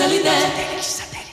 Satellite. 0.00 0.82
Satellite. 0.82 1.29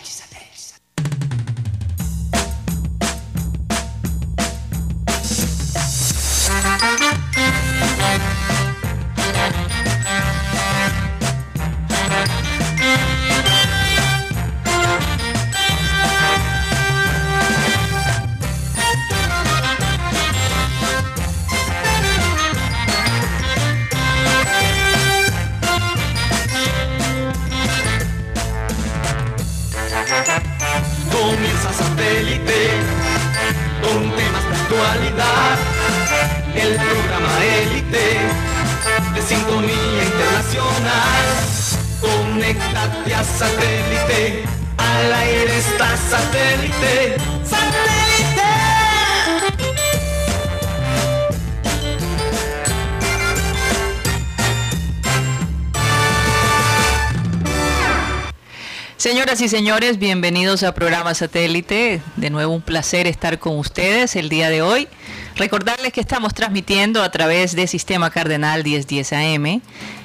Señoras 59.38 59.54
y 59.54 59.55
señores, 59.55 60.00
bienvenidos 60.00 60.64
a 60.64 60.73
programa 60.73 61.14
satélite. 61.14 62.02
De 62.16 62.32
nuevo 62.32 62.55
un 62.55 62.63
placer 62.63 63.05
estar 63.05 63.38
con 63.38 63.60
ustedes 63.60 64.16
el 64.16 64.30
día 64.30 64.49
de 64.49 64.63
hoy. 64.63 64.88
Recordarles 65.35 65.93
que 65.93 66.02
estamos 66.02 66.33
transmitiendo 66.33 67.03
a 67.03 67.11
través 67.11 67.55
de 67.55 67.67
Sistema 67.67 68.09
Cardenal 68.09 68.63
1010 68.63 69.13
AM, 69.13 69.61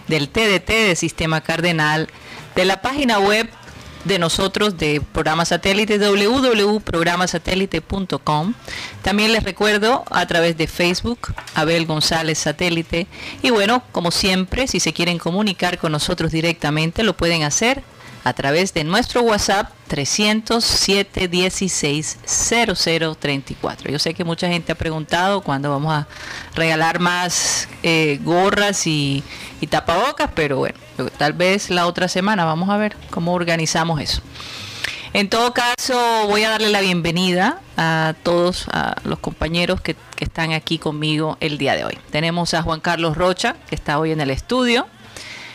del 0.07 0.29
TDT 0.29 0.69
de 0.69 0.95
Sistema 0.97 1.41
Cardenal, 1.41 2.11
de 2.55 2.67
la 2.67 2.83
página 2.83 3.21
web 3.21 3.49
de 4.05 4.19
nosotros 4.19 4.77
de 4.77 5.01
programa 5.01 5.47
satélite 5.47 5.99
www.programasatélite.com. 5.99 8.55
También 9.01 9.33
les 9.33 9.45
recuerdo 9.45 10.05
a 10.11 10.27
través 10.27 10.59
de 10.59 10.67
Facebook, 10.67 11.33
Abel 11.55 11.87
González 11.87 12.37
Satélite. 12.37 13.07
Y 13.41 13.49
bueno, 13.49 13.83
como 13.93 14.11
siempre, 14.11 14.67
si 14.67 14.79
se 14.79 14.93
quieren 14.93 15.17
comunicar 15.17 15.79
con 15.79 15.93
nosotros 15.93 16.33
directamente, 16.33 17.03
lo 17.03 17.17
pueden 17.17 17.45
hacer 17.45 17.83
a 18.25 18.33
través 18.33 18.73
de 18.75 18.85
nuestro 18.85 19.23
WhatsApp 19.23 19.71
307 19.89 21.29
16 21.29 22.19
0034. 22.25 23.91
Yo 23.91 23.99
sé 23.99 24.15
que 24.15 24.25
mucha 24.25 24.49
gente 24.49 24.73
ha 24.73 24.75
preguntado 24.75 25.43
cuándo 25.43 25.71
vamos 25.71 25.93
a 25.93 26.07
regalar 26.55 27.01
más 27.01 27.69
eh, 27.83 28.21
gorras 28.23 28.87
y, 28.87 29.23
tapabocas, 29.69 30.31
pero 30.35 30.59
bueno, 30.59 30.79
tal 31.19 31.33
vez 31.33 31.71
la 31.71 31.87
otra 31.87 32.09
semana 32.09 32.45
vamos 32.45 32.69
a 32.69 32.77
ver 32.77 32.97
cómo 33.11 33.33
organizamos 33.33 34.01
eso. 34.01 34.23
En 35.13 35.29
todo 35.29 35.53
caso, 35.53 36.27
voy 36.27 36.43
a 36.45 36.51
darle 36.51 36.71
la 36.71 36.81
bienvenida 36.81 37.61
a 37.77 38.15
todos 38.23 38.67
a 38.73 38.97
los 39.05 39.19
compañeros 39.19 39.81
que, 39.81 39.95
que, 40.17 40.25
están 40.25 40.53
aquí 40.53 40.79
conmigo 40.79 41.37
el 41.41 41.59
día 41.59 41.75
de 41.77 41.85
hoy. 41.85 41.99
Tenemos 42.11 42.55
a 42.55 42.63
Juan 42.63 42.81
Carlos 42.81 43.17
Rocha, 43.17 43.57
que 43.69 43.75
está 43.75 43.99
hoy 43.99 44.13
en 44.13 44.23
el 44.23 44.31
estudio, 44.31 44.87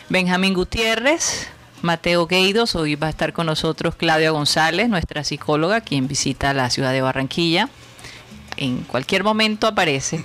Benjamín 0.08 0.54
Gutiérrez, 0.54 1.48
Mateo 1.82 2.26
Gueidos. 2.26 2.74
Hoy 2.74 2.96
va 2.96 3.06
a 3.06 3.10
estar 3.10 3.32
con 3.32 3.46
nosotros 3.46 3.94
Claudia 3.94 4.30
González, 4.30 4.88
nuestra 4.88 5.24
psicóloga, 5.24 5.80
quien 5.80 6.08
visita 6.08 6.52
la 6.52 6.70
ciudad 6.70 6.92
de 6.92 7.02
Barranquilla. 7.02 7.68
En 8.56 8.82
cualquier 8.82 9.22
momento 9.22 9.66
aparece. 9.66 10.24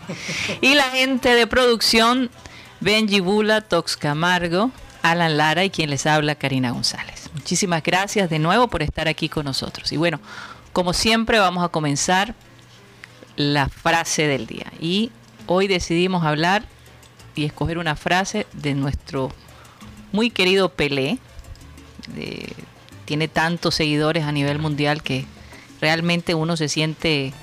Y 0.62 0.74
la 0.74 0.86
gente 0.86 1.36
de 1.36 1.46
producción, 1.46 2.32
Benji 2.80 3.20
Bula, 3.20 3.62
Tox 3.62 3.96
Camargo, 3.98 4.72
Alan 5.04 5.38
Lara 5.38 5.64
y 5.64 5.70
quien 5.70 5.90
les 5.90 6.08
habla, 6.08 6.36
Karina 6.36 6.72
González. 6.72 7.30
Muchísimas 7.34 7.84
gracias 7.84 8.30
de 8.30 8.40
nuevo 8.40 8.68
por 8.68 8.82
estar 8.82 9.08
aquí 9.08 9.30
con 9.30 9.46
nosotros. 9.46 9.92
Y 9.92 9.98
bueno, 9.98 10.20
como 10.72 10.94
siempre 10.94 11.40
vamos 11.40 11.64
a 11.64 11.70
comenzar 11.70 12.34
la 13.36 13.70
frase 13.70 14.28
del 14.28 14.48
día. 14.48 14.72
Y 14.80 15.12
hoy 15.46 15.68
decidimos 15.68 16.24
hablar 16.24 16.64
y 17.36 17.46
escoger 17.46 17.78
una 17.78 17.96
frase 17.96 18.48
de 18.54 18.74
nuestro 18.74 19.32
muy 20.12 20.30
querido 20.30 20.70
Pelé, 20.70 21.20
tiene 23.06 23.28
tantos 23.28 23.76
seguidores 23.76 24.24
a 24.24 24.32
nivel 24.32 24.60
mundial 24.60 25.04
que 25.04 25.26
realmente 25.82 26.34
uno 26.34 26.56
se 26.58 26.70
siente 26.70 27.34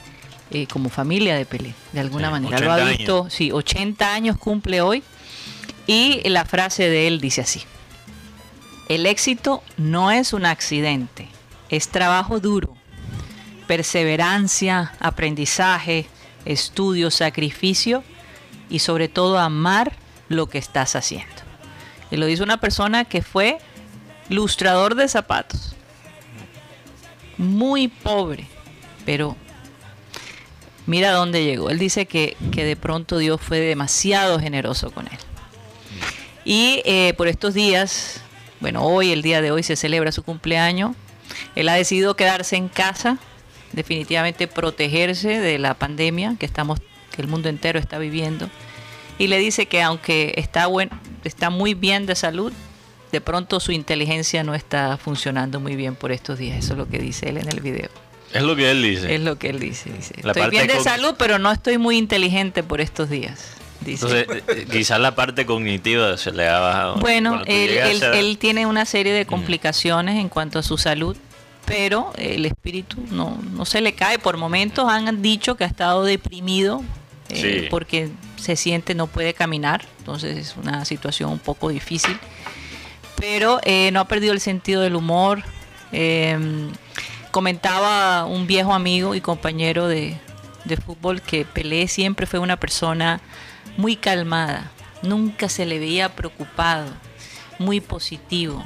eh, 0.51 0.67
como 0.67 0.89
familia 0.89 1.37
de 1.37 1.45
Pelé, 1.45 1.75
de 1.93 2.01
alguna 2.01 2.31
manera. 2.31 2.59
Lo 2.59 2.73
ha 2.73 2.85
visto, 2.85 3.29
sí, 3.31 3.53
80 3.53 4.13
años 4.13 4.37
cumple 4.37 4.81
hoy 4.81 5.03
y 5.87 6.29
la 6.29 6.45
frase 6.45 6.89
de 6.89 7.07
él 7.07 7.21
dice 7.21 7.43
así, 7.43 7.63
el 8.89 9.07
éxito 9.07 9.63
no 9.77 10.11
es 10.11 10.33
un 10.33 10.47
accidente, 10.47 11.29
es 11.69 11.89
trabajo 11.89 12.41
duro, 12.41 12.77
perseverancia, 13.67 14.93
aprendizaje, 14.99 16.07
estudio, 16.45 17.11
sacrificio 17.11 18.03
y 18.69 18.81
sobre 18.81 19.09
todo 19.09 19.39
amar 19.39 19.93
lo 20.29 20.49
que 20.49 20.59
estás 20.59 20.97
haciendo. 20.97 21.29
Y 22.11 22.17
lo 22.17 22.27
dice 22.27 22.43
una 22.43 22.59
persona 22.59 23.05
que 23.05 23.23
fue 23.23 23.59
lustrador 24.31 24.95
de 24.95 25.09
zapatos. 25.09 25.75
Muy 27.37 27.89
pobre, 27.89 28.47
pero 29.05 29.37
mira 30.87 31.11
dónde 31.11 31.45
llegó. 31.45 31.69
Él 31.69 31.79
dice 31.79 32.07
que, 32.07 32.37
de 32.41 32.77
pronto 32.77 33.19
Dios 33.19 33.41
fue 33.41 33.59
demasiado 33.59 34.39
generoso 34.39 34.91
con 34.91 35.07
él. 35.07 35.19
Y 36.45 36.81
eh, 36.85 37.13
por 37.17 37.29
estos 37.29 37.55
días, 37.55 38.23
bueno, 38.61 38.85
hoy, 38.85 39.13
el 39.13 39.21
día 39.23 39.43
de 39.43 39.51
hoy, 39.51 39.63
se 39.63 39.77
celebra 39.77 40.13
su 40.13 40.23
cumpleaños. 40.23 40.97
Él 41.55 41.69
ha 41.69 41.75
decidido 41.75 42.15
quedarse 42.15 42.57
en 42.57 42.69
casa, 42.69 43.19
definitivamente 43.73 44.47
protegerse 44.47 45.41
de 45.41 45.59
la 45.59 45.75
pandemia 45.75 46.37
que 46.39 46.47
estamos, 46.47 46.81
que 47.15 47.23
el 47.23 47.29
mundo 47.29 47.49
entero 47.49 47.79
está 47.79 47.99
viviendo. 47.99 48.49
Y 49.19 49.27
le 49.27 49.39
dice 49.39 49.67
que 49.67 49.83
aunque 49.83 50.35
está, 50.37 50.67
está 51.25 51.51
muy 51.51 51.75
bien 51.75 52.07
de 52.07 52.15
salud, 52.15 52.53
de 53.13 53.21
pronto 53.21 53.61
su 53.61 53.73
inteligencia 53.73 54.45
no 54.45 54.55
está 54.55 54.97
funcionando 54.97 55.61
muy 55.61 55.77
bien 55.77 55.95
por 55.95 56.13
estos 56.13 56.39
días. 56.39 56.59
Eso 56.59 56.73
es 56.75 56.79
lo 56.79 56.89
que 56.89 56.99
dice 56.99 57.29
él 57.29 57.39
en 57.39 57.49
el 57.49 57.61
video. 57.61 57.89
Es 58.33 58.43
lo 58.43 58.55
que 58.55 58.71
él 58.71 58.83
dice. 58.83 59.15
Es 59.15 59.21
lo 59.21 59.39
que 59.39 59.51
él 59.51 59.59
dice. 59.59 59.91
estoy 59.99 60.51
bien 60.51 60.69
de 60.69 60.81
salud, 60.81 61.15
pero 61.19 61.39
no 61.39 61.51
estoy 61.51 61.79
muy 61.79 61.97
inteligente 61.97 62.63
por 62.63 62.81
estos 62.81 63.11
días. 63.11 63.55
Entonces, 63.85 64.27
eh, 64.29 64.43
eh, 64.49 64.67
quizás 64.71 65.01
la 65.01 65.15
parte 65.15 65.47
cognitiva 65.47 66.17
se 66.17 66.33
le 66.33 66.47
ha 66.47 66.59
bajado. 66.61 66.97
Bueno, 66.97 67.43
él, 67.47 68.39
tiene 68.39 68.67
una 68.67 68.85
serie 68.85 69.13
de 69.13 69.27
complicaciones 69.27 70.19
en 70.21 70.29
cuanto 70.29 70.59
a 70.59 70.63
su 70.63 70.77
salud, 70.77 71.17
pero 71.65 72.13
el 72.17 72.45
espíritu 72.45 72.99
no, 73.11 73.41
no 73.53 73.65
se 73.65 73.81
le 73.81 73.95
cae. 73.95 74.19
Por 74.19 74.37
momentos 74.37 74.87
han 74.89 75.23
dicho 75.23 75.57
que 75.57 75.65
ha 75.65 75.67
estado 75.67 76.05
deprimido 76.05 76.85
eh, 77.31 77.69
porque 77.71 78.11
se 78.37 78.57
siente 78.57 78.95
no 78.95 79.07
puede 79.07 79.35
caminar, 79.35 79.87
entonces 79.99 80.37
es 80.37 80.57
una 80.57 80.85
situación 80.85 81.31
un 81.31 81.39
poco 81.39 81.69
difícil 81.69 82.19
pero 83.21 83.61
eh, 83.65 83.91
no 83.93 84.01
ha 84.01 84.09
perdido 84.09 84.33
el 84.33 84.41
sentido 84.41 84.81
del 84.81 84.97
humor. 84.97 85.45
Em, 85.93 86.73
comentaba 87.31 88.25
un 88.25 88.47
viejo 88.47 88.73
amigo 88.73 89.15
y 89.15 89.21
compañero 89.21 89.87
de, 89.87 90.19
fútbol 90.85 91.21
que 91.21 91.45
Pelé 91.45 91.89
siempre 91.89 92.27
fue 92.27 92.39
una 92.39 92.57
persona 92.57 93.21
muy 93.77 93.97
calmada, 93.97 94.71
nunca 95.03 95.49
se 95.49 95.67
le 95.67 95.79
veía 95.79 96.15
preocupado, 96.15 96.87
muy 97.59 97.81
positivo. 97.81 98.65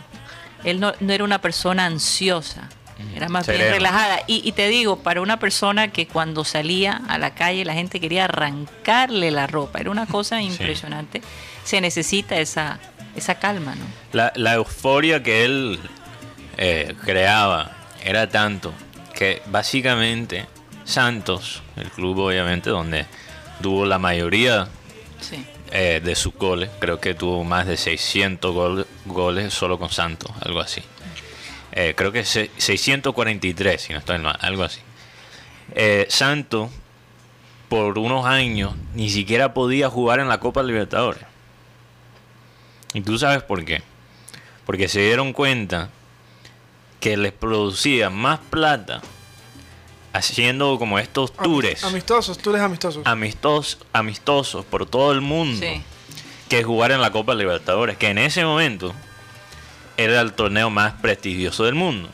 Él 0.64 0.80
no, 0.80 0.92
era 1.08 1.24
una 1.24 1.40
persona 1.40 1.86
ansiosa, 1.86 2.68
era 3.14 3.28
más 3.28 3.46
bien 3.46 3.60
relajada. 3.60 4.20
Y, 4.26 4.46
y, 4.46 4.52
te 4.52 4.68
digo, 4.68 4.98
para 4.98 5.22
una 5.22 5.38
persona 5.38 5.88
que 5.88 6.06
cuando 6.06 6.44
salía 6.44 7.00
a 7.08 7.18
la 7.18 7.34
calle 7.34 7.64
la 7.64 7.74
gente 7.74 8.00
quería 8.00 8.24
arrancarle 8.24 9.30
la 9.30 9.46
ropa, 9.46 9.80
era 9.80 9.90
una 9.90 10.06
cosa 10.06 10.42
impresionante, 10.42 11.22
se 11.64 11.80
necesita 11.80 12.38
esa, 12.38 12.78
esa 13.16 13.36
calma, 13.36 13.74
¿no? 13.74 13.84
La, 14.12 14.54
euforia 14.54 15.22
que 15.22 15.44
él 15.44 15.78
eh, 16.56 16.94
creaba 17.04 17.72
era 18.04 18.28
tanto 18.28 18.72
que 19.14 19.42
básicamente 19.46 20.46
Santos, 20.84 21.62
el 21.76 21.90
club 21.90 22.18
obviamente 22.18 22.70
donde 22.70 23.06
tuvo 23.62 23.86
la 23.86 23.98
mayoría 23.98 24.68
eh, 25.70 26.00
de 26.04 26.14
sus 26.14 26.34
goles, 26.34 26.70
creo 26.78 27.00
que 27.00 27.14
tuvo 27.14 27.44
más 27.44 27.66
de 27.66 27.76
600 27.76 28.86
goles 29.06 29.54
solo 29.54 29.78
con 29.78 29.90
Santos, 29.90 30.30
algo 30.40 30.60
así. 30.60 30.82
Eh, 31.72 31.94
creo 31.96 32.12
que 32.12 32.24
643, 32.24 33.80
si 33.80 33.92
no 33.92 33.98
estoy 33.98 34.18
mal, 34.18 34.36
algo 34.40 34.64
así. 34.64 34.80
Santos, 36.08 36.70
por 37.68 37.98
unos 37.98 38.26
años, 38.26 38.74
ni 38.94 39.10
siquiera 39.10 39.54
podía 39.54 39.88
jugar 39.88 40.20
en 40.20 40.28
la 40.28 40.38
Copa 40.38 40.62
Libertadores. 40.62 41.33
¿Y 42.94 43.00
tú 43.02 43.18
sabes 43.18 43.42
por 43.42 43.64
qué? 43.64 43.82
Porque 44.64 44.88
se 44.88 45.00
dieron 45.00 45.32
cuenta 45.34 45.90
que 47.00 47.16
les 47.18 47.32
producía 47.32 48.08
más 48.08 48.38
plata 48.50 49.02
haciendo 50.12 50.78
como 50.78 50.98
estos 50.98 51.32
tours 51.34 51.84
Amistosos, 51.84 52.38
tours 52.38 52.60
amistosos. 52.60 53.02
amistosos, 53.04 53.78
amistosos 53.92 54.64
por 54.64 54.86
todo 54.86 55.12
el 55.12 55.20
mundo 55.20 55.60
Sí. 55.66 55.82
que 56.48 56.62
jugar 56.62 56.92
en 56.92 57.00
la 57.00 57.10
Copa 57.10 57.34
Libertadores, 57.34 57.96
que 57.98 58.08
en 58.08 58.18
ese 58.18 58.44
momento 58.44 58.94
era 59.96 60.20
el 60.20 60.32
torneo 60.32 60.70
más 60.70 60.92
prestigioso 60.94 61.64
del 61.64 61.74
mundo. 61.74 62.08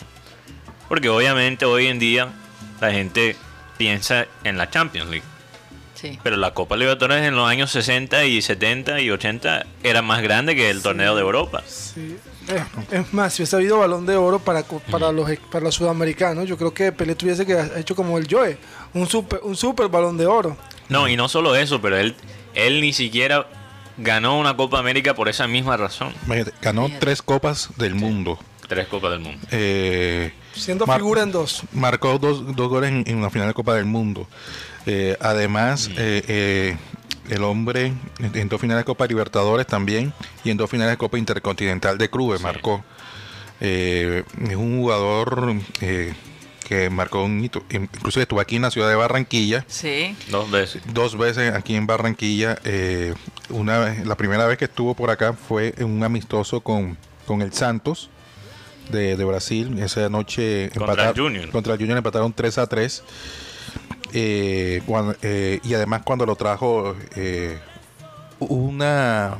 Porque 0.88 1.08
obviamente 1.08 1.66
hoy 1.66 1.86
en 1.86 1.98
día 1.98 2.28
la 2.80 2.90
gente 2.90 3.36
piensa 3.78 4.26
en 4.44 4.56
la 4.58 4.70
Champions 4.70 5.10
League. 5.10 5.24
Sí. 6.00 6.18
Pero 6.22 6.36
la 6.36 6.54
Copa 6.54 6.76
Libertadores 6.76 7.26
en 7.26 7.34
los 7.36 7.46
años 7.48 7.70
60 7.72 8.24
y 8.24 8.40
70 8.40 9.00
y 9.00 9.10
80 9.10 9.66
era 9.82 10.00
más 10.02 10.22
grande 10.22 10.54
que 10.56 10.70
el 10.70 10.82
torneo 10.82 11.14
de 11.14 11.20
Europa. 11.20 11.62
Sí. 11.66 12.16
Eh, 12.48 12.64
es 12.90 13.12
más, 13.12 13.34
si 13.34 13.42
hubiese 13.42 13.56
habido 13.56 13.78
balón 13.78 14.06
de 14.06 14.16
oro 14.16 14.38
para, 14.38 14.62
para, 14.90 15.12
los, 15.12 15.30
para 15.52 15.64
los 15.64 15.74
sudamericanos, 15.74 16.48
yo 16.48 16.56
creo 16.56 16.72
que 16.72 16.90
Pelé 16.92 17.14
tuviese 17.14 17.44
que 17.44 17.54
ha 17.54 17.78
hecho 17.78 17.94
como 17.94 18.16
el 18.18 18.26
Joe, 18.30 18.56
un 18.94 19.06
super, 19.06 19.40
un 19.42 19.56
super 19.56 19.88
balón 19.88 20.16
de 20.16 20.26
oro. 20.26 20.56
No, 20.88 21.06
y 21.08 21.16
no 21.16 21.28
solo 21.28 21.54
eso, 21.54 21.80
pero 21.82 21.98
él, 21.98 22.14
él 22.54 22.80
ni 22.80 22.92
siquiera 22.92 23.46
ganó 23.98 24.38
una 24.38 24.56
Copa 24.56 24.78
América 24.78 25.14
por 25.14 25.28
esa 25.28 25.46
misma 25.46 25.76
razón. 25.76 26.14
Imagínate, 26.24 26.52
ganó 26.62 26.88
tres 26.98 27.20
copas 27.22 27.70
del 27.76 27.94
mundo. 27.94 28.38
Tres 28.68 28.86
Copas 28.86 29.10
del 29.10 29.18
Mundo. 29.18 29.40
Eh, 29.50 30.32
Siendo 30.54 30.86
figura 30.86 31.22
en 31.24 31.32
dos. 31.32 31.62
marcó 31.72 32.20
dos, 32.20 32.54
dos 32.54 32.68
goles 32.68 32.90
en, 32.90 33.02
en 33.04 33.16
una 33.16 33.28
final 33.28 33.48
de 33.48 33.54
Copa 33.54 33.74
del 33.74 33.84
Mundo. 33.84 34.28
Eh, 34.86 35.16
además, 35.20 35.88
eh, 35.96 36.22
eh, 36.28 36.76
el 37.28 37.44
hombre 37.44 37.92
en, 38.34 38.48
dos 38.48 38.60
finales 38.60 38.80
de 38.80 38.84
Copa 38.86 39.06
Libertadores 39.06 39.66
también 39.66 40.12
y 40.42 40.50
en 40.50 40.56
dos 40.56 40.70
finales 40.70 40.92
de 40.92 40.96
Copa 40.98 41.18
Intercontinental 41.18 41.98
de 41.98 42.08
Clubes 42.10 42.38
Sí. 42.40 42.44
marcó. 42.44 42.84
Eh, 43.60 44.24
es 44.48 44.56
un 44.56 44.78
jugador 44.80 45.54
eh, 45.82 46.14
que 46.66 46.88
marcó 46.88 47.22
un 47.24 47.44
hito. 47.44 47.62
Incluso 47.70 48.20
estuvo 48.20 48.40
aquí 48.40 48.56
en 48.56 48.62
la 48.62 48.70
ciudad 48.70 48.88
de 48.88 48.94
Barranquilla. 48.94 49.64
Sí. 49.68 50.16
Dos 50.30 50.50
veces. 50.50 50.82
Dos 50.92 51.18
veces 51.18 51.52
aquí 51.54 51.74
en 51.74 51.86
Barranquilla. 51.86 52.58
eh, 52.64 53.14
una 53.50 53.78
vez, 53.78 54.06
la 54.06 54.16
primera 54.16 54.46
vez 54.46 54.56
que 54.56 54.64
estuvo 54.64 54.94
por 54.94 55.10
acá 55.10 55.34
fue 55.34 55.74
en 55.76 55.86
un 55.90 56.02
amistoso 56.04 56.60
con, 56.62 56.96
con 57.26 57.42
el 57.42 57.52
Santos 57.52 58.08
de, 58.90 59.16
de 59.16 59.24
Brasil. 59.24 59.78
Esa 59.78 60.08
noche 60.08 60.70
Contra 60.76 61.10
el 61.10 61.16
Junior. 61.16 61.50
Contra 61.50 61.74
el 61.74 61.78
Junior 61.78 61.98
empataron 61.98 62.32
3 62.32 62.58
a 62.58 62.66
3. 62.66 63.02
Eh, 64.12 64.82
cuando- 64.86 65.14
eh, 65.22 65.60
y 65.62 65.74
además 65.74 66.02
cuando 66.04 66.26
lo 66.26 66.36
trajo 66.36 66.96
eh, 67.16 67.58
una, 68.38 69.38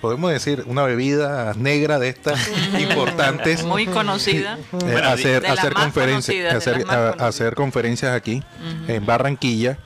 podemos 0.00 0.30
decir, 0.30 0.64
una 0.66 0.82
bebida 0.82 1.54
negra 1.54 1.98
de 1.98 2.08
estas 2.08 2.38
importantes. 2.78 3.64
Muy 3.64 3.86
conocida. 3.86 4.58
Eh, 4.58 4.62
Bueno, 4.72 5.08
hacer, 5.08 5.42
de 5.42 5.48
hacer 5.48 5.72
conferencias 5.74 6.54
hacer, 6.54 6.84
hacer 7.18 7.54
conferencias 7.54 8.14
aquí 8.14 8.42
en 8.86 9.04
Barranquilla 9.06 9.78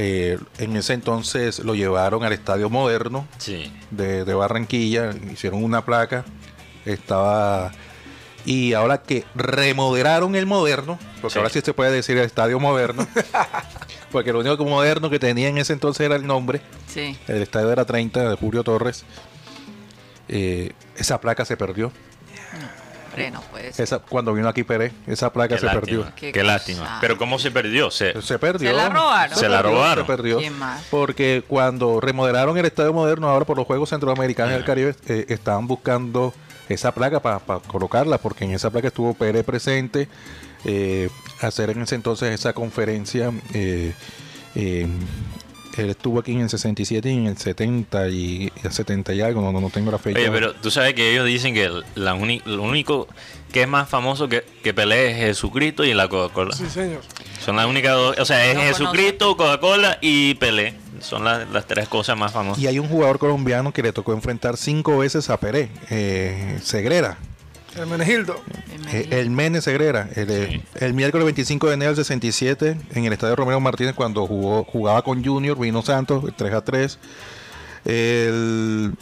Eh, 0.00 0.38
en 0.58 0.76
ese 0.76 0.92
entonces 0.92 1.58
lo 1.58 1.74
llevaron 1.74 2.22
al 2.22 2.32
estadio 2.32 2.70
moderno 2.70 3.26
Sí. 3.38 3.72
de, 3.90 4.24
de 4.24 4.34
Barranquilla 4.34 5.10
hicieron 5.32 5.64
una 5.64 5.84
placa 5.84 6.24
estaba 6.86 7.72
y 8.44 8.72
ahora 8.72 9.02
que 9.02 9.24
remodelaron 9.34 10.34
el 10.36 10.46
moderno 10.46 10.98
porque 11.20 11.32
Sí. 11.34 11.38
ahora 11.38 11.50
sí 11.50 11.60
se 11.60 11.74
puede 11.74 11.90
decir 11.90 12.16
el 12.16 12.24
estadio 12.24 12.58
moderno 12.60 13.06
porque 14.12 14.32
lo 14.32 14.40
único 14.40 14.64
moderno 14.64 15.10
que 15.10 15.18
tenía 15.18 15.48
en 15.48 15.58
ese 15.58 15.72
entonces 15.72 16.04
era 16.06 16.16
el 16.16 16.26
nombre 16.26 16.60
Sí. 16.86 17.18
el 17.28 17.42
estadio 17.42 17.70
era 17.72 17.84
30 17.84 18.28
de 18.30 18.36
Julio 18.36 18.62
Torres 18.64 19.04
Eh, 20.28 20.72
esa 20.96 21.20
placa 21.20 21.44
se 21.44 21.56
perdió 21.56 21.90
no 23.32 23.40
puede 23.50 23.72
ser. 23.72 23.82
esa, 23.82 23.98
cuando 23.98 24.32
vino 24.32 24.48
aquí 24.48 24.62
Pérez 24.62 24.92
esa 25.08 25.32
placa 25.32 25.56
Qué 25.56 25.60
se 25.60 25.66
lástima. 25.66 26.04
perdió 26.14 26.32
Qué 26.32 26.44
lástima. 26.44 26.98
Pero 27.00 27.18
¿cómo 27.18 27.40
se 27.40 27.50
perdió? 27.50 27.90
Se, 27.90 28.22
Se 28.22 28.38
perdió. 28.38 28.70
Se 28.70 28.76
la 28.76 28.88
robaron. 28.90 29.36
Se 29.36 29.48
la 29.48 29.56
perdió, 29.60 29.76
robaron. 29.76 30.04
Se 30.06 30.12
perdió. 30.12 30.40
Porque 30.88 31.42
cuando 31.48 32.00
remodelaron 32.00 32.56
el 32.58 32.64
Estadio 32.66 32.92
Moderno 32.92 33.28
ahora 33.28 33.44
por 33.44 33.56
los 33.56 33.66
Juegos 33.66 33.88
Centroamericanos 33.88 34.52
del 34.52 34.64
Caribe, 34.64 34.94
eh, 35.08 35.26
estaban 35.30 35.66
buscando 35.66 36.32
esa 36.68 36.92
placa 36.92 37.20
para 37.20 37.40
colocarla, 37.60 38.18
porque 38.18 38.44
en 38.44 38.52
esa 38.52 38.70
placa 38.70 38.88
estuvo 38.88 39.14
Pérez 39.14 39.44
presente, 39.44 40.08
eh, 40.64 41.08
hacer 41.40 41.70
en 41.70 41.82
ese 41.82 41.94
entonces 41.94 42.32
esa 42.32 42.52
conferencia. 42.52 43.32
eh, 43.54 43.92
eh, 44.54 44.86
él 45.76 45.90
estuvo 45.90 46.18
aquí 46.18 46.32
en 46.32 46.40
el 46.40 46.50
67 46.50 47.08
y 47.08 47.16
en 47.16 47.26
el 47.28 47.36
70 47.38 48.08
y, 48.08 48.50
el 48.64 48.72
70 48.72 49.14
y 49.14 49.20
algo, 49.20 49.40
no, 49.40 49.60
no, 49.60 49.70
tengo 49.70 49.92
la 49.92 49.98
fecha. 49.98 50.18
Pero 50.32 50.52
tú 50.54 50.72
sabes 50.72 50.94
que 50.94 51.12
ellos 51.12 51.24
dicen 51.24 51.54
que 51.54 51.70
la 51.94 52.14
uni- 52.14 52.42
lo 52.46 52.62
único 52.64 53.06
que 53.52 53.62
es 53.62 53.68
más 53.68 53.88
famoso 53.88 54.28
que, 54.28 54.44
que 54.62 54.74
Pelé 54.74 55.10
es 55.10 55.16
Jesucristo 55.18 55.84
y 55.84 55.94
la 55.94 56.08
Coca-Cola. 56.08 56.54
Sí, 56.54 56.68
señor. 56.68 57.00
Son 57.44 57.56
las 57.56 57.66
únicas 57.66 57.94
dos. 57.94 58.18
O 58.18 58.24
sea, 58.24 58.46
es 58.46 58.54
No 58.56 58.60
Jesucristo, 58.62 59.36
Coca-Cola 59.36 59.98
y 60.00 60.34
Pelé. 60.34 60.74
Son 61.00 61.24
las, 61.24 61.48
las 61.50 61.66
tres 61.66 61.88
cosas 61.88 62.16
más 62.18 62.32
famosas. 62.32 62.62
Y 62.62 62.66
hay 62.66 62.78
un 62.78 62.88
jugador 62.88 63.18
colombiano 63.18 63.72
que 63.72 63.82
le 63.82 63.92
tocó 63.92 64.12
enfrentar 64.12 64.56
cinco 64.56 64.98
veces 64.98 65.30
a 65.30 65.38
Pérez, 65.38 65.70
eh, 65.90 66.58
Segrera. 66.62 67.18
Hermenegildo. 67.76 68.42
Eh, 68.92 69.06
el 69.12 69.30
Mene 69.30 69.60
Segrera, 69.60 70.08
el, 70.16 70.30
eh, 70.30 70.46
Sí. 70.50 70.62
el 70.84 70.94
miércoles 70.94 71.24
25 71.26 71.68
de 71.68 71.74
enero 71.74 71.90
del 71.94 72.04
67, 72.04 72.76
en 72.94 73.04
el 73.04 73.12
estadio 73.12 73.36
Romero 73.36 73.60
Martínez, 73.60 73.94
cuando 73.94 74.26
jugó, 74.26 74.64
jugaba 74.64 75.02
con 75.02 75.24
Junior, 75.24 75.56
vino 75.58 75.82
Santos, 75.82 76.24
3 76.36 76.52
a 76.54 76.64
3. 76.64 76.98
El 77.84 78.94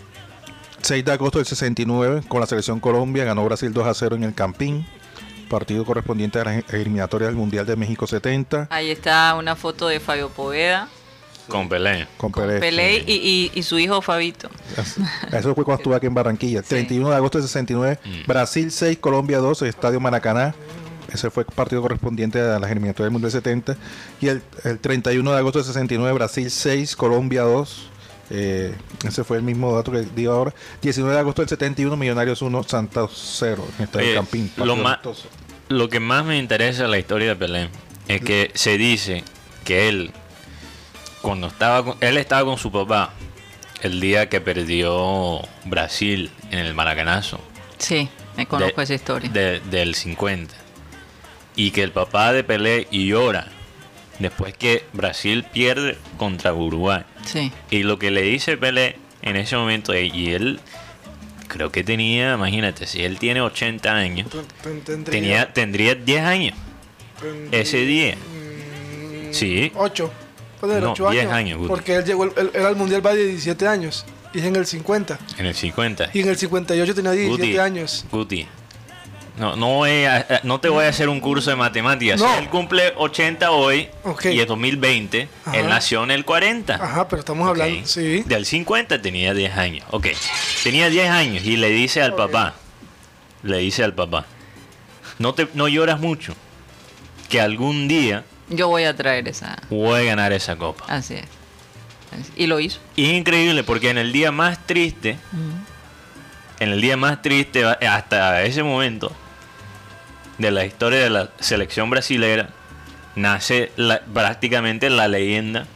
6 0.87 1.05
de 1.05 1.13
agosto 1.13 1.39
del 1.39 1.47
69, 1.47 2.23
con 2.29 2.41
la 2.41 2.47
selección 2.47 2.79
Colombia, 2.79 3.25
ganó 3.25 3.45
Brasil 3.45 3.73
2 3.73 3.87
a 3.87 3.93
0 3.95 4.15
en 4.17 4.23
el 4.25 4.35
Campín, 4.35 4.87
partido 5.51 5.85
correspondiente 5.85 6.39
a 6.39 6.45
la 6.45 6.59
eliminatoria 6.71 7.27
del 7.27 7.35
Mundial 7.37 7.67
de 7.67 7.75
México 7.75 8.07
70. 8.07 8.69
Ahí 8.71 8.91
está 8.91 9.35
una 9.35 9.57
foto 9.57 9.89
de 9.89 9.99
Fabio 9.99 10.29
Poveda, 10.29 10.89
Con 11.49 11.69
Pelé. 11.69 12.07
Con 12.17 12.31
con 12.31 12.43
Pérez. 12.45 12.61
Pelé 12.61 12.99
y, 13.07 13.15
y- 13.15 13.51
y 13.53 13.63
su 13.65 13.79
hijo 13.81 14.01
Fabito. 14.01 14.49
Eso 15.33 15.55
fue 15.57 15.65
cuando 15.65 15.81
estuve 15.81 15.97
aquí 15.97 16.07
en 16.07 16.15
Barranquilla. 16.15 16.63
31 16.63 17.11
de 17.11 17.17
agosto 17.17 17.39
del 17.39 17.47
69, 17.49 17.99
Brasil 18.27 18.71
6, 18.71 18.99
Colombia 18.99 19.39
2, 19.39 19.63
Estadio 19.63 19.99
Maracaná. 20.01 20.55
Ese 21.13 21.31
fue 21.31 21.45
el 21.49 21.53
partido 21.55 21.83
correspondiente 21.83 22.41
a 22.41 22.59
las 22.59 22.71
eliminatorias 22.71 23.07
del 23.07 23.13
Mundial 23.13 23.31
70. 23.33 23.77
Y 24.21 24.29
el, 24.29 24.43
el 24.65 24.79
31 24.81 25.33
de 25.33 25.39
agosto 25.39 25.59
del 25.61 25.67
69, 25.67 26.13
Brasil 26.15 26.51
6, 26.51 26.95
Colombia 26.97 27.43
2. 27.43 27.91
Eh, 28.31 28.75
ese 29.07 29.23
fue 29.25 29.37
el 29.37 29.43
mismo 29.43 29.75
dato 29.75 29.93
que 29.93 30.01
digo 30.03 30.33
ahora. 30.33 30.53
19 30.83 31.15
de 31.15 31.21
agosto 31.21 31.43
del 31.43 31.49
71, 31.49 31.97
Millonarios 31.97 32.43
1, 32.43 32.63
Santos 32.65 33.37
0. 33.39 33.65
En 33.69 33.75
el 33.79 33.85
Estadio 33.85 34.07
Oye, 34.07 34.15
Campín. 34.17 34.53
lo, 34.57 34.77
lo 35.69 35.89
que 35.89 36.01
más 36.01 36.25
me 36.25 36.39
interesa 36.39 36.83
de 36.83 36.89
la 36.89 36.99
historia 36.99 37.29
de 37.29 37.37
Pelé 37.37 37.69
es 38.09 38.21
que 38.21 38.51
se 38.55 38.79
dice 38.79 39.23
que 39.65 39.89
él, 39.89 40.11
cuando 41.23 41.47
estaba 41.49 41.85
con- 41.85 41.97
él 42.01 42.17
estaba 42.19 42.45
con 42.45 42.59
su 42.59 42.71
papá 42.73 43.13
el 43.83 44.01
día 44.01 44.29
que 44.29 44.41
perdió 44.41 45.41
Brasil 45.65 46.31
en 46.51 46.59
el 46.61 46.75
Maracanazo. 46.75 47.41
Sí, 47.79 48.09
me 48.37 48.47
conozco 48.47 48.77
de- 48.81 48.85
esa 48.85 48.95
historia. 48.95 49.29
de- 49.31 49.61
del 49.61 49.95
50. 49.95 50.55
Y 51.55 51.71
que 51.71 51.83
el 51.83 51.93
papá 51.93 52.33
de 52.33 52.43
Pelé 52.45 52.87
llora 52.91 53.49
después 54.19 54.55
que 54.57 54.85
Brasil 54.93 55.45
pierde 55.45 55.97
contra 56.19 56.53
Uruguay. 56.53 57.03
Sí. 57.27 57.53
Y 57.71 57.83
lo 57.83 57.99
que 57.99 58.11
le 58.11 58.23
dice 58.23 58.57
Pelé 58.57 58.97
en 59.23 59.37
ese 59.37 59.57
momento, 59.57 59.95
y 59.95 60.31
él 60.31 60.61
creo 61.49 61.71
que 61.71 61.85
tenía, 61.85 62.35
imagínate, 62.35 62.87
si 62.87 63.03
él 63.03 63.19
tiene 63.19 63.41
80 63.41 63.95
años, 63.95 64.29
Ten- 64.31 64.43
ten- 64.63 64.83
tendría- 64.85 65.11
tenía, 65.13 65.53
tendría 65.53 65.95
10 65.95 66.23
años 66.23 66.55
tendría- 67.21 67.61
ese 67.61 67.79
día. 67.79 68.15
Mm, 68.15 69.33
Sí. 69.33 69.73
Ocho. 69.75 70.11
Puede 70.61 70.75
ser 70.75 70.83
No, 70.85 70.93
ocho 70.93 71.11
10 71.11 71.25
años. 71.25 71.35
años. 71.59 71.61
Porque 71.69 71.97
él 71.97 72.05
llegó, 72.05 72.25
él, 72.25 72.51
era 72.55 72.69
al 72.69 72.77
Mundial 72.77 73.05
va 73.05 73.15
de 73.15 73.27
17 73.27 73.67
años. 73.69 74.05
Y 74.33 74.39
es 74.39 74.45
en 74.45 74.57
el 74.57 74.67
50. 74.67 75.19
En 75.39 75.47
el 75.47 75.55
50. 75.55 76.11
Y 76.15 76.21
en 76.21 76.29
el 76.29 76.37
58 76.37 76.95
tenía 76.95 77.11
17 77.13 77.47
Guti, 77.47 77.59
años. 77.59 78.05
Guti, 78.11 78.47
no, 79.39 79.55
no, 79.57 79.67
voy 79.75 80.05
a- 80.05 80.41
no 80.45 80.61
te 80.61 80.69
voy 80.69 80.85
a 80.85 80.89
hacer 80.89 81.09
un 81.09 81.21
curso 81.21 81.51
de 81.51 81.57
matemáticas. 81.57 82.21
No. 82.21 82.27
Si 82.33 82.43
él 82.43 82.49
cumple 82.49 82.93
80 82.97 83.51
hoy 83.51 83.89
y 84.25 84.41
es 84.41 84.47
2020, 84.47 85.29
Ajá. 85.45 85.57
él 85.59 85.69
nació 85.69 86.03
en 86.05 86.11
el 86.11 86.25
40. 86.25 86.75
Ajá, 86.77 87.07
pero 87.09 87.21
estamos 87.21 87.49
hablando. 87.49 87.87
Sí. 87.87 88.23
Del 88.27 88.47
50 88.47 89.01
tenía 89.03 89.35
10 89.35 89.57
años. 89.57 89.85
Ok. 89.91 90.09
Tenía 90.63 90.89
10 90.89 91.11
años 91.11 91.45
y 91.45 91.57
le 91.57 91.69
dice 91.71 92.01
al 92.03 92.15
papá, 92.15 92.55
le 93.43 93.59
dice 93.59 93.85
al 93.85 93.95
papá, 93.95 94.25
no, 95.19 95.35
te, 95.35 95.47
no 95.55 95.69
lloras 95.69 96.01
mucho, 96.01 96.35
que 97.29 97.41
algún 97.41 97.89
día 97.89 98.25
Yo 98.49 98.69
voy 98.69 98.85
a 98.85 98.97
traer 98.97 99.29
esa. 99.29 99.59
voy 99.71 100.01
a 100.01 100.03
ganar 100.05 100.33
esa 100.33 100.57
copa. 100.57 100.85
Así 100.89 101.15
es. 101.15 101.25
Y 102.37 102.47
lo 102.47 102.59
hizo. 102.61 102.81
Y 102.97 103.05
es 103.05 103.13
increíble 103.13 103.63
porque 103.65 103.91
en 103.91 103.99
el 103.99 104.13
día 104.13 104.33
más 104.33 104.65
triste, 104.67 105.19
en 106.61 106.71
el 106.71 106.81
día 106.81 106.97
más 106.97 107.21
triste 107.21 107.65
hasta 107.65 108.43
ese 108.43 108.63
momento 108.63 109.13
de 110.39 110.51
la 110.51 110.65
historia 110.65 111.01
de 111.01 111.11
la 111.11 111.31
selección 111.41 111.91
brasilera, 111.91 112.51
nace 113.15 113.73
la- 113.77 114.01
prácticamente 114.01 114.91
la 114.91 115.09
leyenda 115.09 115.67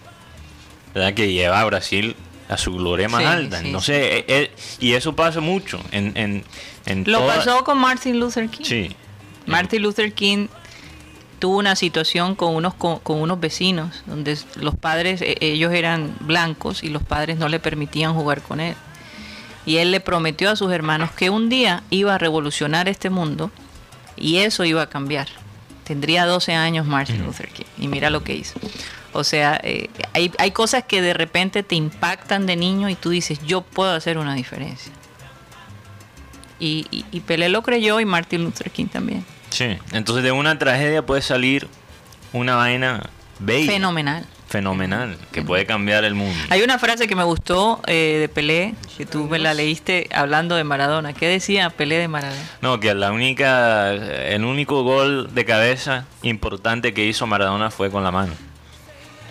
¿verdad? 0.95 1.15
que 1.15 1.33
lleva 1.33 1.61
a 1.61 1.65
Brasil 1.65 2.17
a 2.49 2.57
su 2.59 2.73
gloria 2.75 3.09
más 3.09 3.21
Sí, 3.23 3.27
alta. 3.27 3.61
sí, 3.61 3.71
no 3.73 3.81
sí. 3.81 3.87
sé, 3.87 4.19
eh, 4.19 4.25
eh, 4.29 4.51
y 4.81 4.93
eso 4.95 5.15
pasa 5.15 5.41
mucho 5.41 5.81
en, 5.93 6.17
en, 6.17 6.45
en 6.87 7.05
Lo 7.07 7.21
toda- 7.21 7.37
pasó 7.37 7.65
con 7.65 7.79
Martin 7.79 8.19
Luther 8.19 8.49
King. 8.49 8.65
Sí. 8.65 8.97
Martin 9.47 9.83
Luther 9.83 10.13
King 10.13 10.49
tuvo 11.39 11.57
una 11.59 11.75
situación 11.77 12.35
con 12.35 12.55
unos 12.55 12.75
con, 12.75 12.99
con 12.99 13.19
unos 13.23 13.41
vecinos 13.41 14.03
donde 14.05 14.37
los 14.57 14.75
padres 14.77 15.23
eh, 15.23 15.37
ellos 15.41 15.73
eran 15.73 16.15
blancos 16.21 16.83
y 16.83 16.89
los 16.91 17.03
padres 17.03 17.39
no 17.39 17.49
le 17.49 17.61
permitían 17.61 18.13
jugar 18.15 18.43
con 18.43 18.61
él. 18.61 18.75
Y 19.65 19.77
él 19.77 19.91
le 19.93 20.01
prometió 20.01 20.51
a 20.51 20.57
sus 20.57 20.73
hermanos 20.73 21.11
que 21.13 21.31
un 21.31 21.49
día 21.49 21.83
iba 21.91 22.15
a 22.15 22.19
revolucionar 22.19 22.89
este 22.89 23.09
mundo 23.11 23.51
y 24.17 24.39
eso 24.39 24.65
iba 24.65 24.83
a 24.83 24.89
cambiar. 24.89 25.29
Tendría 25.85 26.27
12 26.27 26.55
años 26.55 26.87
Martin 26.87 27.25
Luther 27.25 27.49
King 27.49 27.65
y 27.79 27.89
mira 27.89 28.11
lo 28.11 28.23
que 28.23 28.35
hizo. 28.35 28.61
O 29.13 29.25
sea, 29.25 29.61
eh, 29.65 29.91
hay, 30.13 30.31
hay 30.39 30.51
cosas 30.53 30.85
que 30.85 31.03
de 31.03 31.15
repente 31.15 31.63
te 31.63 31.75
impactan 31.75 32.47
de 32.47 32.57
niño 32.57 32.89
y 32.89 32.95
tú 32.95 33.11
dices, 33.11 33.41
yo 33.45 33.63
puedo 33.63 33.93
hacer 33.93 34.19
una 34.19 34.35
diferencia. 34.35 34.93
Y, 36.61 36.87
y, 36.91 37.05
y 37.11 37.21
Pelé 37.21 37.49
lo 37.49 37.63
creyó 37.63 37.99
y 38.01 38.05
Martin 38.05 38.45
Luther 38.45 38.71
King 38.71 38.87
también. 38.87 39.25
Sí, 39.51 39.79
entonces 39.93 40.23
de 40.23 40.31
una 40.31 40.59
tragedia 40.59 41.05
puede 41.05 41.23
salir 41.23 41.67
una 42.33 42.55
vaina 42.55 43.11
bella, 43.41 43.73
Fenomenal. 43.73 44.27
Fenomenal, 44.51 45.17
que 45.31 45.43
puede 45.43 45.65
cambiar 45.65 46.05
el 46.05 46.15
mundo. 46.15 46.37
Hay 46.51 46.63
una 46.63 46.81
frase 46.81 47.07
que 47.07 47.15
me 47.15 47.23
gustó 47.23 47.81
eh, 47.87 48.17
de 48.19 48.29
Pelé, 48.29 48.75
que 48.99 49.07
tú 49.07 49.29
me 49.29 49.39
la 49.39 49.55
leíste 49.55 50.09
hablando 50.13 50.57
de 50.57 50.65
Maradona. 50.65 51.13
¿Qué 51.13 51.29
decía 51.29 51.71
Pelé 51.71 51.99
de 51.99 52.09
Maradona? 52.09 52.43
No, 52.61 52.81
que 52.81 52.93
la 52.95 53.13
única, 53.13 53.93
el 53.93 54.45
único 54.45 54.83
gol 54.83 55.33
de 55.33 55.45
cabeza 55.45 56.05
importante 56.23 56.93
que 56.93 57.07
hizo 57.07 57.29
Maradona 57.29 57.71
fue 57.71 57.93
con 57.93 58.03
la 58.03 58.11
mano. 58.11 58.33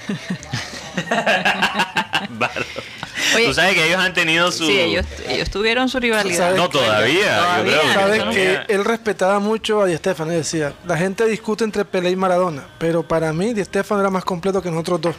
Oye, 3.35 3.45
Tú 3.47 3.53
sabes 3.53 3.73
que 3.75 3.85
ellos 3.87 3.99
han 3.99 4.13
tenido 4.13 4.51
su... 4.51 4.65
Sí, 4.65 4.79
ellos, 4.79 5.05
ellos 5.27 5.49
tuvieron 5.49 5.89
su 5.89 5.99
rivalidad. 5.99 6.37
¿Sabes 6.37 6.57
No, 6.57 6.69
todavía. 6.69 7.15
yo 7.37 7.41
Todavía. 7.41 7.63
creo 7.63 7.81
que 7.81 7.93
Sabes 7.93 8.25
no- 8.25 8.31
que 8.31 8.59
él 8.73 8.85
respetaba 8.85 9.39
mucho 9.39 9.81
a 9.81 9.85
Di 9.85 9.95
Stefano 9.97 10.31
y 10.33 10.35
decía, 10.37 10.73
la 10.85 10.97
gente 10.97 11.25
discute 11.25 11.63
entre 11.63 11.85
Pelé 11.85 12.11
y 12.11 12.15
Maradona, 12.15 12.67
pero 12.77 13.03
para 13.03 13.31
mí 13.33 13.53
Di 13.53 13.63
Stefano 13.65 14.01
era 14.01 14.09
más 14.09 14.23
completo 14.25 14.61
que 14.61 14.69
nosotros 14.71 15.01
dos. 15.01 15.15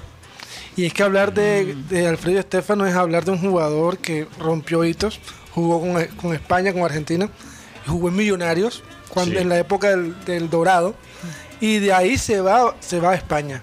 Y 0.77 0.87
es 0.87 0.93
que 0.95 1.03
hablar 1.03 1.33
de, 1.35 1.75
Mm. 1.75 1.89
de 1.89 2.07
Alfredo 2.09 2.37
Di 2.37 2.43
Stefano 2.43 2.87
es 2.87 2.95
hablar 2.95 3.25
de 3.25 3.33
un 3.33 3.39
jugador 3.39 3.99
que 3.99 4.27
rompió 4.39 4.85
hitos, 4.85 5.21
jugó 5.53 5.81
con, 5.81 6.05
con 6.17 6.35
España, 6.35 6.73
con 6.73 6.83
Argentina, 6.83 7.29
jugó 7.87 8.09
en 8.09 8.17
Millonarios 8.17 8.83
cuando, 9.09 9.35
Sí. 9.35 9.39
en 9.43 9.49
la 9.49 9.59
época 9.59 9.91
del, 9.91 10.25
del 10.25 10.49
Dorado, 10.49 10.95
y 11.61 11.79
de 11.79 11.93
ahí 11.93 12.17
se 12.17 12.41
va, 12.41 12.75
se 12.81 13.01
va 13.01 13.11
a 13.11 13.15
España. 13.15 13.63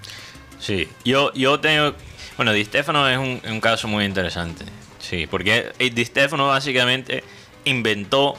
Sí, 0.60 0.88
yo, 1.04 1.32
yo 1.34 1.58
tengo... 1.60 1.94
Bueno, 2.38 2.52
Di 2.52 2.64
Stefano 2.64 3.06
es 3.08 3.18
un, 3.18 3.42
un 3.50 3.60
caso 3.60 3.86
muy 3.88 4.04
interesante. 4.06 4.64
Sí, 4.98 5.26
porque 5.26 5.72
eh, 5.78 5.90
Di 5.90 6.04
Stefano 6.04 6.46
básicamente 6.46 7.22
inventó 7.64 8.38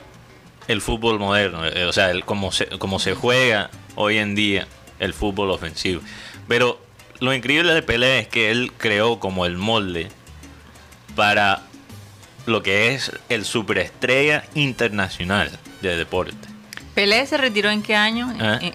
el 0.68 0.82
fútbol 0.82 1.20
moderno. 1.20 1.66
eh, 1.68 1.86
O 1.86 1.94
sea, 1.94 2.10
el, 2.10 2.26
cómo, 2.26 2.52
se, 2.52 2.66
cómo 2.80 3.00
se 3.00 3.14
juega 3.14 3.70
hoy 3.96 4.18
en 4.18 4.36
día 4.36 4.68
el 5.00 5.14
fútbol 5.14 5.52
ofensivo. 5.52 6.02
Pero 6.48 6.82
lo 7.20 7.34
increíble 7.34 7.74
de 7.74 7.82
Pelé 7.84 8.20
es 8.20 8.28
que 8.28 8.52
él 8.52 8.72
creó 8.78 9.20
como 9.20 9.46
el 9.46 9.58
molde 9.58 10.08
para 11.16 11.62
lo 12.46 12.64
que 12.64 12.94
es 12.96 13.12
el 13.28 13.44
superestrella 13.46 14.46
internacional 14.56 15.52
de 15.82 15.98
deporte. 15.98 16.48
Pelé 16.96 17.26
se 17.26 17.38
retiró 17.38 17.70
en 17.70 17.82
qué 17.84 17.96
año? 17.96 18.34
Eh, 18.62 18.74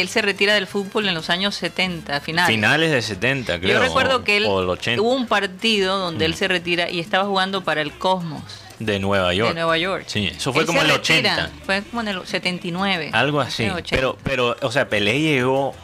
Él 0.00 0.08
se 0.08 0.22
retira 0.22 0.54
del 0.54 0.66
fútbol 0.66 1.08
en 1.08 1.14
los 1.14 1.30
años 1.30 1.54
70, 1.56 2.20
finales. 2.20 2.54
Finales 2.54 2.90
de 2.92 3.02
70, 3.02 3.58
creo. 3.60 3.74
Yo 3.74 3.80
recuerdo 3.80 4.24
que 4.24 4.36
él 4.38 4.44
o 4.46 4.62
el 4.62 4.68
80 4.68 5.00
hubo 5.02 5.12
un 5.14 5.26
partido 5.26 5.98
donde 5.98 6.24
Mm. 6.26 6.30
él 6.30 6.34
se 6.36 6.48
retira 6.48 6.90
y 6.90 7.00
estaba 7.00 7.24
jugando 7.24 7.62
para 7.64 7.80
el 7.82 7.92
Cosmos 7.92 8.42
de 8.78 8.98
Nueva 9.00 9.34
York. 9.34 9.48
de 9.50 9.54
Nueva 9.54 9.78
York. 9.78 10.04
Sí, 10.06 10.26
eso 10.28 10.52
fue 10.52 10.62
Él 10.62 10.66
como 10.66 10.80
en 10.80 10.86
el 10.86 10.92
retira, 10.96 11.32
80. 11.34 11.50
Fue 11.66 11.82
como 11.82 12.00
en 12.02 12.08
el 12.08 12.26
79. 12.26 13.10
Algo 13.12 13.40
así. 13.40 13.64
Sí, 13.64 13.70
80. 13.70 13.88
Pero, 13.96 14.18
pero, 14.22 14.56
o 14.62 14.70
sea, 14.70 14.88
Pelé 14.88 15.20
llegó 15.20 15.74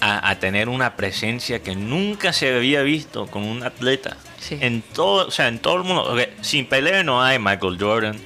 a, 0.00 0.28
a 0.30 0.38
tener 0.38 0.68
una 0.68 0.96
presencia 0.96 1.62
que 1.62 1.74
nunca 1.76 2.32
se 2.32 2.54
había 2.54 2.82
visto 2.82 3.26
con 3.26 3.42
un 3.44 3.62
atleta. 3.62 4.16
Sí. 4.40 4.58
En 4.60 4.82
todo, 4.82 5.26
o 5.28 5.30
sea, 5.30 5.48
en 5.48 5.58
todo 5.58 5.76
el 5.76 5.84
mundo. 5.84 6.16
Sin 6.42 6.66
Pelé 6.66 7.04
no 7.04 7.22
hay 7.22 7.38
Michael 7.38 7.76
Jordan, 7.80 8.18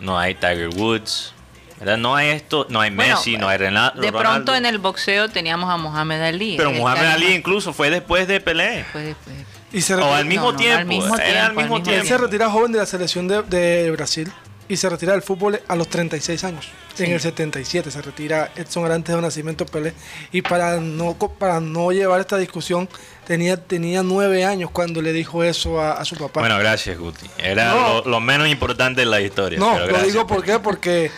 no 0.00 0.18
hay 0.18 0.34
Tiger 0.34 0.68
Woods, 0.70 1.32
¿verdad? 1.78 1.96
No 1.98 2.14
hay 2.16 2.28
esto, 2.28 2.66
no 2.70 2.80
hay 2.80 2.90
Bueno, 2.90 3.14
Messi, 3.16 3.36
no 3.36 3.48
hay 3.48 3.58
Renato. 3.58 4.00
De 4.00 4.12
pronto 4.12 4.54
en 4.54 4.66
el 4.66 4.78
boxeo 4.78 5.28
teníamos 5.28 5.70
a 5.70 5.76
Mohamed 5.76 6.20
Ali. 6.22 6.56
Pero 6.56 6.72
que 6.72 6.82
Ali 6.82 7.34
incluso 7.34 7.72
fue 7.72 7.90
después 7.90 8.26
de 8.28 8.40
Pelé. 8.40 8.84
Fue 8.92 9.02
después. 9.02 9.36
Y 9.72 9.82
se 9.82 9.94
O 9.94 10.14
al 10.14 10.24
mismo 10.24 10.52
no, 10.52 10.58
tiempo. 10.58 10.78
al 10.78 10.86
mismo 10.86 11.14
era 11.16 11.24
tiempo, 11.24 11.38
al 11.40 11.46
al 11.46 11.52
mismo 11.56 11.62
mismo 11.76 11.82
tiempo. 11.82 12.02
Él 12.02 12.08
se 12.08 12.18
retira 12.18 12.50
joven 12.50 12.72
de 12.72 12.78
la 12.78 12.86
selección 12.86 13.28
de, 13.28 13.42
de 13.42 13.90
Brasil 13.90 14.32
y 14.66 14.76
se 14.76 14.88
retira 14.88 15.12
del 15.12 15.22
fútbol 15.22 15.60
a 15.68 15.76
los 15.76 15.88
36 15.88 16.44
años. 16.44 16.68
En 16.98 17.12
el 17.12 17.20
77 17.20 17.90
se 17.92 18.02
retira 18.02 18.50
Edson 18.56 18.84
Arantes 18.84 19.14
de 19.14 19.22
Nacimiento 19.22 19.64
Pelé. 19.66 19.94
Y 20.32 20.42
para 20.42 20.78
no, 20.80 21.14
para 21.14 21.60
no 21.60 21.92
llevar 21.92 22.18
esta 22.20 22.36
discusión, 22.38 22.88
tenía, 23.26 23.56
tenía 23.56 24.02
nueve 24.02 24.44
años 24.44 24.70
cuando 24.72 25.00
le 25.00 25.12
dijo 25.12 25.44
eso 25.44 25.80
a, 25.80 25.92
a 25.92 26.04
su 26.04 26.16
papá. 26.16 26.40
Bueno, 26.40 26.58
gracias, 26.58 26.98
Guti. 26.98 27.26
Era 27.38 27.72
No. 27.72 27.88
lo, 28.02 28.04
lo 28.10 28.20
menos 28.20 28.48
importante 28.48 29.02
en 29.02 29.10
la 29.10 29.20
historia. 29.20 29.58
no, 29.60 29.74
pero 29.84 29.98
lo 29.98 30.02
digo 30.02 30.26
por 30.26 30.42
qué, 30.42 30.58
porque 30.58 31.10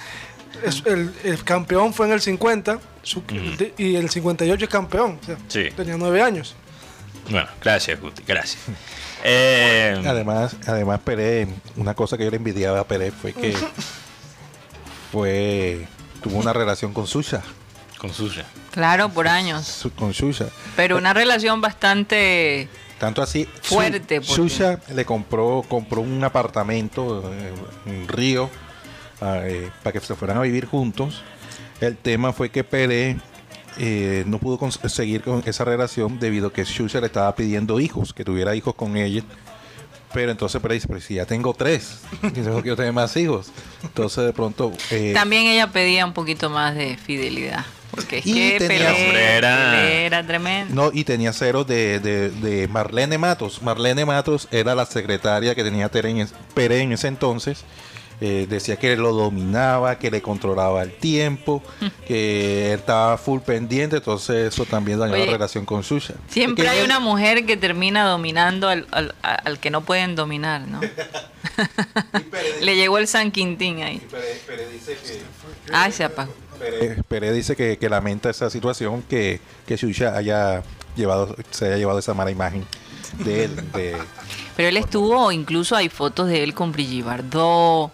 es- 0.64 0.82
el, 0.86 1.12
el 1.24 1.42
campeón 1.44 1.92
fue 1.94 2.06
en 2.06 2.12
el 2.12 2.20
50 2.20 2.78
su- 3.02 3.22
de- 3.26 3.74
y 3.78 3.96
el 3.96 4.08
58 4.10 4.64
es 4.64 4.70
campeón. 4.70 5.18
o 5.22 5.26
sea, 5.26 5.36
Sí. 5.48 5.68
Tenía 5.76 5.96
nueve 5.96 6.22
años. 6.22 6.54
Bueno, 7.28 7.48
gracias, 7.62 8.00
Guti. 8.00 8.22
Gracias. 8.26 8.58
Eh, 9.22 10.02
Además, 10.06 10.56
además 10.66 11.00
Pelé, 11.00 11.46
una 11.76 11.94
cosa 11.94 12.16
que 12.16 12.24
yo 12.24 12.30
le 12.30 12.38
envidiaba 12.38 12.80
a 12.80 12.84
Pelé 12.84 13.10
fue 13.12 13.32
que 13.34 13.54
fue 15.12 15.86
tuvo 16.22 16.38
una 16.38 16.52
relación 16.52 16.92
con 16.92 17.06
Susha, 17.06 17.42
con 17.98 18.12
suya. 18.12 18.44
Claro, 18.72 19.08
por 19.08 19.28
años. 19.28 19.66
su- 19.66 19.92
con 19.92 20.14
Susha. 20.14 20.46
Pero 20.76 20.96
una 20.96 21.12
relación 21.12 21.60
bastante... 21.60 22.68
Tanto 22.98 23.22
así, 23.22 23.48
Su- 23.62 23.74
Fuerte, 23.76 24.20
porque- 24.20 24.34
Susha 24.34 24.78
le 24.94 25.04
compró 25.06 25.64
compró 25.68 26.02
un 26.02 26.22
apartamento 26.22 27.30
eh, 27.32 27.52
en 27.86 28.06
Río 28.08 28.50
ah, 29.20 29.40
eh, 29.44 29.70
para 29.82 29.92
que 29.92 30.00
se 30.00 30.14
fueran 30.14 30.38
a 30.38 30.42
vivir 30.42 30.66
juntos. 30.66 31.22
El 31.80 31.96
tema 31.96 32.32
fue 32.32 32.50
que 32.50 32.62
Pelé 32.64 33.16
eh, 33.78 34.24
no 34.26 34.38
pudo 34.38 34.70
seguir 34.70 35.22
con 35.22 35.42
esa 35.46 35.64
relación 35.64 36.18
debido 36.18 36.48
a 36.48 36.52
que 36.52 36.64
Susha 36.64 37.00
le 37.00 37.06
estaba 37.06 37.34
pidiendo 37.34 37.80
hijos, 37.80 38.12
que 38.12 38.24
tuviera 38.24 38.54
hijos 38.54 38.74
con 38.74 38.96
ella. 38.96 39.22
Pero 40.12 40.32
entonces 40.32 40.60
Pelé 40.60 40.74
dice, 40.74 40.88
pero 40.88 41.00
si 41.00 41.14
ya 41.14 41.24
tengo 41.24 41.54
tres, 41.54 42.00
y 42.22 42.40
no 42.40 42.60
quiero 42.62 42.76
tener 42.76 42.92
más 42.92 43.16
hijos. 43.16 43.52
Entonces 43.82 44.24
de 44.24 44.32
pronto... 44.32 44.72
eh, 44.90 45.12
También 45.14 45.46
ella 45.46 45.68
pedía 45.68 46.04
un 46.04 46.12
poquito 46.12 46.50
más 46.50 46.74
de 46.74 46.96
fidelidad. 46.96 47.64
Porque 47.92 48.18
es 48.18 48.26
Y 48.26 48.34
que 48.34 48.58
tenía- 48.58 48.92
Pelé, 48.92 49.36
era- 49.36 49.70
Pelé 49.72 50.06
era 50.06 50.26
tremendo. 50.26 50.74
No, 50.74 50.90
y 50.92 51.04
tenía 51.04 51.32
ceros 51.32 51.66
de, 51.66 51.98
de, 52.00 52.30
de 52.30 52.68
Marlene 52.68 53.18
Matos. 53.18 53.62
Marlene 53.62 54.04
Matos 54.04 54.48
era 54.50 54.74
la 54.74 54.84
secretaria 54.86 55.54
que 55.54 55.64
tenía 55.64 55.88
Pérez 55.88 56.80
en 56.82 56.92
ese 56.92 57.08
entonces. 57.08 57.64
Eh, 58.22 58.46
decía 58.50 58.76
que 58.76 58.96
lo 58.96 59.14
dominaba, 59.14 59.98
que 59.98 60.10
le 60.10 60.20
controlaba 60.20 60.82
el 60.82 60.92
tiempo, 60.92 61.62
que 62.06 62.72
él 62.74 62.78
estaba 62.80 63.16
full 63.16 63.40
pendiente, 63.40 63.96
entonces 63.96 64.52
eso 64.52 64.66
también 64.66 64.98
dañó 64.98 65.14
Oye, 65.14 65.24
la 65.24 65.32
relación 65.32 65.64
con 65.64 65.82
Susha. 65.82 66.14
Siempre 66.28 66.68
hay 66.68 66.80
él- 66.80 66.84
una 66.84 67.00
mujer 67.00 67.46
que 67.46 67.56
termina 67.56 68.04
dominando 68.04 68.68
al, 68.68 68.86
al- 68.90 69.14
al 69.22 69.58
que 69.58 69.70
no 69.70 69.80
pueden 69.80 70.16
dominar, 70.16 70.60
¿no? 70.68 70.80
Le 72.62 72.76
llegó 72.76 72.98
el 72.98 73.06
San 73.06 73.30
Quintín 73.30 73.82
ahí. 73.82 74.00
Pérez- 74.10 74.40
Pérez 74.46 74.70
dice 74.72 74.98
que- 75.02 75.72
Ay, 75.72 75.92
se 75.92 76.04
apagó. 76.04 76.32
Pérez, 76.58 76.98
Pérez 77.08 77.34
dice 77.34 77.56
que, 77.56 77.78
que 77.78 77.88
lamenta 77.88 78.28
esa 78.30 78.50
situación, 78.50 79.02
que, 79.08 79.40
que 79.66 79.78
Susha 79.78 80.14
haya 80.16 80.62
llevado, 80.94 81.34
se 81.50 81.66
haya 81.66 81.76
llevado 81.78 81.98
esa 81.98 82.12
mala 82.12 82.30
imagen 82.30 82.66
de 83.24 83.44
él. 83.44 83.56
de- 83.72 83.96
Pero 84.56 84.68
él 84.68 84.76
estuvo, 84.76 85.32
incluso 85.32 85.74
hay 85.74 85.88
fotos 85.88 86.28
de 86.28 86.42
él 86.42 86.52
con 86.52 86.70
Brigitte 86.70 87.06
Bardot, 87.06 87.90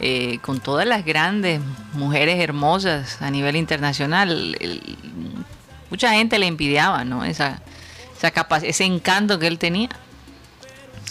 eh, 0.00 0.38
con 0.42 0.60
todas 0.60 0.86
las 0.86 1.04
grandes 1.04 1.60
mujeres 1.92 2.38
hermosas 2.40 3.20
a 3.20 3.30
nivel 3.30 3.56
internacional. 3.56 4.56
El- 4.60 4.82
mucha 5.90 6.12
gente 6.12 6.38
le 6.38 6.46
envidiaba, 6.46 7.04
¿no? 7.04 7.24
Esa, 7.24 7.60
esa 8.16 8.32
capac- 8.32 8.64
ese 8.64 8.84
encanto 8.84 9.38
que 9.38 9.46
él 9.46 9.58
tenía. 9.58 9.88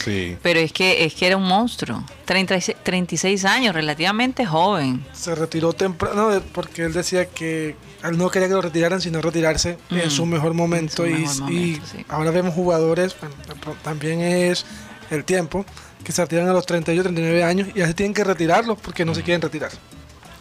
sí. 0.04 0.38
Pero 0.42 0.60
es 0.60 0.72
que, 0.72 1.04
es 1.06 1.14
que 1.14 1.28
era 1.28 1.36
un 1.38 1.44
monstruo. 1.44 2.04
36, 2.26 2.78
36 2.84 3.44
años, 3.46 3.74
relativamente 3.76 4.46
joven. 4.46 5.06
Se 5.14 5.36
retiró 5.36 5.74
temprano 5.74 6.30
de- 6.30 6.40
porque 6.42 6.84
él 6.86 6.94
decía 6.94 7.26
que 7.26 7.76
él 8.04 8.18
no 8.18 8.30
quería 8.30 8.48
que 8.48 8.54
lo 8.54 8.62
retiraran, 8.62 9.02
sino 9.02 9.22
retirarse 9.22 9.78
en 9.90 10.08
Mm, 10.08 10.12
su 10.12 10.26
mejor 10.26 10.54
momento. 10.54 11.04
su 11.04 11.06
y 11.08 11.14
mejor 11.14 11.40
momento, 11.42 11.52
y 11.62 11.76
sí. 11.86 12.06
ahora 12.08 12.32
vemos 12.32 12.54
jugadores, 12.54 13.16
bueno, 13.20 13.36
también 13.84 14.22
es 14.22 14.66
el 15.10 15.26
tiempo, 15.26 15.66
que 16.04 16.12
se 16.12 16.22
retiran 16.22 16.48
a 16.50 16.54
los 16.54 16.66
38, 16.66 17.04
39 17.04 17.44
años 17.44 17.68
y 17.76 17.82
así 17.82 17.94
tienen 17.94 18.14
que 18.14 18.24
retirarlos 18.24 18.78
porque 18.80 19.06
no 19.06 19.14
se 19.16 19.24
quieren 19.24 19.42
retirar. 19.42 19.72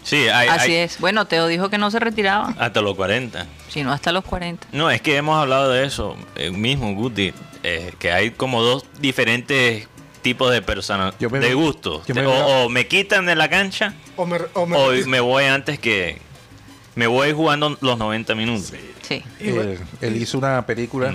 Sí, 0.05 0.27
hay, 0.29 0.49
Así 0.49 0.71
hay- 0.71 0.77
es. 0.79 0.99
Bueno, 1.01 1.27
Teo 1.27 1.47
dijo 1.49 1.69
que 1.69 1.77
no 1.77 1.91
se 1.91 1.99
retiraba, 1.99 2.55
hasta 2.59 2.81
los 2.81 2.95
40. 2.97 3.47
sino 3.69 3.93
hasta 3.93 4.11
los 4.13 4.25
40. 4.25 4.67
No, 4.73 4.91
es 4.91 5.03
que 5.03 5.17
hemos 5.17 5.39
hablado 5.39 5.71
de 5.71 5.85
eso 5.85 6.17
eh, 6.37 6.51
mismo, 6.51 6.95
Guti, 6.95 7.35
eh, 7.63 7.93
que 7.99 8.11
hay 8.13 8.31
como 8.31 8.63
dos 8.63 8.85
diferentes 9.01 9.87
tipos 10.23 10.51
de 10.51 10.63
personas, 10.63 11.15
Yo 11.21 11.29
me- 11.29 11.41
de 11.41 11.53
gustos. 11.55 12.07
yo 12.07 12.15
me- 12.15 12.25
o, 12.25 12.65
o 12.65 12.69
me 12.71 12.87
quitan 12.87 13.27
de 13.27 13.37
la 13.37 13.49
cancha 13.51 13.95
O 14.17 14.25
me, 14.25 14.39
o 14.55 14.65
me 14.67 14.77
o 14.77 14.91
retiro. 14.91 15.09
me 15.11 15.21
voy 15.21 15.45
antes 15.45 15.79
que, 15.79 16.19
me 16.95 17.07
voy 17.07 17.33
jugando 17.33 17.77
los 17.83 17.99
90 17.99 18.35
minutos. 18.35 18.73
Sí. 19.03 19.23
Eh, 19.41 19.79
él 20.01 20.17
hizo 20.17 20.39
una 20.39 20.65
película 20.65 21.15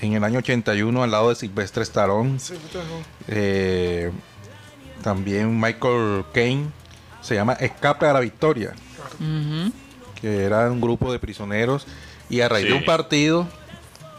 en 0.00 0.12
el 0.14 0.24
año 0.24 0.38
81 0.38 1.02
al 1.02 1.10
lado 1.10 1.28
de 1.30 1.34
Silvestre 1.36 1.82
Stallone. 1.82 2.38
sí, 2.40 2.54
Eh, 3.28 4.10
también 5.02 5.58
Michael 5.60 6.24
Caine 6.32 6.66
se 7.20 7.34
llama 7.34 7.54
Escape 7.54 8.06
a 8.06 8.12
la 8.12 8.20
Victoria, 8.20 8.72
Ujú. 9.20 9.72
que 10.20 10.44
era 10.44 10.70
un 10.70 10.80
grupo 10.80 11.12
de 11.12 11.18
prisioneros 11.18 11.86
y 12.30 12.40
a 12.40 12.48
raíz 12.48 12.66
Sí. 12.66 12.72
de 12.72 12.78
un 12.78 12.84
partido 12.84 13.46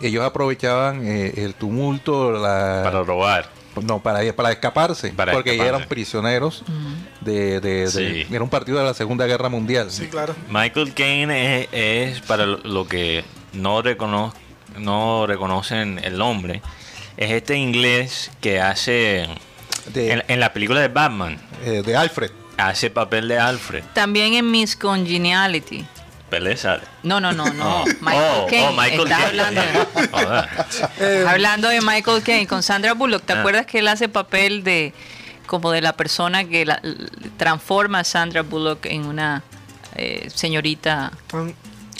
ellos 0.02 0.24
aprovechaban 0.26 1.08
eh, 1.08 1.34
el 1.38 1.54
tumulto, 1.56 2.32
la, 2.34 2.82
Para 2.84 3.02
robar. 3.04 3.50
no 3.82 4.00
para 4.04 4.34
para 4.34 4.52
escaparse, 4.52 5.10
Para 5.14 5.32
porque 5.32 5.52
ellos 5.52 5.64
escaparse. 5.66 5.84
eran 5.84 5.90
prisioneros 5.90 6.64
de, 7.22 7.60
de- 7.62 7.86
de- 7.86 7.88
Sí. 8.26 8.28
era 8.34 8.44
un 8.44 8.50
partido 8.50 8.78
de 8.78 8.84
la 8.84 8.94
Segunda 8.94 9.26
Guerra 9.26 9.50
Mundial. 9.50 9.90
sí, 9.92 10.08
claro. 10.08 10.36
Michael 10.50 10.94
Caine 10.94 11.62
es, 11.64 11.68
es, 11.72 12.22
para 12.22 12.46
lo- 12.46 12.88
que 12.88 13.24
no, 13.54 13.82
recono- 13.82 14.34
no 14.78 15.26
reconocen 15.28 16.00
el 16.04 16.18
nombre, 16.18 16.62
es 17.18 17.32
este 17.32 17.56
inglés 17.56 18.32
que 18.42 18.60
hace 18.62 19.28
De, 19.94 20.12
en, 20.14 20.24
en 20.28 20.40
la 20.40 20.52
película 20.54 20.80
de 20.82 20.88
Batman, 20.88 21.38
eh, 21.64 21.82
de 21.86 21.96
Alfred. 21.96 22.32
hace 22.58 22.90
papel 22.90 23.28
de 23.28 23.38
Alfred. 23.40 23.84
También 23.94 24.34
en 24.34 24.50
Miss 24.52 24.76
Congeniality. 24.76 25.86
Pelé 26.30 26.58
sale. 26.58 26.82
No, 27.04 27.20
no, 27.22 27.32
no, 27.32 27.46
no. 27.54 27.84
Oh, 27.84 27.86
Michael 28.02 28.32
oh, 28.42 28.48
Caine. 28.48 28.68
oh, 28.68 28.72
Michael 28.74 29.02
Está 29.04 29.18
Caine. 29.18 29.26
hablando 29.42 29.62
de-. 29.62 30.48
Eh, 31.00 31.26
Hablando 31.28 31.70
de 31.70 31.82
Michael 31.82 32.24
Caine 32.24 32.48
con 32.48 32.64
Sandra 32.64 32.94
Bullock, 32.94 33.24
¿te 33.24 33.34
Ah. 33.34 33.40
acuerdas 33.40 33.66
que 33.68 33.80
él 33.80 33.88
hace 33.88 34.10
papel 34.10 34.64
de 34.64 34.94
como 35.46 35.72
de 35.72 35.82
la 35.82 35.94
persona 35.94 36.44
que 36.46 36.66
la- 36.66 36.82
transforma 37.38 38.00
a 38.00 38.04
Sandra 38.04 38.42
Bullock 38.42 38.88
en 38.88 39.06
una 39.06 39.44
eh, 39.96 40.28
señorita? 40.34 41.12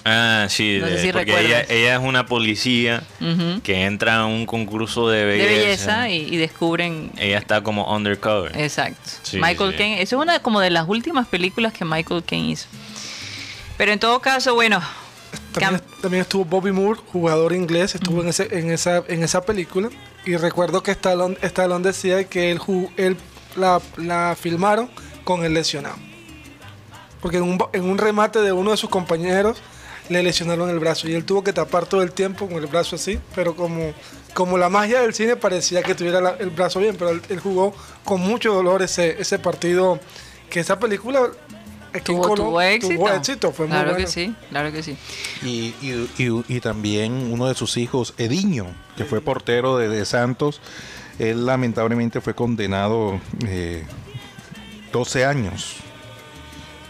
Ah, 0.08 0.46
sí, 0.50 0.78
No 0.80 0.88
sé 0.88 1.00
si 1.02 1.12
porque 1.12 1.34
ella, 1.48 1.62
es 1.62 2.00
una 2.00 2.28
policía 2.28 3.02
que 3.64 3.86
entra 3.86 4.18
a 4.18 4.26
un 4.28 4.46
concurso 4.46 5.10
de 5.10 5.26
de 5.26 5.26
belleza. 5.26 6.02
belleza 6.04 6.10
y, 6.10 6.34
y 6.36 6.38
descubren 6.38 7.12
Ella 7.18 7.40
está 7.40 7.62
como 7.64 7.92
undercover. 7.92 8.56
exacto. 8.56 9.10
Sí, 9.24 9.38
Michael 9.38 9.72
sí. 9.72 9.78
Caine, 9.78 10.02
esa 10.04 10.16
es 10.16 10.22
una 10.22 10.40
como 10.40 10.60
de 10.60 10.70
las 10.70 10.88
últimas 10.88 11.28
películas 11.28 11.74
que 11.74 11.86
Michael 11.86 12.24
Caine 12.24 12.52
hizo. 12.52 12.68
Pero 13.78 13.92
en 13.94 14.00
todo 14.00 14.20
caso, 14.20 14.54
bueno, 14.54 14.80
También, 15.54 16.22
estuvo 16.22 16.46
Bobby 16.46 16.72
Moore, 16.72 17.00
jugador 17.12 17.54
inglés, 17.54 17.96
estuvo 17.96 18.22
en, 18.22 18.28
ese, 18.30 18.48
en, 18.58 18.72
esa, 18.72 19.04
en 19.08 19.24
esa 19.24 19.42
película. 19.44 19.90
Y 20.26 20.36
recuerdo 20.38 20.84
que 20.84 20.92
Stallone, 20.92 21.36
Stallone 21.42 21.84
decía 21.84 22.24
que 22.26 22.52
él, 22.52 22.60
él 22.98 23.18
la, 23.56 23.82
la 23.98 24.38
filmaron 24.40 24.90
con 25.24 25.44
el 25.44 25.54
lesionado. 25.56 25.98
Porque 27.22 27.38
en 27.38 27.44
un, 27.44 27.58
en 27.74 27.84
un 27.86 27.98
remate 27.98 28.40
de 28.40 28.52
uno 28.52 28.72
de 28.72 28.78
sus 28.78 28.90
compañeros 28.90 29.58
le 30.10 30.24
lesionaron 30.24 30.70
el 30.70 30.80
brazo. 30.80 31.08
Y 31.08 31.14
él 31.14 31.26
tuvo 31.26 31.44
que 31.44 31.54
tapar 31.54 31.86
todo 31.86 32.02
el 32.02 32.12
tiempo 32.12 32.48
con 32.48 32.58
el 32.58 32.68
brazo 32.68 32.96
así. 32.96 33.20
Pero 33.36 33.56
como, 33.56 33.94
como 34.34 34.58
la 34.58 34.70
magia 34.70 35.02
del 35.02 35.14
cine 35.14 35.36
parecía 35.36 35.82
que 35.84 35.96
tuviera 35.96 36.22
la- 36.22 36.36
el 36.40 36.50
brazo 36.50 36.80
bien. 36.80 36.96
Pero 36.98 37.12
él, 37.12 37.22
él 37.30 37.40
jugó 37.40 37.74
con 38.04 38.22
mucho 38.22 38.54
dolor 38.54 38.82
ese, 38.82 39.20
ese 39.22 39.40
partido. 39.40 40.00
Que 40.50 40.60
esa 40.60 40.78
película... 40.80 41.22
tuvo, 42.04 42.36
tuvo 42.36 42.62
éxito. 42.62 42.96
Tuvo 42.96 43.10
éxito, 43.10 43.52
fue 43.52 43.66
muy 43.68 43.74
claro 43.76 43.92
bueno. 43.92 44.06
que 44.06 44.12
sí, 44.12 44.36
claro 44.50 44.72
que 44.72 44.84
sí. 44.84 44.98
Y, 45.44 45.74
y- 45.82 46.10
y- 46.18 46.56
y 46.58 46.60
también 46.60 47.14
uno 47.32 47.48
de 47.48 47.56
sus 47.56 47.78
hijos, 47.78 48.14
Ediño, 48.18 48.68
que 48.98 49.06
fue 49.06 49.22
portero 49.22 49.78
de, 49.78 49.88
de 49.90 50.06
Santos, 50.06 50.62
él 51.18 51.46
lamentablemente 51.46 52.20
fue 52.22 52.36
condenado 52.36 53.20
eh, 53.48 53.84
12 54.92 55.26
años. 55.26 55.78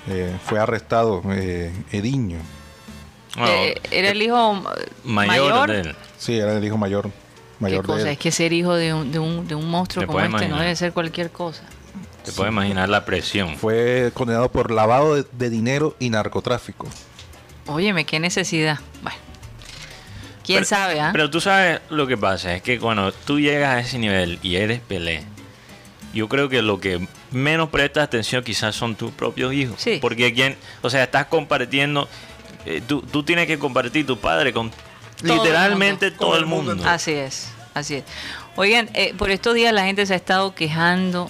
Eh, 0.07 0.35
fue 0.45 0.59
arrestado 0.59 1.21
eh, 1.31 1.71
Ediño. 1.91 2.39
Bueno, 3.35 3.51
Eh, 3.53 3.81
era 3.91 4.09
el 4.09 4.21
hijo 4.21 4.63
eh, 4.77 4.85
mayor, 5.03 5.49
mayor. 5.51 5.71
de 5.71 5.79
él. 5.81 5.95
Sí, 6.17 6.37
era 6.37 6.57
el 6.57 6.63
hijo 6.63 6.77
mayor. 6.77 7.03
¿Qué 7.09 7.11
mayor 7.59 7.81
de 7.85 7.93
cosa? 7.93 8.01
él. 8.03 8.07
Es 8.09 8.17
que 8.17 8.31
ser 8.31 8.53
hijo 8.53 8.73
de 8.75 8.93
un, 8.93 9.11
de 9.11 9.19
un, 9.19 9.47
de 9.47 9.55
un 9.55 9.69
monstruo 9.69 10.05
como 10.07 10.19
este 10.19 10.29
no 10.31 10.37
imaginar. 10.37 10.59
debe 10.61 10.75
ser 10.75 10.93
cualquier 10.93 11.31
cosa. 11.31 11.63
Te 12.23 12.31
puedes 12.31 12.51
imaginar 12.51 12.89
la 12.89 13.05
presión. 13.05 13.55
Fue 13.57 14.11
condenado 14.13 14.51
por 14.51 14.71
lavado 14.71 15.15
de, 15.15 15.25
de 15.31 15.49
dinero 15.49 15.95
y 15.99 16.09
narcotráfico. 16.09 16.87
Óyeme, 17.67 18.05
qué 18.05 18.19
necesidad. 18.19 18.79
Bueno, 19.03 19.17
quién 20.43 20.57
Pero- 20.57 20.65
sabe, 20.67 20.99
¿ah? 20.99 21.09
Pero 21.11 21.29
tú 21.29 21.39
sabes 21.41 21.81
lo 21.89 22.07
que 22.07 22.17
pasa, 22.17 22.55
es 22.55 22.61
que 22.61 22.79
cuando 22.79 23.11
tú 23.11 23.39
llegas 23.39 23.75
a 23.75 23.79
ese 23.79 23.99
nivel 23.99 24.39
y 24.41 24.55
eres 24.55 24.79
Pelé, 24.81 25.23
yo 26.13 26.27
creo 26.29 26.49
que 26.49 26.61
lo 26.61 26.79
que 26.79 27.07
menos 27.31 27.69
prestas 27.69 28.05
atención 28.05 28.43
quizás 28.43 28.75
son 28.75 28.95
tus 28.95 29.11
propios 29.11 29.53
hijos. 29.53 29.75
Sí. 29.79 29.99
Porque 30.01 30.33
quien, 30.33 30.55
o 30.81 30.89
sea, 30.89 31.03
estás 31.03 31.25
compartiendo, 31.27 32.07
eh, 32.65 32.81
tú, 32.85 33.01
tú 33.01 33.23
tienes 33.23 33.47
que 33.47 33.57
compartir 33.59 34.05
tu 34.05 34.17
padre 34.17 34.51
con 34.53 34.71
literalmente 35.21 36.07
mundo. 36.07 36.19
todo 36.19 36.29
Con 36.29 36.37
el 36.37 36.43
el 36.43 36.49
mundo 36.49 36.75
mundo. 36.75 36.89
Así 36.89 37.11
es, 37.11 37.49
así 37.73 37.95
es. 37.95 38.03
Oigan, 38.55 38.89
eh, 38.93 39.13
por 39.17 39.31
estos 39.31 39.53
días 39.55 39.73
la 39.73 39.83
gente 39.85 40.05
se 40.05 40.13
ha 40.13 40.17
estado 40.17 40.55
quejando 40.55 41.29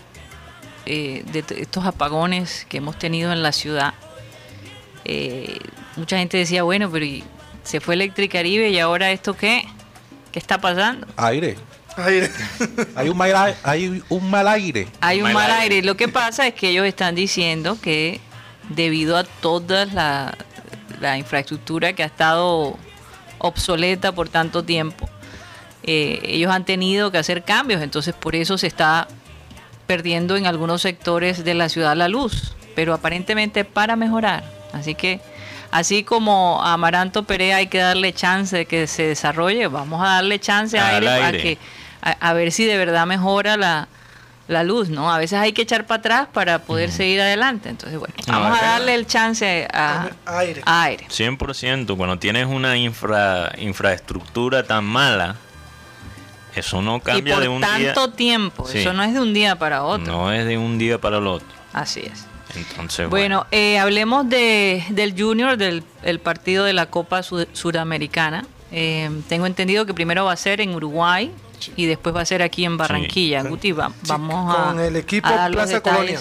eh, 0.85 1.23
de 1.31 1.43
estos 1.61 1.85
apagones 1.85 2.65
que 2.69 2.77
hemos 2.77 2.97
tenido 2.99 3.31
en 3.31 3.41
la 3.41 3.51
ciudad. 3.51 3.93
Eh, 5.05 5.57
mucha 5.95 6.17
gente 6.17 6.37
decía, 6.37 6.63
bueno, 6.63 6.89
pero 6.91 7.05
¿y 7.05 7.23
se 7.63 7.79
fue 7.79 7.95
Electricaribe 7.95 8.69
y 8.69 8.79
ahora 8.79 9.11
esto 9.11 9.35
qué? 9.35 9.65
¿Qué 10.31 10.39
está 10.39 10.59
pasando? 10.59 11.07
Aire. 11.17 11.57
Ay, 11.97 12.27
Hay 12.95 13.09
un 13.09 13.17
mal, 13.17 13.55
hay 13.63 14.03
un 14.09 14.29
mal 14.29 14.47
aire. 14.49 14.87
Hay 14.99 15.17
un 15.19 15.23
Mal 15.23 15.33
mal 15.33 15.51
aire. 15.51 15.75
aire. 15.75 15.87
Lo 15.87 15.95
que 15.95 16.07
pasa 16.09 16.45
es 16.45 16.53
que 16.53 16.69
ellos 16.69 16.85
están 16.85 17.15
diciendo 17.15 17.77
que 17.81 18.19
debido 18.69 19.15
a 19.15 19.23
toda 19.23 19.85
la, 19.85 20.37
la 20.99 21.17
infraestructura 21.17 21.93
que 21.93 22.03
ha 22.03 22.07
estado 22.07 22.77
obsoleta 23.37 24.11
por 24.11 24.29
tanto 24.29 24.63
tiempo, 24.63 25.09
eh, 25.83 26.19
ellos 26.23 26.51
han 26.51 26.65
tenido 26.65 27.11
que 27.11 27.17
hacer 27.17 27.43
cambios. 27.43 27.81
Entonces 27.81 28.13
por 28.13 28.35
eso 28.35 28.57
se 28.57 28.67
está 28.67 29.07
perdiendo 29.87 30.35
en 30.35 30.47
algunos 30.47 30.81
sectores 30.81 31.43
de 31.43 31.53
la 31.53 31.69
ciudad 31.69 31.95
la 31.95 32.07
luz. 32.07 32.55
Pero 32.75 32.93
aparentemente 32.93 33.63
para 33.63 33.95
mejorar. 33.95 34.43
Así 34.73 34.95
que 34.95 35.21
así 35.71 36.03
como 36.03 36.61
a 36.61 36.73
Amaranto 36.73 37.23
Perea 37.23 37.57
hay 37.57 37.67
que 37.67 37.77
darle 37.77 38.13
chance 38.13 38.55
de 38.55 38.65
que 38.65 38.87
se 38.87 39.03
desarrolle, 39.03 39.67
vamos 39.67 40.01
a 40.03 40.15
darle 40.15 40.39
chance 40.39 40.77
a 40.77 40.87
aire, 40.87 41.09
a 41.09 41.31
que 41.31 41.57
a, 42.01 42.11
a 42.11 42.33
ver 42.33 42.51
si 42.51 42.65
de 42.65 42.77
verdad 42.77 43.05
mejora 43.05 43.55
la, 43.55 43.87
la 44.47 44.63
luz, 44.63 44.89
¿no? 44.89 45.11
A 45.11 45.17
veces 45.17 45.39
hay 45.39 45.53
que 45.53 45.63
echar 45.63 45.85
para 45.87 45.99
atrás 45.99 46.27
para 46.31 46.59
poder 46.59 46.91
seguir 46.91 47.19
adelante. 47.21 47.69
Entonces, 47.69 47.97
bueno, 47.99 48.13
No, 48.27 48.39
vamos 48.39 48.59
a 48.61 48.65
darle 48.65 48.93
el 48.95 49.07
chance 49.07 49.67
a, 49.73 50.07
A- 50.25 50.37
aire. 50.39 50.61
a 50.65 50.83
aire. 50.83 51.07
100%, 51.09 51.97
cuando 51.97 52.19
tienes 52.19 52.45
una 52.45 52.77
infra, 52.77 53.51
infraestructura 53.57 54.63
tan 54.63 54.85
mala, 54.85 55.35
eso 56.55 56.81
no 56.81 56.97
Y 56.97 57.01
cambia 57.01 57.33
por 57.35 57.43
de 57.43 57.49
un 57.49 57.61
día. 57.61 57.93
tanto 57.93 58.11
tiempo, 58.13 58.67
Sí. 58.67 58.79
eso 58.79 58.93
no 58.93 59.03
es 59.03 59.13
de 59.13 59.19
un 59.19 59.33
día 59.33 59.57
para 59.57 59.83
otro. 59.83 60.05
No 60.05 60.31
es 60.31 60.45
de 60.45 60.57
un 60.57 60.77
día 60.77 60.99
para 60.99 61.17
el 61.17 61.27
otro. 61.27 61.47
Así 61.73 62.01
es. 62.01 62.25
Entonces, 62.55 63.09
Bueno, 63.09 63.45
eh, 63.51 63.79
hablemos 63.79 64.29
de, 64.29 64.85
del 64.89 65.13
Junior, 65.19 65.57
del 65.57 65.83
el 66.03 66.19
partido 66.19 66.63
de 66.63 66.71
la 66.71 66.85
Copa 66.85 67.21
Sud- 67.23 67.47
Suramericana. 67.51 68.45
Eh, 68.71 69.09
tengo 69.27 69.45
entendido 69.45 69.85
que 69.85 69.93
primero 69.93 70.23
va 70.25 70.31
a 70.31 70.37
ser 70.37 70.61
en 70.61 70.73
Uruguay 70.73 71.33
y 71.75 71.85
después 71.85 72.15
va 72.15 72.21
a 72.21 72.25
ser 72.25 72.41
aquí 72.41 72.65
en 72.65 72.77
Barranquilla. 72.77 73.41
Sí. 73.43 73.47
Guti, 73.49 73.71
va- 73.71 73.91
vamos 74.07 74.55
a. 74.55 74.65
con 74.69 74.79
el 74.79 74.95
equipo 74.95 75.27
a 75.27 75.47
Plaza 75.49 75.81
Colonia. 75.81 76.19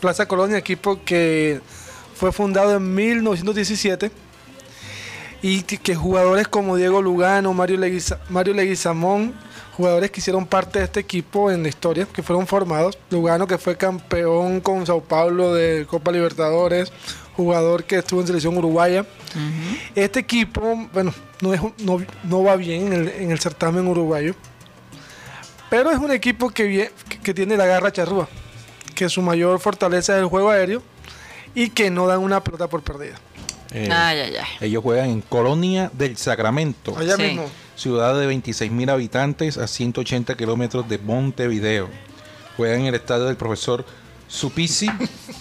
Plaza 0.00 0.26
Colonia, 0.26 0.56
equipo 0.58 1.00
que 1.04 1.60
fue 2.14 2.32
fundado 2.32 2.76
en 2.76 2.94
1917 2.94 4.10
y 5.42 5.62
que, 5.62 5.94
jugadores 5.94 6.48
como 6.48 6.76
Diego 6.76 7.00
Lugano, 7.00 7.54
Mario, 7.54 7.78
Leguiza- 7.78 8.18
Mario 8.28 8.52
Leguizamón, 8.54 9.32
jugadores 9.76 10.10
que 10.10 10.20
hicieron 10.20 10.44
parte 10.44 10.78
de 10.80 10.84
este 10.84 11.00
equipo 11.00 11.50
en 11.50 11.62
la 11.62 11.70
historia, 11.70 12.06
que 12.12 12.22
fueron 12.22 12.46
formados. 12.46 12.98
Lugano 13.10 13.46
que 13.46 13.56
fue 13.56 13.76
campeón 13.76 14.60
con 14.60 14.86
Sao 14.86 15.00
Paulo 15.02 15.54
de 15.54 15.86
Copa 15.88 16.12
Libertadores, 16.12 16.92
jugador 17.36 17.84
que 17.84 17.96
estuvo 17.96 18.20
en 18.20 18.26
selección 18.26 18.56
uruguaya. 18.58 19.06
Este 19.94 20.20
equipo, 20.20 20.88
bueno, 20.92 21.14
no, 21.40 21.54
es, 21.54 21.60
no, 21.78 22.02
no 22.24 22.42
va 22.42 22.56
bien 22.56 22.88
en 22.88 22.92
el, 22.92 23.08
en 23.08 23.30
el 23.30 23.38
certamen 23.40 23.86
uruguayo, 23.88 24.34
pero 25.70 25.90
es 25.90 25.98
un 25.98 26.10
equipo 26.10 26.50
que, 26.50 26.90
tiene 27.34 27.56
la 27.56 27.64
garra 27.66 27.92
charrúa, 27.92 28.28
que 28.94 29.08
su 29.08 29.22
mayor 29.22 29.58
fortaleza 29.60 30.14
es 30.16 30.20
el 30.22 30.26
juego 30.26 30.50
aéreo 30.50 30.82
y 31.54 31.70
que 31.70 31.90
no 31.90 32.06
dan 32.06 32.20
una 32.20 32.42
pelota 32.42 32.68
por 32.68 32.82
perdida. 32.82 33.14
Eh, 33.72 33.88
Ay, 33.90 34.18
ay, 34.18 34.34
ay. 34.36 34.46
ellos 34.68 34.82
juegan 34.82 35.10
en 35.10 35.20
Colonia 35.20 35.90
del 35.94 36.16
Sacramento, 36.16 36.96
Allá 36.98 37.14
Sí. 37.16 37.22
mismo. 37.22 37.48
ciudad 37.76 38.18
de 38.18 38.26
26 38.26 38.70
mil 38.72 38.90
habitantes 38.90 39.56
a 39.58 39.68
180 39.68 40.36
kilómetros 40.36 40.88
de 40.88 40.98
Montevideo. 40.98 41.88
Juegan 42.56 42.80
en 42.80 42.86
el 42.88 42.96
estadio 42.96 43.24
del 43.26 43.36
profesor 43.36 43.84
Supisi, 44.26 44.88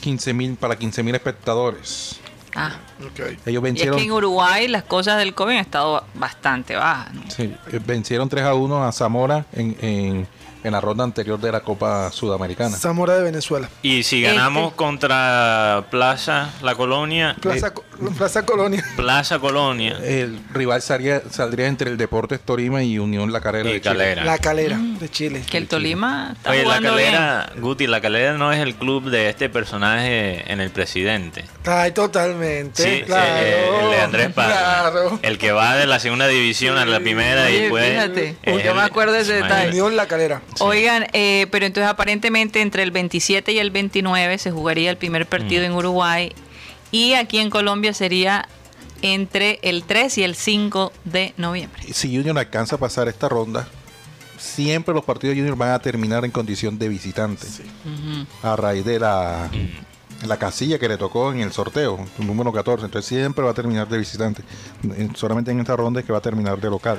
15 0.02 0.34
mil 0.34 0.56
para 0.56 0.78
15 0.78 1.02
mil 1.04 1.16
espectadores. 1.16 2.20
Ah. 2.56 2.72
Ellos 3.00 3.42
Y 3.46 3.56
es 3.56 3.62
vencieron, 3.62 3.98
que 3.98 4.04
en 4.04 4.12
Uruguay 4.12 4.68
las 4.68 4.84
cosas 4.84 5.18
del 5.18 5.34
COVID 5.34 5.54
han 5.54 5.60
estado 5.60 6.04
bastante 6.16 6.76
bajas. 6.76 7.14
¿no? 7.14 7.22
sí, 7.30 7.54
eh, 7.72 7.80
vencieron 7.86 8.28
3 8.30 8.44
a 8.44 8.54
1 8.54 8.84
a 8.86 8.92
Zamora 8.92 9.46
en, 9.54 9.78
en 9.82 10.28
en 10.64 10.72
la 10.72 10.82
ronda 10.82 11.04
anterior 11.04 11.40
de 11.40 11.52
la 11.52 11.62
Copa 11.62 12.12
Sudamericana. 12.12 12.76
Zamora 12.78 13.16
de 13.16 13.24
Venezuela. 13.24 13.70
Y 13.82 14.04
si 14.04 14.22
ganamos 14.22 14.66
Este. 14.66 14.76
contra 14.78 15.86
Plaza 15.90 16.50
La 16.62 16.76
Colonia, 16.76 17.36
Plaza, 17.40 17.74
Plaza 18.18 18.46
Colonia. 18.46 18.84
Plaza 18.96 19.40
Colonia 19.40 19.98
El 20.04 20.40
rival 20.54 20.82
salía- 20.82 21.22
saldría 21.30 21.68
entre 21.68 21.90
el 21.90 21.98
Deportes 21.98 22.40
Torima 22.42 22.84
y 22.84 23.00
Unión 23.00 23.32
La 23.32 23.42
Carrera 23.42 23.70
y 23.70 23.74
de 23.74 23.82
Chile. 23.82 23.94
Calera. 23.96 24.24
La 24.26 24.38
Calera 24.38 24.78
de 24.80 25.10
Chile. 25.10 25.44
Que 25.50 25.58
el 25.58 25.68
Tolima 25.68 26.34
está 26.36 26.52
Oye, 26.52 26.60
La 26.60 26.66
jugando 26.66 26.96
bien. 26.96 27.12
Calera, 27.14 27.50
Guti, 27.58 27.88
La 27.88 28.02
Calera 28.02 28.34
no 28.34 28.52
es 28.52 28.60
el 28.60 28.76
club 28.76 29.10
de 29.10 29.30
este 29.30 29.50
personaje 29.50 30.52
en 30.52 30.60
El 30.62 30.70
Presidente. 30.72 31.46
Ay, 31.66 31.92
totalmente. 31.92 32.84
Sí, 32.84 33.04
claro. 33.06 33.32
eh, 33.38 33.70
el 33.84 33.90
de 33.92 34.02
Andrés 34.02 34.34
Paz. 34.34 34.48
Claro. 34.48 35.20
El 35.22 35.38
que 35.38 35.52
va 35.52 35.76
de 35.76 35.86
la 35.88 36.00
segunda 36.00 36.28
división 36.28 36.78
a 36.78 36.86
la 36.86 37.00
primera 37.00 37.50
y 37.50 37.62
después. 37.62 37.90
fíjate, 37.90 38.36
yo 38.64 38.74
me 38.76 38.82
acuerdo 38.82 39.14
de 39.14 39.22
ese 39.22 39.34
detalle. 39.34 39.70
Unión 39.70 39.96
La 39.96 40.08
Calera. 40.08 40.42
Oigan, 40.60 41.08
eh, 41.14 41.48
pero 41.52 41.66
entonces 41.66 41.90
aparentemente 41.90 42.62
entre 42.62 42.84
el 42.84 42.92
27 42.92 43.52
y 43.52 43.60
el 43.60 43.72
29 43.72 44.38
se 44.38 44.52
jugaría 44.52 44.90
el 44.90 44.98
primer 44.98 45.26
partido 45.28 45.62
Mm. 45.62 45.66
en 45.66 45.72
Uruguay 45.74 46.32
y 46.92 47.14
aquí 47.14 47.38
en 47.40 47.50
Colombia 47.50 47.94
sería 47.94 48.48
entre 49.02 49.60
el 49.62 49.84
3 49.84 50.18
y 50.18 50.24
el 50.24 50.36
5 50.36 50.92
de 51.06 51.34
noviembre. 51.38 51.82
Si 51.94 52.14
Junior 52.16 52.38
alcanza 52.38 52.76
a 52.76 52.80
pasar 52.80 53.08
esta 53.08 53.30
ronda, 53.30 53.68
siempre 54.38 54.94
los 54.94 55.06
partidos 55.06 55.36
de 55.36 55.42
Junior 55.42 55.58
van 55.58 55.72
a 55.72 55.80
terminar 55.80 56.26
en 56.26 56.32
condición 56.32 56.78
de 56.78 56.90
visitante. 56.90 57.46
A 58.44 58.56
raíz 58.56 58.84
de 58.86 59.00
la, 59.00 59.50
la 60.28 60.38
casilla 60.38 60.78
que 60.80 60.88
le 60.90 60.98
tocó 60.98 61.32
en 61.32 61.40
el 61.40 61.52
sorteo, 61.52 61.98
número 62.18 62.52
14. 62.52 62.86
Entonces 62.86 63.08
siempre 63.08 63.44
va 63.44 63.52
a 63.52 63.54
terminar 63.54 63.88
de 63.88 63.98
visitante. 63.98 64.44
En- 64.84 65.16
Solamente 65.16 65.52
en 65.52 65.60
esta 65.60 65.76
ronda 65.76 66.00
es 66.02 66.06
que 66.06 66.12
va 66.12 66.18
a 66.20 66.22
terminar 66.22 66.60
de 66.60 66.70
local. 66.70 66.98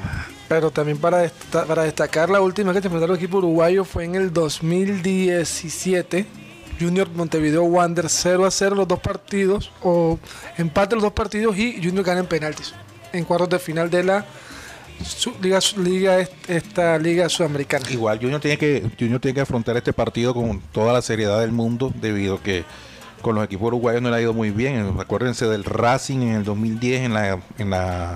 Pero 0.48 0.70
también 0.70 0.98
para, 0.98 1.30
para 1.68 1.82
destacar, 1.84 2.30
la 2.30 2.40
última 2.40 2.72
que 2.72 2.80
se 2.80 2.86
enfrentaron 2.86 3.16
el 3.16 3.22
equipo 3.22 3.38
uruguayo 3.38 3.84
fue 3.84 4.04
en 4.04 4.14
el 4.14 4.32
2017. 4.32 6.26
Junior 6.80 7.08
Montevideo 7.14 7.62
Wander 7.64 8.08
0 8.08 8.46
a 8.46 8.50
0 8.50 8.74
los 8.74 8.88
dos 8.88 9.00
partidos, 9.00 9.70
o 9.82 10.18
empate 10.56 10.94
los 10.94 11.02
dos 11.04 11.12
partidos 11.12 11.56
y 11.58 11.74
Junior 11.82 12.04
gana 12.04 12.20
en 12.20 12.26
penaltis. 12.26 12.72
En 13.12 13.24
cuartos 13.24 13.50
de 13.50 13.58
final 13.58 13.90
de 13.90 14.02
la 14.04 14.24
liga, 15.42 15.58
liga 15.76 16.20
est- 16.20 16.32
esta 16.48 16.96
liga 16.98 17.28
sudamericana. 17.28 17.84
Igual 17.90 18.18
Junior 18.18 18.40
tiene 18.40 18.56
que 18.56 18.90
Junior 18.98 19.20
tiene 19.20 19.34
que 19.34 19.40
afrontar 19.42 19.76
este 19.76 19.92
partido 19.92 20.32
con 20.32 20.60
toda 20.72 20.92
la 20.94 21.02
seriedad 21.02 21.40
del 21.40 21.52
mundo 21.52 21.92
debido 22.00 22.36
a 22.36 22.42
que 22.42 22.64
con 23.22 23.34
los 23.34 23.44
equipos 23.44 23.68
uruguayos 23.68 24.02
no 24.02 24.10
le 24.10 24.16
ha 24.16 24.20
ido 24.20 24.32
muy 24.32 24.50
bien. 24.50 24.96
Acuérdense 24.98 25.46
del 25.46 25.64
Racing 25.64 26.18
en 26.22 26.34
el 26.36 26.44
2010 26.44 27.02
en 27.02 27.14
la 27.14 27.38
en 27.58 27.70
la, 27.70 28.14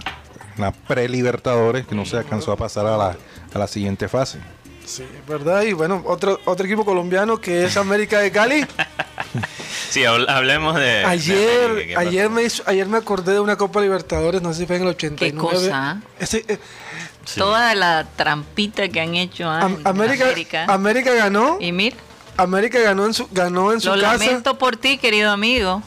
en 0.57 0.61
la 0.63 0.73
pre-Libertadores 0.73 1.87
que 1.87 1.95
no 1.95 2.05
se 2.05 2.17
alcanzó 2.19 2.53
a 2.53 2.57
pasar 2.57 2.87
a 2.87 2.97
la, 2.97 3.17
a 3.55 3.59
la 3.59 3.67
siguiente 3.67 4.09
fase. 4.09 4.39
Sí, 4.85 5.03
es 5.03 5.27
verdad. 5.27 5.63
Y 5.63 5.73
bueno, 5.73 6.03
otro, 6.07 6.39
otro 6.45 6.67
equipo 6.67 6.85
colombiano 6.85 7.39
que 7.41 7.65
es 7.65 7.77
América 7.77 8.19
de 8.21 8.31
Cali. 8.31 8.67
Sí, 9.91 10.01
habl- 10.01 10.29
hablemos 10.29 10.75
de. 10.77 10.83
de 10.83 11.05
Ayer, 11.05 11.71
América, 11.71 12.01
¿qué 12.01 12.09
ayer, 12.09 12.31
me 12.31 12.43
hizo- 12.43 12.63
ayer 12.67 12.87
me 12.89 12.99
acordé 12.99 13.33
de 13.35 13.41
una 13.41 13.57
Copa 13.57 13.81
Libertadores, 13.81 14.43
no 14.43 14.53
sé 14.53 14.61
si 14.61 14.67
fue 14.67 14.77
en 14.77 14.83
el 14.83 14.89
89. 14.89 15.49
cosa? 15.55 16.01
Ese, 16.19 16.45
eh, 16.49 16.59
Sí. 17.25 17.39
Toda 17.41 17.75
la 17.75 18.05
trampita 18.17 18.89
que 18.89 19.01
han 19.01 19.15
hecho 19.15 19.49
Am- 19.49 19.79
América, 19.85 20.25
América. 20.27 20.65
América 20.69 21.15
ganó. 21.15 21.57
Y 21.61 21.73
mira, 21.73 21.97
América 22.37 22.81
ganó 22.81 23.07
en 23.07 23.15
su, 23.15 23.29
ganó 23.31 23.73
en 23.73 23.81
su 23.81 23.89
lo 23.95 24.01
casa. 24.01 24.19
lamento 24.25 24.59
por 24.59 24.77
ti, 24.77 24.99
querido 24.99 25.31
amigo. 25.31 25.83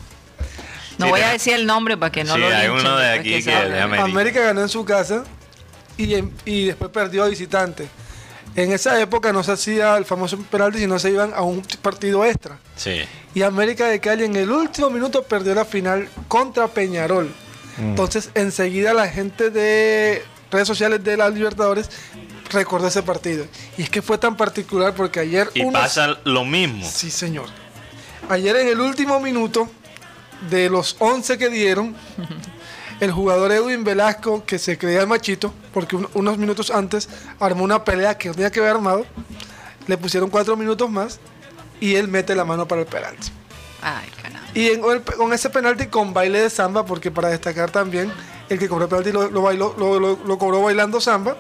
No 0.98 1.06
Sí, 1.06 1.12
voy 1.12 1.22
a 1.22 1.30
decir 1.30 1.54
el 1.54 1.66
nombre 1.68 1.96
para 1.98 2.12
que 2.12 2.24
no 2.24 2.34
Sí, 2.34 2.40
lo 2.40 2.48
hay 2.48 2.68
uno 2.70 2.98
de 2.98 3.10
aquí 3.12 3.30
que 3.30 3.38
es 3.38 3.46
de 3.46 3.82
América. 3.82 4.04
América 4.04 4.40
ganó 4.42 4.62
en 4.62 4.70
su 4.70 4.84
casa 4.84 5.24
y, 5.98 6.16
en- 6.16 6.34
y 6.46 6.66
después 6.66 6.90
perdió 6.92 7.24
a 7.24 7.28
visitante. 7.28 7.88
En 8.56 8.72
esa 8.72 9.00
época 9.00 9.32
no 9.32 9.44
se 9.44 9.52
hacía 9.52 9.96
el 9.98 10.06
famoso 10.06 10.40
penalti, 10.50 10.80
sino 10.80 10.98
se 10.98 11.12
iban 11.12 11.32
a 11.36 11.42
un 11.44 11.62
partido 11.84 12.26
extra. 12.26 12.58
Sí. 12.76 13.02
Y 13.36 13.44
América 13.44 13.86
de 13.86 14.00
Cali 14.00 14.24
en 14.24 14.36
el 14.36 14.50
último 14.50 14.90
minuto 14.90 15.22
perdió 15.22 15.54
la 15.54 15.66
final 15.66 16.10
contra 16.28 16.68
Peñarol. 16.68 17.32
Entonces, 17.78 18.32
enseguida 18.34 18.92
la 18.96 19.08
gente 19.08 19.52
de 19.52 20.24
redes 20.50 20.68
sociales 20.68 21.04
de 21.04 21.16
las 21.18 21.32
Libertadores 21.32 21.92
recordó 22.52 22.88
ese 22.88 23.04
partido. 23.04 23.46
Y 23.78 23.84
es 23.84 23.90
que 23.90 24.02
fue 24.02 24.18
tan 24.18 24.36
particular 24.38 24.94
porque 24.96 25.20
ayer... 25.20 25.50
Y 25.54 25.62
unos- 25.62 25.82
pasa 25.82 26.18
lo 26.24 26.44
mismo. 26.46 26.86
Sí, 26.90 27.10
señor. 27.12 27.46
Ayer 28.30 28.56
en 28.58 28.68
el 28.68 28.80
último 28.82 29.20
minuto, 29.20 29.70
de 30.50 30.70
los 30.70 30.96
11 31.00 31.38
que 31.38 31.50
dieron, 31.50 31.96
el 33.00 33.12
jugador 33.12 33.52
Edwin 33.52 33.84
Velasco, 33.84 34.44
que 34.46 34.60
se 34.60 34.78
creía 34.78 35.02
el 35.02 35.08
machito, 35.08 35.54
porque 35.74 35.96
un- 35.96 36.10
unos 36.14 36.38
minutos 36.38 36.72
antes 36.72 37.08
armó 37.40 37.64
una 37.64 37.84
pelea 37.84 38.18
que 38.18 38.30
no 38.30 38.36
tenía 38.36 38.52
que 38.52 38.60
haber 38.60 38.72
armado, 38.74 39.06
le 39.88 39.98
pusieron 39.98 40.30
cuatro 40.30 40.58
minutos 40.58 40.90
más 40.90 41.20
y 41.80 41.96
él 41.96 42.08
mete 42.08 42.36
la 42.36 42.44
mano 42.44 42.68
para 42.68 42.82
el 42.82 42.88
penalti. 42.88 43.30
Ay, 43.82 44.10
caramba. 44.22 44.48
Y 44.54 44.70
en- 44.70 44.82
con, 44.82 44.96
el- 44.96 45.04
con 45.04 45.34
ese 45.34 45.50
penalti 45.50 45.88
con 45.88 46.14
baile 46.14 46.42
de 46.42 46.50
samba, 46.50 46.86
porque 46.86 47.12
para 47.12 47.30
destacar 47.30 47.70
también, 47.72 48.12
el 48.50 48.58
que 48.60 48.68
cobró 48.68 48.86
el 48.86 48.90
penalti 48.90 49.12
lo, 49.12 49.30
lo 49.30 49.42
bailó, 49.44 49.76
lo, 49.78 50.00
lo- 50.00 50.20
lo 50.26 50.38
cobró 50.38 50.62
bailando 50.64 51.00
samba, 51.00 51.38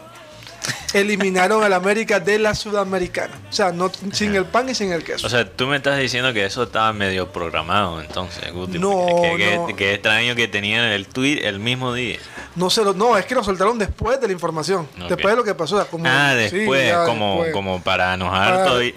eliminaron 0.93 1.63
al 1.63 1.73
América 1.73 2.19
de 2.19 2.39
la 2.39 2.56
Sudamericana. 2.56 3.34
O 3.49 3.53
sea, 3.53 3.71
no, 3.71 3.91
sin 4.12 4.36
el 4.36 4.45
pan 4.45 4.69
y 4.69 4.75
sin 4.75 4.91
el 4.91 5.03
queso. 5.03 5.27
O 5.27 5.30
sea, 5.30 5.49
tú 5.49 5.67
me 5.67 5.77
estás 5.77 5.99
diciendo 5.99 6.34
que 6.34 6.45
eso 6.45 6.63
estaba 6.63 6.91
medio 6.93 7.32
programado 7.32 8.01
entonces, 8.01 8.51
Guti. 8.53 8.80
No, 8.80 9.06
Qué 9.38 9.56
no. 9.56 9.67
qué 9.75 9.93
extraño 9.93 10.36
que 10.36 10.47
tenían 10.47 10.86
el 10.86 11.08
tweet 11.08 11.45
el 11.47 11.60
mismo 11.60 11.93
día. 11.93 12.17
No 12.56 12.69
se 12.69 12.84
lo, 12.84 12.93
no, 12.93 13.17
es 13.17 13.25
que 13.25 13.36
lo 13.36 13.43
soltaron 13.43 13.77
después 13.77 14.19
de 14.19 14.27
la 14.27 14.34
información. 14.34 14.88
Después 15.10 15.34
de 15.34 15.36
lo 15.36 15.43
que 15.43 15.53
pasó. 15.56 15.75
o 15.75 15.82
sea, 15.82 15.89
como- 15.89 16.06
ah, 16.08 16.34
sí, 16.49 16.58
después, 16.58 16.88
ya 16.88 17.06
como, 17.06 17.34
después. 17.36 17.53
como 17.53 17.82
para 17.84 18.13
enojar 18.13 18.53
Ah. 18.62 18.65
todo. 18.65 18.84
y- 18.84 18.95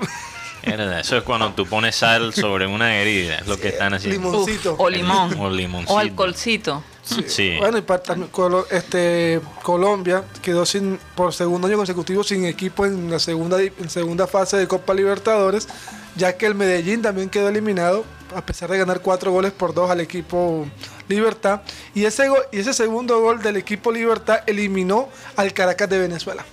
Mierda, 0.63 1.01
Eso 1.01 1.17
es 1.17 1.23
cuando 1.23 1.51
tú 1.55 1.65
pones 1.67 1.97
sal 1.97 2.35
sobre 2.35 2.67
una 2.67 2.95
herida, 2.97 3.37
es 3.39 3.47
lo 3.47 3.59
que 3.59 3.69
están 3.69 3.95
haciendo. 3.95 4.19
limón. 4.19 4.33
Limoncito. 4.33 4.75
Uf, 4.75 4.81
o 4.81 4.91
limón. 4.91 5.39
O 5.41 5.49
limoncito. 5.51 5.95
O 5.95 5.99
alcoholcito. 5.99 6.85
Sí. 7.27 7.57
Bueno, 7.59 7.79
y 7.79 7.83
para- 7.83 8.03
también 8.03 8.31
Colo- 8.31 8.67
este, 8.71 9.41
Colombia 9.63 10.25
quedó 10.43 10.65
sin 10.67 10.99
por 11.15 11.33
segundo 11.33 11.67
año 11.67 11.77
consecutivo 11.77 12.23
sin 12.25 12.45
equipo 12.45 12.87
en 12.87 13.11
la 13.11 13.19
segunda, 13.19 13.61
en 13.61 13.91
segunda 13.91 14.27
fase 14.27 14.57
de 14.57 14.67
Copa 14.69 14.95
Libertadores, 14.95 15.69
ya 16.17 16.37
que 16.37 16.47
el 16.47 16.55
Medellín 16.55 17.03
también 17.03 17.29
quedó 17.31 17.49
eliminado, 17.49 18.05
a 18.35 18.45
pesar 18.45 18.71
de 18.71 18.79
ganar 18.79 19.01
cuatro 19.01 19.33
goles 19.33 19.53
por 19.53 19.75
dos 19.75 19.91
al 19.91 20.01
equipo 20.01 20.67
Libertad. 21.09 21.63
Y 21.95 22.05
ese, 22.05 22.29
go- 22.29 22.37
y 22.53 22.61
ese 22.61 22.73
segundo 22.73 23.21
gol 23.21 23.43
del 23.43 23.57
equipo 23.57 23.91
Libertad 23.91 24.41
eliminó 24.47 25.09
al 25.37 25.53
Caracas 25.53 25.89
de 25.91 25.99
Venezuela. 25.99 26.45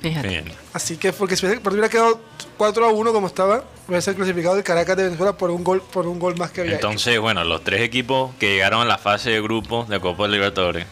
Fíjate. 0.00 0.28
Bien. 0.28 0.44
Así 0.72 0.96
que 0.96 1.12
porque 1.12 1.36
si 1.36 1.46
hubiera 1.46 1.60
hubiera 1.68 1.88
quedado 1.88 2.20
4 2.56 2.86
a 2.86 2.92
1 2.92 3.12
como 3.12 3.26
estaba, 3.26 3.62
hubiese 3.92 4.14
clasificado 4.14 4.56
el 4.56 4.64
Caracas 4.64 4.96
de 4.96 5.04
Venezuela 5.04 5.32
por 5.36 5.50
un 5.50 5.62
gol, 5.64 5.82
por 5.92 6.06
un 6.06 6.18
gol 6.18 6.36
más 6.36 6.50
que 6.50 6.62
había 6.62 6.76
hecho. 6.76 6.86
Entonces, 6.86 7.18
bueno, 7.20 7.44
los 7.44 7.62
tres 7.64 7.80
equipos 7.82 8.34
que 8.38 8.52
llegaron 8.54 8.82
a 8.82 8.84
la 8.84 8.98
fase 8.98 9.30
de 9.30 9.40
grupos 9.40 9.88
de 9.88 10.00
Copa 10.00 10.26
Libertadores. 10.28 10.86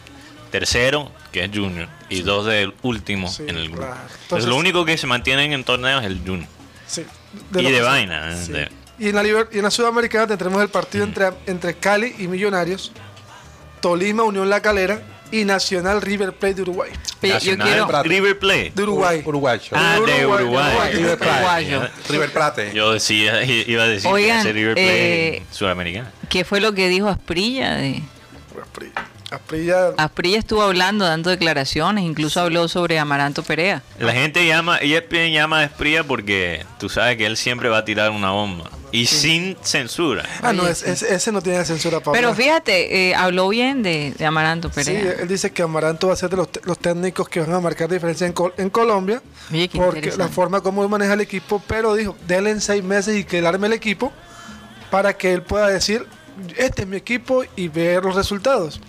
Tercero, 0.51 1.09
que 1.31 1.45
es 1.45 1.51
Junior, 1.53 1.87
y 2.09 2.21
dos 2.23 2.45
del 2.45 2.73
último 2.81 3.29
Sí, 3.29 3.43
en 3.47 3.57
el 3.57 3.67
grupo. 3.69 3.83
claro. 3.83 3.93
Entonces, 4.01 4.21
Entonces- 4.23 4.49
lo 4.49 4.55
único 4.57 4.83
que 4.85 4.97
se 4.97 5.07
mantienen 5.07 5.53
en 5.53 5.63
torneos 5.63 6.01
es 6.03 6.07
el 6.11 6.19
Junior. 6.25 6.47
Sí, 6.87 7.05
y 7.57 7.61
lo 7.61 7.69
de 7.69 7.81
vaina. 7.81 8.35
sí. 8.35 8.51
de- 8.51 8.69
Y 8.99 9.07
en 9.09 9.15
la, 9.15 9.23
liber- 9.23 9.47
y 9.51 9.57
en 9.57 9.63
la 9.63 9.71
Sudamericana 9.71 10.27
tendremos 10.27 10.61
el 10.61 10.67
partido 10.69 11.05
entre, 11.05 11.29
entre 11.47 11.75
Cali 11.75 12.13
y 12.19 12.27
Millonarios, 12.27 12.91
Tolima, 13.79 14.23
Unión 14.23 14.49
La 14.49 14.61
Calera 14.61 15.01
y 15.31 15.45
Nacional 15.45 16.01
River 16.01 16.33
Plate 16.33 16.55
de 16.55 16.61
Uruguay. 16.63 16.91
Oye, 17.21 17.29
yo 17.29 17.57
Nacional 17.57 17.67
quiero. 17.67 18.03
River 18.03 18.39
Plate. 18.39 18.71
De 18.75 18.83
Uruguay. 18.83 19.21
Uruguayo. 19.25 19.71
Ah, 19.71 19.99
de 20.05 20.25
Uruguay, 20.25 20.43
Uruguay. 20.43 20.91
River 20.93 21.17
Plate. 21.17 21.33
Uruguayo. 21.33 21.89
River 22.09 22.33
Plate. 22.33 22.71
Yo 22.73 22.91
decía, 22.93 23.43
iba 23.43 23.83
a 23.83 23.87
decir 23.87 24.11
Oigan, 24.11 24.43
que 24.43 24.49
ese 24.49 24.53
River 24.53 24.73
Plate 24.75 25.37
eh, 25.37 25.43
sudamericano. 25.51 26.09
¿Qué 26.29 26.43
fue 26.43 26.59
lo 26.59 26.73
que 26.73 26.89
dijo 26.89 27.07
Asprilla? 27.07 27.75
De... 27.75 28.01
Asprilla. 28.61 29.10
Asprilla- 29.31 29.93
Asprilla 29.97 30.37
estuvo 30.39 30.61
hablando, 30.61 31.05
dando 31.05 31.29
declaraciones, 31.29 32.03
incluso 32.03 32.41
habló 32.41 32.67
sobre 32.67 32.99
Amaranto 32.99 33.43
Perea. 33.43 33.81
La 33.97 34.11
gente 34.11 34.45
llama, 34.45 34.77
ESPN 34.79 35.31
llama 35.31 35.59
a 35.59 35.63
Espría 35.63 36.03
porque 36.03 36.65
tú 36.79 36.89
sabes 36.89 37.15
que 37.17 37.25
él 37.25 37.37
siempre 37.37 37.69
va 37.69 37.77
a 37.79 37.85
tirar 37.85 38.11
una 38.11 38.31
bomba. 38.31 38.69
Y 38.93 39.05
sin 39.05 39.55
censura. 39.61 40.25
Ah, 40.41 40.51
no, 40.51 40.67
es- 40.67 40.79
sí. 40.79 40.89
es- 40.89 41.01
ese 41.03 41.31
no 41.31 41.41
tiene 41.41 41.63
censura 41.63 42.01
para 42.01 42.11
Pero 42.11 42.35
fíjate, 42.35 43.09
eh, 43.11 43.15
habló 43.15 43.47
bien 43.47 43.83
de, 43.83 44.13
de 44.17 44.25
Amaranto 44.25 44.67
Sí, 44.67 44.75
Perea. 44.83 45.13
él 45.21 45.29
dice 45.29 45.51
que 45.51 45.61
Amaranto 45.61 46.07
va 46.07 46.13
a 46.13 46.17
ser 46.17 46.29
de 46.29 46.35
los, 46.35 46.49
técnicos 46.77 47.29
que 47.29 47.39
van 47.39 47.53
a 47.53 47.61
marcar 47.61 47.87
diferencia 47.89 48.27
en, 48.27 48.33
Col- 48.33 48.53
en 48.57 48.69
Colombia. 48.69 49.21
Oye, 49.49 49.69
porque 49.73 50.11
la 50.17 50.27
forma 50.27 50.59
como 50.59 50.83
él 50.83 50.89
maneja 50.89 51.13
el 51.13 51.21
equipo, 51.21 51.63
pero 51.67 51.93
dijo, 51.95 52.17
en 52.27 52.59
seis 52.59 52.83
meses 52.83 53.17
y 53.17 53.23
que 53.23 53.37
él 53.39 53.45
arme 53.45 53.67
el 53.67 53.73
equipo 53.73 54.11
para 54.89 55.13
que 55.15 55.31
él 55.33 55.41
pueda 55.41 55.67
decir, 55.69 56.05
este 56.57 56.81
es 56.81 56.87
mi 56.89 56.97
equipo 56.97 57.45
y 57.55 57.69
ver 57.69 58.03
los 58.03 58.13
resultados. 58.15 58.81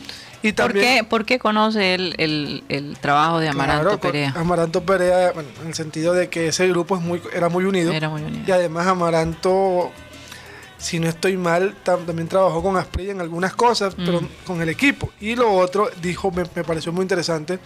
Y 0.42 0.52
¿Por 0.52 0.72
qué, 0.72 1.04
por 1.08 1.24
qué 1.24 1.38
conoce 1.38 1.94
él 1.94 2.14
el, 2.18 2.64
el 2.68 2.96
trabajo 2.98 3.38
de 3.38 3.48
Amaranto 3.48 3.84
Claro, 3.84 4.00
Perea? 4.00 4.32
Amaranto 4.36 4.82
Perea, 4.84 5.30
bueno, 5.32 5.48
en 5.62 5.68
el 5.68 5.74
sentido 5.74 6.12
de 6.14 6.28
que 6.28 6.48
ese 6.48 6.66
grupo 6.68 6.96
es 6.96 7.02
muy, 7.02 7.22
era 7.32 7.48
muy 7.48 7.64
unido. 7.64 7.92
Era 7.92 8.08
muy 8.08 8.22
unido. 8.22 8.42
Y 8.46 8.50
además 8.50 8.86
Amaranto, 8.88 9.92
si 10.78 10.98
no 10.98 11.08
estoy 11.08 11.36
mal, 11.36 11.76
tam- 11.84 12.04
también 12.06 12.26
trabajó 12.26 12.60
con 12.60 12.76
Asprilla 12.76 13.12
en 13.12 13.20
algunas 13.20 13.54
cosas, 13.54 13.94
pero 13.94 14.20
Mm. 14.20 14.28
con 14.44 14.60
el 14.60 14.68
equipo. 14.68 15.10
Y 15.20 15.36
lo 15.36 15.52
otro, 15.52 15.88
dijo, 16.02 16.32
me, 16.32 16.42
me 16.56 16.64
pareció 16.64 16.92
muy 16.92 17.02
interesante, 17.02 17.60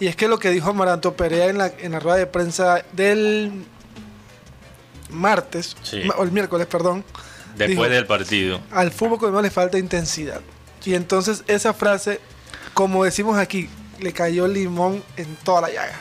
y 0.00 0.06
es 0.06 0.16
que 0.16 0.26
lo 0.26 0.38
que 0.38 0.48
dijo 0.48 0.70
Amaranto 0.70 1.14
Perea 1.14 1.48
en 1.48 1.58
la, 1.58 1.66
en 1.80 1.92
la 1.92 2.00
rueda 2.00 2.16
de 2.16 2.26
prensa 2.26 2.82
del 2.94 3.52
martes, 5.10 5.76
Sí. 5.82 6.02
o 6.16 6.22
el 6.24 6.32
miércoles, 6.32 6.66
perdón, 6.66 7.04
Después 7.56 7.68
dijo, 7.68 7.88
del 7.88 8.06
partido. 8.06 8.60
al 8.70 8.90
fútbol 8.90 9.18
colombiano 9.18 9.42
le 9.42 9.50
falta 9.50 9.78
intensidad. 9.78 10.40
Y 10.84 10.94
entonces 10.94 11.44
esa 11.46 11.72
frase, 11.74 12.20
como 12.74 13.04
decimos 13.04 13.38
aquí, 13.38 13.68
le 14.00 14.12
cayó 14.12 14.48
limón 14.48 15.02
en 15.16 15.36
toda 15.36 15.62
la 15.62 15.68
llaga. 15.68 16.00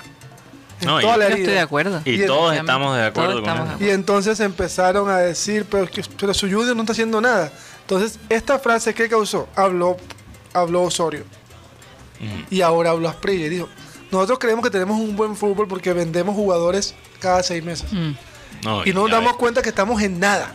En 0.82 0.88
No, 0.88 1.00
y- 1.00 1.04
toda 1.04 1.17
la 1.17 1.30
Yo 1.30 1.36
estoy 1.36 1.54
de 1.54 1.60
acuerdo. 1.60 2.02
Y 2.06 2.24
Y 2.24 2.26
todos 2.26 2.56
estamos 2.56 2.96
de 2.98 3.06
acuerdo 3.06 3.32
todos 3.34 3.41
con 3.44 3.50
estamos 3.52 3.70
eso. 3.72 3.80
de 3.80 3.86
Y 3.86 3.89
entonces 3.91 4.39
empezaron 4.39 5.10
a 5.10 5.17
decir, 5.17 5.65
pero, 5.70 5.86
que- 5.88 6.04
pero 6.20 6.34
su 6.34 6.48
Junior 6.50 6.76
no 6.76 6.82
está 6.82 6.94
haciendo 6.94 7.22
nada. 7.22 7.52
Entonces, 7.82 8.20
esta 8.30 8.58
frase, 8.58 8.94
¿qué 8.94 9.08
causó? 9.08 9.48
Habló, 9.56 9.98
habló 10.54 10.84
Osorio. 10.84 11.24
Ujú. 12.20 12.46
Y 12.50 12.62
ahora 12.62 12.91
habló 12.91 13.10
Asprilla 13.10 13.46
y 13.46 13.50
dijo, 13.50 13.67
nosotros 14.12 14.39
creemos 14.39 14.63
que 14.63 14.70
tenemos 14.72 15.00
un 15.00 15.15
buen 15.15 15.36
fútbol 15.36 15.67
porque 15.67 15.94
vendemos 15.94 16.36
jugadores 16.36 16.96
cada 17.20 17.44
seis 17.44 17.63
meses. 17.63 17.91
Mm, 17.94 18.12
No, 18.63 18.86
Y 18.86 18.94
no 18.94 19.02
nos 19.04 19.12
damos 19.12 19.38
cuenta 19.38 19.62
que 19.62 19.70
estamos 19.70 20.02
en 20.02 20.20
nada. 20.20 20.52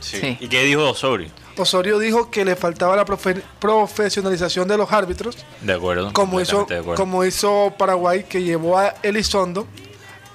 Sí. 0.00 0.18
Sí. 0.20 0.36
¿Y 0.40 0.48
qué 0.48 0.62
dijo 0.64 0.88
Osorio? 0.88 1.28
Osorio 1.56 1.98
dijo 1.98 2.30
que 2.30 2.44
le 2.44 2.56
faltaba 2.56 2.96
la 2.96 3.04
profe- 3.06 3.42
profesionalización 3.60 4.66
de 4.68 4.76
los 4.76 4.90
árbitros, 4.92 5.36
De 5.60 5.72
acuerdo. 5.72 6.12
como 6.12 6.40
hizo, 6.40 6.58
completamente 6.58 6.74
de 6.74 6.80
acuerdo. 6.80 7.02
como 7.02 7.24
hizo 7.24 7.72
Paraguay, 7.78 8.24
que 8.24 8.42
llevó 8.42 8.78
a 8.78 8.94
Elizondo 9.02 9.66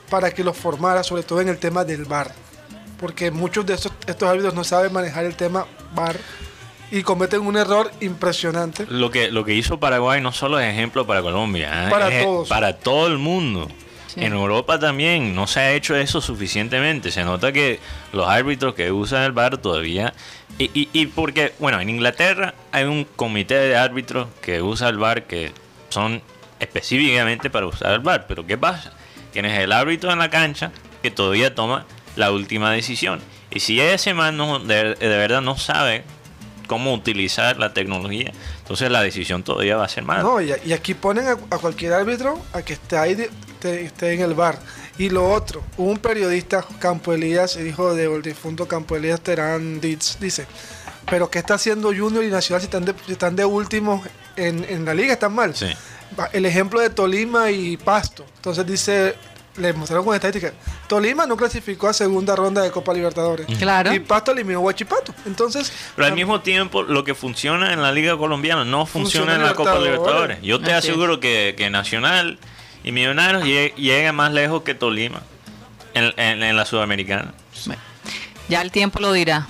para 0.10 0.32
que 0.32 0.44
los 0.44 0.56
formara, 0.58 1.04
sobre 1.04 1.24
todo 1.24 1.42
en 1.42 1.50
el 1.50 1.58
tema 1.58 1.84
del 1.84 2.06
VAR. 2.06 2.32
Porque 3.00 3.32
muchos 3.32 3.66
de 3.66 3.74
estos, 3.76 3.92
estos 4.08 4.28
árbitros 4.30 4.54
no 4.54 4.64
saben 4.64 4.92
manejar 4.92 5.26
el 5.26 5.36
tema 5.36 5.66
VAR 5.94 6.18
y 6.92 7.04
cometen 7.04 7.42
un 7.42 7.56
error 7.58 7.92
impresionante. 8.02 8.86
Lo 8.90 9.12
que, 9.12 9.30
lo 9.32 9.46
que 9.46 9.54
hizo 9.54 9.80
Paraguay 9.80 10.22
no 10.22 10.32
solo 10.32 10.60
es 10.60 10.72
ejemplo 10.72 11.06
para 11.06 11.22
Colombia, 11.22 11.86
¿eh? 11.88 11.90
Para 11.90 12.10
es 12.10 12.24
todos. 12.26 12.50
para 12.50 12.78
todo 12.78 13.08
el 13.08 13.18
mundo. 13.18 13.68
Sí. 14.08 14.24
En 14.24 14.34
Europa 14.34 14.80
también 14.80 15.36
no 15.36 15.46
se 15.46 15.60
ha 15.60 15.72
hecho 15.74 15.96
eso 15.96 16.20
suficientemente. 16.20 17.12
Se 17.12 17.24
nota 17.24 17.52
que 17.52 17.80
los 18.12 18.28
árbitros 18.28 18.74
que 18.74 18.92
usan 18.92 19.24
el 19.24 19.32
VAR 19.34 19.58
todavía... 19.60 20.14
Y, 20.60 20.70
y, 20.74 20.90
y 20.94 21.06
porque, 21.08 21.54
bueno, 21.58 21.80
en 21.80 21.90
Inglaterra 21.90 22.54
hay 22.72 22.84
un 22.84 23.06
comité 23.06 23.56
de 23.56 23.76
árbitros 23.76 24.28
que 24.42 24.62
usa 24.62 24.90
el 24.90 24.98
VAR 24.98 25.24
que 25.24 25.52
son 25.90 26.22
específicamente 26.60 27.50
para 27.50 27.66
usar 27.66 27.94
el 27.94 28.00
VAR. 28.02 28.28
Pero 28.28 28.46
¿qué 28.46 28.58
pasa? 28.58 28.94
Tienes 29.32 29.58
el 29.58 29.72
árbitro 29.72 30.12
en 30.12 30.20
la 30.20 30.30
cancha 30.30 30.72
que 31.02 31.12
todavía 31.12 31.56
toma 31.56 31.86
la 32.16 32.32
última 32.32 32.72
decisión. 32.72 33.22
Y 33.52 33.62
si 33.62 33.80
ese 33.80 34.14
man 34.14 34.38
no, 34.38 34.60
de, 34.60 34.96
de 34.96 35.08
verdad 35.08 35.42
no 35.42 35.58
sabe 35.58 36.04
cómo 36.68 36.94
utilizar 36.94 37.58
la 37.58 37.74
tecnología, 37.74 38.32
entonces 38.60 38.92
la 38.92 39.02
decisión 39.02 39.44
todavía 39.44 39.76
va 39.76 39.86
a 39.86 39.90
ser 39.90 40.04
mala. 40.04 40.22
No, 40.22 40.40
y, 40.40 40.52
aquí 40.72 40.94
ponen 40.94 41.26
a, 41.28 41.36
cualquier 41.58 41.94
árbitro 41.94 42.40
a 42.54 42.62
que 42.62 42.74
esté 42.74 42.98
ahí, 42.98 43.28
esté 43.64 44.14
en 44.14 44.22
el 44.22 44.36
bar. 44.36 44.60
Y 45.00 45.10
lo 45.10 45.32
otro, 45.32 45.64
un 45.78 45.98
periodista, 45.98 46.64
Campo 46.78 47.14
Elías, 47.14 47.56
hijo 47.56 47.96
del 47.96 48.22
difunto 48.22 48.68
Campo 48.68 48.98
Elías 48.98 49.22
Terán 49.22 49.80
Ditz, 49.80 50.20
dice, 50.20 50.46
pero 51.10 51.32
¿qué 51.32 51.40
está 51.40 51.54
haciendo 51.54 51.88
Junior 51.96 52.22
y 52.22 52.28
Nacional 52.28 52.60
si 52.60 52.66
están 52.66 52.84
de, 52.84 52.94
si 53.06 53.14
están 53.14 53.34
de 53.38 53.46
últimos 53.46 54.06
en, 54.36 54.66
en 54.66 54.84
la 54.84 54.94
liga? 54.94 55.14
¿Están 55.14 55.34
mal? 55.34 55.56
Sí. 55.56 55.68
El 56.34 56.46
ejemplo 56.46 56.82
de 56.82 56.90
Tolima 56.90 57.50
y 57.50 57.78
Pasto. 57.78 58.26
Entonces 58.36 58.66
dice, 58.66 59.16
le 59.56 59.72
mostraron 59.72 60.04
con 60.04 60.16
estadísticas, 60.16 60.52
Tolima 60.88 61.26
no 61.26 61.38
clasificó 61.38 61.88
a 61.88 61.94
segunda 61.94 62.36
ronda 62.36 62.62
de 62.62 62.70
Copa 62.70 62.94
Libertadores. 62.94 63.48
Claro. 63.58 63.94
Y 63.94 64.02
Pasto 64.02 64.34
eliminó 64.34 64.60
a 64.60 64.64
Huachipato. 64.64 65.16
Entonces, 65.26 65.72
Pero 65.96 66.08
al 66.10 66.14
mismo 66.14 66.42
tiempo, 66.42 66.84
lo 66.84 67.06
que 67.06 67.16
funciona 67.16 67.72
en 67.72 67.82
la 67.82 67.94
Liga 67.94 68.18
Colombiana 68.18 68.66
no 68.66 68.86
funciona, 68.86 69.32
Funciona 69.32 69.36
en 69.36 69.44
la 69.44 69.56
Copa 69.56 69.80
Libertadores. 69.80 70.42
Yo 70.42 70.60
te 70.60 70.74
Así 70.74 70.88
es. 70.88 70.94
aseguro 70.94 71.22
que, 71.22 71.56
que 71.58 71.70
Nacional 71.70 72.38
y 72.84 72.92
Millonarios 72.92 73.44
lleg- 73.44 73.76
llegan 73.76 74.16
más 74.16 74.32
lejos 74.34 74.64
que 74.64 74.74
Tolima 74.76 75.22
en, 75.94 76.14
en- 76.18 76.44
en 76.44 76.56
la 76.56 76.66
Sudamericana. 76.66 77.34
Bueno, 77.66 77.82
ya 78.48 78.62
el 78.62 78.72
tiempo 78.72 79.00
lo 79.00 79.12
dirá. 79.14 79.48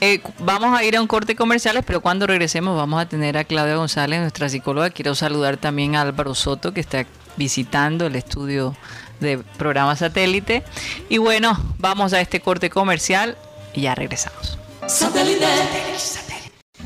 Eh, 0.00 0.20
vamos 0.40 0.78
a 0.78 0.84
ir 0.84 0.96
a 0.96 1.00
un 1.00 1.06
corte 1.06 1.34
comerciales, 1.36 1.82
pero 1.86 2.00
cuando 2.02 2.26
regresemos 2.26 2.76
vamos 2.76 3.00
a 3.00 3.08
tener 3.08 3.38
a 3.38 3.44
Claudia 3.44 3.76
González, 3.76 4.20
nuestra 4.20 4.48
psicóloga. 4.48 4.90
Quiero 4.90 5.14
saludar 5.14 5.56
también 5.56 5.96
a 5.96 6.02
Álvaro 6.02 6.34
Soto, 6.34 6.74
que 6.74 6.80
está 6.80 7.06
visitando 7.36 8.06
el 8.06 8.14
estudio 8.16 8.76
de 9.20 9.38
programa 9.56 9.96
satélite. 9.96 10.64
Y 11.08 11.16
bueno, 11.16 11.58
vamos 11.78 12.12
a 12.12 12.20
este 12.20 12.40
corte 12.40 12.68
comercial 12.68 13.38
y 13.72 13.82
ya 13.82 13.94
regresamos. 13.94 14.58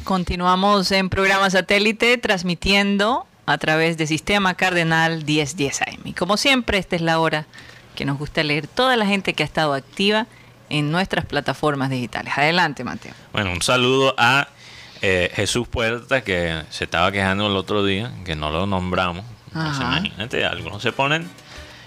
Continuamos 0.04 0.90
en 0.92 1.08
programa 1.10 1.50
satélite 1.50 2.16
transmitiendo 2.18 3.26
a 3.46 3.58
través 3.58 3.96
de 3.96 4.06
Sistema 4.06 4.54
Cardenal 4.54 5.24
1010 5.24 5.82
AM. 5.82 6.00
Y 6.04 6.12
como 6.12 6.36
siempre, 6.36 6.78
esta 6.78 6.96
es 6.96 7.02
la 7.02 7.18
hora 7.18 7.46
que 7.94 8.04
nos 8.04 8.18
gusta 8.18 8.42
leer 8.42 8.66
toda 8.66 8.96
la 8.96 9.06
gente 9.06 9.34
que 9.34 9.42
ha 9.42 9.46
estado 9.46 9.74
activa 9.74 10.26
en 10.68 10.90
nuestras 10.90 11.24
plataformas 11.24 11.90
digitales. 11.90 12.32
Adelante, 12.36 12.84
Mateo. 12.84 13.12
Bueno, 13.32 13.52
un 13.52 13.62
saludo 13.62 14.14
a 14.16 14.48
eh, 15.02 15.30
Jesús 15.34 15.66
Puerta, 15.68 16.22
que 16.22 16.62
se 16.70 16.84
estaba 16.84 17.10
quejando 17.10 17.46
el 17.48 17.56
otro 17.56 17.84
día, 17.84 18.12
que 18.24 18.36
no 18.36 18.50
lo 18.50 18.66
nombramos. 18.66 19.24
Entonces, 19.48 19.80
imagínate, 19.80 20.44
algunos 20.44 20.80
se 20.80 20.92
ponen, 20.92 21.28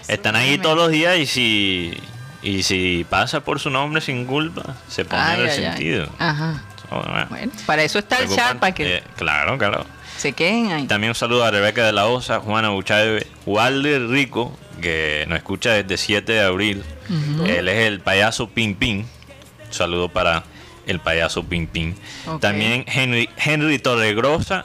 están 0.06 0.36
ahí 0.36 0.58
todos 0.58 0.76
los 0.76 0.90
días 0.90 1.16
y 1.16 1.26
si, 1.26 1.94
y 2.42 2.62
si 2.62 3.06
pasa 3.08 3.40
por 3.40 3.58
su 3.58 3.70
nombre 3.70 4.02
sin 4.02 4.26
culpa, 4.26 4.76
se 4.86 5.06
pone 5.06 5.22
Ay, 5.22 5.40
en 5.40 5.64
el 5.64 6.02
ay. 6.02 6.08
Ajá. 6.18 6.62
Bueno, 6.90 7.26
Bueno, 7.30 7.52
para 7.64 7.82
eso 7.82 7.98
está 7.98 8.18
el 8.18 8.28
chat, 8.28 8.58
para 8.58 8.74
que 8.74 8.96
Eh, 8.96 9.02
claro, 9.16 9.56
claro. 9.56 9.86
Se 10.16 10.32
queden 10.32 10.72
ahí. 10.72 10.86
También 10.86 11.10
un 11.10 11.14
saludo 11.14 11.44
a 11.44 11.50
Rebeca 11.50 11.84
de 11.84 11.92
la 11.92 12.06
Osa, 12.06 12.40
Juana 12.40 12.70
Buchave, 12.70 13.26
Walder 13.46 14.08
Rico, 14.08 14.56
que 14.80 15.24
nos 15.28 15.38
escucha 15.38 15.72
desde 15.72 15.96
7 15.96 16.32
de 16.32 16.40
abril. 16.40 16.84
Él 17.46 17.68
es 17.68 17.86
el 17.86 18.00
payaso 18.00 18.48
Pin 18.48 18.74
Pin. 18.74 18.98
Un 19.66 19.72
saludo 19.72 20.08
para 20.08 20.44
el 20.86 21.00
payaso 21.00 21.44
Pin. 21.44 21.96
También 22.40 22.84
Henry, 22.86 23.28
Henry 23.36 23.78
Torregrosa, 23.78 24.64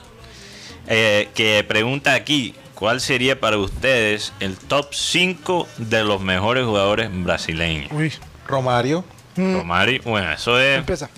eh, 0.88 1.29
que 1.35 1.63
pregunta 1.67 2.13
aquí, 2.13 2.55
¿cuál 2.75 3.01
sería 3.01 3.39
para 3.39 3.57
ustedes 3.57 4.33
el 4.39 4.57
top 4.57 4.93
5 4.93 5.67
de 5.77 6.03
los 6.03 6.21
mejores 6.21 6.65
jugadores 6.65 7.09
brasileños? 7.12 7.91
uy, 7.91 8.13
Romario. 8.47 9.03
Romario, 9.35 10.01
bueno, 10.03 10.31
eso 10.31 10.59
es... 10.59 10.79
empieza. 10.79 11.09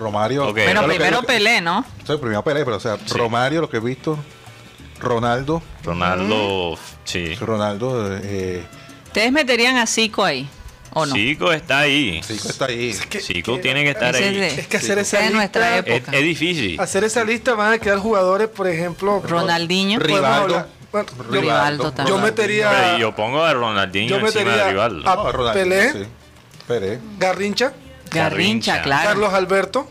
Romario. 0.00 0.48
Ok. 0.48 0.54
Bueno, 0.56 0.84
primero 0.84 1.22
Pelé, 1.22 1.60
¿no? 1.60 1.84
Sí, 2.06 2.14
primero 2.16 2.42
Pelé, 2.42 2.64
pero 2.64 2.78
o 2.78 2.80
sea, 2.80 2.96
Sí. 2.96 3.16
Romario, 3.16 3.60
lo 3.60 3.70
que 3.70 3.76
he 3.76 3.80
visto. 3.80 4.18
Ronaldo. 4.98 5.62
Ronaldo, 5.84 6.78
sí. 7.04 7.34
Ronaldo, 7.36 8.18
eh, 8.22 8.64
¿Ustedes 9.06 9.32
meterían 9.32 9.76
a 9.76 9.86
Zico 9.86 10.24
ahí? 10.24 10.48
¿O 10.92 11.06
no? 11.06 11.14
Chico 11.14 11.52
está 11.52 11.80
ahí. 11.80 12.20
Zico 12.22 12.48
está 12.48 12.64
ahí. 12.66 12.94
que- 13.08 13.20
Chico 13.20 13.54
que- 13.56 13.60
tiene 13.62 13.84
que 13.84 13.90
estar 13.90 14.14
es 14.14 14.20
ahí. 14.22 14.34
de- 14.36 14.46
Es 14.60 14.66
que 14.66 14.76
hacer 14.76 14.98
esa 14.98 15.20
es 15.24 15.32
lista, 15.32 15.76
época. 15.78 16.10
Es, 16.12 16.18
es 16.18 16.24
difícil. 16.24 16.80
hacer 16.80 17.04
esa 17.04 17.24
lista 17.24 17.54
van 17.54 17.72
a 17.74 17.78
quedar 17.78 17.98
jugadores, 17.98 18.48
por 18.48 18.66
ejemplo, 18.68 19.22
Ronaldinho. 19.26 19.98
Rivaldo. 20.00 20.66
bueno, 20.92 21.08
yo- 21.16 21.30
Rivaldo 21.30 21.92
también. 21.92 22.16
Yo 22.18 22.22
metería- 22.22 22.70
Pero 22.70 22.98
yo 22.98 23.14
pongo 23.14 23.42
a 23.44 23.52
Ronaldinho 23.54 24.08
Yo 24.08 24.16
encima 24.26 24.44
metería 24.44 24.64
de 24.64 24.70
Rivaldo. 24.72 25.08
a- 25.08 25.14
No, 25.14 25.32
Ronaldo, 25.32 25.60
Pelé. 25.60 25.92
sí. 25.92 25.98
Pelé. 26.66 26.98
Garrincha, 27.18 27.72
Garrincha, 28.10 28.72
Garrincha. 28.76 28.82
claro. 28.82 29.08
Carlos 29.08 29.32
Alberto, 29.34 29.88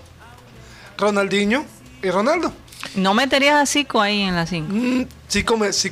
Ronaldinho 0.98 1.66
y 2.04 2.10
Ronaldo. 2.10 2.52
¿No 2.96 3.14
meterías 3.14 3.56
a 3.62 3.66
Zico 3.66 4.02
ahí 4.02 4.22
en 4.22 4.36
la 4.36 4.46
5? 4.46 4.68
Mm, 4.74 5.06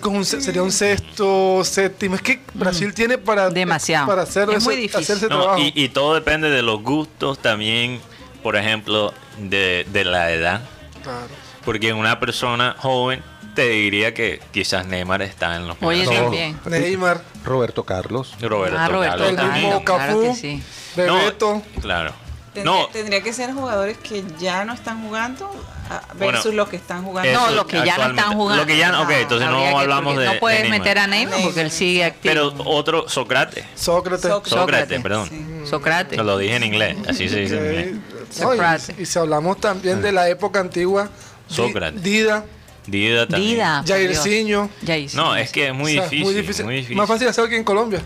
un 0.09 0.25
se- 0.25 0.41
sería 0.41 0.63
un 0.63 0.71
sexto, 0.71 1.61
séptimo. 1.63 2.15
Es 2.15 2.21
que 2.21 2.39
Brasil 2.53 2.93
tiene 2.93 3.17
para, 3.17 3.49
Mm. 3.49 3.53
Demasiado. 3.53 4.07
para 4.07 4.21
hacer, 4.23 4.49
Es 4.49 4.57
ese, 4.57 4.65
muy 4.65 4.75
difícil. 4.77 5.01
hacer 5.01 5.17
ese 5.17 5.27
No, 5.27 5.41
trabajo. 5.41 5.59
y, 5.59 5.71
y 5.75 5.89
todo 5.89 6.15
depende 6.15 6.49
de 6.49 6.61
los 6.61 6.81
gustos 6.81 7.39
también, 7.39 7.99
por 8.41 8.55
ejemplo, 8.55 9.13
de, 9.37 9.85
de 9.91 10.05
la 10.05 10.31
edad. 10.31 10.61
Claro. 11.03 11.27
Porque 11.65 11.91
una 11.93 12.19
persona 12.19 12.75
joven 12.79 13.21
te 13.57 13.67
diría 13.69 14.13
que 14.13 14.39
quizás 14.51 14.85
Neymar 14.85 15.23
está 15.23 15.55
en 15.55 15.67
los 15.67 15.75
Oye, 15.81 16.01
primeros. 16.05 16.15
No. 16.15 16.23
también. 16.25 16.59
Neymar, 16.65 17.21
Roberto 17.43 17.83
Carlos. 17.83 18.35
Roberto, 18.39 18.77
Ah, 18.79 18.87
Roberto 18.87 19.09
Carlos 19.17 19.29
el 19.31 19.35
Carlos, 19.35 19.55
mismo 19.55 19.83
claro 19.83 20.03
Cafú. 20.05 20.21
que 20.21 20.35
sí. 20.35 20.63
No, 20.95 21.15
Bebeto. 21.15 21.61
claro. 21.81 22.13
Tendría, 22.53 22.71
No, 22.81 22.87
tendría 22.89 23.21
que 23.23 23.33
ser 23.33 23.53
jugadores 23.53 23.97
que 23.97 24.23
ya 24.39 24.63
no 24.63 24.73
están 24.73 25.01
jugando 25.03 25.49
ah, 25.89 26.01
versus 26.13 26.43
Bueno, 26.43 26.55
los 26.57 26.69
que 26.69 26.75
están 26.75 27.03
jugando. 27.03 27.31
No, 27.33 27.49
los 27.51 27.65
que 27.65 27.83
ya 27.83 27.97
no 27.97 28.07
están 28.09 28.33
jugando. 28.35 28.61
Lo 28.63 28.67
que 28.67 28.77
ya 28.77 28.91
no- 28.91 29.01
ok, 29.01 29.09
entonces 29.11 29.49
no 29.49 29.57
que- 29.59 29.67
hablamos 29.69 30.17
de- 30.17 30.25
No 30.25 30.39
puedes 30.39 30.61
de 30.61 30.69
meter 30.69 30.99
a 30.99 31.07
Neymar 31.07 31.41
porque 31.41 31.61
él 31.61 31.71
sigue 31.71 32.03
activo. 32.05 32.31
pero 32.33 32.53
otro, 32.65 33.09
Sócrates. 33.09 33.65
Sócrates. 33.75 34.31
Sócrates. 34.45 35.01
Perdón. 35.01 35.27
Sí. 35.29 35.45
Sócrates. 35.67 36.15
No, 36.17 36.23
lo 36.23 36.37
dije 36.37 36.55
en 36.57 36.63
inglés, 36.63 36.95
así 37.09 37.27
se 37.27 37.39
dice 37.39 37.57
en 37.57 37.65
inglés. 37.65 37.91
No, 38.39 38.53
y- 38.53 38.57
Sócrates. 38.57 38.99
y, 38.99 39.05
si 39.07 39.17
hablamos 39.19 39.59
también 39.59 40.01
de 40.03 40.11
la 40.11 40.29
época 40.29 40.59
antigua, 40.59 41.09
Sócrates. 41.47 42.01
Dida, 42.03 42.43
Dida 42.87 43.27
también. 43.27 43.55
Dida. 43.55 43.83
Jairzinho. 43.85 44.69
No, 45.13 45.35
es 45.35 45.51
que 45.51 45.67
es 45.67 45.73
muy, 45.73 45.97
O 45.97 46.01
sea, 46.01 46.09
difícil, 46.09 46.65
muy 46.65 46.75
difícil. 46.75 46.95
Más 46.95 47.07
fácil 47.07 47.27
hacerlo 47.27 47.49
que 47.49 47.57
en 47.57 47.63
Colombia. 47.63 48.01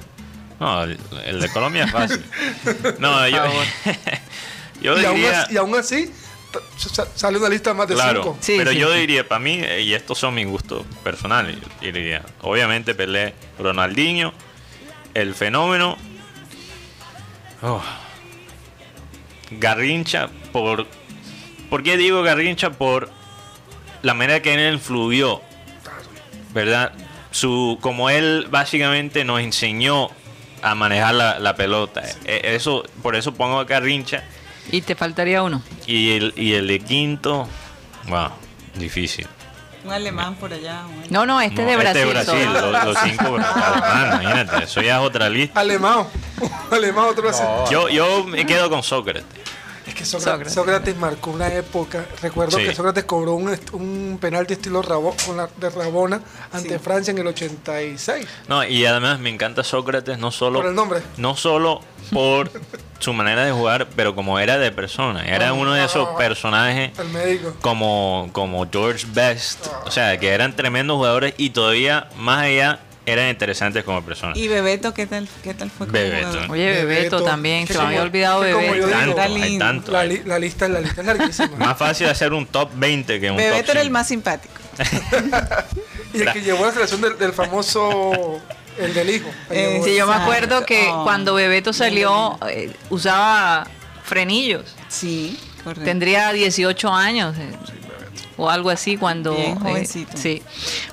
No, 0.59 0.83
el, 0.83 1.39
de 1.39 1.49
Colombia 1.49 1.85
es 1.85 1.91
fácil. 1.91 2.23
No, 2.99 3.27
yo, 3.27 3.37
yo 4.81 4.99
y, 4.99 5.05
aún 5.05 5.15
diría... 5.15 5.41
así, 5.41 5.53
y 5.53 5.57
aún 5.57 5.75
así, 5.75 6.11
sale 7.15 7.37
una 7.37 7.49
lista 7.49 7.73
más 7.73 7.87
de 7.87 7.95
Claro, 7.95 8.23
cinco. 8.23 8.37
Sí, 8.41 8.55
pero 8.57 8.71
sí, 8.71 8.77
yo 8.77 8.91
sí. 8.91 8.99
diría, 8.99 9.27
para 9.27 9.39
mí, 9.39 9.59
eh, 9.63 9.81
y 9.81 9.93
estos 9.93 10.19
son 10.19 10.35
mis 10.35 10.47
gustos 10.47 10.85
personales, 11.03 11.57
yo 11.81 11.91
diría, 11.91 12.23
obviamente 12.41 12.93
Pelé, 12.93 13.33
Ronaldinho, 13.57 14.33
el 15.13 15.33
fenómeno, 15.35 15.97
oh, 17.61 17.81
Garrincha 19.51 20.29
por... 20.51 20.87
¿Por 21.69 21.83
qué 21.83 21.95
digo 21.95 22.21
Garrincha? 22.21 22.71
Por 22.71 23.09
la 24.01 24.13
manera 24.13 24.41
que 24.41 24.53
él 24.53 24.73
influyó, 24.73 25.41
¿verdad? 26.53 26.91
Su, 27.31 27.77
como 27.81 28.09
él 28.09 28.47
básicamente 28.49 29.23
nos 29.23 29.39
enseñó 29.41 30.09
a 30.61 30.75
manejar 30.75 31.15
la, 31.15 31.39
la 31.39 31.55
pelota. 31.55 32.03
E- 32.25 32.55
Eso, 32.55 32.83
por 33.01 33.15
eso 33.15 33.33
pongo 33.33 33.59
a 33.59 33.63
Garrincha. 33.65 34.23
Y 34.71 34.81
te 34.81 34.95
faltaría 34.95 35.41
uno. 35.43 35.61
Y 35.87 36.11
el, 36.17 36.33
y 36.35 36.53
el 36.53 36.67
de 36.67 36.79
quinto, 36.79 37.47
wow, 38.07 38.29
difícil. 38.75 39.27
Un 39.83 39.91
alemán 39.91 40.35
por 40.35 40.53
allá. 40.53 40.83
No, 41.09 41.25
no, 41.25 41.41
este 41.41 41.63
No, 41.63 41.69
es 41.69 41.75
de 41.75 41.81
Brasil. 41.81 42.01
Este 42.15 42.35
de 42.35 42.45
Brasil, 42.45 42.71
los, 42.71 42.85
los 42.85 42.97
cinco. 43.03 43.37
Ah, 43.43 44.19
imagínate, 44.21 44.63
eso 44.65 44.81
ya 44.81 44.97
es 44.99 45.01
otra 45.07 45.27
lista. 45.29 45.59
Alemán. 45.59 46.05
Alemán, 46.71 47.05
otro 47.09 47.23
Brasil. 47.23 47.45
Yo, 47.71 47.89
yo 47.89 48.23
me 48.25 48.45
quedo 48.45 48.69
con 48.69 48.83
Sócrates. 48.83 49.23
Es 49.91 49.97
que 49.97 50.05
Sócrates, 50.05 50.53
Sócrates. 50.53 50.53
Sócrates 50.53 50.97
marcó 50.97 51.31
una 51.31 51.47
época. 51.53 52.05
Recuerdo 52.21 52.57
Sí. 52.57 52.63
que 52.65 52.73
Sócrates 52.73 53.03
cobró 53.03 53.33
un, 53.33 53.57
un 53.73 54.17
penalti 54.21 54.53
estilo 54.53 54.81
Rabo- 54.81 55.13
con 55.25 55.35
la, 55.37 55.49
de 55.57 55.69
Rabona 55.69 56.21
ante 56.53 56.69
Sí. 56.77 56.79
Francia 56.79 57.11
en 57.11 57.17
el 57.17 57.27
86. 57.27 58.25
No, 58.47 58.63
y 58.63 58.85
además 58.85 59.19
me 59.19 59.29
encanta 59.29 59.63
Sócrates 59.63 60.17
no 60.17 60.31
solo 60.31 60.59
Por 60.61 60.69
el 60.69 60.75
nombre. 60.75 61.01
no 61.17 61.35
solo 61.35 61.81
por 62.11 62.49
su 62.99 63.13
manera 63.13 63.43
de 63.45 63.51
jugar, 63.51 63.87
pero 63.95 64.15
como 64.15 64.39
era 64.39 64.57
de 64.57 64.71
persona. 64.71 65.25
Era 65.25 65.53
uno 65.53 65.73
de 65.73 65.83
esos 65.83 66.07
personajes 66.17 66.97
El 66.99 67.09
médico. 67.09 67.53
como, 67.61 68.29
como 68.31 68.65
George 68.71 69.05
Best, 69.13 69.67
o 69.85 69.91
sea, 69.91 70.17
que 70.19 70.29
eran 70.29 70.55
tremendos 70.55 70.95
jugadores 70.97 71.33
y 71.37 71.49
todavía 71.51 72.09
más 72.17 72.43
allá 72.43 72.79
eran 73.05 73.29
interesantes 73.29 73.83
como 73.83 74.01
personas. 74.03 74.37
¿Y 74.37 74.47
Bebeto 74.47 74.93
qué 74.93 75.07
tal, 75.07 75.27
qué 75.43 75.53
tal 75.53 75.69
fue 75.71 75.87
como 75.87 75.93
Bebeto. 75.99 76.27
jugador? 76.27 76.51
Oye, 76.51 76.65
Bebeto, 76.65 76.87
Bebeto, 76.87 77.23
también. 77.23 77.67
Se 77.67 77.73
me 77.73 77.79
había 77.79 77.97
como- 77.97 78.03
olvidado 78.07 78.37
como 78.43 78.71
Bebeto. 78.71 78.89
Tanto, 78.89 79.21
hay 79.21 79.33
lindo. 79.41 79.65
tanto. 79.65 79.91
La, 79.91 80.03
li- 80.05 80.21
la 80.25 80.39
lista, 80.39 80.67
la 80.69 80.81
lista 80.81 81.01
es 81.01 81.07
larguísima. 81.07 81.57
Más 81.57 81.77
fácil 81.77 82.07
hacer 82.07 82.31
un 82.33 82.45
top 82.45 82.69
20 82.75 83.19
que 83.19 83.31
un 83.31 83.37
Bebeto 83.37 83.57
top 83.61 83.69
era 83.71 83.81
el 83.81 83.87
5. 83.87 83.93
más 83.93 84.07
simpático. 84.07 84.53
y 86.13 86.21
el 86.21 86.31
que 86.33 86.41
llevó 86.41 86.65
la 86.65 86.71
selección 86.71 87.01
del, 87.01 87.17
del 87.17 87.33
famoso. 87.33 88.39
El 88.77 88.93
del 88.93 89.09
hijo. 89.09 89.29
Eh, 89.49 89.81
Sí, 89.83 89.95
yo 89.95 90.07
me 90.07 90.13
acuerdo 90.15 90.65
que 90.65 90.87
Oh. 90.89 91.03
cuando 91.03 91.33
Bebeto 91.33 91.73
salió 91.73 92.37
eh, 92.49 92.71
usaba 92.89 93.67
frenillos. 94.03 94.75
Sí, 94.87 95.37
correcto. 95.63 95.83
Tendría 95.85 96.31
18 96.31 96.89
años 96.93 97.35
eh, 97.37 97.51
o 98.41 98.49
algo 98.49 98.71
así 98.71 98.97
cuando... 98.97 99.35
Bien 99.35 99.57
eh, 99.77 99.85
sí. 99.85 100.41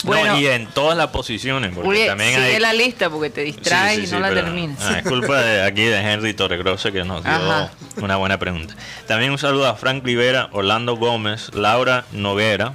No, 0.04 0.10
Bueno, 0.10 0.38
y 0.38 0.46
en 0.48 0.66
todas 0.66 0.96
las 0.98 1.06
posiciones, 1.08 1.72
porque 1.74 2.06
también 2.06 2.34
sigue 2.34 2.54
hay... 2.56 2.60
la 2.60 2.72
lista 2.74 3.08
porque 3.08 3.30
te 3.30 3.40
Sí, 3.46 3.52
distraes 3.52 3.96
sí, 3.96 4.02
y 4.02 4.06
sí, 4.06 4.12
no 4.12 4.20
la 4.20 4.28
pero- 4.28 4.42
terminas. 4.42 4.78
ah, 4.82 4.98
es 4.98 5.04
culpa 5.04 5.40
de 5.40 5.62
aquí 5.62 5.82
de 5.84 5.98
Henry 5.98 6.34
Torregrosa 6.34 6.92
que 6.92 7.04
nos 7.04 7.24
dio 7.24 7.32
Ajá. 7.32 7.70
una 7.96 8.16
buena 8.16 8.38
pregunta. 8.38 8.74
También 9.06 9.30
un 9.32 9.38
saludo 9.38 9.66
a 9.66 9.76
Frank 9.76 10.04
Rivera, 10.04 10.50
Orlando 10.52 10.96
Gómez, 10.96 11.54
Laura 11.54 12.04
Noguera, 12.12 12.74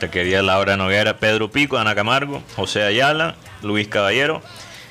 te 0.00 0.10
quería 0.10 0.42
Laura 0.42 0.76
Noguera, 0.76 1.18
Pedro 1.18 1.52
Pico, 1.52 1.78
Ana 1.78 1.94
Camargo, 1.94 2.42
José 2.56 2.82
Ayala, 2.82 3.36
Luis 3.62 3.86
Caballero, 3.86 4.42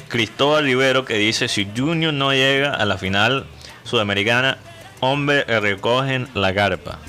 Cristóbal 0.07 0.63
Rivero 0.63 1.03
que 1.03 1.15
dice 1.17 1.49
si 1.49 1.67
Junior 1.75 2.13
no 2.13 2.31
llega 2.31 2.73
a 2.73 2.85
la 2.85 2.97
final 2.97 3.45
sudamericana, 3.83 4.59
hombre 5.01 5.43
recogen 5.43 6.29
la 6.33 6.53
carpa. 6.53 6.99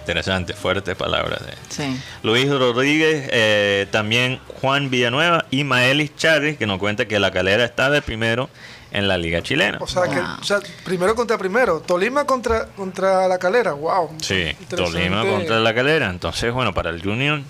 Interesante, 0.00 0.54
fuertes 0.54 0.96
palabras 0.96 1.40
de 1.46 1.52
Sí. 1.68 2.00
Luis 2.22 2.48
Rodríguez, 2.48 3.28
eh, 3.32 3.86
también 3.90 4.40
Juan 4.60 4.90
Villanueva 4.90 5.44
y 5.50 5.64
Maelis 5.64 6.14
Charri, 6.16 6.56
que 6.56 6.66
nos 6.66 6.78
cuenta 6.78 7.06
que 7.06 7.18
la 7.18 7.30
calera 7.30 7.64
está 7.64 7.90
de 7.90 8.02
primero 8.02 8.48
en 8.92 9.06
la 9.08 9.18
liga 9.18 9.42
chilena. 9.42 9.78
O 9.80 9.86
sea, 9.86 10.04
que, 10.04 10.16
Wow. 10.20 10.24
o 10.40 10.44
sea, 10.44 10.58
primero 10.84 11.14
contra 11.14 11.38
primero. 11.38 11.80
Tolima 11.80 12.24
contra, 12.24 12.66
contra 12.68 13.28
la 13.28 13.38
calera. 13.38 13.72
Wow. 13.72 14.16
Sí. 14.20 14.56
Tolima 14.68 15.22
contra 15.24 15.60
la 15.60 15.74
calera. 15.74 16.10
Entonces, 16.10 16.52
bueno, 16.52 16.74
para 16.74 16.90
el 16.90 17.00
Junior, 17.02 17.40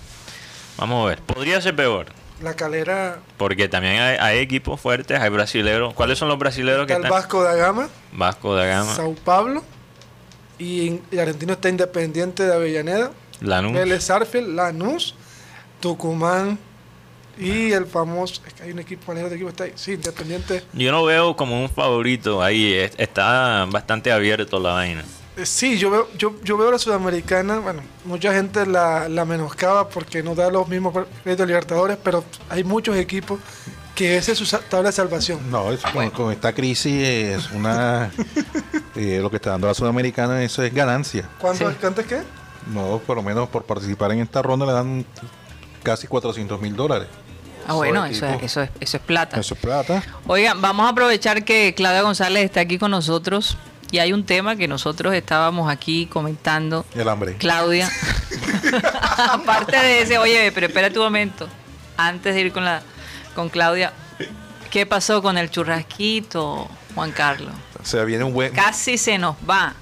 vamos 0.77 1.05
a 1.05 1.09
ver. 1.09 1.19
Podría 1.21 1.59
ser 1.61 1.75
peor, 1.75 2.07
La 2.43 2.53
calera. 2.55 3.19
porque 3.37 3.67
también 3.67 3.99
hay, 3.99 4.17
hay 4.19 4.37
equipos 4.39 4.79
fuertes, 4.79 5.19
hay 5.19 5.29
brasileros. 5.29 5.93
¿Cuáles 5.95 6.19
son 6.19 6.27
los 6.27 6.37
brasileros 6.37 6.85
que 6.85 6.93
Está 6.93 7.07
el 7.07 7.13
están? 7.13 7.21
Vasco 7.21 7.43
da 7.43 7.55
Gama, 7.55 7.89
Vasco 8.11 8.55
da 8.55 8.65
Gama, 8.65 8.93
Sao 8.95 9.15
Paulo. 9.15 9.63
Y, 10.61 10.99
y 11.11 11.17
Argentino 11.17 11.53
está 11.53 11.69
Independiente 11.69 12.43
de 12.43 12.53
Avellaneda. 12.53 13.11
Lanús. 13.41 13.73
Vélez 13.73 14.09
Arfield, 14.11 14.49
Lanús, 14.55 15.15
Tucumán. 15.79 16.59
Y 17.39 17.71
el 17.71 17.85
famoso. 17.85 18.41
Es 18.45 18.53
que 18.53 18.63
hay 18.63 18.71
un 18.71 18.79
equipo, 18.79 19.03
¿cuál 19.05 19.17
es 19.17 19.21
el 19.21 19.25
otro 19.25 19.35
equipo? 19.35 19.49
Está 19.49 19.63
ahí. 19.63 19.71
Sí, 19.75 19.93
Independiente. 19.93 20.63
Yo 20.73 20.91
no 20.91 21.03
veo 21.05 21.35
como 21.35 21.59
un 21.61 21.69
favorito 21.69 22.43
ahí. 22.43 22.73
es- 22.73 22.91
Está 22.97 23.65
bastante 23.71 24.11
abierto 24.11 24.59
la 24.59 24.73
vaina. 24.73 25.03
Eh, 25.37 25.45
Sí, 25.45 25.77
yo 25.79 25.89
veo, 25.89 26.07
yo, 26.17 26.35
yo 26.43 26.57
veo 26.57 26.69
la 26.71 26.77
sudamericana, 26.77 27.59
bueno, 27.59 27.81
mucha 28.05 28.33
gente 28.33 28.65
la, 28.65 29.07
la 29.07 29.23
menoscaba 29.25 29.87
porque 29.89 30.21
no 30.21 30.35
da 30.35 30.51
los 30.51 30.67
mismos 30.67 30.93
créditos 31.23 31.47
Libertadores, 31.47 31.97
pero 32.03 32.23
hay 32.49 32.63
muchos 32.65 32.97
equipos 32.97 33.39
que 33.95 34.17
esa 34.17 34.31
es 34.31 34.37
su 34.37 34.45
tabla 34.69 34.89
de 34.89 34.93
salvación. 34.93 35.39
No, 35.51 35.71
es- 35.71 35.81
con, 35.81 36.09
con 36.11 36.31
esta 36.31 36.53
crisis 36.53 37.01
es 37.03 37.51
una. 37.51 38.09
eh, 38.95 39.19
lo 39.21 39.29
que 39.29 39.35
está 39.37 39.51
dando 39.51 39.67
la 39.67 39.73
Sudamericana 39.73 40.41
eso 40.43 40.63
es 40.63 40.73
ganancia. 40.73 41.27
¿Cuánto 41.39 41.69
Sí. 41.69 41.77
antes 41.85 42.05
qué? 42.05 42.21
No, 42.73 42.99
por 43.05 43.17
lo 43.17 43.23
menos 43.23 43.49
por 43.49 43.63
participar 43.63 44.11
en 44.11 44.19
esta 44.19 44.41
ronda 44.41 44.65
le 44.65 44.71
dan 44.73 45.05
casi 45.83 46.07
400 46.07 46.61
mil 46.61 46.75
dólares. 46.75 47.07
Ah, 47.67 47.73
bueno, 47.73 48.05
eso 48.05 48.25
es, 48.25 48.41
eso, 48.43 48.61
es, 48.61 48.69
eso 48.79 48.97
es 48.97 49.03
plata. 49.03 49.39
Eso 49.39 49.53
es 49.53 49.59
plata. 49.59 50.03
Oigan, 50.27 50.61
vamos 50.61 50.85
a 50.85 50.89
aprovechar 50.89 51.43
que 51.43 51.73
Claudia 51.75 52.01
González 52.01 52.43
está 52.45 52.61
aquí 52.61 52.77
con 52.79 52.91
nosotros 52.91 53.55
y 53.91 53.99
hay 53.99 54.13
un 54.13 54.25
tema 54.25 54.55
que 54.55 54.67
nosotros 54.67 55.13
estábamos 55.13 55.69
aquí 55.71 56.07
comentando. 56.07 56.85
El 56.95 57.07
hambre. 57.07 57.35
Claudia, 57.37 57.89
aparte 59.31 59.77
de 59.77 60.01
ese, 60.01 60.17
oye, 60.17 60.51
pero 60.53 60.67
espera 60.67 60.89
tu 60.91 61.01
momento, 61.01 61.47
antes 61.97 62.33
de 62.35 62.41
ir 62.41 62.51
con 62.51 62.65
la 62.65 62.81
con 63.35 63.49
Claudia, 63.49 63.93
¿qué 64.69 64.85
pasó 64.85 65.21
con 65.21 65.37
el 65.37 65.49
churrasquito, 65.49 66.67
Juan 66.95 67.11
Carlos? 67.11 67.53
Viene 68.05 68.23
un 68.23 68.33
buen. 68.33 68.53
Casi 68.53 68.97
se 68.97 69.17
nos 69.17 69.35
va. 69.49 69.73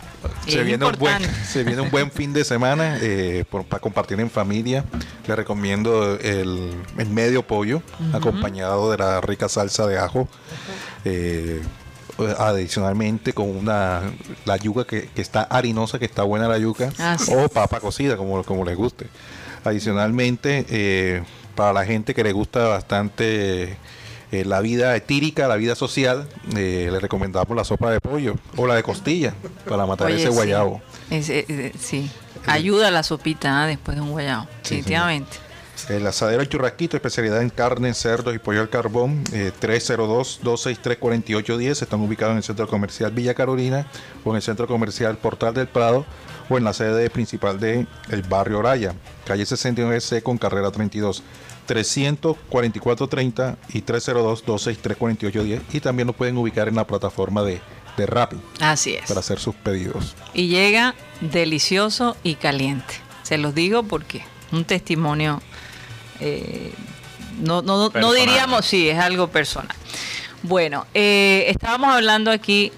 Se 0.45 0.63
viene, 0.63 0.83
un 0.85 0.91
buen, 0.99 1.13
importante. 1.13 1.45
se 1.45 1.63
viene 1.63 1.81
un 1.81 1.89
buen 1.91 2.11
fin 2.11 2.33
de 2.33 2.43
semana 2.43 2.97
eh, 3.01 3.45
por- 3.49 3.63
para 3.63 3.79
compartir 3.79 4.19
en 4.19 4.29
familia. 4.29 4.83
Les 5.25 5.37
recomiendo 5.37 6.15
el, 6.19 6.73
el 6.97 7.09
medio 7.09 7.41
pollo, 7.47 7.81
acompañado 8.13 8.91
de 8.91 8.97
la 8.97 9.21
rica 9.21 9.47
salsa 9.47 9.87
de 9.87 9.97
ajo. 9.97 10.27
Eh, 11.05 11.61
adicionalmente 12.37 13.31
con 13.31 13.49
una 13.49 14.01
la 14.45 14.57
yuca 14.57 14.83
que, 14.85 15.07
que 15.07 15.21
está 15.21 15.43
harinosa, 15.43 15.99
que 15.99 16.05
está 16.05 16.23
buena 16.23 16.47
la 16.49 16.57
yuca, 16.57 16.91
Ah, 16.99 17.17
sí. 17.17 17.31
o 17.33 17.47
papa 17.47 17.79
cocida, 17.79 18.17
como, 18.17 18.43
como 18.43 18.65
les 18.65 18.75
guste. 18.75 19.07
Adicionalmente, 19.63 20.65
eh, 20.69 21.23
para 21.59 21.73
la 21.73 21.85
gente 21.85 22.15
que 22.15 22.23
le 22.23 22.31
gusta 22.31 22.67
bastante 22.69 23.75
eh, 24.31 24.45
la 24.45 24.61
vida 24.61 24.95
etírica, 24.95 25.45
la 25.49 25.57
vida 25.57 25.75
social, 25.75 26.25
eh, 26.55 26.87
le 26.89 26.99
recomendamos 27.01 27.53
la 27.53 27.65
sopa 27.65 27.91
de 27.91 27.99
pollo 27.99 28.35
o 28.55 28.65
la 28.65 28.75
de 28.75 28.81
costilla 28.83 29.33
para 29.67 29.85
matar 29.85 30.07
Oye, 30.07 30.15
ese 30.15 30.29
sí. 30.29 30.33
guayabo. 30.33 30.81
Es- 31.09 31.27
eh, 31.29 31.43
eh, 31.49 31.73
sí, 31.77 32.09
ayuda 32.47 32.91
la 32.91 33.03
sopita 33.03 33.61
ah, 33.63 33.67
después 33.67 33.97
de 33.97 34.01
un 34.01 34.11
guayabo, 34.11 34.43
Sí, 34.63 34.75
definitivamente. 34.77 35.35
El 35.87 36.05
asadero 36.05 36.41
El 36.41 36.49
Churrasquito, 36.49 36.97
especialidad 36.97 37.41
en 37.41 37.49
carne, 37.49 37.93
cerdo 37.93 38.33
y 38.33 38.39
pollo 38.39 38.61
al 38.61 38.69
carbón, 38.69 39.23
eh, 39.31 39.51
302-263-4810. 39.61 41.81
Están 41.81 42.01
ubicados 42.01 42.31
en 42.31 42.37
el 42.37 42.43
Centro 42.43 42.67
Comercial 42.67 43.11
Villa 43.11 43.33
Carolina 43.33 43.87
o 44.23 44.31
en 44.31 44.37
el 44.37 44.41
Centro 44.41 44.67
Comercial 44.67 45.17
Portal 45.17 45.53
del 45.53 45.67
Prado 45.67 46.05
o 46.49 46.57
en 46.57 46.63
la 46.63 46.73
sede 46.73 47.09
principal 47.09 47.59
de 47.59 47.85
el 48.09 48.21
barrio 48.23 48.59
Oraya, 48.59 48.93
calle 49.25 49.43
69C 49.43 50.23
con 50.23 50.37
carrera 50.37 50.71
32. 50.71 51.23
344-30 51.69 53.57
y 53.73 53.81
302-263-4810 53.83 55.61
y 55.71 55.79
también 55.79 56.07
lo 56.07 56.13
pueden 56.13 56.35
ubicar 56.37 56.67
en 56.67 56.75
la 56.75 56.87
plataforma 56.87 57.43
de, 57.43 57.61
de 57.95 58.05
Rappi 58.07 58.37
Así 58.59 58.95
es. 58.95 59.07
para 59.07 59.19
hacer 59.19 59.39
sus 59.39 59.53
pedidos. 59.55 60.15
Y 60.33 60.47
llega 60.47 60.95
delicioso 61.21 62.17
y 62.23 62.35
caliente. 62.35 62.95
Se 63.21 63.37
los 63.37 63.53
digo 63.53 63.83
porque 63.83 64.23
un 64.51 64.65
testimonio, 64.65 65.43
eh, 66.19 66.71
no, 67.39 67.61
no, 67.61 67.89
no 68.01 68.11
diríamos, 68.13 68.65
sí, 68.65 68.89
es 68.89 68.99
algo 68.99 69.27
personal. 69.29 69.75
Bueno, 70.43 70.85
eh, 70.93 71.45
estábamos 71.47 71.93
hablando 71.93 72.31
aquí, 72.31 72.71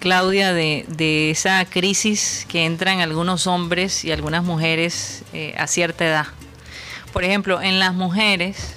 Claudia, 0.00 0.52
de, 0.52 0.84
de 0.88 1.30
esa 1.30 1.64
crisis 1.64 2.46
que 2.48 2.64
entran 2.64 3.00
algunos 3.00 3.46
hombres 3.46 4.04
y 4.04 4.12
algunas 4.12 4.44
mujeres 4.44 5.24
eh, 5.32 5.54
a 5.58 5.66
cierta 5.66 6.06
edad. 6.06 6.26
Por 7.12 7.24
ejemplo, 7.24 7.60
en 7.60 7.78
las 7.80 7.94
mujeres, 7.94 8.74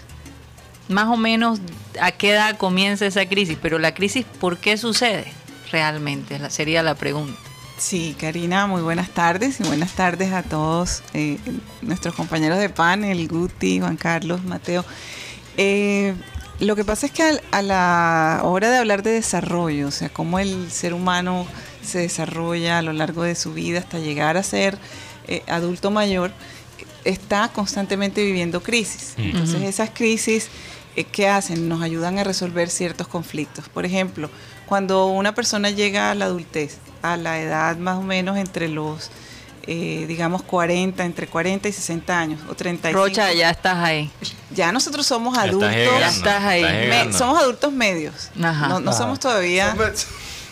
más 0.87 1.07
o 1.07 1.17
menos 1.17 1.59
a 1.99 2.11
qué 2.11 2.31
edad 2.31 2.57
comienza 2.57 3.05
esa 3.05 3.25
crisis, 3.27 3.57
pero 3.61 3.77
la 3.77 3.93
crisis, 3.93 4.25
¿por 4.39 4.57
qué 4.57 4.77
sucede 4.77 5.31
realmente? 5.71 6.39
La- 6.39 6.49
Sería 6.49 6.81
la 6.81 6.95
pregunta. 6.95 7.39
Sí, 7.81 8.15
Karina, 8.19 8.67
muy 8.67 8.83
buenas 8.83 9.09
tardes 9.09 9.59
y 9.59 9.63
buenas 9.63 9.93
tardes 9.93 10.31
a 10.33 10.43
todos 10.43 11.01
eh, 11.15 11.39
nuestros 11.81 12.13
compañeros 12.13 12.59
de 12.59 12.69
panel, 12.69 13.27
Guti, 13.27 13.79
Juan 13.79 13.97
Carlos, 13.97 14.43
Mateo. 14.43 14.85
Eh, 15.57 16.13
lo 16.59 16.75
que 16.75 16.85
pasa 16.85 17.07
es 17.07 17.11
que 17.11 17.23
al- 17.23 17.41
a 17.49 17.61
la 17.63 18.41
hora 18.43 18.69
de 18.69 18.77
hablar 18.77 19.01
de 19.01 19.09
desarrollo, 19.13 19.87
o 19.87 19.91
sea, 19.91 20.09
cómo 20.09 20.37
el 20.37 20.69
ser 20.71 20.93
humano 20.93 21.47
se 21.83 21.97
desarrolla 21.99 22.77
a 22.77 22.81
lo 22.83 22.93
largo 22.93 23.23
de 23.23 23.33
su 23.33 23.51
vida 23.51 23.79
hasta 23.79 23.97
llegar 23.97 24.37
a 24.37 24.43
ser 24.43 24.77
eh, 25.27 25.41
adulto 25.47 25.89
mayor, 25.89 26.31
está 27.03 27.49
constantemente 27.49 28.23
viviendo 28.23 28.61
crisis. 28.61 29.15
Mm. 29.17 29.21
Entonces 29.21 29.61
esas 29.63 29.89
crisis, 29.89 30.49
eh, 30.95 31.03
¿qué 31.05 31.27
hacen? 31.29 31.67
Nos 31.67 31.81
ayudan 31.81 32.19
a 32.19 32.23
resolver 32.23 32.69
ciertos 32.69 33.07
conflictos. 33.07 33.69
Por 33.69 33.85
ejemplo, 33.87 34.29
cuando 34.67 35.07
una 35.07 35.33
persona 35.33 35.71
llega 35.71 36.11
a 36.11 36.15
la 36.15 36.25
adultez, 36.25 36.77
a 37.01 37.17
la 37.17 37.39
edad 37.39 37.77
más 37.77 37.97
o 37.97 38.01
menos 38.01 38.37
entre 38.37 38.67
los, 38.69 39.09
eh, 39.67 40.05
digamos, 40.07 40.41
40, 40.43 41.03
entre 41.05 41.27
40 41.27 41.67
y 41.67 41.71
60 41.73 42.19
años, 42.19 42.39
o 42.49 42.55
35. 42.55 42.99
Rocha, 42.99 43.31
ya 43.33 43.49
estás 43.49 43.77
ahí. 43.77 44.09
Ya 44.51 44.71
nosotros 44.71 45.05
somos 45.05 45.35
Ya 45.35 45.41
estás 45.45 45.49
adultos. 45.53 45.71
llegando, 45.75 45.99
Ya 45.99 46.07
estás 46.09 46.43
ahí. 46.43 46.63
estás 46.63 47.07
me- 47.07 47.13
somos 47.13 47.39
adultos 47.41 47.71
medios. 47.71 48.29
Ajá. 48.43 48.67
No, 48.67 48.79
no 48.79 48.89
Ajá. 48.91 48.99
somos 48.99 49.19
todavía 49.19 49.75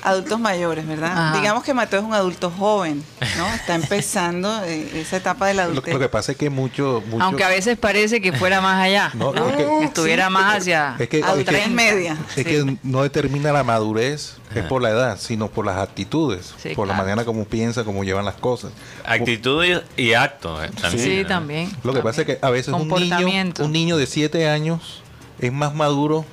adultos 0.01 0.39
mayores, 0.39 0.87
¿verdad? 0.87 1.11
Ajá. 1.11 1.37
Digamos 1.39 1.63
que 1.63 1.73
Mateo 1.73 1.99
es 1.99 2.05
un 2.05 2.13
adulto 2.13 2.49
joven, 2.51 3.03
¿no? 3.37 3.47
Está 3.53 3.75
empezando 3.99 4.63
eh, 4.63 5.01
esa 5.01 5.17
etapa 5.17 5.47
de 5.47 5.53
la 5.55 5.65
Lo, 5.65 5.71
adultez. 5.71 5.93
lo 5.93 5.99
que 5.99 6.09
pasa 6.09 6.31
es 6.31 6.37
que 6.37 6.49
mucho, 6.49 7.03
mucho 7.07 7.23
Aunque 7.23 7.43
a 7.43 7.49
veces 7.49 7.77
parece 7.77 8.21
que 8.21 8.31
fuera 8.33 8.61
más 8.61 8.81
allá. 8.81 9.11
No, 9.13 9.33
¿no? 9.33 9.49
es 9.49 9.55
que- 9.57 9.65
Que 9.79 9.85
estuviera 9.85 10.29
más 10.29 10.57
hacia. 10.57 10.95
es 10.99 11.09
que, 11.09 11.19
es 11.19 11.25
Adultez 11.25 11.63
que- 11.63 11.69
media. 11.69 12.17
es 12.35 12.45
que 12.45 12.77
no 12.83 13.03
determina 13.03 13.51
la 13.51 13.63
madurez 13.63 14.35
es 14.55 14.63
por 14.65 14.81
la 14.81 14.89
edad, 14.89 15.19
sino 15.19 15.47
por 15.47 15.63
las 15.65 15.77
actitudes, 15.77 16.55
Sí, 16.61 16.69
por 16.69 16.87
la 16.87 16.95
manera 16.95 17.23
como 17.23 17.45
piensa, 17.45 17.83
como 17.83 18.03
llevan 18.03 18.25
las 18.25 18.33
cosas. 18.35 18.71
Actitud 19.05 19.63
y, 19.63 20.01
y 20.01 20.13
acto. 20.15 20.63
eh, 20.63 20.71
también, 20.81 21.03
Sí, 21.03 21.25
también. 21.27 21.77
Lo 21.83 21.93
que 21.93 21.99
pasa 22.01 22.21
es 22.21 22.27
que 22.27 22.39
a 22.41 22.49
veces 22.49 22.73
un 22.73 22.87
niño, 22.87 23.53
un 23.59 23.71
niño 23.71 23.95
de 23.97 24.07
7 24.07 24.49
años 24.49 25.03
es 25.39 25.53
más 25.53 25.75
maduro 25.75 26.25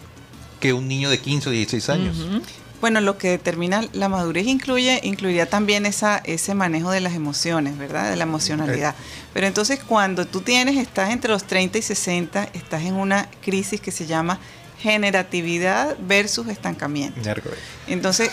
que 0.61 0.73
un 0.73 0.89
niño 0.89 1.11
de 1.11 1.19
15 1.21 1.51
o 1.51 1.53
16 1.53 1.91
años. 1.91 2.17
Ujú. 2.19 2.41
Bueno, 2.81 3.01
lo 3.01 3.19
que 3.19 3.29
determina 3.31 3.85
la 3.93 4.09
madurez 4.09 4.47
incluye, 4.47 5.01
incluiría 5.03 5.47
también 5.49 5.87
esa, 5.87 6.19
ese 6.19 6.55
manejo 6.55 6.91
de 6.91 7.01
las 7.01 7.15
emociones, 7.15 7.79
¿verdad? 7.79 8.11
De 8.11 8.17
la 8.17 8.25
emocionalidad. 8.25 8.95
Pero 9.33 9.47
entonces 9.47 9.81
cuando 9.83 10.27
tú 10.27 10.41
tienes, 10.43 10.77
estás 10.77 11.11
entre 11.11 11.31
los 11.31 11.45
30 11.45 11.79
y 11.79 11.83
60, 11.83 12.49
estás 12.53 12.83
en 12.83 12.95
una 12.95 13.29
crisis 13.43 13.81
que 13.81 13.91
se 13.91 14.07
llama 14.07 14.39
generatividad 14.79 15.97
versus 16.01 16.49
estancamiento. 16.49 17.19
Entonces, 17.87 18.31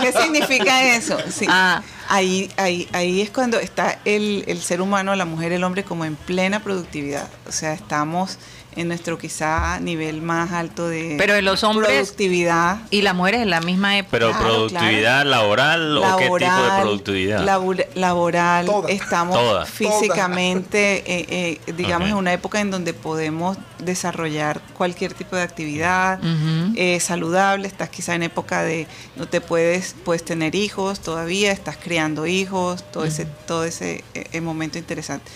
¿qué 0.00 0.12
significa 0.12 0.96
eso? 0.96 1.16
Sí, 1.30 1.46
Ah. 1.48 1.82
ahí, 2.08 2.50
ahí, 2.56 2.88
ahí 2.92 3.20
es 3.20 3.30
cuando 3.30 3.58
está 3.60 3.98
el, 4.04 4.44
el 4.46 4.60
ser 4.60 4.80
humano, 4.80 5.14
la 5.14 5.24
mujer, 5.24 5.52
el 5.52 5.64
hombre 5.64 5.84
como 5.84 6.04
en 6.04 6.16
plena 6.16 6.62
productividad. 6.62 7.28
O 7.48 7.52
sea, 7.52 7.72
estamos 7.72 8.38
en 8.76 8.88
nuestro 8.88 9.18
quizá 9.18 9.78
nivel 9.80 10.22
más 10.22 10.52
alto 10.52 10.88
de 10.88 11.14
Pero 11.18 11.34
en 11.34 11.44
los 11.44 11.62
hombres- 11.64 11.88
productividad. 11.88 12.78
Y 12.90 13.02
las 13.02 13.14
mujeres 13.14 13.42
en 13.42 13.50
la 13.50 13.60
misma 13.60 13.96
época. 13.98 14.10
Pero 14.12 14.30
Claro, 14.30 14.44
productividad 14.44 15.24
laboral 15.26 15.98
o 15.98 16.16
qué 16.16 16.24
tipo 16.24 16.38
de 16.38 16.44
Laboral, 16.46 16.80
productividad. 16.82 17.44
labor- 17.44 17.86
laboral, 17.94 18.66
Toda. 18.66 18.90
estamos 18.90 19.36
Toda. 19.36 19.66
físicamente, 19.66 21.02
eh, 21.06 21.26
eh, 21.66 21.72
digamos, 21.74 22.06
Ok. 22.08 22.12
en 22.12 22.16
una 22.18 22.32
época 22.32 22.60
en 22.60 22.70
donde 22.70 22.94
podemos 22.94 23.56
desarrollar 23.78 24.60
cualquier 24.76 25.14
tipo 25.14 25.36
de 25.36 25.42
actividad 25.42 26.18
Ujú. 26.20 26.72
eh, 26.76 26.98
saludable. 27.00 27.68
Estás 27.68 27.88
quizá 27.90 28.14
en 28.14 28.22
época 28.22 28.62
de 28.62 28.86
no 29.16 29.26
te 29.28 29.40
puedes, 29.40 29.94
puedes 30.04 30.24
tener 30.24 30.54
hijos 30.54 31.00
todavía, 31.00 31.52
estás 31.52 31.76
criando 31.76 32.26
hijos, 32.26 32.84
todo 32.92 33.04
ese, 33.04 33.26
todo 33.46 33.64
ese 33.64 34.04
eh, 34.14 34.24
eh, 34.32 34.40
momento 34.40 34.78
interesante. 34.78 35.30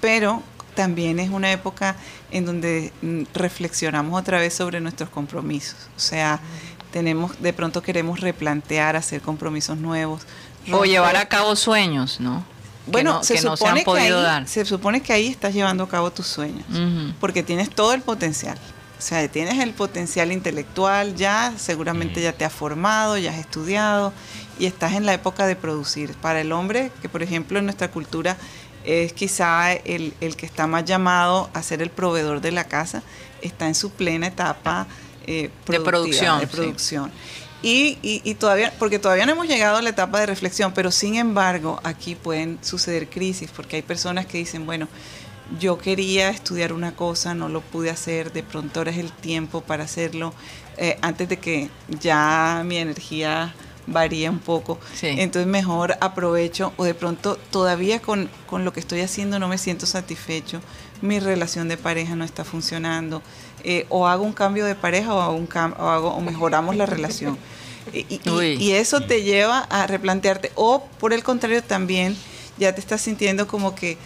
Pero 0.00 0.42
también 0.76 1.18
es 1.18 1.30
una 1.30 1.50
época 1.50 1.96
en 2.30 2.44
donde 2.46 2.92
mm, 3.02 3.22
reflexionamos 3.34 4.20
otra 4.20 4.38
vez 4.38 4.54
sobre 4.54 4.80
nuestros 4.80 5.10
compromisos. 5.10 5.76
O 5.96 6.00
sea, 6.00 6.38
tenemos, 6.92 7.40
de 7.42 7.52
pronto 7.52 7.82
queremos 7.82 8.20
replantear, 8.20 8.94
hacer 8.94 9.20
compromisos 9.20 9.76
nuevos. 9.78 10.22
O 10.70 10.84
llevar 10.84 11.16
a 11.16 11.26
cabo 11.28 11.56
sueños, 11.56 12.20
¿no? 12.20 12.44
Que 12.86 12.92
bueno, 12.92 13.14
no- 13.14 13.24
se, 13.24 13.34
que 13.34 13.40
no 13.42 13.56
se 13.56 13.56
supone 13.64 13.80
han 13.80 13.84
podido 13.84 14.06
que 14.06 14.14
ahí, 14.18 14.22
dar. 14.22 14.48
se 14.48 14.64
supone 14.64 15.00
que 15.00 15.12
ahí 15.12 15.26
estás 15.26 15.52
llevando 15.52 15.82
a 15.84 15.88
cabo 15.88 16.12
tus 16.12 16.26
sueños, 16.28 16.64
porque 17.20 17.42
tienes 17.42 17.70
todo 17.70 17.92
el 17.94 18.02
potencial. 18.02 18.56
O 18.98 19.02
sea, 19.02 19.26
tienes 19.28 19.58
el 19.58 19.72
potencial 19.74 20.32
intelectual 20.32 21.14
ya, 21.16 21.52
seguramente 21.58 22.22
ya 22.22 22.32
te 22.32 22.44
has 22.46 22.52
formado, 22.52 23.18
ya 23.18 23.30
has 23.32 23.38
estudiado 23.38 24.12
y 24.58 24.64
estás 24.64 24.94
en 24.94 25.04
la 25.04 25.12
época 25.12 25.46
de 25.46 25.54
producir. 25.54 26.14
Para 26.14 26.40
el 26.40 26.50
hombre, 26.50 26.90
que 27.02 27.08
por 27.10 27.22
ejemplo 27.22 27.58
en 27.58 27.66
nuestra 27.66 27.90
cultura 27.90 28.38
es 28.86 29.12
quizá 29.12 29.72
el, 29.72 30.14
el 30.20 30.36
que 30.36 30.46
está 30.46 30.66
más 30.66 30.84
llamado 30.84 31.50
a 31.52 31.62
ser 31.62 31.82
el 31.82 31.90
proveedor 31.90 32.40
de 32.40 32.52
la 32.52 32.64
casa, 32.64 33.02
está 33.42 33.66
en 33.66 33.74
su 33.74 33.90
plena 33.90 34.28
etapa 34.28 34.86
eh, 35.26 35.50
De 35.66 35.80
producción, 35.80 36.38
De 36.40 36.46
sí. 36.46 36.52
producción. 36.52 37.10
Y, 37.62 37.98
y- 38.02 38.20
y 38.24 38.34
todavía, 38.34 38.72
porque 38.78 38.98
todavía 38.98 39.26
no 39.26 39.32
hemos 39.32 39.48
llegado 39.48 39.78
a 39.78 39.82
la 39.82 39.90
etapa 39.90 40.20
de 40.20 40.26
reflexión, 40.26 40.72
pero 40.72 40.90
sin 40.92 41.16
embargo 41.16 41.80
aquí 41.82 42.14
pueden 42.14 42.58
suceder 42.62 43.08
crisis, 43.08 43.50
porque 43.54 43.76
hay 43.76 43.82
personas 43.82 44.26
que 44.26 44.38
dicen, 44.38 44.66
bueno, 44.66 44.86
yo 45.58 45.78
quería 45.78 46.28
estudiar 46.28 46.72
una 46.72 46.94
cosa, 46.94 47.34
no 47.34 47.48
lo 47.48 47.60
pude 47.62 47.90
hacer, 47.90 48.32
de 48.32 48.42
pronto 48.42 48.80
ahora 48.80 48.90
es 48.92 48.98
el 48.98 49.10
tiempo 49.12 49.60
para 49.62 49.84
hacerlo, 49.84 50.32
eh, 50.76 50.98
antes 51.02 51.28
de 51.28 51.38
que 51.38 51.70
ya 52.00 52.62
mi 52.64 52.76
energía 52.76 53.54
varíe 53.86 54.28
un 54.28 54.38
poco. 54.38 54.78
Sí. 54.94 55.08
Entonces 55.08 55.46
mejor 55.46 55.96
aprovecho, 56.00 56.72
o 56.76 56.84
de 56.84 56.94
pronto 56.94 57.36
todavía 57.50 58.00
con, 58.00 58.28
con 58.46 58.64
lo 58.64 58.72
que 58.72 58.80
estoy 58.80 59.00
haciendo 59.00 59.38
no 59.38 59.48
me 59.48 59.58
siento 59.58 59.86
satisfecho, 59.86 60.60
mi 61.02 61.20
relación 61.20 61.68
de 61.68 61.76
pareja 61.76 62.16
no 62.16 62.24
está 62.24 62.44
funcionando, 62.44 63.22
eh, 63.64 63.86
o 63.88 64.06
hago 64.06 64.24
un 64.24 64.32
cambio 64.32 64.64
de 64.64 64.74
pareja 64.74 65.14
o, 65.14 65.20
hago 65.20 65.34
un 65.34 65.48
cam- 65.48 65.74
o, 65.78 65.88
hago, 65.88 66.10
o 66.10 66.20
mejoramos 66.20 66.76
la 66.76 66.86
relación. 66.86 67.38
Y, 67.92 68.20
y 68.60 68.72
eso 68.72 69.00
te 69.02 69.22
lleva 69.22 69.60
a 69.60 69.86
replantearte, 69.86 70.50
o 70.56 70.84
por 70.98 71.12
el 71.12 71.22
contrario 71.22 71.62
también 71.62 72.16
ya 72.58 72.74
te 72.74 72.80
estás 72.80 73.00
sintiendo 73.02 73.46
como 73.46 73.74
que, 73.74 73.96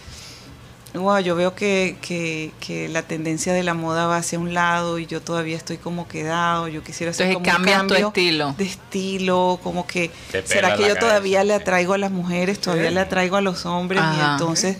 wow, 0.93 1.19
yo 1.19 1.35
veo 1.35 1.55
que, 1.55 1.95
que, 2.01 2.51
que 2.59 2.89
la 2.89 3.03
tendencia 3.03 3.53
de 3.53 3.63
la 3.63 3.73
moda 3.73 4.07
va 4.07 4.17
hacia 4.17 4.39
un 4.39 4.53
lado 4.53 4.99
y 4.99 5.05
yo 5.05 5.21
todavía 5.21 5.55
estoy 5.55 5.77
como 5.77 6.07
quedado, 6.07 6.67
yo 6.67 6.83
quisiera 6.83 7.11
hacer 7.11 7.27
Entonces 7.27 7.53
como 7.53 7.57
un 7.57 7.63
cambias 7.63 7.81
tu 7.81 7.87
cambio 7.93 8.07
estilo. 8.07 8.55
de 8.57 8.63
estilo, 8.65 9.59
como 9.63 9.87
que 9.87 10.11
será 10.45 10.75
que 10.75 10.87
yo 10.87 10.95
todavía 10.95 11.43
le 11.43 11.53
atraigo 11.53 11.93
a 11.93 11.97
las 11.97 12.11
mujeres, 12.11 12.59
todavía 12.59 12.91
le 12.91 12.99
atraigo 12.99 13.37
a 13.37 13.41
los 13.41 13.65
hombres 13.65 14.01
y 14.17 14.21
entonces 14.21 14.77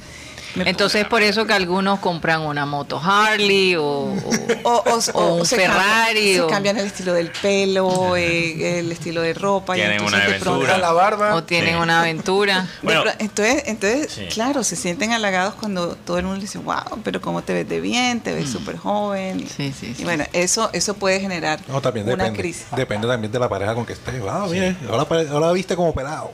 Entonces 0.56 1.06
por 1.08 1.22
eso 1.24 1.45
que 1.45 1.54
algunos 1.54 1.99
compran 1.99 2.41
una 2.41 2.66
moto 2.66 2.99
Harley 3.04 3.76
o, 3.76 3.84
o- 4.64 4.70
o, 4.70 4.82
o- 4.97 5.12
o 5.14 5.36
un 5.36 5.45
se 5.45 5.56
Ferrari 5.56 6.36
cambian, 6.38 6.47
se 6.47 6.54
cambian 6.54 6.78
el 6.78 6.86
estilo 6.88 7.14
del 7.14 7.32
pelo, 7.32 8.16
eh, 8.18 8.80
el 8.80 8.91
estilo 8.91 9.22
de 9.22 9.34
ropa 9.34 9.76
y 9.78 9.80
Tienen 9.82 9.97
entonces 10.02 10.20
una 10.20 10.26
aventura. 10.26 10.78
la 10.78 10.91
barba. 10.91 11.36
o 11.36 11.43
tienen 11.43 11.76
Sí. 11.76 11.82
una 11.82 12.02
aventura. 12.02 12.68
Bueno. 12.82 13.04
entonces, 13.20 13.64
entonces 13.68 14.12
Sí. 14.12 14.26
claro, 14.30 14.64
se 14.64 14.76
sienten 14.76 15.12
halagados 15.14 15.56
cuando 15.56 15.95
todo 15.95 16.18
el 16.18 16.24
mundo 16.26 16.38
le 16.38 16.43
dice, 16.43 16.58
wow, 16.58 16.99
pero 17.04 17.22
cómo 17.22 17.41
te 17.43 17.54
ves 17.54 17.70
de 17.70 17.80
bien, 17.80 18.20
te 18.20 18.34
ves 18.34 18.49
súper 18.49 18.78
joven. 18.78 19.38
Mm. 19.38 19.47
Sí, 19.47 19.74
sí, 19.80 19.93
sí. 19.95 20.02
Y 20.02 20.04
bueno, 20.04 20.26
eso, 20.34 20.70
eso 20.74 20.93
puede 20.95 21.20
generar 21.20 21.60
No, 21.68 21.82
también 21.82 22.06
una 22.08 22.16
depende. 22.16 22.39
crisis. 22.39 22.66
Depende 22.76 23.08
también 23.08 23.32
de 23.32 23.39
la 23.39 23.47
pareja 23.49 23.74
con 23.76 23.86
que 23.86 23.93
estés. 23.93 24.16
Ah, 24.30 24.45
mire, 24.49 24.76
ahora, 24.89 25.06
ahora 25.32 25.52
viste 25.54 25.76
como 25.76 25.93
pelado. 25.93 26.32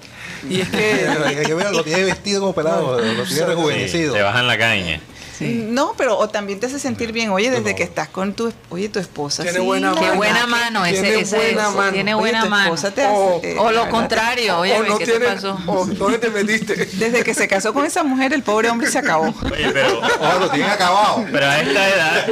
Y 0.50 0.62
es 0.62 0.70
que 0.70 1.08
lo 1.72 1.84
tiene 1.84 2.04
vestido 2.04 2.42
como 2.42 2.54
pelado, 2.54 3.00
lo 3.02 3.24
tiene 3.24 3.46
rejuvenecido. 3.46 4.07
Te 4.14 4.22
bajan 4.22 4.48
la 4.48 4.58
caña. 4.58 5.00
Sí. 5.38 5.66
No, 5.70 5.94
pero 5.98 6.18
o 6.18 6.28
también 6.30 6.60
te 6.60 6.66
hace 6.66 6.80
sentir 6.80 7.12
bien, 7.12 7.30
oye, 7.30 7.52
desde 7.52 7.72
No. 7.72 7.76
que 7.76 7.84
estás 7.84 8.08
con 8.10 8.34
tu, 8.34 8.52
oye, 8.70 8.90
tu 8.90 8.98
esposa. 9.00 9.44
Tiene 9.44 9.60
sí, 9.60 9.66
buena 9.66 9.94
mano. 9.94 10.02
Qué 10.02 10.12
buena 10.18 10.48
mano, 10.48 10.86
ese, 10.86 11.02
Tiene 11.02 11.20
ese 11.20 11.36
buena 11.38 11.68
es- 11.70 11.76
mano. 11.76 11.92
tiene 11.92 12.14
buena 12.16 12.46
mano. 12.46 12.64
esposa 12.66 12.92
te 12.92 13.04
hace, 13.04 13.14
O- 13.16 13.40
eh, 13.44 13.56
O 13.60 13.72
lo 13.72 13.88
contrario, 13.90 14.58
oye, 14.60 14.74
o 14.80 14.84
no 14.84 14.98
¿qué 14.98 15.06
tiene, 15.06 15.26
te 15.26 15.34
pasó? 15.34 15.60
o 15.68 15.86
¿dónde 15.86 16.18
te 16.18 16.30
metiste? 16.30 16.74
Desde 16.94 17.24
que 17.24 17.34
se 17.34 17.48
casó 17.48 17.74
con 17.74 17.86
esa 17.86 18.04
mujer, 18.04 18.34
el 18.34 18.42
pobre 18.44 18.70
hombre 18.70 18.90
se 18.90 18.98
acabó. 19.00 19.34
Oye, 19.52 19.70
pero, 19.72 20.00
Oh, 20.20 20.40
lo 20.40 20.50
tienen 20.50 20.70
acabado. 20.72 21.26
pero 21.32 21.46
a 21.46 21.60
esta 21.62 21.88
edad, 21.90 22.26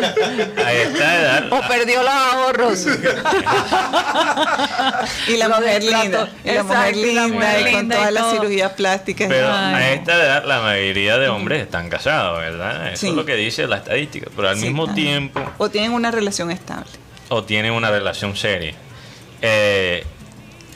a 0.65 0.73
esta 0.73 1.15
edad, 1.19 1.53
O 1.53 1.61
perdió 1.67 2.01
los 2.01 2.11
ahorros. 2.11 2.85
Y 5.27 5.37
la 5.37 5.49
mujer 5.49 5.83
linda, 5.83 6.29
y 6.43 6.51
la 6.51 6.63
mujer 6.63 6.95
linda, 6.95 7.59
y 7.59 7.71
con 7.73 7.89
todas 7.89 8.11
las 8.11 8.31
cirugías 8.31 8.71
plásticas. 8.73 9.27
pero 9.27 9.47
Ay. 9.51 9.73
a 9.75 9.91
esta 9.93 10.13
edad 10.15 10.43
la 10.45 10.61
mayoría 10.61 11.17
de 11.17 11.29
hombres 11.29 11.61
están 11.63 11.89
casados, 11.89 12.39
¿verdad? 12.39 12.94
Eso 12.95 13.01
Sí. 13.01 13.07
es 13.09 13.13
lo 13.13 13.25
que 13.25 13.35
dice 13.35 13.67
la 13.67 13.77
estadística. 13.77 14.27
Pero 14.35 14.49
al 14.49 14.57
Sí, 14.57 14.65
mismo 14.65 14.83
claro. 14.85 14.95
tiempo, 14.95 15.41
O 15.57 15.69
tienen 15.69 15.91
una 15.93 16.11
relación 16.11 16.51
estable. 16.51 16.89
o 17.29 17.43
tienen 17.43 17.71
una 17.73 17.89
relación 17.91 18.35
seria. 18.35 18.73
Eh, 19.41 20.03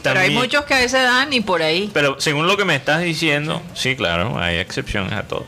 Pero 0.04 0.20
hay 0.22 0.30
muchos 0.30 0.64
que 0.66 0.74
a 0.74 0.78
veces 0.80 1.02
dan 1.04 1.34
y 1.34 1.42
por 1.42 1.62
ahí. 1.62 1.90
Pero 1.94 2.20
según 2.22 2.48
lo 2.48 2.56
que 2.56 2.64
me 2.66 2.76
estás 2.76 3.02
diciendo, 3.02 3.62
sí, 3.74 3.96
claro, 3.96 4.40
hay 4.40 4.58
excepciones 4.58 5.12
a 5.14 5.24
todo. 5.24 5.46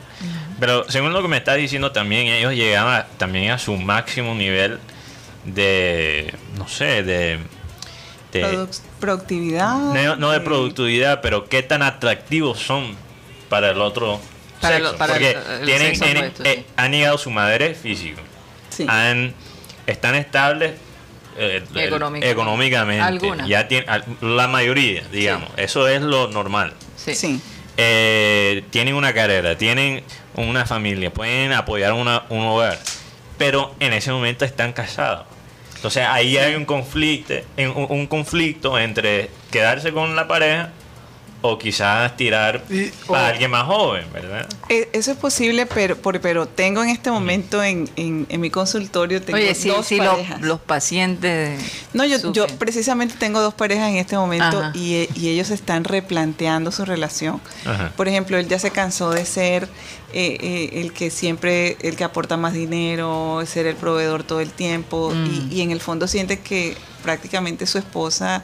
Pero 0.59 0.89
según 0.89 1.13
lo 1.13 1.21
que 1.21 1.27
me 1.27 1.37
estás 1.37 1.55
diciendo, 1.57 1.91
también 1.91 2.27
ellos 2.27 2.53
llegaban 2.53 2.95
a- 3.01 3.05
también 3.17 3.51
a 3.51 3.57
su 3.57 3.75
máximo 3.77 4.35
nivel 4.35 4.79
de, 5.45 6.33
no 6.57 6.67
sé, 6.67 7.03
de... 7.03 7.39
de- 8.31 8.43
Produc- 8.45 8.81
productividad. 8.99 9.75
no, 9.77 10.15
no 10.17 10.31
de 10.31 10.39
productividad, 10.41 11.21
pero 11.21 11.45
qué 11.45 11.63
tan 11.63 11.81
atractivos 11.81 12.59
son 12.59 12.95
para 13.49 13.71
el 13.71 13.81
otro 13.81 14.19
Para 14.61 14.75
sexo. 14.77 14.97
para 14.97 15.13
Porque 15.13 15.31
el- 15.31 15.37
el 15.61 15.65
tienen, 15.65 15.87
sexo 15.95 16.03
tienen- 16.05 16.33
eh, 16.43 16.55
sí. 16.57 16.65
han 16.77 16.91
llegado 16.91 17.15
a 17.15 17.19
su 17.19 17.29
madre 17.31 17.73
físico. 17.75 18.21
Sí. 18.69 18.85
Han, 18.87 19.33
están 19.87 20.15
estables 20.15 20.73
eh, 21.37 21.63
Económicamente. 22.21 23.01
Algunas. 23.01 23.47
Ya 23.47 23.67
tiene, 23.67 23.85
la 24.21 24.47
mayoría, 24.47 25.03
digamos. 25.11 25.49
Eso 25.57 25.87
es 25.87 26.01
lo 26.01 26.27
normal. 26.27 26.73
Sí. 26.97 27.15
Sí. 27.15 27.39
Eh, 27.77 28.63
tienen 28.69 28.95
una 28.95 29.13
carrera, 29.13 29.57
tienen 29.57 30.03
una 30.35 30.65
familia, 30.65 31.11
pueden 31.11 31.53
apoyar 31.53 31.93
una, 31.93 32.23
un 32.29 32.41
hogar, 32.45 32.77
pero 33.37 33.73
en 33.79 33.93
ese 33.93 34.11
momento 34.11 34.43
están 34.45 34.73
casados. 34.73 35.25
Entonces 35.75 36.05
ahí 36.07 36.37
hay 36.37 36.53
un 36.55 36.65
conflicto, 36.65 37.33
un 37.57 38.05
conflicto 38.07 38.77
entre 38.77 39.31
quedarse 39.51 39.91
con 39.93 40.15
la 40.15 40.27
pareja 40.27 40.69
o 41.43 41.57
quizás 41.57 42.15
tirar 42.17 42.63
Y- 42.69 42.85
a 42.87 42.91
o- 43.11 43.15
alguien 43.15 43.49
más 43.49 43.63
joven, 43.63 44.05
¿verdad? 44.13 44.47
E- 44.69 44.89
Eso 44.93 45.11
es 45.11 45.17
posible, 45.17 45.65
pero, 45.65 45.97
por- 45.97 46.19
pero 46.21 46.47
tengo 46.47 46.83
en 46.83 46.89
este 46.89 47.09
momento 47.09 47.63
en, 47.63 47.89
en, 47.95 48.27
en 48.29 48.41
mi 48.41 48.49
consultorio 48.51 49.21
tengo 49.21 49.37
Oye, 49.39 49.55
sí, 49.55 49.69
dos 49.69 49.85
sí, 49.87 49.97
parejas. 49.97 50.41
los 50.41 50.59
pacientes. 50.59 51.59
No, 51.93 52.05
yo, 52.05 52.31
yo 52.31 52.45
precisamente 52.59 53.15
tengo 53.17 53.41
dos 53.41 53.53
parejas 53.55 53.89
en 53.89 53.95
este 53.97 54.15
momento 54.17 54.61
y, 54.75 54.93
e- 54.95 55.09
y 55.15 55.29
ellos 55.29 55.49
están 55.49 55.83
replanteando 55.83 56.71
su 56.71 56.85
relación. 56.85 57.41
Ajá. 57.65 57.91
Por 57.97 58.07
ejemplo, 58.07 58.37
él 58.37 58.47
ya 58.47 58.59
se 58.59 58.71
cansó 58.71 59.09
de 59.09 59.25
ser 59.25 59.67
eh, 60.13 60.37
eh, 60.41 60.81
el 60.81 60.93
que 60.93 61.09
siempre, 61.09 61.77
el 61.81 61.95
que 61.95 62.03
aporta 62.03 62.37
más 62.37 62.53
dinero, 62.53 63.41
ser 63.47 63.65
el 63.65 63.75
proveedor 63.75 64.23
todo 64.23 64.41
el 64.41 64.51
tiempo 64.51 65.11
Mm. 65.15 65.49
y, 65.51 65.55
y 65.55 65.61
en 65.61 65.71
el 65.71 65.79
fondo 65.81 66.07
siente 66.07 66.39
que 66.39 66.75
prácticamente 67.01 67.65
su 67.65 67.77
esposa 67.79 68.43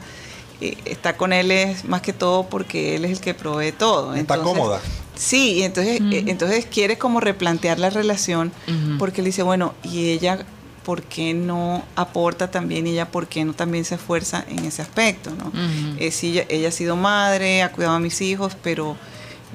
está 0.60 1.16
con 1.16 1.32
él 1.32 1.50
es 1.50 1.84
más 1.84 2.02
que 2.02 2.12
todo 2.12 2.48
porque 2.48 2.96
él 2.96 3.04
es 3.04 3.12
el 3.12 3.20
que 3.20 3.34
provee 3.34 3.72
todo. 3.72 4.14
Está 4.14 4.38
cómoda. 4.38 4.80
Sí, 5.14 5.54
y 5.54 5.62
entonces, 5.62 6.00
eh, 6.00 6.24
entonces 6.28 6.66
quiere 6.66 6.96
como 6.98 7.20
replantear 7.20 7.78
la 7.78 7.90
relación 7.90 8.52
porque 8.98 9.20
él 9.20 9.24
dice, 9.26 9.42
bueno, 9.42 9.74
y 9.82 10.10
ella, 10.10 10.44
¿por 10.84 11.02
qué 11.02 11.34
no 11.34 11.84
aporta 11.96 12.50
también? 12.50 12.86
Y 12.86 12.90
ella, 12.90 13.10
¿por 13.10 13.26
qué 13.26 13.44
no 13.44 13.52
también 13.52 13.84
se 13.84 13.96
esfuerza 13.96 14.44
en 14.48 14.64
ese 14.64 14.82
aspecto? 14.82 15.30
¿no? 15.30 15.52
Eh, 15.98 16.10
sí, 16.12 16.30
ella, 16.30 16.44
ella 16.48 16.68
ha 16.68 16.72
sido 16.72 16.94
madre, 16.96 17.62
ha 17.62 17.72
cuidado 17.72 17.96
a 17.96 18.00
mis 18.00 18.20
hijos, 18.20 18.56
pero 18.62 18.96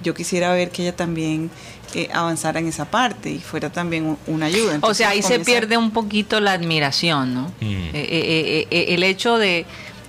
yo 0.04 0.14
quisiera 0.14 0.52
ver 0.54 0.70
que 0.70 0.82
ella 0.82 0.96
también 0.96 1.50
eh, 1.96 2.10
avanzara 2.12 2.60
en 2.60 2.68
esa 2.68 2.86
parte 2.86 3.30
y 3.32 3.40
fuera 3.40 3.72
también 3.72 4.06
un- 4.06 4.18
una 4.28 4.48
ayuda. 4.48 4.72
O 4.72 4.76
Entonces, 4.76 4.98
sea, 4.98 5.10
ahí 5.10 5.22
se 5.22 5.40
pierde 5.40 5.78
un 5.78 5.92
poquito 5.92 6.40
la 6.42 6.52
admiración, 6.54 7.34
¿no? 7.36 7.42
Mm. 7.62 7.66
Eh, 7.66 7.92
eh, 7.94 7.94
eh, 7.94 8.68
eh, 8.72 8.86
el 8.96 9.04
hecho 9.04 9.38
de, 9.38 9.66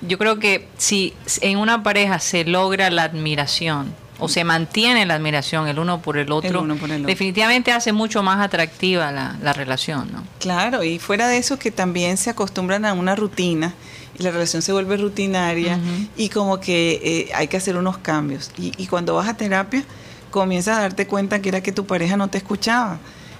yo 0.06 0.18
creo 0.18 0.38
que 0.38 0.68
si 0.76 1.14
en 1.40 1.58
una 1.58 1.82
pareja 1.82 2.18
se 2.18 2.44
logra 2.44 2.90
la 2.90 3.04
admiración 3.04 3.94
o 4.18 4.28
se 4.28 4.44
mantiene 4.44 5.06
la 5.06 5.14
admiración 5.14 5.66
el 5.66 5.78
uno 5.78 6.00
por 6.00 6.16
el 6.18 6.30
otro, 6.30 6.62
uno 6.62 6.76
por 6.76 6.90
el 6.90 7.02
otro. 7.02 7.08
definitivamente 7.08 7.72
hace 7.72 7.92
mucho 7.92 8.22
más 8.22 8.40
atractiva 8.40 9.10
la, 9.10 9.36
la 9.42 9.52
relación, 9.52 10.12
¿no? 10.12 10.22
Claro, 10.38 10.84
y 10.84 10.98
fuera 10.98 11.26
de 11.28 11.38
eso 11.38 11.58
que 11.58 11.70
también 11.70 12.16
se 12.16 12.30
acostumbran 12.30 12.84
a 12.84 12.92
una 12.92 13.16
rutina 13.16 13.74
y 14.18 14.22
la 14.22 14.30
relación 14.30 14.62
se 14.62 14.72
vuelve 14.72 14.96
rutinaria 14.96 15.78
y 16.16 16.28
como 16.28 16.60
que 16.60 17.00
eh, 17.02 17.32
hay 17.34 17.48
que 17.48 17.56
hacer 17.56 17.76
unos 17.76 17.98
cambios. 17.98 18.52
Y, 18.56 18.72
y 18.76 18.86
cuando 18.86 19.14
vas 19.16 19.28
a 19.28 19.36
terapia 19.36 19.84
comienzas 20.30 20.78
a 20.78 20.82
darte 20.82 21.06
cuenta 21.06 21.40
que 21.42 21.48
era 21.48 21.60
que 21.60 21.72
tu 21.72 21.86
pareja 21.86 22.16
no 22.16 22.28
te 22.28 22.38
escuchaba. 22.38 22.98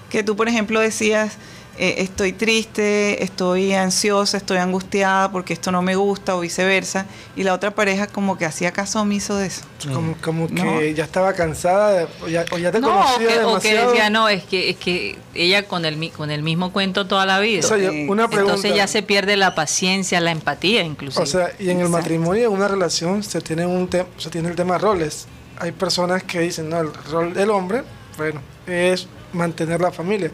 Que 0.09 0.23
tú, 0.23 0.35
por 0.35 0.47
ejemplo, 0.47 0.79
decías, 0.79 1.37
eh, 1.77 1.95
estoy 1.99 2.31
triste, 2.33 3.23
estoy 3.23 3.73
ansiosa, 3.73 4.37
estoy 4.37 4.57
angustiada 4.57 5.31
porque 5.31 5.53
esto 5.53 5.71
no 5.71 5.81
me 5.81 5.95
gusta 5.95 6.35
o 6.35 6.39
viceversa. 6.39 7.05
Y 7.35 7.43
la 7.43 7.53
otra 7.53 7.71
pareja 7.71 8.07
como 8.07 8.37
que 8.37 8.45
hacía 8.45 8.71
caso 8.71 9.01
omiso 9.01 9.35
de 9.37 9.47
eso. 9.47 9.63
Como, 9.93 10.15
como 10.21 10.47
No. 10.49 10.79
que 10.79 10.93
ya 10.93 11.03
estaba 11.03 11.33
cansada 11.33 11.91
de- 11.91 12.07
o, 12.23 12.27
ya, 12.27 12.45
o 12.51 12.57
ya 12.57 12.71
te 12.71 12.79
No, 12.79 12.87
o 12.87 12.91
conocía 13.03 13.17
que, 13.17 13.23
o 13.25 13.27
que 13.27 13.39
demasiado. 13.39 13.89
decía, 13.91 14.09
no, 14.09 14.29
es 14.29 14.43
que, 14.43 14.69
es 14.69 14.77
que 14.77 15.17
ella 15.33 15.67
con 15.67 15.85
el, 15.85 16.11
con 16.11 16.31
el 16.31 16.43
mismo 16.43 16.71
cuento 16.71 17.07
toda 17.07 17.25
la 17.25 17.39
vida. 17.39 17.59
O 17.59 17.67
sea, 17.67 17.77
yo- 17.77 17.91
Sí. 17.91 18.07
una 18.09 18.27
pregunta. 18.29 18.55
Entonces 18.55 18.75
ya 18.75 18.87
se 18.87 19.03
pierde 19.03 19.35
la 19.37 19.53
paciencia, 19.55 20.21
la 20.21 20.31
empatía 20.31 20.81
inclusive. 20.83 21.23
O 21.23 21.25
sea, 21.25 21.51
y 21.59 21.69
en 21.69 21.81
el 21.81 21.89
matrimonio, 21.89 22.47
en 22.47 22.53
una 22.53 22.67
relación, 22.67 23.21
se 23.23 23.41
tiene, 23.41 23.65
un 23.65 23.87
te- 23.87 24.05
se 24.17 24.29
tiene 24.29 24.49
el 24.49 24.55
tema 24.55 24.75
de 24.75 24.79
roles. 24.79 25.27
Hay 25.59 25.71
personas 25.71 26.23
que 26.23 26.39
dicen, 26.39 26.69
no, 26.69 26.79
el 26.79 26.93
rol 27.11 27.33
del 27.33 27.49
hombre, 27.49 27.83
bueno, 28.17 28.41
es 28.67 29.07
mantener 29.33 29.81
la 29.81 29.91
familia. 29.91 30.31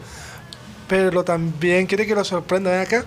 Pero 0.92 1.24
también 1.24 1.86
quiere 1.86 2.06
que 2.06 2.14
lo 2.14 2.22
sorprenda. 2.22 2.70
Ven 2.70 2.80
acá, 2.80 3.06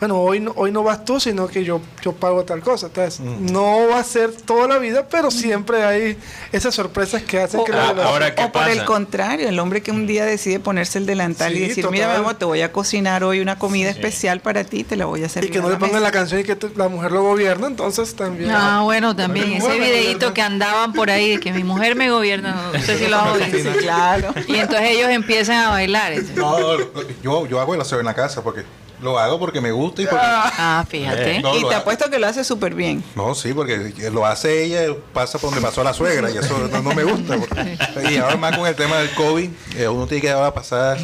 bueno, 0.00 0.20
hoy 0.20 0.40
no, 0.40 0.52
hoy 0.56 0.70
no 0.70 0.82
vas 0.82 1.04
tú, 1.04 1.18
sino 1.18 1.46
que 1.46 1.64
yo, 1.64 1.80
yo 2.02 2.12
pago 2.12 2.44
tal 2.44 2.60
cosa. 2.60 2.86
Entonces, 2.86 3.20
no 3.20 3.88
va 3.88 4.00
a 4.00 4.04
ser 4.04 4.32
toda 4.32 4.68
la 4.68 4.78
vida, 4.78 5.06
pero 5.08 5.30
siempre 5.30 5.82
hay 5.84 6.18
esas 6.52 6.74
sorpresas 6.74 7.22
que 7.22 7.40
hacen 7.40 7.60
O, 7.60 7.64
que 7.64 7.72
Ah, 7.72 7.76
la 7.76 7.82
o- 7.82 7.88
relación- 7.94 8.06
ahora, 8.12 8.34
¿qué 8.34 8.44
o 8.44 8.52
por 8.52 8.68
el 8.68 8.84
contrario, 8.84 9.48
el 9.48 9.58
hombre 9.58 9.82
que 9.82 9.92
un 9.92 10.06
día 10.06 10.24
decide 10.26 10.60
ponerse 10.60 10.98
el 10.98 11.06
delantal 11.06 11.52
Sí, 11.52 11.58
y 11.58 11.68
decir, 11.68 11.88
mira, 11.90 12.06
total. 12.06 12.20
amor, 12.20 12.34
te 12.34 12.44
voy 12.44 12.60
a 12.60 12.70
cocinar 12.72 13.24
hoy 13.24 13.40
una 13.40 13.58
comida 13.58 13.88
especial 13.88 14.40
para 14.40 14.64
ti, 14.64 14.84
te 14.84 14.96
la 14.96 15.06
voy 15.06 15.22
a 15.22 15.26
hacer. 15.26 15.44
Y 15.44 15.48
que 15.48 15.60
no 15.60 15.70
le 15.70 15.76
pongan 15.76 16.02
la 16.02 16.10
canción 16.12 16.40
y 16.40 16.44
que 16.44 16.56
te- 16.56 16.70
la 16.76 16.88
mujer 16.88 17.12
lo 17.12 17.22
gobierna, 17.22 17.66
entonces 17.68 18.14
también. 18.14 18.50
Ah, 18.50 18.80
bueno, 18.82 19.16
también 19.16 19.52
ese 19.52 19.60
bueno, 19.66 19.84
¿verdad? 19.84 20.32
que 20.34 20.42
andaban 20.42 20.92
por 20.92 21.08
ahí 21.10 21.30
de 21.30 21.40
que 21.40 21.52
mi 21.52 21.64
mujer 21.64 21.94
me 21.96 22.10
gobierna, 22.10 22.70
no 22.72 22.78
sé 22.82 22.98
si 22.98 23.06
lo 23.06 23.16
has 23.18 23.36
oído. 23.40 23.72
Claro. 23.78 24.34
Y 24.48 24.56
entonces 24.56 24.90
ellos 24.90 25.08
empiezan 25.10 25.56
a 25.64 25.70
bailar. 25.70 26.12
No, 26.34 26.76
yo, 27.22 27.46
yo 27.46 27.60
hago 27.60 27.74
el 27.74 27.80
aseo 27.80 28.00
en 28.00 28.06
la 28.06 28.14
casa 28.14 28.42
porque 28.42 28.64
lo 29.04 29.18
hago 29.18 29.38
porque 29.38 29.60
me 29.60 29.70
gusta 29.70 30.02
y 30.02 30.06
porque... 30.06 30.20
Ah, 30.26 30.84
fíjate. 30.88 31.36
Eh, 31.36 31.42
No, 31.42 31.54
y 31.56 31.60
lo 31.60 31.68
te 31.68 31.74
ha- 31.74 31.78
apuesto 31.78 32.10
que 32.10 32.18
lo 32.18 32.26
hace 32.26 32.42
súper 32.42 32.74
bien. 32.74 33.04
No, 33.14 33.34
sí, 33.34 33.52
porque 33.54 33.92
lo 34.10 34.26
hace 34.26 34.64
ella, 34.64 34.94
pasa 35.12 35.38
por 35.38 35.50
donde 35.50 35.64
pasó 35.64 35.84
la 35.84 35.92
suegra 35.92 36.30
y 36.30 36.38
eso 36.38 36.58
no, 36.58 36.82
no 36.82 36.94
me 36.94 37.04
gusta. 37.04 37.36
porque- 37.36 37.78
y 38.10 38.16
ahora 38.16 38.36
más 38.36 38.56
con 38.56 38.66
el 38.66 38.74
tema 38.74 38.96
del 38.96 39.10
COVID, 39.14 39.50
eh, 39.76 39.86
uno 39.88 40.06
tiene 40.06 40.22
que 40.22 40.30
ahora 40.30 40.52
pasar 40.52 40.98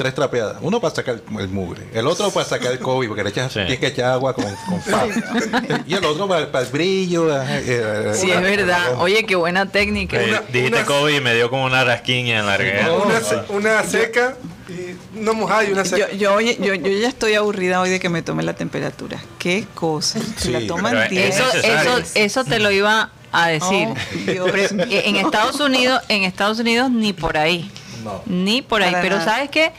tres 0.00 0.14
trapeadas. 0.14 0.56
Uno 0.62 0.80
para 0.80 0.94
sacar 0.94 1.20
el 1.38 1.48
mugre, 1.48 1.82
el 1.92 2.06
otro 2.06 2.30
para 2.30 2.46
sacar 2.46 2.72
el 2.72 2.78
COVID, 2.78 3.08
porque 3.08 3.22
le 3.22 3.28
echas, 3.30 3.52
Sí. 3.52 3.58
tienes 3.60 3.78
que 3.78 3.88
echar 3.88 4.12
agua 4.12 4.32
con, 4.34 4.44
con. 4.44 5.84
Y 5.86 5.92
el 5.94 6.04
otro 6.04 6.26
para, 6.26 6.50
para 6.50 6.64
el 6.64 6.70
brillo. 6.72 7.30
eh, 7.30 7.44
eh, 7.66 8.12
Sí, 8.14 8.30
es 8.30 8.40
verdad. 8.40 8.94
Oye, 8.98 9.24
qué 9.26 9.36
buena 9.36 9.66
técnica. 9.66 10.18
Eh, 10.20 10.30
Una- 10.30 10.40
dijiste 10.50 10.78
una- 10.78 10.86
COVID 10.86 11.14
y 11.16 11.20
me 11.20 11.34
dio 11.34 11.50
como 11.50 11.64
una 11.66 11.84
rasquiña 11.84 12.38
en 12.40 12.46
la 12.46 12.56
garganta. 12.56 12.92
Una, 12.94 13.20
se- 13.20 13.52
una 13.52 13.82
seca 13.84 14.36
y 14.68 15.18
una 15.18 15.32
mojada 15.32 15.64
y 15.64 15.72
una 15.72 15.84
seca. 15.84 16.10
Yo, 16.12 16.16
yo, 16.16 16.34
oye, 16.34 16.56
yo, 16.60 16.74
yo 16.74 16.88
ya 16.98 17.08
estoy 17.08 17.34
aburrida 17.34 17.80
hoy 17.82 17.90
de 17.90 18.00
que 18.00 18.08
me 18.08 18.22
tome 18.22 18.42
la 18.42 18.54
temperatura. 18.54 19.20
¿Qué 19.38 19.66
cosa? 19.74 20.18
Se 20.38 20.46
Sí, 20.46 20.50
la 20.52 20.66
toman 20.66 20.92
pero 20.92 21.02
es 21.02 21.10
diez. 21.10 21.36
Eso, 21.36 21.44
eso, 21.62 21.98
eso 22.14 22.44
te 22.44 22.58
lo 22.58 22.70
iba 22.70 23.10
a 23.32 23.48
decir. 23.48 23.88
Oh, 24.40 24.48
en 24.88 25.16
Estados 25.16 25.60
Unidos, 25.60 26.00
en 26.08 26.22
Estados 26.24 26.58
Unidos 26.58 26.90
ni 26.90 27.12
por 27.12 27.36
ahí. 27.36 27.70
No. 28.04 28.22
Ni 28.26 28.62
por 28.62 28.82
ahí. 28.82 28.90
Para 28.90 29.02
Pero 29.02 29.16
nada. 29.18 29.32
sabes 29.34 29.50
qué? 29.50 29.72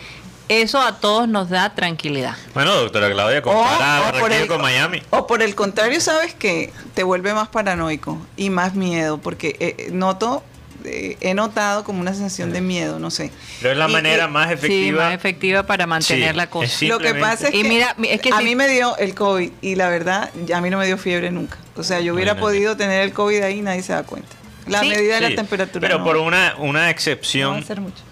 Eso 0.50 0.82
a 0.82 1.00
todos 1.00 1.30
nos 1.30 1.50
da 1.50 1.74
tranquilidad. 1.76 2.36
Bueno, 2.54 2.76
doctora 2.76 3.10
Claudia, 3.12 3.40
O- 3.40 3.42
compara 3.44 4.02
o 4.02 4.04
por 4.04 4.14
Barranquilla 4.14 4.42
el- 4.42 4.48
con 4.50 4.62
Miami. 4.62 5.02
O 5.10 5.26
por 5.26 5.42
el 5.42 5.56
contrario, 5.56 6.02
¿sabes 6.02 6.34
que 6.34 6.74
Te 6.94 7.04
vuelve 7.04 7.34
más 7.34 7.48
paranoico 7.48 8.18
y 8.36 8.50
más 8.50 8.76
miedo, 8.76 9.18
porque 9.20 9.56
eh, 9.62 9.90
noto, 9.94 10.44
eh, 10.84 11.16
he 11.22 11.34
notado 11.36 11.86
como 11.86 12.02
una 12.02 12.14
sensación 12.14 12.52
de 12.52 12.60
miedo, 12.60 13.00
no 13.00 13.12
sé. 13.12 13.32
Pero 13.62 13.72
es 13.74 13.78
la 13.78 13.88
Y- 13.88 13.94
manera 13.94 14.26
y- 14.26 14.30
más 14.32 14.48
Sí, 14.48 14.54
efectiva. 14.56 15.06
más 15.06 15.14
efectiva 15.14 15.64
para 15.64 15.88
mantener 15.88 16.32
Sí, 16.32 16.36
la 16.36 16.48
cosa. 16.50 16.86
Lo 16.86 17.00
que 17.00 17.16
pasa 17.16 17.48
es 17.48 17.54
Y 17.56 17.62
que, 17.62 17.70
mira, 17.70 17.96
es 18.10 18.20
que 18.20 18.32
a 18.34 18.40
si- 18.40 18.44
mí 18.44 18.56
me 18.58 18.68
dio 18.68 18.98
el 18.98 19.16
COVID 19.16 19.52
y 19.62 19.76
la 19.76 19.88
verdad, 19.88 20.32
ya 20.46 20.58
a 20.58 20.62
mí 20.62 20.70
no 20.70 20.78
me 20.80 20.86
dio 20.86 20.98
fiebre 20.98 21.32
nunca. 21.32 21.58
O 21.78 21.84
sea, 21.84 22.02
yo 22.02 22.14
hubiera 22.14 22.36
podido 22.36 22.76
tener 22.76 23.04
el 23.04 23.14
COVID 23.14 23.42
ahí 23.42 23.60
y 23.60 23.62
nadie 23.62 23.84
se 23.84 23.94
da 23.94 24.04
cuenta. 24.04 24.36
La 24.68 24.82
Sí. 24.82 24.90
medida 24.90 25.20
de 25.20 25.28
Sí, 25.28 25.34
la 25.34 25.36
temperatura 25.42 25.88
Pero 25.88 26.00
no, 26.00 26.04
por 26.04 26.18
una, 26.18 26.56
una 26.58 26.72
no 26.74 26.80
va 26.80 26.86
a 26.86 26.90
excepción, 26.90 27.64
ser 27.64 27.80
mucho. 27.80 28.04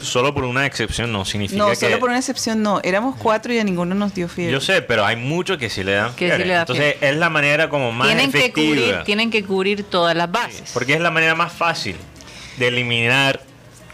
Solo 0.00 0.34
por 0.34 0.44
una 0.44 0.66
excepción 0.66 1.12
no 1.12 1.24
significa 1.24 1.58
No, 1.58 1.68
que... 1.70 1.76
solo 1.76 1.98
por 1.98 2.08
una 2.08 2.18
excepción 2.18 2.62
no. 2.62 2.80
Éramos 2.82 3.16
cuatro 3.16 3.52
y 3.52 3.58
a 3.58 3.64
ninguno 3.64 3.94
nos 3.94 4.14
dio 4.14 4.28
fiebre. 4.28 4.52
Yo 4.52 4.60
sé, 4.60 4.82
pero 4.82 5.04
hay 5.04 5.16
muchos 5.16 5.58
que 5.58 5.68
sí 5.70 5.84
le 5.84 5.92
dan 5.92 6.08
Que 6.14 6.26
sí 6.26 6.30
fiebre. 6.30 6.44
le 6.46 6.54
da 6.54 6.60
Entonces 6.60 6.96
es 7.00 7.16
la 7.16 7.30
manera 7.30 7.68
como 7.68 7.92
más 7.92 8.06
tienen 8.08 8.32
que 8.32 8.38
efectiva. 8.38 8.68
cubrir, 8.68 9.04
tienen 9.04 9.30
que 9.30 9.44
cubrir 9.44 9.84
todas 9.84 10.16
las 10.16 10.30
bases. 10.30 10.70
Porque 10.72 10.94
es 10.94 11.00
la 11.00 11.10
manera 11.10 11.34
más 11.34 11.52
fácil 11.52 11.96
de 12.58 12.68
eliminar 12.68 13.40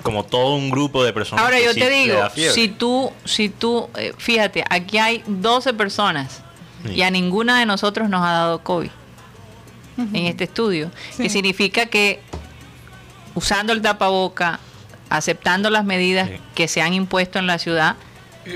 como 0.02 0.24
todo 0.24 0.54
un 0.54 0.70
grupo 0.70 1.02
de 1.04 1.12
personas. 1.12 1.44
Ahora 1.44 1.58
que 1.58 1.64
yo 1.64 1.72
sí 1.72 1.80
te 1.80 1.90
digo, 1.90 2.20
si 2.34 2.68
tú, 2.68 3.12
si 3.24 3.48
tú, 3.48 3.88
eh, 3.96 4.12
fíjate, 4.16 4.64
aquí 4.70 4.98
hay 4.98 5.22
12 5.26 5.74
personas 5.74 6.42
Sí. 6.86 6.92
y 6.92 7.02
a 7.02 7.10
ninguna 7.10 7.58
de 7.58 7.66
nosotros 7.66 8.08
nos 8.08 8.24
ha 8.24 8.30
dado 8.32 8.62
COVID 8.62 8.90
en 9.98 10.26
este 10.26 10.44
estudio, 10.44 10.90
Sí. 11.16 11.24
que 11.24 11.30
significa 11.30 11.86
que 11.86 12.20
usando 13.34 13.72
el 13.72 13.82
tapaboca, 13.82 14.60
aceptando 15.10 15.70
las 15.70 15.84
medidas 15.84 16.28
Sí. 16.28 16.36
que 16.54 16.68
se 16.68 16.80
han 16.82 16.94
impuesto 16.94 17.38
en 17.38 17.46
la 17.46 17.58
ciudad, 17.58 17.96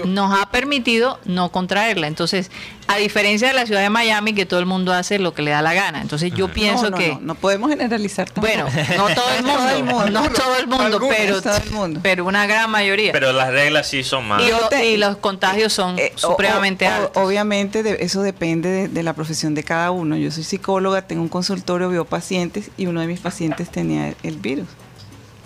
nos 0.05 0.33
ha 0.41 0.49
permitido 0.53 1.19
no 1.25 1.51
contraerla. 1.51 2.07
Entonces, 2.07 2.49
a 2.87 2.97
diferencia 2.99 3.49
de 3.49 3.55
la 3.55 3.67
ciudad 3.67 3.81
de 3.81 3.91
Miami, 3.91 4.35
que 4.35 4.47
todo 4.47 4.61
el 4.61 4.67
mundo 4.67 4.93
hace 4.93 5.19
lo 5.19 5.35
que 5.35 5.43
le 5.43 5.51
da 5.51 5.63
la 5.63 5.75
gana. 5.75 6.01
Entonces, 6.01 6.33
yo 6.33 6.47
pienso 6.47 6.85
no, 6.85 6.91
no, 6.91 6.97
que... 6.97 7.09
no, 7.15 7.21
no 7.21 7.35
podemos 7.35 7.71
generalizar 7.71 8.31
tampoco. 8.31 8.47
Bueno, 8.55 8.71
no 8.97 9.09
todo 9.13 9.31
el 9.37 9.43
mundo, 9.85 10.11
no 10.11 10.31
todo 10.31 10.57
el 10.61 10.69
mundo, 10.69 10.85
Algunos, 10.85 11.17
pero, 11.17 11.43
todo 11.43 11.57
el 11.57 11.71
mundo. 11.73 12.01
pero 12.05 12.25
una 12.25 12.47
gran 12.47 12.71
mayoría. 12.71 13.11
Pero 13.11 13.33
las 13.33 13.51
reglas 13.51 13.89
sí 13.89 14.05
son 14.05 14.29
más. 14.29 14.41
y, 14.45 14.49
lo- 14.51 14.85
y 14.85 14.97
los 14.97 15.17
contagios 15.17 15.73
son 15.73 15.99
Eh, 15.99 16.13
supremamente 16.15 16.87
o- 16.87 16.91
o- 16.91 16.95
altos. 16.95 17.23
Obviamente 17.25 17.83
de- 17.83 17.97
eso 17.99 18.23
depende 18.23 18.69
de, 18.69 18.87
de 18.89 19.03
la 19.03 19.15
profesión 19.15 19.57
de 19.57 19.65
cada 19.65 19.91
uno. 19.91 20.17
Yo 20.17 20.31
soy 20.31 20.45
psicóloga, 20.45 21.03
tengo 21.03 21.23
un 21.23 21.29
consultorio, 21.29 21.89
veo 21.89 22.05
pacientes 22.05 22.71
y 22.77 22.87
uno 22.87 23.01
de 23.01 23.09
mis 23.09 23.19
pacientes 23.19 23.69
tenía 23.71 24.15
el 24.23 24.37
virus. 24.37 24.69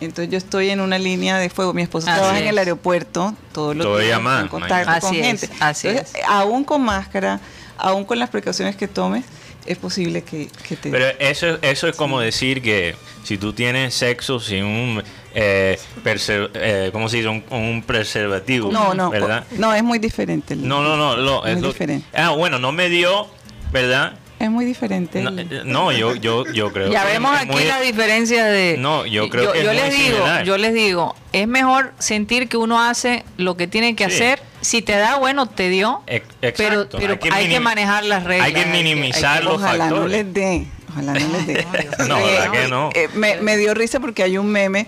Entonces 0.05 0.31
yo 0.31 0.39
estoy 0.39 0.71
en 0.71 0.81
una 0.81 0.99
línea 0.99 1.39
de 1.39 1.51
fuego. 1.51 1.73
Mi 1.75 1.83
esposo 1.83 2.09
Así 2.09 2.17
trabaja 2.19 2.39
en 2.39 2.45
es. 2.45 2.51
el 2.51 2.59
aeropuerto 2.59 3.35
todos 3.53 3.75
los 3.77 3.87
Todavía 3.87 4.07
días 4.07 4.23
más, 4.23 4.43
en 4.43 4.49
contacto 4.49 4.85
con 5.01 5.11
Así 5.11 5.21
es, 5.21 5.27
gente. 5.27 5.49
así 5.61 5.89
Entonces, 5.89 6.15
es. 6.17 6.23
aún 6.29 6.65
con 6.65 6.83
máscara, 6.83 7.41
aún 7.77 8.05
con 8.05 8.19
las 8.19 8.31
precauciones 8.31 8.77
que 8.77 8.89
tomes, 8.89 9.25
es 9.67 9.79
posible 9.79 10.23
que, 10.23 10.49
que 10.69 10.77
te... 10.77 10.91
Pero 10.91 11.07
eso, 11.19 11.59
eso 11.63 11.89
es 11.89 11.97
como 11.97 12.21
decir 12.21 12.61
que 12.61 12.95
si 13.23 13.39
tú 13.39 13.55
tienes 13.55 13.95
sexo 13.95 14.39
sin 14.39 14.63
un, 14.65 15.03
eh, 15.35 15.79
perse- 16.05 16.51
eh, 16.53 16.91
¿cómo 16.93 17.09
se 17.09 17.17
dice? 17.17 17.29
Un, 17.31 17.43
un 17.51 17.83
preservativo, 17.83 18.71
no, 18.71 18.93
no, 18.93 19.09
¿verdad? 19.09 19.45
no, 19.53 19.73
es 19.75 19.83
muy 19.83 19.99
diferente. 19.99 20.55
No, 20.55 20.83
no, 20.83 20.97
no, 20.99 21.17
no, 21.17 21.47
es 21.47 21.55
Muy 21.55 21.63
lo- 21.63 21.69
diferente. 21.69 22.07
Ah, 22.15 22.31
bueno, 22.31 22.59
no 22.59 22.73
me 22.73 22.91
dio, 22.91 23.27
¿verdad? 23.73 24.19
Es 24.45 24.51
muy 24.51 24.67
diferente. 24.67 25.23
No, 25.23 25.31
eh, 25.41 25.63
no, 25.65 25.91
yo, 25.91 26.15
yo, 26.17 26.45
yo 26.53 26.71
creo 26.71 26.93
Ya 26.93 27.07
que 27.07 27.13
vemos 27.13 27.35
es 27.35 27.43
aquí 27.45 27.53
muy- 27.53 27.65
la 27.65 27.81
diferencia 27.81 28.45
de. 28.45 28.77
No, 28.79 29.07
yo 29.07 29.31
creo 29.31 29.53
que 29.53 29.61
es 29.61 29.65
yo 29.65 29.71
muy 29.73 29.81
les 29.81 29.91
digo, 29.97 30.17
similar. 30.17 30.45
yo 30.45 30.59
les 30.59 30.75
digo, 30.75 31.17
es 31.33 31.49
mejor 31.49 31.95
sentir 31.99 32.47
que 32.49 32.59
uno 32.59 32.83
hace 32.83 33.25
lo 33.39 33.57
que 33.57 33.67
tiene 33.67 33.97
que 33.97 34.05
Sí. 34.11 34.15
hacer. 34.17 34.43
Si 34.61 34.83
te 34.83 34.97
da, 34.97 35.17
bueno, 35.17 35.47
te 35.47 35.71
dio. 35.71 36.03
Ex- 36.07 36.27
pero 36.41 36.83
exacto. 36.83 36.99
pero 36.99 37.13
hay 37.33 37.49
que, 37.49 37.57
minim- 37.59 37.63
manejar 37.63 38.05
las 38.05 38.25
reglas. 38.25 38.47
Hay 38.49 38.53
que 38.53 38.67
minimizar 38.67 39.43
los 39.45 39.55
Ojalá 39.55 39.87
no 39.89 39.97
factores. 39.97 40.25
les 40.27 40.35
dé. 40.35 40.67
Ojalá 40.91 41.13
no 41.15 41.19
les 41.39 41.47
dé. 41.47 41.67
No, 42.07 42.17
¿verdad 42.23 42.51
que 42.53 42.69
no? 42.69 42.91
eh, 42.95 43.09
me, 43.15 43.37
me 43.41 43.57
dio 43.57 43.73
risa 43.73 43.99
porque 43.99 44.23
hay 44.23 44.37
un 44.37 44.49
meme 44.49 44.87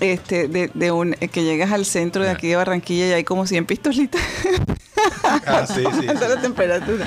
este, 0.00 0.46
de, 0.48 0.70
de 0.74 0.90
un, 0.92 1.12
que 1.14 1.42
llegas 1.42 1.72
al 1.72 1.86
centro 1.86 2.22
de 2.22 2.30
aquí 2.30 2.48
de 2.48 2.56
Barranquilla 2.56 3.06
y 3.08 3.12
hay 3.12 3.24
como 3.24 3.46
100 3.46 3.64
pistolitas. 3.64 4.20
Ah, 5.46 5.66
sí, 5.66 5.82
sí, 6.00 6.06
la 6.06 6.40
temperatura. 6.40 7.06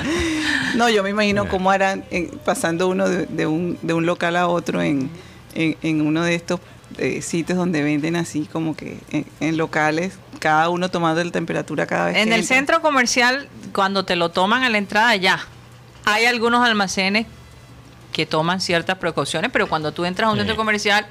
No, 0.75 0.89
yo 0.89 1.03
me 1.03 1.09
imagino 1.09 1.47
cómo 1.47 1.71
harán 1.71 2.03
eh, 2.11 2.31
pasando 2.45 2.87
uno 2.87 3.07
de, 3.07 3.25
de 3.27 3.47
un, 3.47 3.77
de 3.81 3.93
un 3.93 4.05
local 4.05 4.35
a 4.35 4.47
otro 4.47 4.81
en, 4.81 5.09
en, 5.55 5.77
en 5.81 6.01
uno 6.01 6.23
de 6.23 6.35
estos 6.35 6.59
eh, 6.97 7.21
sitios 7.21 7.57
donde 7.57 7.81
venden 7.83 8.15
así 8.15 8.47
como 8.51 8.75
que 8.75 8.99
en, 9.11 9.25
en 9.39 9.57
locales, 9.57 10.13
cada 10.39 10.69
uno 10.69 10.89
tomando 10.89 11.23
la 11.23 11.31
temperatura 11.31 11.85
cada 11.87 12.07
vez 12.07 12.17
En 12.17 12.29
que 12.29 12.35
el 12.35 12.41
entra. 12.41 12.55
centro 12.55 12.81
comercial, 12.81 13.47
cuando 13.73 14.05
te 14.05 14.15
lo 14.15 14.29
toman 14.29 14.63
a 14.63 14.69
la 14.69 14.77
entrada, 14.77 15.15
ya. 15.15 15.39
Hay 16.05 16.25
algunos 16.25 16.65
almacenes 16.67 17.25
que 18.11 18.25
toman 18.25 18.61
ciertas 18.61 18.97
precauciones, 18.97 19.49
pero 19.51 19.67
cuando 19.67 19.91
tú 19.91 20.05
entras 20.05 20.27
a 20.27 20.31
un 20.31 20.37
Sí. 20.37 20.41
centro 20.41 20.55
comercial, 20.55 21.05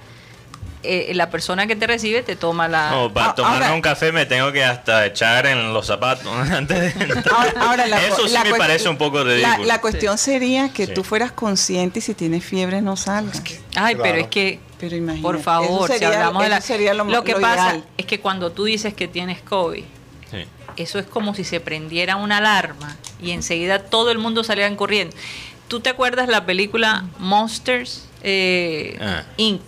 eh, 0.82 1.12
la 1.14 1.30
persona 1.30 1.66
que 1.66 1.76
te 1.76 1.86
recibe 1.86 2.22
te 2.22 2.36
toma 2.36 2.68
la... 2.68 2.90
No, 2.90 3.12
para 3.12 3.26
Ah, 3.30 3.34
tomarme 3.34 3.56
ahora- 3.64 3.74
un 3.74 3.80
café 3.82 4.10
me 4.12 4.26
tengo 4.26 4.50
que 4.52 4.64
hasta 4.64 5.06
echar 5.06 5.46
en 5.46 5.72
los 5.72 5.86
zapatos 5.86 6.26
antes 6.50 6.96
de 6.98 7.04
entrar. 7.04 7.24
Ahora, 7.32 7.52
ahora 7.60 7.86
la, 7.86 8.04
Eso 8.06 8.26
sí 8.26 8.32
la 8.34 8.44
me 8.44 8.54
parece 8.54 8.88
un 8.88 8.96
poco 8.98 9.18
la- 9.22 9.24
ridículo. 9.34 9.64
La, 9.66 9.80
cuestión 9.80 10.18
sería 10.18 10.70
que 10.72 10.86
Sí. 10.86 10.94
tú 10.94 11.04
fueras 11.04 11.32
consciente 11.32 12.00
y 12.00 12.02
si 12.02 12.14
tienes 12.14 12.44
fiebre 12.44 12.82
no 12.82 12.96
salgas. 12.96 13.42
Ay, 13.76 13.96
pero 13.96 14.18
es 14.18 14.26
que, 14.28 14.60
Pero 14.80 14.96
imagínate, 14.96 15.22
por 15.22 15.40
favor, 15.40 15.84
eso 15.90 15.92
sería- 15.94 16.08
si 16.10 16.14
hablamos 16.16 16.42
de 16.42 16.48
la... 16.48 16.60
sería 16.60 16.94
lo, 16.94 17.22
que 17.24 17.32
lo 17.32 17.40
pasa 17.40 17.68
ideal. 17.70 17.84
es 17.96 18.06
que 18.06 18.20
cuando 18.20 18.50
tú 18.52 18.64
dices 18.64 18.94
que 18.94 19.08
tienes 19.08 19.40
COVID, 19.42 19.84
Sí. 20.30 20.44
eso 20.76 20.98
es 20.98 21.06
como 21.06 21.34
si 21.34 21.44
se 21.44 21.60
prendiera 21.60 22.16
una 22.16 22.38
alarma 22.38 22.96
y 23.20 23.30
enseguida 23.32 23.78
todo 23.80 24.10
el 24.10 24.18
mundo 24.18 24.42
saliera 24.44 24.74
corriendo. 24.76 25.14
¿Tú 25.68 25.80
te 25.80 25.90
acuerdas 25.90 26.28
la 26.28 26.44
película 26.44 27.04
Monsters 27.18 28.06
eh, 28.22 28.98
Ah. 29.00 29.22
Inc? 29.36 29.62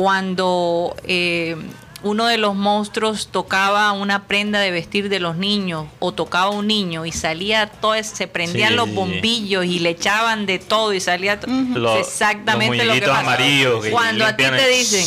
Cuando 0.00 0.96
eh, 1.04 1.56
uno 2.02 2.24
de 2.26 2.38
los 2.38 2.54
monstruos 2.54 3.28
tocaba 3.30 3.92
una 3.92 4.22
prenda 4.26 4.58
de 4.58 4.70
vestir 4.70 5.10
de 5.10 5.20
los 5.20 5.36
niños 5.36 5.88
o 5.98 6.12
tocaba 6.12 6.46
a 6.46 6.50
un 6.50 6.66
niño 6.66 7.04
y 7.04 7.12
salía 7.12 7.66
todo, 7.66 8.02
se 8.02 8.26
prendían 8.26 8.70
Sí, 8.70 8.76
los 8.76 8.94
bombillos 8.94 9.66
y 9.66 9.78
le 9.78 9.90
echaban 9.90 10.46
de 10.46 10.58
todo 10.58 10.94
y 10.94 11.00
salía 11.00 11.38
to- 11.38 11.48
Lo- 11.48 11.98
es 11.98 12.06
exactamente 12.08 12.78
los 12.78 12.86
lo 12.86 12.94
que 12.94 13.06
pasa. 13.06 13.20
amarillos 13.20 13.84
que 13.84 13.90
Cuando 13.90 14.24
a 14.24 14.34
ti 14.36 14.44
te 14.44 14.68
dicen 14.68 15.04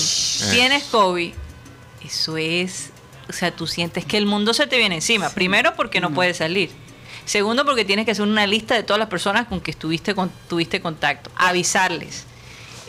Eh. 0.48 0.52
tienes 0.54 0.84
COVID, 0.84 1.34
eso 2.06 2.38
es, 2.38 2.92
o 3.28 3.34
sea, 3.34 3.50
tú 3.50 3.66
sientes 3.66 4.06
que 4.06 4.18
el 4.18 4.28
mundo 4.28 4.54
se 4.54 4.68
te 4.68 4.78
viene 4.78 4.94
encima. 4.94 5.32
Primero 5.32 5.74
porque 5.76 6.00
no 6.02 6.12
puedes 6.12 6.38
salir. 6.38 6.70
Segundo 7.26 7.66
porque 7.66 7.84
tienes 7.84 8.06
que 8.06 8.12
hacer 8.12 8.24
una 8.28 8.46
lista 8.46 8.76
de 8.76 8.84
todas 8.84 9.00
las 9.00 9.10
personas 9.10 9.48
con 9.48 9.60
que 9.60 9.72
estuviste 9.72 10.14
con, 10.14 10.30
tuviste 10.48 10.82
contacto, 10.82 11.32
avisarles. 11.36 12.26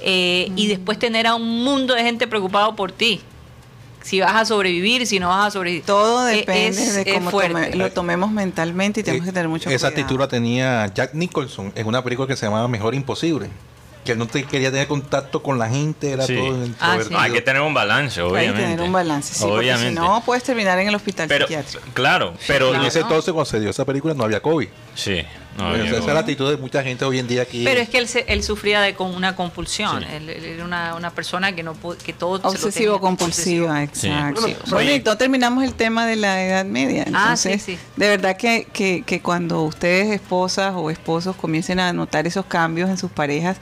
Eh, 0.06 0.52
Y 0.54 0.66
después 0.66 0.98
tener 0.98 1.26
a 1.26 1.34
un 1.34 1.64
mundo 1.64 1.94
de 1.94 2.02
gente 2.02 2.26
preocupado 2.28 2.76
por 2.76 2.92
ti. 2.92 3.20
Si 4.02 4.20
vas 4.20 4.34
a 4.34 4.44
sobrevivir, 4.44 5.06
si 5.06 5.18
no 5.18 5.28
vas 5.30 5.46
a 5.46 5.50
sobrevivir. 5.50 5.84
Todo 5.86 6.28
Eh, 6.28 6.36
depende 6.36 6.82
es- 6.82 6.94
de 6.94 7.14
cómo 7.14 7.30
tome- 7.30 7.74
lo 7.74 7.90
tomemos 7.90 8.30
mentalmente 8.30 9.00
y 9.00 9.02
tenemos 9.02 9.24
que 9.26 9.32
tener 9.32 9.48
mucho 9.48 9.70
Esa 9.70 9.88
cuidado. 9.88 10.02
actitud 10.02 10.20
la 10.20 10.28
tenía 10.28 10.92
Jack 10.94 11.14
Nicholson 11.14 11.72
en 11.74 11.86
una 11.86 12.04
película 12.04 12.28
que 12.28 12.36
se 12.36 12.44
llamaba 12.44 12.68
Mejor 12.68 12.94
Imposible. 12.94 13.48
Que 14.04 14.12
él 14.12 14.18
no 14.18 14.26
te- 14.26 14.44
quería 14.44 14.70
tener 14.70 14.86
contacto 14.88 15.42
con 15.42 15.58
la 15.58 15.70
gente, 15.70 16.10
era 16.10 16.26
Sí. 16.26 16.34
todo 16.36 16.48
Ah, 16.48 16.66
introvertido. 16.66 17.04
sí. 17.08 17.14
No, 17.14 17.20
hay 17.20 17.32
que 17.32 17.40
tener 17.40 17.62
un 17.62 17.72
balance, 17.72 18.20
Hay 18.20 18.26
obviamente. 18.26 18.56
que 18.60 18.62
tener 18.66 18.80
un 18.82 18.92
balance, 18.92 19.32
sí, 19.32 19.40
porque 19.40 19.56
Obviamente. 19.56 19.88
si 19.88 20.06
no 20.06 20.22
puedes 20.26 20.44
terminar 20.44 20.78
en 20.78 20.88
el 20.88 20.94
hospital 20.94 21.26
pero, 21.26 21.46
psiquiátrico. 21.46 21.82
claro, 21.94 22.34
pero... 22.46 22.74
En 22.74 22.82
ese 22.82 23.00
entonces, 23.00 23.32
cuando 23.32 23.46
se 23.50 23.58
dio 23.60 23.70
esa 23.70 23.86
película, 23.86 24.12
no 24.12 24.24
había 24.24 24.40
COVID. 24.42 24.68
Sí. 24.94 25.22
No, 25.56 25.74
Esa- 25.74 25.98
es 25.98 26.06
la 26.06 26.18
actitud 26.20 26.50
de 26.50 26.56
mucha 26.56 26.82
gente 26.82 27.04
hoy 27.04 27.18
en 27.18 27.28
día 27.28 27.42
aquí. 27.42 27.62
Pero 27.64 27.80
es 27.80 27.88
que 27.88 27.98
él, 27.98 28.08
se- 28.08 28.24
él 28.28 28.42
sufría 28.42 28.80
de 28.80 28.94
con 28.94 29.14
una 29.14 29.36
compulsión. 29.36 30.00
Sí. 30.02 30.08
Él, 30.12 30.28
él 30.28 30.44
era 30.44 30.64
una, 30.64 30.94
una 30.96 31.10
persona 31.10 31.54
que 31.54 31.62
no 31.62 31.74
que 32.04 32.12
todo 32.12 32.40
Obsesivo 32.48 33.00
compulsiva, 33.00 33.82
exacto. 33.82 34.42
Sí. 34.46 34.56
Bueno, 34.70 34.90
y 34.90 34.94
entonces 34.94 35.18
terminamos 35.18 35.62
el 35.64 35.74
tema 35.74 36.06
de 36.06 36.16
la 36.16 36.44
edad 36.44 36.64
media. 36.64 37.04
Ah, 37.12 37.22
Entonces, 37.22 37.62
sí, 37.62 37.74
sí. 37.76 37.78
de 37.96 38.08
verdad 38.08 38.36
que, 38.36 38.66
que, 38.72 39.02
que 39.06 39.20
cuando 39.20 39.62
ustedes, 39.62 40.08
esposas 40.10 40.74
o 40.76 40.90
esposos, 40.90 41.36
comiencen 41.36 41.78
a 41.80 41.92
notar 41.92 42.26
esos 42.26 42.44
cambios 42.46 42.90
en 42.90 42.98
sus 42.98 43.10
parejas, 43.10 43.56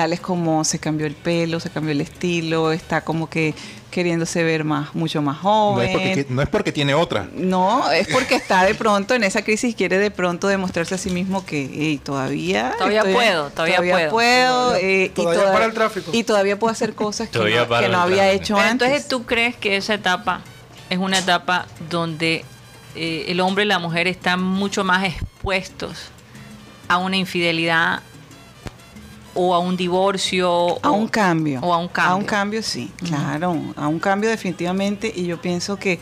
tales 0.00 0.20
como 0.20 0.64
se 0.64 0.78
cambió 0.78 1.06
el 1.06 1.14
pelo, 1.14 1.60
se 1.60 1.68
cambió 1.68 1.92
el 1.92 2.00
estilo, 2.00 2.72
está 2.72 3.02
como 3.02 3.28
que 3.28 3.54
queriéndose 3.90 4.42
ver 4.42 4.64
más, 4.64 4.94
mucho 4.94 5.20
más 5.20 5.36
no, 5.36 5.42
joven. 5.42 5.88
es 5.88 5.92
porque, 5.92 6.26
no 6.30 6.40
es 6.42 6.48
porque 6.48 6.72
tiene 6.72 6.94
otra. 6.94 7.28
No, 7.34 7.90
es 7.90 8.08
porque 8.08 8.34
está 8.36 8.64
de 8.64 8.74
pronto 8.74 9.14
en 9.14 9.24
esa 9.24 9.42
crisis, 9.42 9.74
quiere 9.74 9.98
de 9.98 10.10
pronto 10.10 10.48
demostrarse 10.48 10.94
a 10.94 10.98
sí 10.98 11.10
mismo 11.10 11.44
que 11.44 11.64
"Ey, 11.66 11.98
todavía 11.98 12.72
Todavía 12.78 13.00
estoy- 13.00 13.12
puedo, 13.12 13.50
todavía 13.50 13.76
puedo". 13.78 14.10
puedo, 14.10 14.74
eh, 14.76 15.04
y 15.04 15.08
Todavía 15.10 15.40
toda- 15.42 15.52
para 15.52 15.64
el 15.66 15.74
tráfico. 15.74 16.10
Y 16.14 16.24
todavía 16.24 16.58
puedo 16.58 16.72
hacer 16.72 16.94
cosas 16.94 17.28
que 17.28 17.34
Todavía 17.34 17.62
no, 17.64 17.68
que 17.68 17.74
había 17.74 17.90
tráfico. 17.90 18.22
hecho 18.42 18.54
Pero 18.54 18.68
antes. 18.68 18.88
entonces 18.88 19.08
tú 19.08 19.26
crees 19.26 19.54
que 19.56 19.76
esa 19.76 19.92
etapa 19.92 20.40
es 20.88 20.96
una 20.98 21.18
etapa 21.18 21.66
donde 21.90 22.44
eh, 22.96 23.26
el 23.28 23.40
hombre 23.40 23.64
y 23.64 23.66
la 23.66 23.78
mujer 23.78 24.06
están 24.08 24.42
mucho 24.42 24.82
más 24.82 25.04
expuestos 25.04 26.08
a 26.88 26.96
una 26.98 27.16
infidelidad 27.16 28.00
o 29.34 29.54
a 29.54 29.58
un 29.58 29.76
divorcio 29.76 30.48
A 30.84 30.90
o- 30.90 30.94
un 30.94 31.08
cambio. 31.08 31.60
o 31.62 31.72
a 31.74 31.78
un 31.78 31.88
cambio. 31.88 32.12
A 32.12 32.16
un 32.16 32.24
cambio, 32.24 32.62
sí, 32.62 32.90
claro. 33.06 33.56
A 33.76 33.88
un 33.88 33.98
cambio 33.98 34.28
definitivamente. 34.30 35.12
Y 35.14 35.26
yo 35.26 35.40
pienso 35.40 35.76
que 35.78 35.98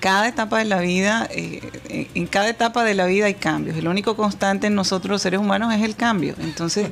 cada 0.00 0.28
etapa 0.28 0.58
de 0.58 0.64
la 0.64 0.78
vida, 0.80 1.28
eh, 1.30 1.60
en- 1.88 2.08
en 2.14 2.26
cada 2.26 2.48
etapa 2.48 2.84
de 2.84 2.94
la 2.94 3.04
vida 3.06 3.26
hay 3.26 3.34
cambios. 3.34 3.76
El 3.76 3.86
único 3.88 4.16
constante 4.16 4.66
en 4.68 4.74
nosotros 4.74 5.10
los 5.10 5.22
seres 5.22 5.40
humanos 5.40 5.72
es 5.74 5.82
el 5.82 5.94
cambio. 5.96 6.34
Entonces, 6.40 6.88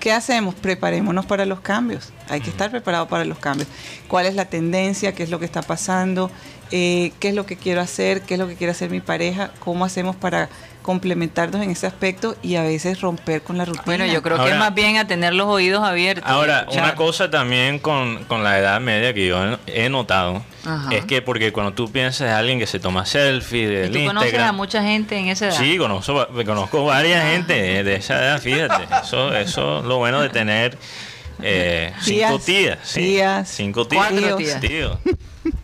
¿qué 0.00 0.10
hacemos? 0.12 0.54
Preparémonos 0.56 1.24
para 1.26 1.46
los 1.46 1.60
cambios. 1.60 2.12
Hay 2.28 2.40
que 2.40 2.50
estar 2.50 2.70
preparados 2.70 3.08
para 3.08 3.24
los 3.24 3.38
cambios. 3.38 3.68
¿Cuál 4.08 4.26
es 4.26 4.34
la 4.34 4.46
tendencia? 4.46 5.14
¿Qué 5.14 5.22
es 5.22 5.30
lo 5.30 5.38
que 5.38 5.44
está 5.44 5.62
pasando? 5.62 6.30
Eh, 6.72 7.12
¿Qué 7.20 7.28
es 7.28 7.34
lo 7.36 7.46
que 7.46 7.56
quiero 7.56 7.80
hacer? 7.80 8.22
¿Qué 8.22 8.34
es 8.34 8.40
lo 8.40 8.48
que 8.48 8.56
quiere 8.56 8.72
hacer 8.72 8.90
mi 8.90 9.00
pareja? 9.00 9.52
¿Cómo 9.60 9.84
hacemos 9.84 10.16
para 10.16 10.48
complementarnos 10.82 11.62
en 11.62 11.70
ese 11.70 11.86
aspecto 11.86 12.36
y 12.42 12.56
a 12.56 12.62
veces 12.62 13.00
romper 13.00 13.42
con 13.42 13.58
la 13.58 13.64
rutina? 13.64 13.84
Bueno, 13.86 14.06
yo 14.06 14.22
creo 14.22 14.42
que 14.42 14.50
es 14.50 14.56
más 14.58 14.74
bien 14.74 14.96
a 14.96 15.06
tener 15.06 15.32
los 15.32 15.46
oídos 15.46 15.82
abiertos. 15.82 16.28
Ahora, 16.28 16.66
una 16.70 16.94
cosa 16.94 17.30
también 17.30 17.78
con, 17.78 18.24
con 18.24 18.44
la 18.44 18.58
edad 18.58 18.80
media 18.80 19.14
que 19.14 19.26
yo 19.26 19.58
he 19.66 19.88
notado 19.88 20.42
Ajá. 20.64 20.94
es 20.94 21.04
que 21.04 21.22
porque 21.22 21.52
cuando 21.52 21.72
tú 21.72 21.90
piensas 21.90 22.28
en 22.28 22.34
alguien 22.34 22.58
que 22.58 22.66
se 22.66 22.78
toma 22.78 23.04
selfie 23.06 23.62
¿Y 23.62 23.66
del 23.66 23.92
tú 23.92 24.04
conoces 24.06 24.22
a 24.22 24.26
Instagram, 24.26 24.56
mucha 24.56 24.82
gente 24.82 25.16
en 25.16 25.28
esa 25.28 25.46
edad. 25.46 25.56
sí, 25.58 25.76
conozco, 25.78 26.28
conozco 26.44 26.84
varias 26.84 27.24
gente 27.30 27.82
de 27.82 27.94
esa 27.96 28.20
edad, 28.20 28.40
fíjate, 28.40 28.84
eso, 29.02 29.34
eso 29.34 29.78
es 29.80 29.84
lo 29.84 29.98
bueno 29.98 30.20
de 30.20 30.28
tener 30.28 30.78
eh, 31.42 31.92
cinco 32.00 32.38
Tías, 32.38 32.44
tías, 32.44 32.78
sí, 32.82 33.00
tías, 33.00 33.48
cinco 33.48 33.86
tías, 33.86 34.06
cuatro 34.10 34.36
tíos. 34.36 34.60
tíos, 34.60 34.98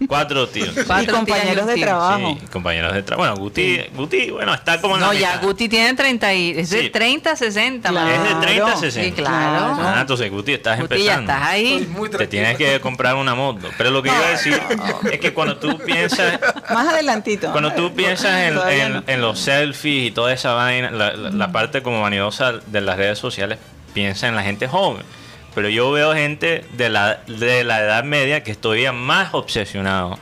cuatro 0.08 0.48
tíos. 0.48 0.74
Cuatro 0.86 1.02
y 1.12 1.16
compañeros 1.16 1.54
tías 1.54 1.66
de 1.66 1.76
trabajo. 1.82 2.36
Sí, 2.40 2.46
compañeros 2.52 2.94
de 2.94 3.02
trabajo. 3.02 3.28
Bueno, 3.30 3.42
Guti, 3.44 3.80
Guti, 3.94 4.30
bueno, 4.30 4.54
está 4.54 4.80
como 4.80 4.94
en 4.96 5.00
No, 5.02 5.12
la 5.12 5.18
ya 5.18 5.32
mitad. 5.34 5.42
Guti 5.46 5.68
tiene 5.68 5.94
30 5.94 6.34
y 6.34 6.50
es 6.50 6.70
de 6.70 6.82
Sí. 6.82 6.90
30 6.90 7.30
a 7.32 7.36
60. 7.36 7.88
Claro. 7.90 8.10
Es 8.10 8.22
de 8.34 8.40
30 8.46 8.66
a 8.72 8.74
Sí, 8.76 8.80
60. 8.80 9.04
Sí, 9.04 9.12
claro. 9.12 9.76
Ah, 9.80 9.98
entonces 10.00 10.30
Guti, 10.30 10.52
estás 10.54 10.80
Guti, 10.80 11.02
ya 11.02 11.14
empezando. 11.14 11.32
estás 11.32 11.48
ahí. 11.48 11.88
Te 12.18 12.26
tienes 12.26 12.56
que 12.56 12.80
comprar 12.80 13.14
una 13.16 13.34
moto. 13.34 13.68
Pero 13.78 13.90
lo 13.90 14.02
que 14.02 14.08
iba 14.08 14.18
a 14.26 14.30
decir 14.30 14.60
es 15.12 15.20
que 15.20 15.32
cuando 15.32 15.56
tú 15.58 15.78
piensas, 15.78 16.38
Más 16.72 16.88
adelantito. 16.88 17.50
cuando 17.52 17.72
tú 17.72 17.92
piensas 17.94 18.32
en, 18.42 18.58
en- 18.70 18.92
no. 18.94 19.02
en 19.06 19.20
los 19.20 19.38
selfies 19.38 20.08
y 20.08 20.10
toda 20.10 20.32
esa 20.32 20.52
vaina, 20.54 20.90
la, 20.90 21.12
la- 21.12 21.30
la 21.30 21.52
parte 21.52 21.82
como 21.82 22.00
vanidosa 22.02 22.52
de 22.66 22.80
las 22.80 22.96
redes 22.96 23.18
sociales, 23.18 23.58
piensa 23.94 24.28
en 24.28 24.36
la 24.36 24.42
gente 24.42 24.66
joven. 24.68 25.02
Pero 25.58 25.70
yo 25.70 25.90
veo 25.90 26.14
gente 26.14 26.64
de 26.74 26.88
la, 26.88 27.16
de 27.26 27.64
la 27.64 27.80
edad 27.80 28.04
media 28.04 28.44
que 28.44 28.52
estoy 28.52 28.86
más 28.92 29.34
obsesionado 29.34 30.16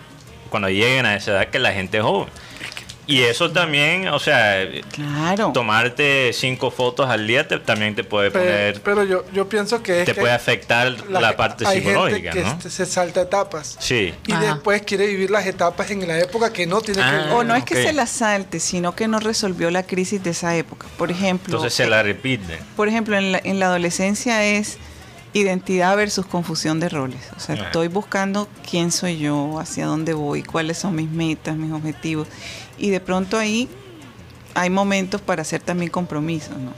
cuando 0.48 0.70
lleguen 0.70 1.04
a 1.04 1.14
esa 1.14 1.32
edad 1.32 1.48
que 1.48 1.58
la 1.58 1.72
gente 1.74 2.00
joven. 2.00 2.30
Y 3.06 3.20
eso 3.20 3.50
también, 3.52 4.08
o 4.08 4.18
sea, 4.18 4.66
Claro. 4.92 5.50
tomarte 5.52 6.32
cinco 6.32 6.70
fotos 6.70 7.10
al 7.10 7.26
día 7.26 7.46
te- 7.46 7.58
también 7.58 7.94
te 7.94 8.02
puede 8.02 8.30
Pero, 8.30 8.44
poner, 8.46 8.80
pero 8.80 9.04
yo, 9.04 9.24
yo 9.30 9.46
pienso 9.46 9.82
que 9.82 10.00
es 10.00 10.06
te 10.06 10.14
que 10.14 10.20
puede 10.22 10.32
afectar 10.32 10.90
la, 11.10 11.36
parte 11.36 11.66
hay 11.66 11.80
psicológica, 11.82 12.32
gente 12.32 12.48
que 12.58 12.64
¿no? 12.64 12.70
se- 12.70 12.86
salta 12.86 13.20
etapas. 13.20 13.76
Sí. 13.78 14.14
Y 14.26 14.32
Ajá. 14.32 14.54
después 14.54 14.80
quiere 14.86 15.06
vivir 15.06 15.30
las 15.30 15.46
etapas 15.46 15.90
en 15.90 16.08
la 16.08 16.18
época 16.18 16.50
que 16.50 16.66
no 16.66 16.80
tiene 16.80 17.02
Ah. 17.02 17.10
que 17.10 17.16
vivir. 17.18 17.32
O 17.34 17.44
no 17.44 17.54
es 17.54 17.62
que 17.64 17.74
se 17.74 17.92
la 17.92 18.06
salte, 18.06 18.58
sino 18.58 18.96
que 18.96 19.06
no 19.06 19.20
resolvió 19.20 19.70
la 19.70 19.82
crisis 19.82 20.24
de 20.24 20.30
esa 20.30 20.56
época. 20.56 20.86
Por 20.96 21.10
ejemplo, 21.10 21.54
Entonces 21.58 21.74
se 21.74 21.86
la 21.86 22.02
repite. 22.02 22.58
por 22.74 22.88
ejemplo, 22.88 23.18
en 23.18 23.32
la, 23.32 23.40
en 23.44 23.60
la 23.60 23.66
adolescencia 23.66 24.42
es 24.46 24.78
identidad 25.40 25.96
versus 25.96 26.26
confusión 26.26 26.80
de 26.80 26.88
roles. 26.88 27.20
O 27.36 27.40
sea, 27.40 27.54
Ajá. 27.56 27.64
estoy 27.66 27.88
buscando 27.88 28.48
quién 28.68 28.90
soy 28.92 29.18
yo, 29.18 29.58
hacia 29.58 29.86
dónde 29.86 30.14
voy, 30.14 30.42
cuáles 30.42 30.78
son 30.78 30.94
mis 30.94 31.10
metas, 31.10 31.56
mis 31.56 31.72
objetivos. 31.72 32.28
Y 32.78 32.90
de 32.90 33.00
pronto 33.00 33.36
ahí 33.38 33.68
hay 34.54 34.70
momentos 34.70 35.20
para 35.20 35.42
hacer 35.42 35.60
también 35.60 35.90
compromisos, 35.90 36.56
¿no? 36.58 36.72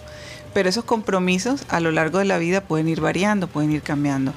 Pero 0.55 0.69
esos 0.69 0.85
compromisos 0.85 1.65
a 1.69 1.79
lo 1.81 1.93
largo 1.93 2.19
de 2.19 2.25
la 2.25 2.39
vida 2.39 2.61
pueden 2.63 2.89
ir 2.89 3.01
variando, 3.01 3.47
pueden 3.49 3.71
ir 3.71 3.83
cambiando. 3.83 4.33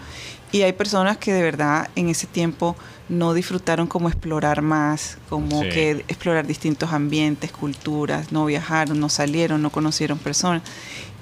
Y 0.51 0.63
hay 0.63 0.73
personas 0.73 1.17
que 1.17 1.31
de 1.33 1.41
verdad 1.41 1.89
en 1.95 2.09
ese 2.09 2.27
tiempo 2.27 2.75
no 3.07 3.33
disfrutaron 3.33 3.87
como 3.87 4.09
explorar 4.09 4.61
más, 4.61 5.17
como 5.29 5.63
Sí. 5.63 5.69
que 5.69 5.91
explorar 6.09 6.45
distintos 6.45 6.91
ambientes, 6.91 7.51
culturas, 7.53 8.31
no 8.33 8.45
viajaron, 8.45 8.99
no 8.99 9.07
salieron, 9.09 9.61
no 9.61 9.69
conocieron 9.69 10.17
personas. 10.19 10.61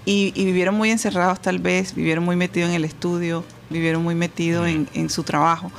Y, 0.09 0.33
y 0.35 0.45
vivieron 0.45 0.73
muy 0.75 0.89
encerrados 0.89 1.39
tal 1.39 1.59
vez, 1.59 1.93
vivieron 1.93 2.23
muy 2.23 2.35
metidos 2.35 2.69
en 2.69 2.75
el 2.75 2.83
estudio, 2.85 3.43
vivieron 3.69 4.01
muy 4.01 4.15
metidos 4.15 4.67
en, 4.67 4.87
en 4.95 5.09
su 5.09 5.23
trabajo. 5.23 5.71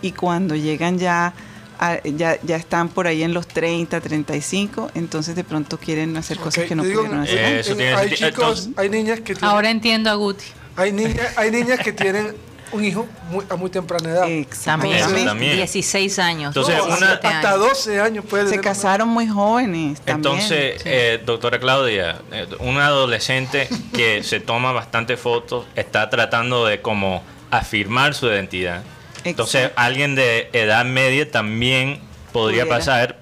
Y 0.00 0.12
cuando 0.12 0.54
llegan 0.54 0.98
ya, 0.98 1.34
a- 1.78 2.02
ya, 2.02 2.38
ya 2.42 2.56
están 2.56 2.88
por 2.88 3.06
ahí 3.06 3.22
en 3.22 3.34
los 3.34 3.46
30, 3.46 4.00
35, 4.00 4.90
entonces 4.94 5.36
de 5.36 5.44
pronto 5.44 5.78
quieren 5.78 6.16
hacer 6.16 6.38
cosas 6.38 6.64
que 6.64 6.74
no 6.74 6.82
digo, 6.82 7.00
pudieron 7.02 7.24
hacer. 7.24 7.38
Eh, 7.38 7.60
eso 7.60 7.76
tiene 7.76 7.94
hay 7.94 8.08
sentido. 8.08 8.30
chicos, 8.30 8.68
hay 8.76 8.88
niñas 8.88 9.18
que 9.20 9.34
tienen, 9.34 9.44
Ahora 9.50 9.70
entiendo 9.70 10.08
a 10.10 10.14
Guti. 10.14 10.44
hay 10.76 10.90
niñas, 10.92 11.36
hay 11.36 11.50
niñas 11.50 11.78
que 11.80 11.92
tienen 11.92 12.28
un 12.74 12.84
hijo 12.84 13.06
muy- 13.30 13.44
a 13.48 13.56
muy 13.56 13.70
temprana 13.70 14.10
edad. 14.10 14.28
Exactamente. 14.30 15.02
También, 15.02 15.26
también. 15.26 15.56
16 15.56 16.18
años. 16.18 16.48
Entonces, 16.48 16.76
No, 16.76 16.86
17 16.86 17.04
una- 17.26 17.34
hasta 17.36 17.50
años. 17.52 17.60
12 17.68 18.00
años 18.00 18.24
puede 18.28 18.46
Se 18.48 18.54
una- 18.54 18.62
casaron 18.62 19.08
muy 19.08 19.26
jóvenes 19.28 20.00
también. 20.00 20.34
Entonces, 20.34 20.82
eh, 20.84 21.22
doctora 21.24 21.58
Claudia, 21.58 22.18
eh, 22.32 22.46
un 22.58 22.78
adolescente 22.78 23.68
que 23.94 24.22
se 24.24 24.40
toma 24.40 24.72
bastante 24.72 25.16
fotos 25.16 25.66
está 25.76 26.10
tratando 26.10 26.66
de 26.66 26.80
como 26.82 27.22
afirmar 27.50 28.14
su 28.14 28.26
identidad. 28.26 28.82
Entonces, 29.24 29.70
alguien 29.76 30.14
de 30.14 30.50
edad 30.52 30.84
media 30.84 31.30
también 31.30 32.00
podría 32.32 32.64
Pudiera. 32.64 32.78
pasar, 32.78 33.18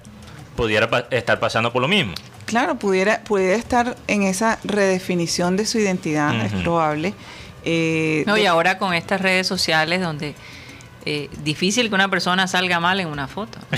pudiera 0.55 0.89
pa- 0.89 1.05
estar 1.11 1.39
pasando 1.39 1.71
por 1.71 1.81
lo 1.81 1.87
mismo. 1.87 2.13
Claro, 2.45 2.75
pudiera, 2.75 3.23
pudiera 3.23 3.55
estar 3.55 3.95
en 4.07 4.23
esa 4.23 4.59
redefinición 4.65 5.55
de 5.55 5.65
su 5.65 5.79
identidad, 5.79 6.35
es 6.45 6.51
probable. 6.61 7.13
Eh, 7.65 8.23
No, 8.27 8.37
y 8.37 8.41
de- 8.41 8.47
ahora 8.47 8.77
con 8.77 8.93
estas 8.93 9.21
redes 9.21 9.47
sociales 9.47 10.01
donde 10.01 10.35
eh, 11.05 11.29
difícil 11.43 11.89
que 11.89 11.95
una 11.95 12.09
persona 12.09 12.47
salga 12.47 12.79
mal 12.79 12.99
en 12.99 13.07
una 13.07 13.27
foto. 13.27 13.57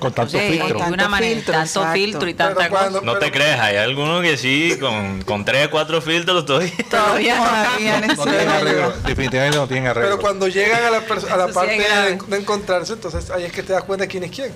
Con 0.00 0.14
tanto 0.14 0.30
Sí, 0.38 0.38
filtro. 0.48 0.66
de 0.68 0.72
Tanto 0.78 0.94
una 0.94 1.08
manera, 1.10 1.34
filtro, 1.34 1.52
tanto 1.52 1.80
exacto. 1.80 1.92
filtro 1.92 2.28
y 2.30 2.32
tanta 2.34 2.70
cuando- 2.70 3.00
cosa. 3.00 3.12
No 3.12 3.18
te 3.18 3.30
creas, 3.30 3.60
hay 3.60 3.76
algunos 3.76 4.22
que 4.22 4.38
sí, 4.38 4.78
con, 4.80 5.20
con 5.24 5.44
tres, 5.44 5.68
cuatro 5.68 6.00
filtros 6.00 6.46
todavía. 6.46 6.72
Todavía 6.90 7.36
no 7.36 7.76
tienen 7.76 8.48
arreglo. 8.48 8.92
Definitivamente 9.06 9.58
no 9.58 9.66
tienen 9.68 9.88
arreglo. 9.88 10.08
Pero 10.12 10.20
cuando 10.22 10.48
llegan 10.48 10.82
a 10.84 10.90
la, 10.90 10.96
a 10.98 11.36
la 11.36 11.46
sí 11.48 11.52
parte 11.52 11.78
de, 11.78 12.18
de 12.28 12.36
encontrarse, 12.38 12.94
entonces 12.94 13.30
ahí 13.30 13.44
es 13.44 13.52
que 13.52 13.62
te 13.62 13.74
das 13.74 13.84
cuenta 13.84 14.06
quién 14.06 14.24
es 14.24 14.30
quién. 14.30 14.52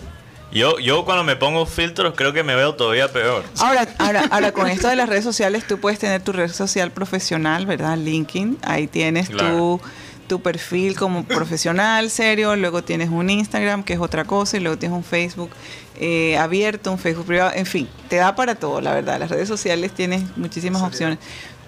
Yo, 0.54 0.78
yo 0.78 1.04
cuando 1.04 1.24
me 1.24 1.34
pongo 1.36 1.66
filtros 1.66 2.14
creo 2.16 2.32
que 2.32 2.42
me 2.44 2.54
veo 2.54 2.74
todavía 2.74 3.12
peor. 3.12 3.44
Ahora, 3.58 3.88
ahora, 3.98 4.24
ahora 4.30 4.52
con 4.52 4.68
esto 4.68 4.88
de 4.88 4.96
las 4.96 5.08
redes 5.08 5.24
sociales, 5.24 5.66
tú 5.66 5.78
puedes 5.80 5.98
tener 5.98 6.22
tu 6.22 6.32
red 6.32 6.50
social 6.50 6.92
profesional, 6.92 7.66
¿verdad? 7.66 7.98
LinkedIn, 7.98 8.58
ahí 8.62 8.86
tienes 8.86 9.28
Claro. 9.30 9.56
tu, 9.56 9.80
tu 10.28 10.42
perfil 10.42 10.96
como 10.96 11.24
profesional, 11.24 12.08
serio, 12.08 12.54
luego 12.56 12.84
tienes 12.84 13.10
un 13.10 13.28
Instagram, 13.30 13.82
que 13.82 13.94
es 13.94 13.98
otra 14.00 14.24
cosa, 14.24 14.56
y 14.56 14.60
luego 14.60 14.78
tienes 14.78 14.96
un 14.96 15.04
Facebook 15.04 15.50
eh, 15.96 16.36
abierto, 16.38 16.90
un 16.92 16.98
Facebook 16.98 17.26
privado, 17.26 17.50
en 17.54 17.66
fin, 17.66 17.88
te 18.08 18.16
da 18.16 18.34
para 18.36 18.54
todo, 18.54 18.80
la 18.80 18.94
verdad. 18.94 19.18
Las 19.18 19.30
redes 19.30 19.48
sociales 19.48 19.92
tienes 19.92 20.22
muchísimas 20.36 20.82
opciones. 20.82 21.18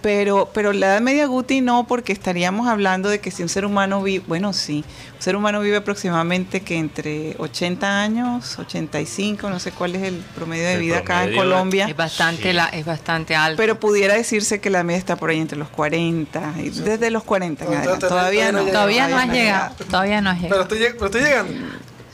Pero, 0.07 0.49
pero 0.55 0.73
la 0.73 0.87
edad 0.87 1.01
media 1.01 1.27
Guti 1.27 1.61
no, 1.61 1.89
porque 1.89 2.13
estaríamos 2.13 2.69
hablando 2.69 3.09
de 3.09 3.19
que 3.19 3.33
si 3.33 3.43
un 3.43 3.49
ser 3.49 3.65
humano 3.67 4.05
vive, 4.05 4.23
bueno, 4.29 4.53
sí, 4.53 4.85
un 5.17 5.21
ser 5.21 5.35
humano 5.35 5.61
vive 5.61 5.79
aproximadamente 5.79 6.61
que 6.61 6.77
entre 6.79 7.35
80 7.41 8.03
años, 8.03 8.57
85, 8.57 9.51
no 9.51 9.59
sé 9.59 9.73
cuál 9.73 9.97
es 9.97 10.05
el 10.05 10.15
promedio 10.37 10.63
de 10.63 10.75
El 10.75 10.81
vida 10.83 10.99
acá 10.99 11.25
en 11.25 11.35
Colombia. 11.35 11.89
Es 11.89 11.97
bastante, 11.97 12.43
Sí. 12.45 12.53
la, 12.53 12.67
es 12.67 12.87
bastante 12.87 13.35
alto. 13.35 13.57
Pero 13.57 13.81
pudiera 13.81 14.15
decirse 14.15 14.61
que 14.61 14.71
la 14.71 14.85
media 14.85 14.99
está 14.99 15.17
por 15.17 15.31
ahí 15.31 15.41
entre 15.41 15.59
los 15.59 15.71
40, 15.71 16.55
y 16.63 16.71
desde 16.71 17.11
los 17.11 17.25
40 17.25 17.65
en 17.65 17.73
Entonces, 17.73 18.05
adelante. 18.05 18.07
Todavía 18.07 18.53
no. 18.53 18.65
todavía 18.65 19.09
no 19.09 19.19
has 19.19 19.29
llegado. 19.33 19.75
Todavía 19.91 20.21
no 20.21 20.31
has 20.31 20.37
Pero 20.37 20.49
llegado. 20.55 20.63
estoy, 20.63 20.79
pero 20.93 21.07
estoy 21.07 21.21
llegando. 21.23 21.53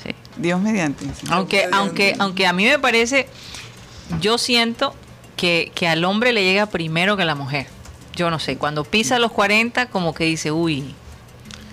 Sí. 0.02 0.10
Dios 0.38 0.58
mediante. 0.62 1.04
sí. 1.04 1.26
Aunque, 1.28 1.68
aunque, 1.70 2.16
aunque 2.18 2.46
a 2.46 2.54
mí 2.54 2.64
me 2.64 2.78
parece, 2.78 3.28
yo 4.18 4.38
siento 4.38 4.94
que, 5.36 5.70
que 5.74 5.88
al 5.88 6.06
hombre 6.06 6.32
le 6.32 6.42
llega 6.42 6.64
primero 6.64 7.18
que 7.18 7.22
a 7.24 7.26
la 7.26 7.34
mujer. 7.34 7.66
Yo 8.14 8.30
no 8.30 8.38
sé, 8.38 8.56
cuando 8.56 8.84
pisa 8.84 9.18
los 9.18 9.32
40, 9.32 9.86
como 9.86 10.14
que 10.14 10.24
dice, 10.24 10.52
uy, 10.52 10.94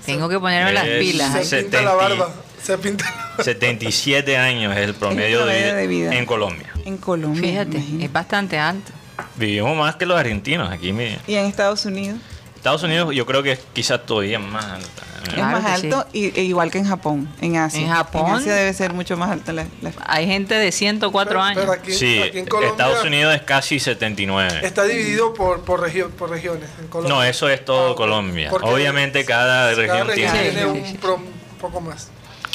tengo 0.05 0.29
que 0.29 0.39
ponerme 0.39 0.73
las 0.73 0.85
Es- 0.87 0.99
pilas. 0.99 1.33
Se 1.33 1.45
se- 1.45 1.61
pinta 1.63 1.81
la 1.81 1.91
70. 1.91 1.95
barba. 2.17 2.33
Se 2.63 2.77
pinta. 2.77 3.05
77 3.43 4.37
años 4.37 4.75
es 4.75 4.79
el 4.83 4.93
promedio, 4.93 5.39
promedio 5.39 5.65
de, 5.67 5.81
de 5.81 5.87
vida. 5.87 6.13
en 6.15 6.25
Colombia. 6.25 6.67
En 6.85 6.97
Colombia. 6.97 7.41
Fíjate, 7.41 7.83
es 8.03 8.11
bastante 8.11 8.57
alto. 8.57 8.91
Vivimos 9.35 9.75
más 9.77 9.95
que 9.95 10.05
los 10.05 10.17
argentinos 10.19 10.71
aquí. 10.71 10.91
mire. 10.93 11.19
Y 11.27 11.35
en 11.35 11.45
Estados 11.45 11.85
Unidos 11.85 12.19
Estados 12.59 12.83
Unidos 12.83 13.15
yo 13.15 13.25
creo 13.25 13.41
que 13.41 13.53
es 13.53 13.59
quizás 13.73 14.05
todavía 14.05 14.37
más 14.37 14.65
alta. 14.65 15.03
es 15.23 15.33
Claro 15.33 15.61
más 15.61 15.65
alto, 15.65 16.05
y, 16.11 16.37
e 16.37 16.43
igual 16.43 16.69
que 16.71 16.77
en 16.79 16.85
Japón, 16.85 17.29
en 17.41 17.55
Asia. 17.57 17.79
En 17.81 17.87
Japón- 17.89 18.31
Asia 18.35 18.53
debe 18.53 18.73
ser 18.73 18.93
mucho 18.93 19.15
más 19.15 19.31
alta 19.31 19.53
la, 19.53 19.65
la- 19.81 19.91
Hay 20.05 20.27
gente 20.27 20.55
de 20.55 20.71
104 20.73 21.29
Pero- 21.29 21.41
años. 21.41 21.59
pero 21.61 21.71
aquí, 21.73 21.93
Sí, 21.93 22.21
aquí 22.21 22.39
en 22.39 22.45
Colombia 22.47 22.71
Estados 22.71 23.05
Unidos 23.05 23.33
es 23.35 23.41
casi 23.43 23.79
79. 23.79 24.59
está 24.63 24.83
dividido 24.83 25.33
por, 25.33 25.61
por, 25.61 25.79
regio- 25.81 26.09
por 26.09 26.29
regiones. 26.29 26.69
En 26.81 26.87
Colombia. 26.87 27.15
No, 27.15 27.23
eso 27.23 27.47
es 27.49 27.63
todo 27.63 27.93
Ah, 27.93 27.95
Colombia. 27.95 28.51
Obviamente 28.51 29.23
cada 29.25 29.73
cada 29.73 29.73
región 29.75 30.07
región 30.07 30.31
tiene... 30.33 30.49
tiene 30.51 30.59
Sí, 30.61 30.65
un, 30.67 30.75
sí, 30.85 30.91
sí. 30.91 30.97
pro- 30.97 31.15
un 31.15 31.57
poco 31.61 31.79
más. 31.81 32.09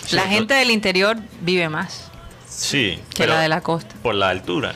Sí, 0.05 0.17
la 0.17 0.23
gente 0.29 0.53
del 0.55 0.71
interior 0.71 1.17
vive 1.41 1.69
más 1.71 2.11
Sí, 2.47 3.01
que 3.15 3.27
la 3.27 3.41
de 3.41 3.49
la 3.49 3.63
costa. 3.63 3.95
por 4.03 4.15
la 4.15 4.29
altura. 4.29 4.75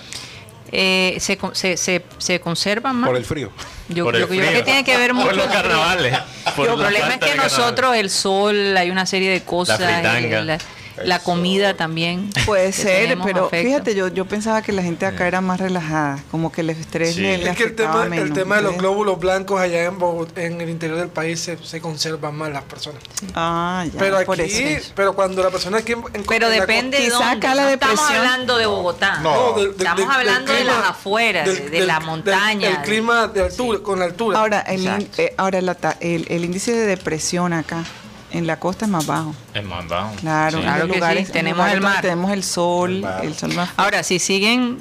Eh, 0.72 1.16
se, 1.20 1.36
con- 1.36 1.54
se, 1.54 1.76
se, 1.76 2.02
se 2.18 2.40
conservan 2.40 2.96
más. 2.96 3.08
Por 3.08 3.16
el 3.18 3.24
frío. 3.26 3.50
Yo, 3.88 4.04
por 4.04 4.14
el 4.16 4.22
yo 4.22 4.28
creo 4.28 4.40
frío. 4.40 4.52
que 4.58 4.62
tiene 4.62 4.84
que 4.84 4.96
ver 4.96 5.14
mucho. 5.14 5.28
Por 5.28 5.36
los 5.36 5.46
frío. 5.46 5.62
carnavales. 5.62 6.18
por 6.56 6.68
el 6.68 6.74
problema 6.74 7.14
es 7.14 7.18
que 7.18 7.34
nosotros, 7.36 7.96
el 7.96 8.10
sol, 8.10 8.76
hay 8.76 8.90
una 8.90 9.06
serie 9.06 9.30
de 9.30 9.42
cosas. 9.42 9.80
La, 9.80 10.58
la 11.04 11.18
comida 11.20 11.74
también. 11.74 12.30
Puede 12.46 12.72
ser, 12.72 13.16
pero 13.24 13.46
afecto. 13.46 13.66
fíjate, 13.68 13.94
yo, 13.94 14.08
yo 14.08 14.24
pensaba 14.26 14.62
que 14.62 14.72
la 14.72 14.82
gente 14.82 15.06
acá 15.06 15.26
era 15.26 15.40
más 15.40 15.60
relajada, 15.60 16.18
como 16.30 16.50
que 16.52 16.60
el 16.62 16.70
estrés 16.70 17.14
Sí. 17.14 17.20
le, 17.22 17.38
le 17.38 17.50
Es 17.50 17.56
que 17.56 17.62
el 17.64 17.68
afectaba 17.70 18.02
tema, 18.04 18.04
el 18.16 18.22
menos, 18.22 18.38
tema 18.38 18.56
de 18.56 18.62
los 18.62 18.76
glóbulos 18.76 19.18
blancos 19.18 19.60
allá 19.60 19.84
en, 19.84 19.98
Bogot- 19.98 20.36
en 20.38 20.60
el 20.60 20.68
interior 20.68 20.98
del 20.98 21.08
país 21.08 21.40
se, 21.40 21.56
se 21.58 21.80
conservan 21.80 22.34
más 22.36 22.50
las 22.52 22.64
personas. 22.64 23.02
Ah, 23.34 23.84
ya, 23.92 23.98
pero 23.98 24.24
por 24.24 24.40
aquí, 24.40 24.52
eso. 24.52 24.92
pero 24.94 25.14
cuando 25.14 25.42
la 25.42 25.50
persona 25.50 25.78
aquí 25.78 25.92
en, 25.92 26.02
en- 26.14 26.24
Pero 26.24 26.46
en 26.46 26.52
la 26.54 26.60
depende 26.60 26.98
de 27.00 27.08
dónde. 27.10 27.24
acá 27.26 27.54
la 27.54 27.62
no 27.64 27.68
estamos 27.70 27.94
depresión- 28.00 28.18
hablando 28.18 28.58
de 28.58 28.66
Bogotá. 28.66 29.18
No. 29.20 29.52
del- 29.52 29.64
del- 29.64 29.70
Estamos 29.76 29.98
del- 29.98 30.08
del 30.08 30.16
hablando 30.28 30.52
de 30.52 30.58
clima- 30.60 30.78
las 30.80 30.90
afueras, 30.90 31.46
de- 31.46 31.70
de 31.70 31.86
la 31.86 32.00
montaña, 32.00 32.68
El 32.68 32.76
de- 32.76 32.82
clima 32.82 33.26
de 33.28 33.42
altura, 33.42 33.78
con 33.82 33.98
la 33.98 34.04
altura. 34.06 34.38
Ahora, 34.38 34.60
el, 34.60 34.86
eh, 35.16 35.34
ahora 35.36 35.60
la 35.62 35.76
el, 36.00 36.26
el 36.28 36.44
índice 36.44 36.72
de 36.72 36.86
depresión 36.86 37.52
acá 37.52 37.84
en 38.30 38.46
la 38.46 38.58
costa 38.58 38.84
es 38.84 38.90
más 38.90 39.06
bajo. 39.06 39.34
Es 39.54 39.64
más 39.64 39.86
bajo. 39.88 40.14
Claro, 40.16 40.58
Sí. 40.58 40.62
Claro 40.64 40.86
que 40.88 40.94
lugares, 40.94 41.26
en 41.28 41.32
tenemos 41.32 41.68
el 41.70 41.80
mar. 41.80 42.00
Tenemos 42.02 42.30
el 42.32 42.44
sol, 42.44 43.04
El 43.22 43.34
sol 43.34 43.54
más 43.54 43.70
Ahora, 43.76 44.02
si 44.02 44.18
siguen 44.18 44.78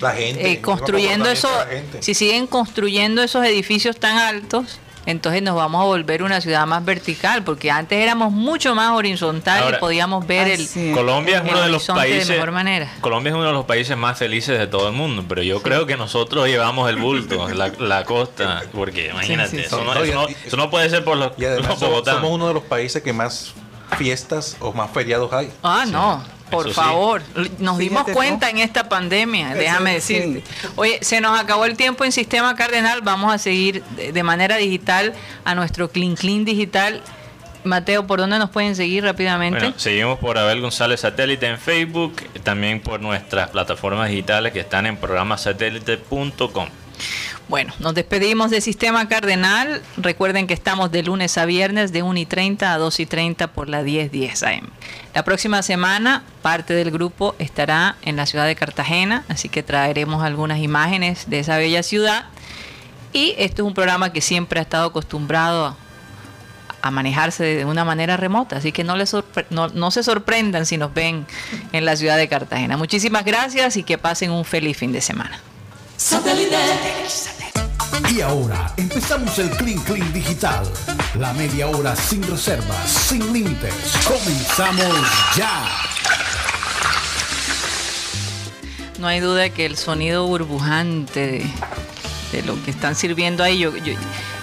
La 0.00 0.12
gente. 0.12 0.52
eh, 0.52 0.60
construyendo 0.60 1.30
eso 1.30 1.48
esos, 1.66 2.04
si 2.04 2.14
siguen 2.14 2.46
construyendo 2.46 3.22
esos 3.22 3.44
edificios 3.44 3.96
tan 3.98 4.16
altos, 4.18 4.78
entonces 5.06 5.42
nos 5.42 5.56
vamos 5.56 5.80
a 5.80 5.84
volver 5.84 6.22
una 6.22 6.40
ciudad 6.40 6.66
más 6.66 6.84
vertical, 6.84 7.42
porque 7.42 7.70
antes 7.70 7.98
éramos 7.98 8.32
mucho 8.32 8.74
más 8.74 8.90
horizontal 8.92 9.62
Ahora, 9.64 9.76
y 9.76 9.80
podíamos 9.80 10.26
ver 10.26 10.48
el, 10.48 10.60
es. 10.60 10.74
Colombia 10.94 11.38
es 11.38 11.42
el 11.44 11.50
uno 11.50 11.60
de 11.62 11.68
los 11.68 11.88
horizonte 11.88 12.02
de 12.08 12.14
países. 12.16 12.28
mejor 12.30 12.52
manera. 12.52 12.92
Colombia 13.00 13.30
es 13.30 13.36
uno 13.36 13.46
de 13.46 13.52
los 13.52 13.64
países 13.64 13.96
más 13.96 14.18
felices 14.18 14.58
de 14.58 14.66
todo 14.66 14.88
el 14.88 14.94
mundo, 14.94 15.24
pero 15.28 15.42
yo 15.42 15.60
creo 15.62 15.86
que 15.86 15.96
nosotros 15.96 16.46
llevamos 16.46 16.88
el 16.88 16.96
bulto, 16.96 17.48
la, 17.48 17.68
la 17.78 18.04
costa, 18.04 18.62
porque 18.72 19.08
imagínate, 19.08 19.50
sí, 19.50 19.56
sí. 19.58 19.62
Eso, 19.64 19.82
no, 19.84 19.94
eso 19.94 20.14
no- 20.14 20.28
eso 20.28 20.56
no 20.56 20.70
puede 20.70 20.88
ser 20.90 21.04
por 21.04 21.16
los, 21.16 21.32
Y 21.36 21.44
además 21.44 21.80
los 21.80 22.04
somos, 22.04 22.30
uno 22.30 22.48
de 22.48 22.54
los 22.54 22.62
países 22.62 23.02
que 23.02 23.12
más 23.12 23.52
fiestas 23.98 24.56
o 24.60 24.72
más 24.72 24.90
feriados 24.90 25.32
hay. 25.32 25.50
Ah, 25.62 25.82
Sí, 25.86 25.92
no, 25.92 26.22
por 26.52 26.68
eso 26.68 26.80
sí. 26.80 26.86
favor. 26.86 27.22
Nos 27.58 27.78
dimos 27.78 28.02
Fíjate, 28.02 28.12
cuenta 28.12 28.46
¿no? 28.46 28.52
en 28.52 28.58
esta 28.58 28.88
pandemia, 28.88 29.54
déjame 29.54 29.94
decirte. 29.94 30.44
Oye, 30.76 30.98
se 31.02 31.20
nos 31.20 31.38
acabó 31.38 31.64
el 31.64 31.76
tiempo 31.76 32.04
en 32.04 32.12
Sistema 32.12 32.54
Cardenal. 32.54 33.00
Vamos 33.02 33.32
a 33.32 33.38
seguir 33.38 33.82
de, 33.96 34.12
de 34.12 34.22
manera 34.22 34.56
digital 34.56 35.14
a 35.44 35.54
nuestro 35.54 35.90
Clean 35.90 36.14
Clean 36.14 36.44
Digital. 36.44 37.02
Mateo, 37.64 38.06
¿por 38.06 38.18
dónde 38.18 38.38
nos 38.38 38.50
pueden 38.50 38.74
seguir 38.74 39.04
rápidamente? 39.04 39.60
Bueno, 39.60 39.74
seguimos 39.78 40.18
por 40.18 40.36
Abel 40.36 40.60
González 40.60 41.00
Satélite 41.00 41.46
en 41.46 41.58
Facebook, 41.58 42.16
también 42.42 42.80
por 42.80 43.00
nuestras 43.00 43.50
plataformas 43.50 44.08
digitales 44.08 44.52
que 44.52 44.60
están 44.60 44.86
en 44.86 44.96
programasatélite.com. 44.96 46.68
Bueno, 47.48 47.72
nos 47.80 47.94
despedimos 47.94 48.50
de 48.50 48.60
Sistema 48.60 49.08
Cardenal. 49.08 49.82
Recuerden 49.96 50.46
que 50.46 50.54
estamos 50.54 50.90
de 50.90 51.02
lunes 51.02 51.36
a 51.36 51.44
viernes 51.44 51.92
de 51.92 52.02
1 52.02 52.20
y 52.20 52.26
30 52.26 52.72
a 52.72 52.78
2 52.78 53.00
y 53.00 53.06
30 53.06 53.48
por 53.48 53.68
la 53.68 53.82
1010 53.82 54.42
AM. 54.42 54.68
La 55.14 55.24
próxima 55.24 55.62
semana 55.62 56.22
parte 56.40 56.72
del 56.72 56.90
grupo 56.90 57.34
estará 57.38 57.96
en 58.02 58.16
la 58.16 58.26
ciudad 58.26 58.46
de 58.46 58.54
Cartagena, 58.54 59.24
así 59.28 59.48
que 59.48 59.62
traeremos 59.62 60.24
algunas 60.24 60.60
imágenes 60.60 61.28
de 61.28 61.40
esa 61.40 61.58
bella 61.58 61.82
ciudad. 61.82 62.24
Y 63.12 63.34
esto 63.36 63.62
es 63.62 63.66
un 63.68 63.74
programa 63.74 64.12
que 64.12 64.22
siempre 64.22 64.58
ha 64.58 64.62
estado 64.62 64.86
acostumbrado 64.86 65.76
a, 66.80 66.90
manejarse 66.90 67.44
de 67.44 67.64
una 67.64 67.84
manera 67.84 68.16
remota, 68.16 68.56
así 68.56 68.72
que 68.72 68.82
no, 68.82 68.96
no 68.96 69.90
se 69.90 70.02
sorprendan 70.02 70.66
si 70.66 70.78
nos 70.78 70.92
ven 70.94 71.26
en 71.72 71.84
la 71.84 71.96
ciudad 71.96 72.16
de 72.16 72.28
Cartagena. 72.28 72.76
Muchísimas 72.76 73.24
gracias 73.24 73.76
y 73.76 73.82
que 73.82 73.98
pasen 73.98 74.30
un 74.30 74.44
feliz 74.44 74.78
fin 74.78 74.90
de 74.90 75.00
semana. 75.00 75.38
Y 78.10 78.20
ahora 78.22 78.72
empezamos 78.76 79.38
el 79.38 79.50
Clean 79.50 79.78
Clean 79.84 80.12
Digital. 80.12 80.64
La 81.18 81.32
media 81.32 81.68
hora 81.68 81.94
sin 81.94 82.22
reservas, 82.24 82.90
sin 82.90 83.32
límites. 83.32 83.72
Comenzamos 84.04 84.96
ya. 85.36 85.64
No 88.98 89.06
hay 89.06 89.20
duda 89.20 89.48
que 89.50 89.64
el 89.64 89.76
sonido 89.76 90.26
burbujante 90.26 91.20
de, 91.20 91.46
de 92.32 92.42
lo 92.42 92.60
que 92.64 92.72
están 92.72 92.96
sirviendo 92.96 93.44
ahí, 93.44 93.58
yo, 93.60 93.76
yo- 93.76 93.94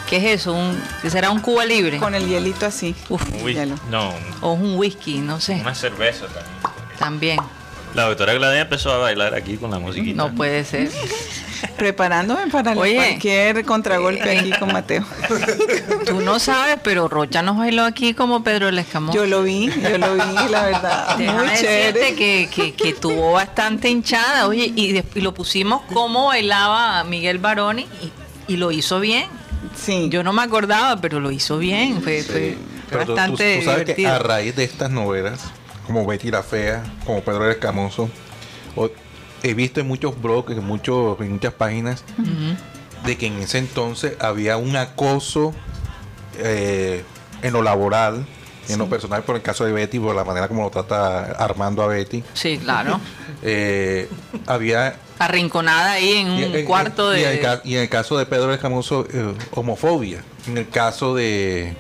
¿qué 0.10 0.18
es 0.18 0.42
eso? 0.42 0.54
Un, 0.54 0.82
¿qué 1.02 1.10
¿Será 1.10 1.30
un 1.30 1.40
Cuba 1.42 1.66
libre? 1.66 1.98
Con 1.98 2.16
el 2.16 2.26
hielito 2.28 2.66
así. 2.68 2.96
Uf, 3.10 3.22
Uy, 3.44 3.54
hielo. 3.54 3.76
no, 3.90 4.14
o 4.42 4.54
un 4.54 4.76
whisky, 4.78 5.18
no 5.20 5.40
sé. 5.42 5.56
una 5.56 5.76
cerveza 5.76 6.26
también. 6.28 6.98
También. 6.98 7.40
La 7.96 8.04
doctora 8.04 8.34
Gladia 8.36 8.62
empezó 8.62 8.92
a 8.94 8.98
bailar 8.98 9.34
aquí 9.34 9.58
con 9.58 9.72
la 9.72 9.80
musiquita. 9.80 10.16
No 10.16 10.34
puede 10.36 10.64
ser. 10.64 10.92
Preparándome 11.78 12.48
para 12.48 12.74
Oye. 12.74 12.96
cualquier 12.96 13.64
contragolpe 13.66 14.38
aquí 14.38 14.52
con 14.60 14.72
Mateo. 14.74 15.06
Tú 16.06 16.22
no 16.22 16.40
sabes, 16.40 16.78
pero 16.84 17.08
Rocha 17.08 17.42
nos 17.42 17.58
bailó 17.58 17.84
aquí 17.86 18.14
como 18.14 18.44
Pedro 18.44 18.68
el 18.70 18.78
Escamón. 18.80 19.16
Yo 19.16 19.26
lo 19.26 19.44
vi, 19.44 19.70
yo 19.70 19.98
lo 19.98 20.14
vi, 20.16 20.50
la 20.50 20.64
verdad. 20.66 21.18
Déjame 21.18 21.40
Muy 21.40 21.50
decirte 21.50 21.68
chévere. 21.68 22.16
que, 22.16 22.50
que, 22.54 22.74
que 22.74 22.94
tuvo 22.94 23.34
bastante 23.34 23.90
hinchada, 23.90 24.48
oye, 24.48 24.72
y, 24.76 24.98
y 25.16 25.22
lo 25.22 25.34
pusimos 25.34 25.82
como 25.94 26.28
bailaba 26.28 27.04
Miguel 27.04 27.38
Baroni 27.40 27.88
y, 28.48 28.54
y 28.54 28.58
lo 28.58 28.72
hizo 28.72 29.00
bien. 29.00 29.26
Sí. 29.76 30.08
Yo 30.10 30.24
no 30.24 30.34
me 30.34 30.42
acordaba, 30.42 31.00
pero 31.00 31.20
lo 31.20 31.32
hizo 31.32 31.58
bien. 31.58 32.02
Fue, 32.02 32.24
fue 32.24 32.58
Pero 32.90 33.02
tú- 33.02 33.08
tú- 33.08 33.16
bastante 33.16 33.60
tú 33.60 33.66
sabes 33.66 33.86
que 33.86 33.94
divertido. 33.96 34.14
a 34.16 34.20
raíz 34.20 34.56
de 34.56 34.64
estas 34.64 34.90
novelas, 34.92 35.40
como 35.86 36.06
Betty 36.06 36.32
la 36.32 36.44
Fea, 36.44 36.84
como 37.06 37.22
Pedro 37.22 37.46
el 37.46 37.52
Escamoso, 37.52 38.10
o- 38.76 38.90
he 39.44 39.54
visto 39.54 39.80
en 39.80 39.88
muchos 39.88 40.22
blogs, 40.22 40.52
en, 40.52 40.64
muchos, 40.64 41.20
en 41.22 41.32
muchas 41.34 41.54
páginas, 41.54 42.04
de 43.06 43.18
que 43.18 43.28
en 43.28 43.40
ese 43.40 43.58
entonces 43.60 44.14
había 44.20 44.58
un 44.58 44.76
acoso 44.76 45.54
eh, 46.38 47.04
en 47.42 47.54
lo 47.54 47.62
laboral, 47.62 48.26
en 48.68 48.78
lo 48.78 48.88
personal, 48.88 49.24
por 49.24 49.36
el 49.36 49.42
caso 49.42 49.66
de 49.66 49.72
Betty, 49.72 50.00
por 50.00 50.16
la 50.16 50.24
manera 50.24 50.48
como 50.48 50.64
lo 50.64 50.70
trata 50.70 51.32
Armando 51.32 51.82
a 51.84 51.88
Betty. 51.88 52.24
Sí, 52.34 52.58
claro. 52.58 53.00
Eh, 53.42 54.10
había 54.48 54.98
Arrinconada 55.18 55.92
ahí 55.94 56.12
en 56.18 56.30
un 56.30 56.60
y- 56.60 56.64
cuarto 56.66 57.16
y, 57.16 57.22
de... 57.22 57.26
en 57.26 57.32
el, 57.38 57.42
ca- 57.42 57.62
y 57.64 57.76
en 57.76 57.84
el 57.84 57.88
caso 57.90 58.18
de 58.18 58.26
Pedro 58.26 58.54
Escamoso, 58.54 59.08
eh, 59.14 59.34
homofobia. 59.52 60.22
En 60.46 60.58
el 60.58 60.68
caso 60.68 61.16
de, 61.16 61.74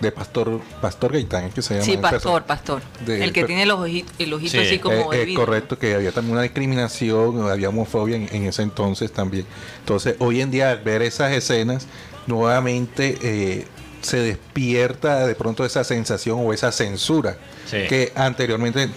de 0.00 0.12
Pastor 0.12 0.60
Pastor 0.80 1.12
Gaitán, 1.12 1.44
es 1.44 1.54
que 1.54 1.62
se 1.62 1.74
llama. 1.74 1.84
Sí, 1.84 1.92
el 1.94 2.00
pastor, 2.00 2.44
pastor. 2.44 2.82
de- 3.04 3.24
el 3.24 3.32
que 3.32 3.44
tiene 3.44 3.66
los 3.66 3.80
ojitos, 3.80 4.12
el 4.18 4.32
ojito 4.32 4.50
Sí, 4.52 4.58
así 4.58 4.78
como 4.78 5.12
Eh, 5.12 5.16
de 5.16 5.22
eh, 5.22 5.24
vidrio. 5.26 5.44
correcto, 5.44 5.78
que 5.78 5.94
había 5.94 6.12
también 6.12 6.34
una 6.34 6.42
discriminación, 6.42 7.50
había 7.50 7.68
homofobia 7.70 8.16
en, 8.16 8.28
en 8.32 8.46
ese 8.46 8.62
entonces 8.62 9.12
también. 9.12 9.44
Entonces, 9.80 10.14
hoy 10.20 10.40
en 10.40 10.50
día, 10.50 10.70
al 10.70 10.78
ver 10.80 11.02
esas 11.02 11.32
escenas, 11.32 11.86
nuevamente 12.26 13.18
eh, 13.22 13.66
se 14.02 14.18
despierta 14.18 15.26
de 15.26 15.34
pronto 15.34 15.64
esa 15.64 15.82
sensación 15.82 16.38
o 16.46 16.52
esa 16.52 16.70
censura 16.70 17.36
Sí. 17.66 17.78
que 17.88 18.12
anteriormente, 18.14 18.88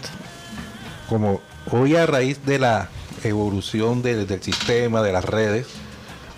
como 1.10 1.42
hoy 1.72 1.96
a 1.96 2.06
raíz 2.06 2.46
de 2.46 2.60
la 2.60 2.90
evolución 3.24 4.02
del, 4.02 4.28
del 4.28 4.42
sistema, 4.42 5.02
de 5.02 5.12
las 5.12 5.26
redes, 5.26 5.68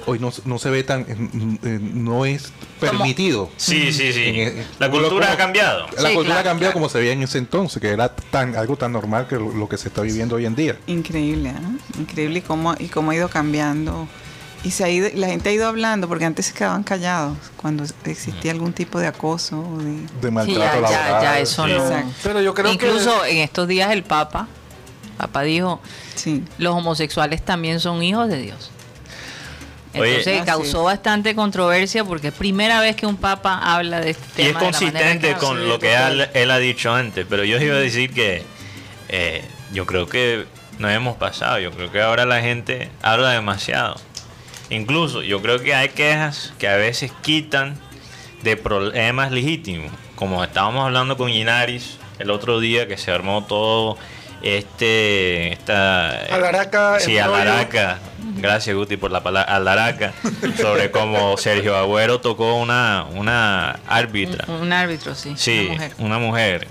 hoy 0.06 0.20
no, 0.20 0.32
no 0.46 0.60
se 0.60 0.70
ve 0.70 0.84
tan, 0.84 1.02
eh, 1.02 1.60
eh, 1.64 1.80
no 1.82 2.26
es 2.26 2.52
permitido. 2.80 3.50
Sí, 3.58 3.92
sí, 3.94 4.14
sí. 4.14 4.24
En- 4.26 4.36
en- 4.60 4.66
La 4.80 4.90
cultura 4.90 5.26
como- 5.28 5.34
ha 5.34 5.38
cambiado. 5.38 5.86
La 5.98 6.10
Sí, 6.10 6.16
cultura 6.16 6.24
claro, 6.26 6.40
ha 6.40 6.44
cambiado 6.44 6.72
claro. 6.72 6.74
como 6.74 6.90
se 6.90 7.00
veía 7.00 7.14
en 7.14 7.24
ese 7.24 7.38
entonces, 7.38 7.82
que 7.82 7.90
era 7.90 8.10
tan 8.16 8.56
algo 8.56 8.76
tan 8.78 8.92
normal 8.92 9.28
que 9.28 9.36
lo, 9.36 9.52
lo 9.54 9.68
que 9.70 9.78
se 9.78 9.88
está 9.88 10.02
viviendo 10.02 10.36
hoy 10.36 10.46
en 10.46 10.56
día. 10.56 10.78
Increíble, 10.88 11.54
¿no? 11.54 11.78
Increíble 12.00 12.40
y 12.40 12.42
cómo, 12.42 12.76
y 12.80 12.88
cómo 12.88 13.12
ha 13.12 13.16
ido 13.16 13.30
cambiando. 13.30 14.08
Y 14.66 14.72
se 14.72 14.86
ha 14.86 14.90
ido, 14.90 15.10
la 15.16 15.28
gente 15.28 15.50
ha 15.50 15.52
ido 15.52 15.68
hablando, 15.68 16.08
porque 16.08 16.24
antes 16.24 16.46
se 16.46 16.54
quedaban 16.54 16.84
callados 16.84 17.38
cuando 17.58 17.84
existía 18.06 18.52
algún 18.54 18.72
tipo 18.72 18.98
de 18.98 19.08
acoso. 19.08 19.60
o 19.60 19.78
de- 20.22 20.32
maltrato 20.32 20.60
ya, 20.60 20.90
ya, 20.90 21.02
laboral. 21.10 21.22
ya, 21.22 21.40
eso 21.40 21.66
Sí. 21.66 21.72
no. 21.74 21.84
Exacto. 21.84 22.12
Pero 22.24 22.42
yo 22.42 22.54
creo 22.54 22.72
Incluso 22.72 23.26
en 23.26 23.38
estos 23.40 23.68
días 23.68 23.92
el 23.92 24.04
Papa, 24.04 24.48
Papa 25.18 25.42
dijo, 25.42 25.82
Sí. 26.16 26.44
los 26.58 26.74
homosexuales 26.76 27.44
también 27.44 27.80
son 27.82 28.02
hijos 28.04 28.30
de 28.30 28.38
Dios. 28.42 28.72
Oye. 29.94 30.10
Entonces 30.10 30.38
Así 30.38 30.46
causó 30.46 30.84
bastante 30.84 31.36
controversia 31.36 32.04
porque 32.04 32.30
es 32.30 32.34
primera 32.34 32.82
vez 32.82 32.96
que 32.96 33.06
un 33.06 33.18
papa 33.18 33.60
habla 33.60 34.02
de 34.02 34.12
este 34.12 34.26
tema. 34.36 34.64
Y 34.64 34.66
es 34.66 34.80
de 34.80 34.86
la 34.86 34.92
manera 34.92 35.10
consistente 35.10 35.34
con 35.36 35.58
habla. 35.58 35.70
lo 35.70 35.80
que 35.80 35.96
él, 35.96 36.30
él 36.34 36.52
ha 36.52 36.58
dicho 36.58 36.94
antes, 36.94 37.26
pero 37.30 37.44
yo 37.44 37.60
iba 37.60 37.76
a 37.76 37.80
decir 37.80 38.12
que 38.14 38.44
eh, 39.10 39.44
yo 39.72 39.86
creo 39.86 40.08
que 40.08 40.46
nos 40.80 40.92
hemos 40.92 41.18
pasado, 41.18 41.60
yo 41.60 41.72
creo 41.72 41.92
que 41.92 42.02
ahora 42.02 42.26
la 42.26 42.42
gente 42.42 42.90
habla 43.02 43.32
demasiado. 43.32 43.96
Incluso 44.70 45.22
yo 45.22 45.42
creo 45.42 45.60
que 45.62 45.76
hay 45.76 45.90
quejas 45.90 46.54
que 46.58 46.68
a 46.68 46.76
veces 46.76 47.12
quitan 47.22 47.78
de 48.42 48.58
problemas 48.58 49.32
legítimos, 49.32 49.92
como 50.16 50.44
estábamos 50.44 50.86
hablando 50.86 51.16
con 51.18 51.30
Inaris 51.30 51.98
el 52.20 52.32
otro 52.32 52.60
día 52.60 52.88
que 52.88 52.98
se 52.98 53.12
armó 53.12 53.46
todo 53.46 53.98
este 54.44 55.54
esta 55.54 56.10
Alaraca, 56.26 57.00
sí. 57.00 57.18
Alaraca 57.18 58.00
gracias 58.38 58.76
Guti 58.76 58.98
por 58.98 59.10
la 59.12 59.24
palabra 59.24 59.56
Alaraca 59.56 60.14
sobre 60.60 60.92
cómo 60.92 61.38
Sergio 61.38 61.76
Agüero 61.78 62.20
tocó 62.20 62.56
una 62.56 63.06
una 63.14 63.80
árbitra 63.88 64.46
Un, 64.48 64.56
un 64.56 64.74
árbitro, 64.74 65.16
sí. 65.16 65.34
Sí, 65.38 65.68
una 65.70 65.74
mujer. 65.76 65.94
una 65.98 66.20
mujer. 66.20 66.68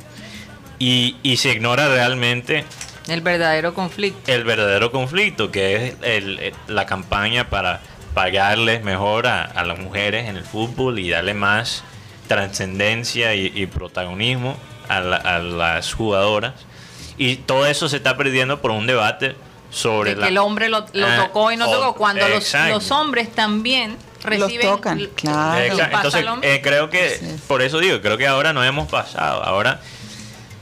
Y, 0.78 1.16
y 1.22 1.36
se 1.38 1.50
ignora 1.52 1.88
realmente 1.88 2.64
El 3.08 3.20
verdadero 3.20 3.72
conflicto. 3.72 4.30
el 4.30 4.44
verdadero 4.44 4.90
conflicto, 4.92 5.50
que 5.50 5.76
es 5.88 5.94
el- 6.02 6.38
el- 6.40 6.54
la 6.66 6.86
campaña 6.86 7.48
para 7.48 7.80
pagarles 8.14 8.82
mejor 8.84 9.26
a, 9.26 9.42
a 9.44 9.64
las 9.64 9.78
mujeres 9.78 10.28
en 10.28 10.36
el 10.36 10.44
fútbol 10.44 10.98
y 10.98 11.08
darle 11.08 11.34
más 11.34 11.84
trascendencia 12.26 13.34
y, 13.34 13.50
y 13.54 13.66
protagonismo 13.66 14.56
a, 14.88 15.00
la- 15.00 15.16
a 15.16 15.38
las 15.38 15.94
jugadoras. 15.94 16.54
Y 17.18 17.36
todo 17.36 17.66
eso 17.66 17.88
se 17.88 17.96
está 17.98 18.16
perdiendo 18.16 18.60
por 18.60 18.70
un 18.70 18.86
debate 18.86 19.36
sobre 19.70 20.10
De 20.10 20.14
que 20.16 20.20
la- 20.22 20.28
el 20.28 20.38
hombre 20.38 20.68
lo, 20.68 20.84
lo 20.92 21.06
Ah, 21.06 21.16
tocó 21.26 21.52
y 21.52 21.56
no 21.56 21.70
tocó. 21.70 21.94
Cuando 21.94 22.28
los, 22.28 22.54
los 22.68 22.90
hombres 22.90 23.32
también 23.32 23.96
reciben. 24.22 24.60
tocan, 24.60 24.98
l- 24.98 25.08
claro. 25.10 25.62
Entonces, 25.78 26.24
eh, 26.42 26.60
creo 26.62 26.90
que, 26.90 27.18
por 27.48 27.62
eso 27.62 27.78
digo, 27.80 28.00
creo 28.00 28.16
que 28.18 28.26
ahora 28.26 28.52
nos 28.52 28.64
hemos 28.66 28.88
pasado. 28.88 29.42
Ahora 29.42 29.80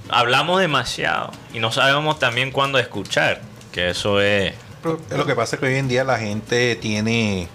hablamos 0.08 0.60
demasiado 0.60 1.30
y 1.54 1.60
no 1.60 1.70
sabemos 1.72 2.18
también 2.18 2.50
cuándo 2.50 2.78
escuchar, 2.78 3.40
que 3.72 3.90
eso 3.90 4.20
es... 4.20 4.54
Pero 4.82 4.98
lo 5.16 5.26
que 5.26 5.34
pasa 5.36 5.56
es 5.56 5.60
que 5.60 5.66
hoy 5.66 5.76
en 5.76 5.88
día 5.88 6.04
la 6.04 6.18
gente 6.18 6.74
tiene 6.76 7.48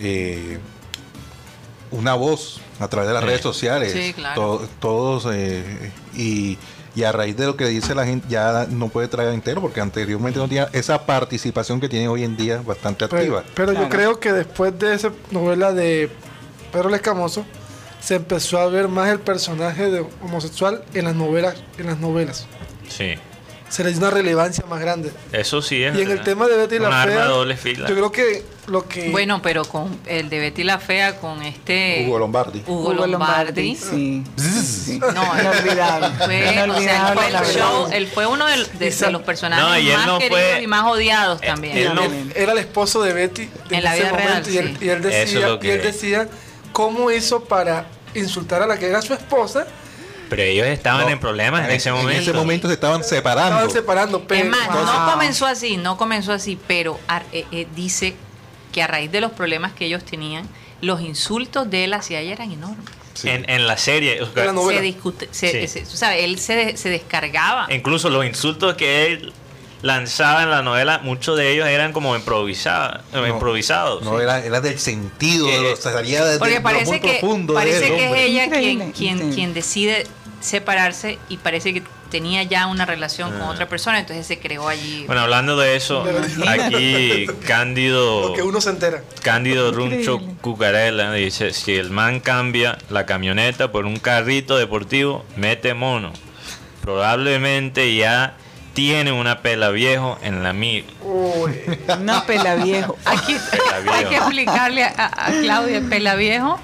eh, 0.00 0.58
una 1.92 2.14
voz 2.14 2.60
a 2.80 2.88
través 2.88 3.06
de 3.08 3.14
las 3.14 3.22
Sí. 3.22 3.28
redes 3.28 3.40
sociales. 3.42 3.92
Sí, 3.92 4.12
claro. 4.12 4.34
To- 4.58 4.68
todos 4.80 5.28
eh, 5.32 5.92
y, 6.14 6.58
y 6.94 7.02
a 7.02 7.12
raíz 7.12 7.36
de 7.36 7.46
lo 7.46 7.56
que 7.56 7.66
dice 7.66 7.94
la 7.94 8.06
gente 8.06 8.26
ya 8.28 8.66
no 8.70 8.88
puede 8.88 9.08
traer 9.08 9.34
entero 9.34 9.60
porque 9.60 9.80
anteriormente 9.80 10.38
no 10.38 10.48
tenía 10.48 10.68
esa 10.72 11.04
participación 11.06 11.80
que 11.80 11.88
tiene 11.88 12.08
hoy 12.08 12.24
en 12.24 12.36
día 12.36 12.62
bastante 12.64 13.04
activa. 13.04 13.44
Pero, 13.54 13.72
yo 13.72 13.88
creo 13.88 14.20
que 14.20 14.32
después 14.32 14.78
de 14.78 14.94
esa 14.94 15.10
novela 15.30 15.72
de 15.72 16.10
Pedro 16.72 16.88
el 16.88 16.94
Escamoso, 16.94 17.44
se 18.00 18.16
empezó 18.16 18.58
a 18.58 18.66
ver 18.66 18.88
más 18.88 19.08
el 19.08 19.18
personaje 19.18 19.90
de 19.90 20.06
homosexual 20.22 20.84
en 20.92 21.06
las 21.06 21.14
novelas. 21.14 21.56
En 21.78 21.86
las 21.86 21.98
novelas. 21.98 22.46
Sí, 22.88 23.14
Se 23.74 23.82
le 23.82 23.90
dio 23.90 23.98
una 23.98 24.10
relevancia 24.10 24.64
más 24.68 24.78
grande. 24.80 25.10
eso 25.32 25.60
sí 25.60 25.82
es... 25.82 25.96
Y 25.98 26.02
en 26.02 26.10
el 26.12 26.22
tema 26.22 26.46
de 26.46 26.56
Betty 26.56 26.78
la 26.78 26.88
Un 26.88 26.94
arma 26.94 27.12
Fea, 27.12 27.24
doble 27.24 27.56
fila. 27.56 27.88
yo 27.88 27.94
creo 27.96 28.12
que 28.12 28.44
lo 28.68 28.86
que... 28.86 29.10
Bueno, 29.10 29.42
pero 29.42 29.64
con 29.64 29.98
el 30.06 30.28
de 30.30 30.38
Betty 30.38 30.62
la 30.62 30.78
Fea, 30.78 31.16
con 31.18 31.42
este. 31.42 32.04
Hugo 32.06 32.20
Lombardi. 32.20 32.62
Hugo 32.68 32.92
Lombardi. 32.94 33.74
Sí. 33.74 34.22
sí. 34.36 35.00
No, 35.00 35.08
Inolvidable. 35.40 36.08
Fue, 36.24 36.24
o 36.24 36.28
sea, 36.28 36.50
él 36.62 36.64
Inolvidable, 36.70 37.14
fue 37.16 37.26
el 37.26 37.32
la 37.32 37.44
show, 37.44 37.88
él 37.92 38.06
fue 38.06 38.26
uno 38.26 38.46
de, 38.46 38.64
de- 38.78 38.90
de 38.92 39.10
los 39.10 39.22
personajes 39.22 39.64
No, 39.64 39.76
y 39.76 39.90
él 39.90 39.96
más 39.96 40.06
no 40.06 40.18
queridos 40.20 40.40
fue- 40.52 40.62
y 40.62 40.66
más 40.68 40.84
odiados 40.86 41.42
Eh, 41.42 41.46
también. 41.46 41.76
él 41.76 41.94
no- 41.96 42.02
Era 42.36 42.52
el 42.52 42.58
esposo 42.58 43.02
de 43.02 43.12
Betty 43.12 43.48
En 43.70 43.82
la 43.82 43.96
ese 43.96 44.04
vida 44.04 44.16
real, 44.16 44.42
y, 44.48 44.56
él, 44.56 44.76
sí. 44.78 44.84
y 44.84 44.88
él 44.88 44.96
es 44.98 45.02
decía, 45.02 45.58
y 45.60 45.68
él 45.68 45.82
decía 45.82 46.28
cómo 46.72 47.10
hizo 47.10 47.42
para 47.42 47.86
insultar 48.14 48.62
a 48.62 48.68
la 48.68 48.78
que 48.78 48.86
era 48.86 49.02
su 49.02 49.14
esposa 49.14 49.66
Pero 50.36 50.42
ellos 50.48 50.66
estaban 50.66 51.02
No, 51.02 51.08
en 51.10 51.20
problemas 51.20 51.64
en, 51.68 51.70
ese 51.70 51.90
momento. 51.92 52.10
En 52.12 52.18
ese 52.22 52.32
momento 52.32 52.68
se 52.68 52.74
estaban 52.74 53.04
separando. 53.04 53.50
Estaban 53.56 53.70
separando, 53.70 54.18
Es 54.18 54.24
pero 54.26 54.50
más, 54.50 54.66
entonces- 54.66 54.94
no 54.96 55.10
comenzó 55.12 55.46
así, 55.46 55.76
no 55.76 55.96
comenzó 55.96 56.32
así, 56.32 56.58
pero 56.66 56.98
a- 57.08 57.22
eh, 57.32 57.44
eh, 57.52 57.66
dice 57.74 58.14
que 58.72 58.82
a 58.82 58.86
raíz 58.86 59.12
de 59.12 59.20
los 59.20 59.32
problemas 59.32 59.72
que 59.72 59.86
ellos 59.86 60.04
tenían, 60.04 60.48
los 60.80 61.00
insultos 61.00 61.70
de 61.70 61.84
él 61.84 61.94
hacia 61.94 62.20
ella 62.20 62.32
eran 62.32 62.50
enormes. 62.52 62.84
Sí. 63.14 63.28
En, 63.28 63.48
en 63.48 63.66
la 63.68 63.76
serie, 63.76 64.18
En 64.18 64.28
la 64.46 64.52
novela. 64.52 64.80
Se 64.80 64.84
discute, 64.84 65.28
se- 65.30 65.68
Sí. 65.68 65.84
se- 65.86 66.24
él 66.24 66.38
se, 66.40 66.56
de- 66.56 66.76
se 66.76 66.88
descargaba. 66.88 67.66
incluso 67.72 68.10
los 68.10 68.26
insultos 68.26 68.74
que 68.74 69.06
él 69.06 69.32
lanzaba 69.82 70.42
en 70.42 70.50
la 70.50 70.62
novela, 70.62 71.00
muchos 71.04 71.36
de 71.36 71.52
ellos 71.52 71.68
eran 71.68 71.92
como 71.92 72.16
improvisados. 72.16 73.02
No, 73.12 73.26
improvisados 73.26 74.02
No, 74.02 74.16
sí. 74.16 74.22
era, 74.22 74.44
era 74.44 74.60
del 74.60 74.78
sentido, 74.78 75.46
de 75.46 75.54
Eh, 75.56 75.60
lo, 75.62 75.76
salía 75.76 76.24
de, 76.24 76.38
de 76.38 76.54
lo 76.56 76.62
parece 76.62 76.86
muy 76.86 77.00
que, 77.00 77.18
profundo 77.20 77.52
de 77.52 77.58
parece 77.60 77.86
él, 77.88 77.94
que 77.94 78.04
es 78.06 78.12
ella 78.12 78.42
quien, 78.44 78.44
Increíble, 78.46 78.92
quien, 78.96 79.12
increíble. 79.12 79.34
quien 79.36 79.54
decide 79.54 80.06
separarse 80.44 81.18
y 81.28 81.38
parece 81.38 81.72
que 81.72 81.82
tenía 82.10 82.42
ya 82.42 82.66
una 82.66 82.84
relación 82.86 83.32
con 83.32 83.42
Ah. 83.42 83.50
otra 83.50 83.66
persona, 83.68 83.98
entonces 83.98 84.26
se 84.26 84.38
creó 84.38 84.68
allí. 84.68 85.04
Bueno, 85.06 85.22
hablando 85.22 85.56
de 85.56 85.74
eso, 85.74 86.04
aquí 86.46 87.26
Cándido, 87.46 88.28
Lo 88.28 88.34
que 88.34 88.42
uno 88.42 88.60
se 88.60 88.70
entera. 88.70 89.02
Cándido 89.22 89.72
Runcho 89.72 90.12
Increíble. 90.14 90.34
Cucarela 90.42 91.12
dice, 91.12 91.52
si 91.52 91.74
el 91.74 91.90
man 91.90 92.20
cambia 92.20 92.76
la 92.90 93.06
camioneta 93.06 93.72
por 93.72 93.86
un 93.86 93.98
carrito 93.98 94.56
deportivo, 94.56 95.24
mete 95.36 95.72
mono. 95.74 96.12
Probablemente 96.82 97.94
ya 97.96 98.34
tiene 98.74 99.10
una 99.12 99.40
pela 99.40 99.70
viejo 99.70 100.18
en 100.22 100.42
la 100.42 100.52
mil. 100.52 100.84
Una 101.02 102.22
pela 102.26 102.56
viejo. 102.56 102.96
Aquí 103.06 103.34
Pela 103.50 103.94
hay 103.94 104.02
que 104.04 104.08
viejo. 104.10 104.24
explicarle 104.26 104.84
a, 104.84 105.10
a 105.26 105.30
Claudia, 105.40 105.78
el 105.78 105.88
Pelaviejo 105.88 106.60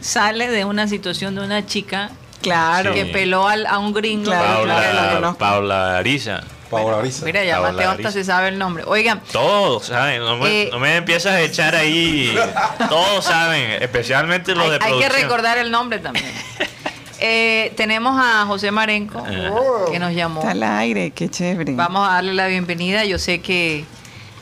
sale 0.00 0.48
de 0.50 0.64
una 0.64 0.86
situación 0.86 1.34
de 1.34 1.40
una 1.42 1.66
chica 1.66 2.10
Claro. 2.44 2.92
Sí. 2.92 2.98
que 3.00 3.06
peló 3.06 3.48
al- 3.48 3.66
a 3.66 3.78
un 3.78 3.92
gringo. 3.92 4.24
Claro, 4.30 4.64
Claro, 4.64 4.90
claro, 4.92 5.34
Paula. 5.36 6.00
Paula 6.70 6.98
Brisa. 7.00 7.24
Mira, 7.24 7.44
ya 7.44 7.56
Paola 7.56 7.72
Mateo 7.72 7.90
hasta 7.90 7.94
Ariza. 8.08 8.10
se 8.12 8.24
sabe 8.24 8.48
el 8.48 8.58
nombre. 8.58 8.82
Oigan, 8.86 9.20
Todos 9.32 9.86
saben, 9.86 10.20
no 10.20 10.36
me, 10.38 10.62
Eh, 10.62 10.68
no 10.72 10.78
me 10.80 10.96
empiezas 10.96 11.32
a 11.34 11.40
echar 11.40 11.74
ahí. 11.76 12.34
Todos 12.88 13.24
saben, 13.24 13.80
especialmente 13.82 14.54
los 14.54 14.64
hay, 14.64 14.70
de 14.70 14.74
hay 14.76 14.80
que 14.80 14.86
producción. 14.98 15.22
recordar 15.22 15.58
el 15.58 15.70
nombre 15.70 15.98
también. 15.98 16.26
Eh, 17.26 17.72
tenemos 17.76 18.20
a 18.22 18.44
José 18.44 18.70
Marenco, 18.70 19.24
Ah. 19.26 19.90
que 19.90 19.98
nos 19.98 20.12
llamó. 20.12 20.40
Está 20.40 20.50
al 20.50 20.62
aire, 20.62 21.10
qué 21.12 21.30
chévere. 21.30 21.72
Vamos 21.72 22.06
a 22.06 22.14
darle 22.14 22.34
la 22.34 22.48
bienvenida. 22.48 23.04
Yo 23.06 23.18
sé 23.18 23.40
que 23.40 23.84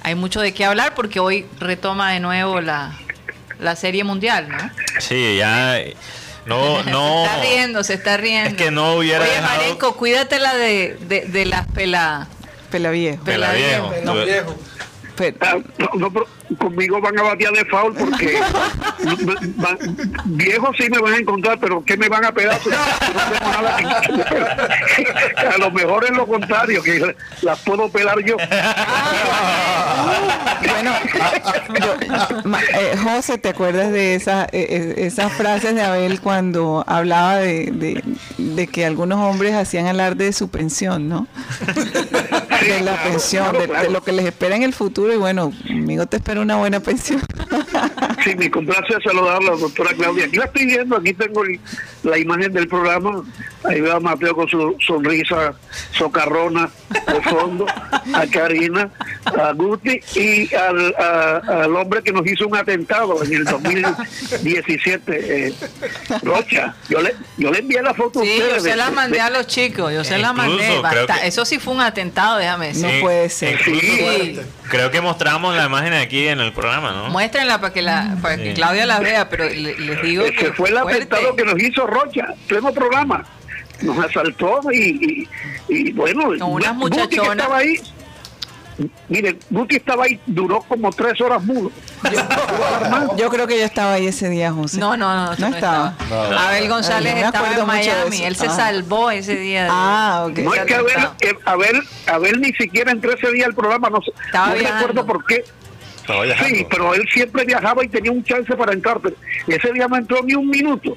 hay 0.02 0.14
mucho 0.16 0.40
de 0.40 0.52
qué 0.52 0.64
hablar 0.64 0.94
porque 0.94 1.20
hoy 1.20 1.46
retoma 1.60 2.10
de 2.10 2.18
nuevo 2.18 2.60
la, 2.60 2.92
la 3.60 3.76
serie 3.76 4.02
mundial, 4.02 4.48
¿no? 4.48 4.70
Sí, 4.98 5.36
ya. 5.36 5.76
No, 6.46 6.82
no. 6.84 7.24
Se 7.24 7.30
está 7.30 7.42
riendo, 7.42 7.84
se 7.84 7.94
está 7.94 8.16
riendo. 8.16 8.50
Es 8.50 8.56
que 8.56 8.70
no 8.70 8.94
hubiera 8.96 9.24
Oye, 9.24 9.32
dejado- 9.32 9.56
Marenco, 9.58 9.96
cuídatela 9.96 10.54
de, 10.54 10.96
de, 11.00 11.22
de 11.26 11.44
las 11.46 11.66
pela... 11.68 12.28
Pela 12.70 12.90
viejo. 12.90 13.22
Pela 13.24 13.52
viejo. 13.52 13.90
Pero 13.90 14.12
Tú- 14.12 14.24
viejo. 14.24 14.56
Pero- 15.16 15.36
Ah, 15.40 15.56
no, 15.78 15.88
no, 15.98 16.12
pero 16.12 16.26
conmigo 16.58 17.00
van 17.00 17.18
a 17.18 17.22
batear 17.22 17.52
de 17.52 17.64
foul 17.64 17.94
porque 17.94 18.38
van- 19.56 19.78
viejos 20.26 20.76
sí 20.76 20.88
me 20.90 20.98
van 20.98 21.14
a 21.14 21.18
encontrar, 21.18 21.58
pero 21.58 21.82
¿qué 21.84 21.96
me 21.96 22.08
van 22.08 22.24
a 22.24 22.32
pegar? 22.32 22.58
si 22.62 22.68
No 22.70 22.76
tengo 23.38 23.62
nada 23.62 23.76
que- 23.78 25.46
A 25.46 25.58
lo 25.58 25.70
mejor 25.70 26.04
es 26.04 26.10
lo 26.12 26.26
contrario, 26.26 26.82
que 26.82 27.14
las 27.42 27.58
puedo 27.60 27.88
pelar 27.88 28.18
yo. 28.24 28.36
Bueno, 30.68 30.92
yo- 31.80 31.96
ma- 32.48 32.60
eh, 32.62 32.96
José, 33.02 33.38
¿te 33.38 33.48
acuerdas 33.50 33.90
de 33.92 34.14
esa, 34.14 34.44
eh, 34.44 34.48
eh, 34.52 34.94
esas 34.98 35.32
frases 35.32 35.74
de 35.74 35.82
Abel 35.82 36.20
cuando 36.20 36.84
hablaba 36.86 37.36
de, 37.36 37.70
de- 37.72 38.02
de 38.38 38.66
que 38.66 38.84
algunos 38.86 39.18
hombres 39.18 39.54
hacían 39.54 39.86
alarde 39.86 40.26
de 40.26 40.32
su 40.32 40.48
pensión, 40.48 41.08
¿no? 41.08 41.26
De 41.66 42.80
la 42.80 42.92
claro, 42.92 43.10
pensión, 43.10 43.50
claro, 43.50 43.72
de, 43.74 43.80
de 43.86 43.90
lo 43.90 44.02
que 44.04 44.12
les 44.12 44.24
espera 44.26 44.54
en 44.56 44.62
el 44.62 44.72
futuro 44.72 45.12
y 45.12 45.16
bueno, 45.16 45.52
amigo 45.68 46.06
te 46.06 46.16
espera 46.32 46.40
una 46.40 46.56
buena 46.56 46.80
pensión. 46.80 47.20
Sí, 48.24 48.34
me 48.36 48.50
complace 48.50 48.94
saludar 49.04 49.36
a 49.36 49.40
la 49.44 49.50
doctora 49.56 49.90
Claudia. 49.94 50.26
Aquí 50.26 50.36
la 50.36 50.44
estoy 50.44 50.66
viendo, 50.66 50.96
aquí 50.96 51.12
tengo 51.14 51.42
la 52.04 52.18
imagen 52.18 52.52
del 52.52 52.68
programa. 52.68 53.22
Ahí 53.64 53.80
veo 53.80 53.96
a 53.96 54.00
Mateo 54.00 54.34
con 54.34 54.48
su 54.48 54.76
sonrisa 54.84 55.54
socarrona 55.92 56.68
de 56.90 57.20
fondo, 57.22 57.64
a 58.12 58.26
Karina, 58.26 58.90
a 59.24 59.52
Guti 59.52 60.00
y 60.16 60.52
al, 60.54 60.94
a- 60.98 61.42
al 61.62 61.76
hombre 61.76 62.02
que 62.02 62.12
nos 62.12 62.26
hizo 62.26 62.46
un 62.48 62.56
atentado 62.56 63.22
en 63.22 63.32
el 63.34 63.44
2017, 63.44 65.46
eh, 65.48 65.54
Rocha. 66.22 66.74
Yo 66.88 67.00
le, 67.00 67.14
yo 67.38 67.50
le 67.52 67.60
envié 67.60 67.82
la 67.82 67.94
foto 67.94 68.20
a 68.20 68.24
Sí, 68.24 68.30
yo 68.36 68.44
ustedes. 68.44 68.62
se 68.64 68.70
de- 68.70 68.76
la 68.76 68.90
mandé 68.90 69.20
a 69.20 69.30
los 69.30 69.46
chicos, 69.46 69.92
yo 69.92 70.04
se 70.04 70.18
la 70.18 70.32
mandé. 70.32 70.58
que- 71.22 71.26
Eso 71.28 71.44
sí 71.44 71.58
fue 71.58 71.74
un 71.74 71.80
atentado, 71.80 72.38
déjame 72.38 72.68
decir. 72.68 72.84
No 72.86 72.90
Sí, 72.90 73.00
puede 73.00 73.28
ser. 73.30 73.52
incluso 73.60 74.42
Creo 74.68 74.90
que 74.90 75.00
mostramos 75.02 75.54
la 75.54 75.66
imagen 75.66 75.92
aquí 75.92 76.26
en 76.28 76.40
el 76.40 76.52
programa, 76.52 76.92
¿no? 76.92 77.10
Muéstrenla 77.10 77.60
para 77.60 77.72
que, 77.72 77.82
la, 77.82 78.11
para 78.20 78.36
que 78.36 78.48
Sí. 78.50 78.54
Claudia 78.54 78.86
la 78.86 78.98
vea, 79.00 79.28
pero 79.28 79.44
le- 79.48 79.78
les 79.78 80.02
digo 80.02 80.24
que 80.38 80.52
fue 80.52 80.68
el 80.70 80.78
atentado 80.78 81.34
que 81.36 81.44
nos 81.44 81.60
hizo 81.62 81.86
Rocha, 81.86 82.26
pleno 82.48 82.72
programa. 82.72 83.24
Nos 83.82 83.98
asaltó 84.04 84.60
y, 84.72 84.78
y, 84.78 85.28
y 85.88 85.92
bueno, 85.92 86.24
Con 86.38 86.52
unas 86.52 86.76
Guti 86.76 86.96
que 86.96 87.02
muchachonas. 87.02 87.36
estaba 87.38 87.56
ahí. 87.58 87.80
Mire, 89.08 89.38
Guti 89.50 89.76
estaba 89.76 90.04
ahí, 90.04 90.18
duró 90.26 90.60
como 90.62 90.90
tres 90.90 91.20
horas 91.20 91.44
mudo. 91.44 91.70
Yo 93.16 93.28
creo 93.28 93.46
que 93.46 93.58
yo 93.58 93.64
estaba 93.64 93.92
ahí 93.94 94.06
ese 94.06 94.28
día, 94.30 94.50
José. 94.50 94.78
No, 94.78 94.96
no, 94.96 95.14
no, 95.14 95.26
No 95.36 95.36
no 95.50 95.54
estaba. 95.54 95.94
Abel 96.48 96.68
González 96.68 97.12
Ay, 97.14 97.20
me 97.20 97.26
estaba 97.26 97.52
en 97.54 97.66
Miami, 97.66 98.22
él 98.24 98.34
se 98.34 98.46
Ah. 98.46 98.50
salvó 98.50 99.10
ese 99.10 99.36
día. 99.36 99.64
de- 99.64 99.68
Ah, 99.70 100.26
ok. 100.28 100.38
No 100.38 100.54
es 100.54 100.64
que 100.64 100.74
Abel, 100.74 101.08
eh, 101.20 101.34
Abel, 101.44 101.82
Abel 102.06 102.40
ni 102.40 102.52
siquiera 102.54 102.90
entró 102.92 103.12
ese 103.12 103.30
día 103.30 103.46
al 103.46 103.54
programa, 103.54 103.90
no, 103.90 104.00
sé- 104.00 104.10
Estaba 104.26 104.48
no 104.48 104.54
recuerdo 104.54 105.06
por 105.06 105.24
qué. 105.26 105.44
Estaba 106.02 106.24
viajando. 106.24 106.56
Sí, 106.56 106.66
pero 106.68 106.94
él 106.94 107.08
siempre 107.12 107.44
viajaba 107.44 107.84
y 107.84 107.88
tenía 107.88 108.12
un 108.12 108.22
chance 108.24 108.54
para 108.54 108.72
entrar, 108.72 109.00
pero 109.00 109.16
ese 109.46 109.72
día 109.72 109.88
no 109.88 109.96
entró 109.96 110.22
ni 110.22 110.34
un 110.34 110.48
minuto. 110.50 110.96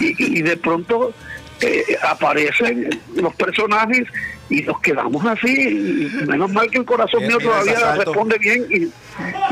Y, 0.00 0.38
y 0.38 0.42
de 0.42 0.56
pronto 0.56 1.14
eh, 1.60 1.84
aparecen 2.02 2.90
los 3.14 3.34
personajes 3.34 4.04
y 4.50 4.62
nos 4.62 4.80
quedamos 4.80 5.24
así. 5.24 6.10
Y 6.20 6.26
menos 6.26 6.50
mal 6.52 6.70
que 6.70 6.78
el 6.78 6.84
corazón 6.84 7.20
Mira, 7.22 7.36
mío 7.38 7.50
mira 7.62 7.74
todavía 7.74 7.94
responde 8.04 8.38
bien 8.38 8.66
y, 8.70 8.76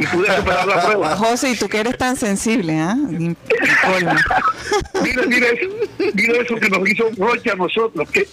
y 0.03 0.07
pude 0.07 0.37
superar 0.37 0.67
la 0.67 0.83
prueba. 0.85 1.17
José, 1.17 1.51
¿y 1.51 1.57
tú 1.57 1.69
que 1.69 1.79
eres 1.81 1.97
tan 1.99 2.17
sensible, 2.17 2.79
ah? 2.81 2.95
Mire, 2.97 3.37
mire, 5.27 5.47
eso- 5.53 6.13
mire 6.15 6.41
eso 6.41 6.55
que 6.57 6.69
nos 6.71 6.89
hizo 6.89 7.11
Rocha 7.17 7.53
a 7.53 7.57
nosotros, 7.57 8.11
que 8.11 8.27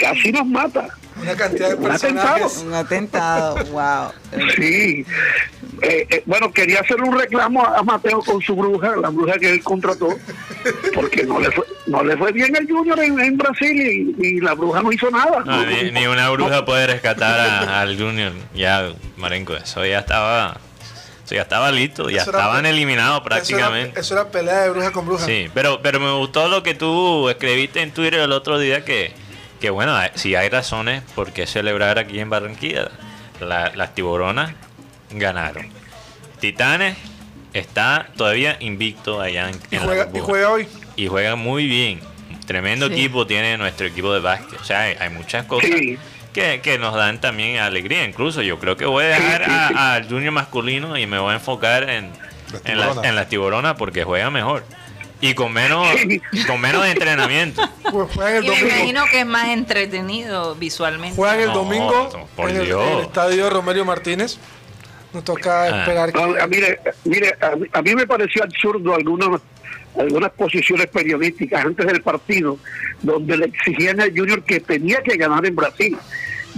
casi 0.00 0.32
nos 0.32 0.46
mata. 0.46 0.88
Una 1.20 1.34
cantidad 1.36 1.68
de 1.70 1.74
Un 1.74 1.90
atentado. 1.90 2.26
personajes. 2.38 2.62
Un 2.66 2.74
atentado, 2.74 3.64
wow. 3.66 4.12
Sí. 4.56 5.04
Eh, 5.82 6.06
eh, 6.10 6.22
bueno, 6.26 6.50
quería 6.52 6.80
hacer 6.80 7.00
un 7.02 7.16
reclamo 7.18 7.64
a, 7.64 7.82
Mateo 7.82 8.20
con 8.20 8.40
su 8.42 8.54
bruja, 8.56 8.96
la 8.96 9.10
bruja 9.10 9.34
que 9.38 9.50
él 9.50 9.62
contrató, 9.62 10.08
porque 10.94 11.22
no 11.24 11.38
le 11.38 11.50
fue, 11.52 11.64
no 11.86 12.02
le 12.02 12.16
fue 12.16 12.32
bien 12.32 12.54
el 12.56 12.66
Junior 12.68 12.98
en, 13.00 13.18
en 13.20 13.36
Brasil 13.36 14.16
y, 14.18 14.26
y 14.26 14.40
la 14.40 14.54
bruja 14.54 14.82
no 14.82 14.90
hizo 14.90 15.08
nada. 15.10 15.42
No, 15.44 15.64
ni, 15.66 15.92
ni 15.92 16.06
una 16.06 16.30
bruja 16.30 16.64
puede 16.64 16.86
rescatar 16.88 17.38
a- 17.38 17.80
al 17.82 17.96
Junior. 17.96 18.32
Ya, 18.54 18.90
Marenco, 19.16 19.54
eso 19.56 19.84
ya 19.86 20.00
estaba. 20.00 20.56
Eso 21.24 21.34
ya 21.34 21.42
estaba 21.42 21.70
listo, 21.70 22.08
ya 22.08 22.22
Eso 22.22 22.30
era- 22.30 22.38
estaban 22.40 22.64
eliminados 22.66 23.18
Eso 23.18 23.26
era, 23.26 23.34
prácticamente. 23.36 24.00
eso 24.00 24.14
era 24.14 24.30
pelea 24.30 24.62
de 24.62 24.70
bruja 24.70 24.90
con 24.92 25.06
bruja. 25.06 25.26
Sí, 25.26 25.48
pero, 25.54 25.80
pero 25.82 26.00
me 26.00 26.10
gustó 26.12 26.48
lo 26.48 26.62
que 26.62 26.74
tú 26.74 27.28
escribiste 27.28 27.82
en 27.82 27.92
Twitter 27.92 28.20
el 28.20 28.32
otro 28.32 28.58
día, 28.58 28.82
que, 28.84 29.12
que 29.60 29.70
bueno, 29.70 29.94
hay- 29.96 30.10
si 30.14 30.34
hay 30.34 30.48
razones 30.48 31.02
por 31.14 31.32
qué 31.32 31.46
celebrar 31.46 31.98
aquí 31.98 32.18
en 32.20 32.30
Barranquilla. 32.30 32.88
La- 33.40 33.72
las 33.74 33.94
tiburonas 33.94 34.52
ganaron. 35.10 35.68
Titanes 36.40 36.96
está 37.52 38.08
todavía 38.16 38.56
invicto 38.60 39.20
allá 39.20 39.48
en, 39.50 39.56
Y 39.70 39.74
en 39.76 39.80
la 39.80 39.86
juega, 39.86 40.08
y 40.14 40.18
juega 40.20 40.50
hoy. 40.50 40.68
y 40.96 41.06
juega 41.08 41.36
muy 41.36 41.66
bien. 41.66 42.00
Tremendo 42.46 42.86
Sí. 42.88 42.94
equipo 42.94 43.26
tiene 43.26 43.56
nuestro 43.58 43.86
equipo 43.86 44.12
de 44.12 44.20
básquet. 44.20 44.60
O 44.60 44.64
sea, 44.64 44.82
hay, 44.82 44.96
hay 44.98 45.10
muchas 45.10 45.44
cosas 45.46 45.70
Sí. 45.70 45.98
que, 46.32 46.60
que 46.62 46.78
nos 46.78 46.94
dan 46.94 47.20
también 47.20 47.58
alegría. 47.58 48.04
Incluso 48.04 48.42
yo 48.42 48.58
creo 48.58 48.76
que 48.76 48.86
voy 48.86 49.04
a 49.04 49.08
dejar 49.08 49.44
Sí, 49.44 49.50
sí, 49.50 49.56
sí. 49.68 49.74
a- 49.76 49.94
al 49.94 50.08
junior 50.08 50.32
masculino 50.32 50.96
y 50.96 51.06
me 51.06 51.18
voy 51.18 51.32
a 51.32 51.34
enfocar 51.34 51.88
en, 51.90 52.10
Las 52.52 52.64
en, 52.64 52.78
las, 52.80 52.96
en 53.04 53.14
las 53.16 53.28
tiburonas 53.28 53.74
porque 53.76 54.04
juega 54.04 54.30
mejor. 54.30 54.64
Y 55.20 55.34
con 55.34 55.52
menos, 55.52 55.88
Sí. 56.00 56.20
con 56.46 56.60
menos 56.60 56.86
entrenamiento. 56.86 57.62
Pues 57.90 58.08
juegan 58.14 58.36
el 58.36 58.44
Y 58.44 58.48
me 58.48 58.54
domingo. 58.56 58.74
imagino 58.76 59.04
que 59.10 59.20
es 59.20 59.26
más 59.26 59.48
entretenido 59.48 60.54
visualmente. 60.54 61.16
Juegan 61.16 61.40
el 61.40 61.46
No, 61.48 61.54
domingo 61.54 62.10
no, 62.12 62.26
por 62.36 62.50
en 62.50 62.56
el, 62.56 62.66
Dios. 62.66 62.82
en 62.86 62.98
el 62.98 63.00
estadio 63.04 63.50
Romelio 63.50 63.84
Martínez. 63.84 64.38
Nos 65.12 65.24
toca 65.24 65.62
Ah. 65.62 65.80
esperar 65.80 66.12
que. 66.12 66.18
No, 66.20 66.40
a- 66.40 66.46
mire, 66.46 66.78
mire 67.04 67.34
a, 67.40 67.56
mí- 67.56 67.66
a 67.72 67.82
mí 67.82 67.94
me 67.94 68.06
pareció 68.06 68.44
absurdo 68.44 68.94
algunas 68.94 69.40
algunas 69.98 70.30
posiciones 70.32 70.86
periodísticas 70.86 71.64
antes 71.64 71.84
del 71.86 72.02
partido 72.02 72.56
donde 73.02 73.36
le 73.36 73.46
exigían 73.46 74.00
al 74.00 74.10
Junior 74.16 74.44
que 74.44 74.60
tenía 74.60 75.02
que 75.02 75.16
ganar 75.16 75.44
en 75.44 75.56
Brasil. 75.56 75.98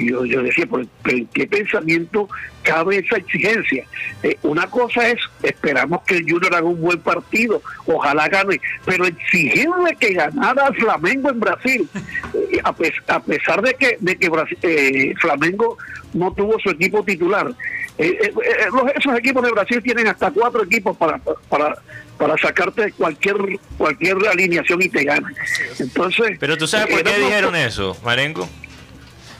Y 0.00 0.10
yo, 0.10 0.24
yo 0.24 0.42
decía, 0.42 0.66
¿pero, 0.70 0.84
pero 1.02 1.18
en 1.18 1.26
qué 1.26 1.46
pensamiento 1.46 2.28
cabe 2.62 2.98
esa 2.98 3.16
exigencia? 3.16 3.84
Eh, 4.22 4.38
una 4.42 4.66
cosa 4.68 5.08
es, 5.08 5.18
esperamos 5.42 6.02
que 6.06 6.16
el 6.16 6.22
Junior 6.30 6.54
haga 6.54 6.66
un 6.66 6.80
buen 6.80 7.00
partido, 7.00 7.60
ojalá 7.86 8.28
gane, 8.28 8.60
pero 8.86 9.04
exigirle 9.04 9.96
que 9.98 10.14
ganara 10.14 10.66
al 10.68 10.74
Flamengo 10.76 11.28
en 11.30 11.40
Brasil, 11.40 11.88
eh, 12.34 12.60
a, 12.64 12.72
pes- 12.74 12.94
a 13.08 13.20
pesar 13.20 13.60
de 13.62 13.74
que, 13.74 13.98
de 14.00 14.16
que 14.16 14.30
eh, 14.62 15.14
Flamengo 15.20 15.76
no 16.14 16.32
tuvo 16.32 16.58
su 16.60 16.70
equipo 16.70 17.04
titular. 17.04 17.52
Eh, 17.98 18.32
los- 18.72 18.90
esos 18.96 19.18
equipos 19.18 19.42
de 19.44 19.50
Brasil 19.50 19.82
tienen 19.82 20.06
hasta 20.06 20.30
cuatro 20.30 20.64
equipos 20.64 20.96
para, 20.96 21.18
para, 21.50 21.76
para 22.16 22.36
sacarte 22.38 22.92
cualquier 22.92 23.36
cualquier 23.76 24.16
alineación 24.30 24.80
y 24.80 24.88
te 24.88 25.04
ganan. 25.04 25.34
Entonces, 25.78 26.38
Pero 26.40 26.56
tú 26.56 26.66
sabes 26.66 26.86
por 26.94 27.02
qué 27.04 27.18
dijeron 27.18 27.54
eso, 27.54 27.96
Marenco. 28.02 28.48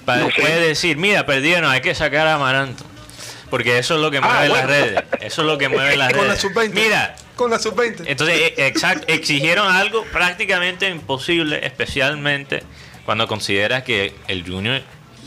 Para 0.04 0.20
No 0.22 0.26
sé. 0.30 0.32
después 0.36 0.60
decir, 0.60 0.96
mira, 0.96 1.26
perdieron, 1.26 1.70
hay 1.70 1.80
que 1.80 1.94
sacar 1.94 2.26
a 2.26 2.34
Amaranto. 2.34 2.84
Porque 3.50 3.78
eso 3.78 3.96
es 3.96 4.00
lo 4.00 4.10
que 4.10 4.18
Ah, 4.18 4.20
mueve 4.22 4.48
las 4.48 4.66
redes. 4.66 5.02
Eso 5.20 5.42
es 5.42 5.46
lo 5.46 5.58
que 5.58 5.68
mueve 5.68 5.96
las 5.96 6.12
Con 6.12 6.22
la 6.28 6.34
redes. 6.34 6.40
sub-20. 6.40 6.70
Mira, 6.72 7.16
Con 7.36 7.50
la 7.50 7.58
sub-20. 7.58 8.04
entonces, 8.06 8.36
eh, 8.38 8.54
exact, 8.66 9.04
exigieron 9.10 9.74
algo 9.74 10.04
prácticamente 10.12 10.88
imposible, 10.88 11.58
especialmente 11.66 12.62
cuando 13.04 13.26
consideras 13.26 13.82
que 13.82 14.14
el 14.28 14.44
Junior 14.48 14.82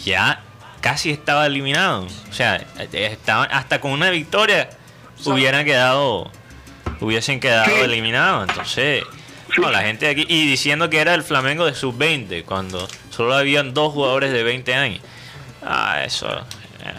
ya 0.06 0.42
casi 0.80 1.12
estaba 1.12 1.46
eliminado. 1.48 2.08
O 2.30 2.34
sea, 2.34 2.64
estaban 2.94 3.50
hasta 3.52 3.82
con 3.82 3.92
una 3.92 4.10
victoria 4.10 4.70
hubieran 5.26 5.66
quedado, 5.66 6.32
hubiesen 7.02 7.40
quedado 7.42 7.84
eliminados. 7.84 8.48
Entonces, 8.50 9.04
no, 9.58 9.72
la 9.72 9.82
gente 9.84 10.06
de 10.06 10.12
aquí 10.12 10.26
y 10.28 10.48
diciendo 10.48 10.90
que 10.90 11.00
era 11.00 11.14
el 11.14 11.24
Flamengo 11.24 11.66
de 11.66 11.74
sub 11.76 11.98
20 11.98 12.44
cuando 12.44 12.88
solo 13.10 13.34
habían 13.36 13.74
dos 13.74 13.94
jugadores 13.94 14.32
de 14.32 14.44
20 14.44 14.74
años. 14.74 15.02
Ah, 15.62 16.04
eso, 16.06 16.28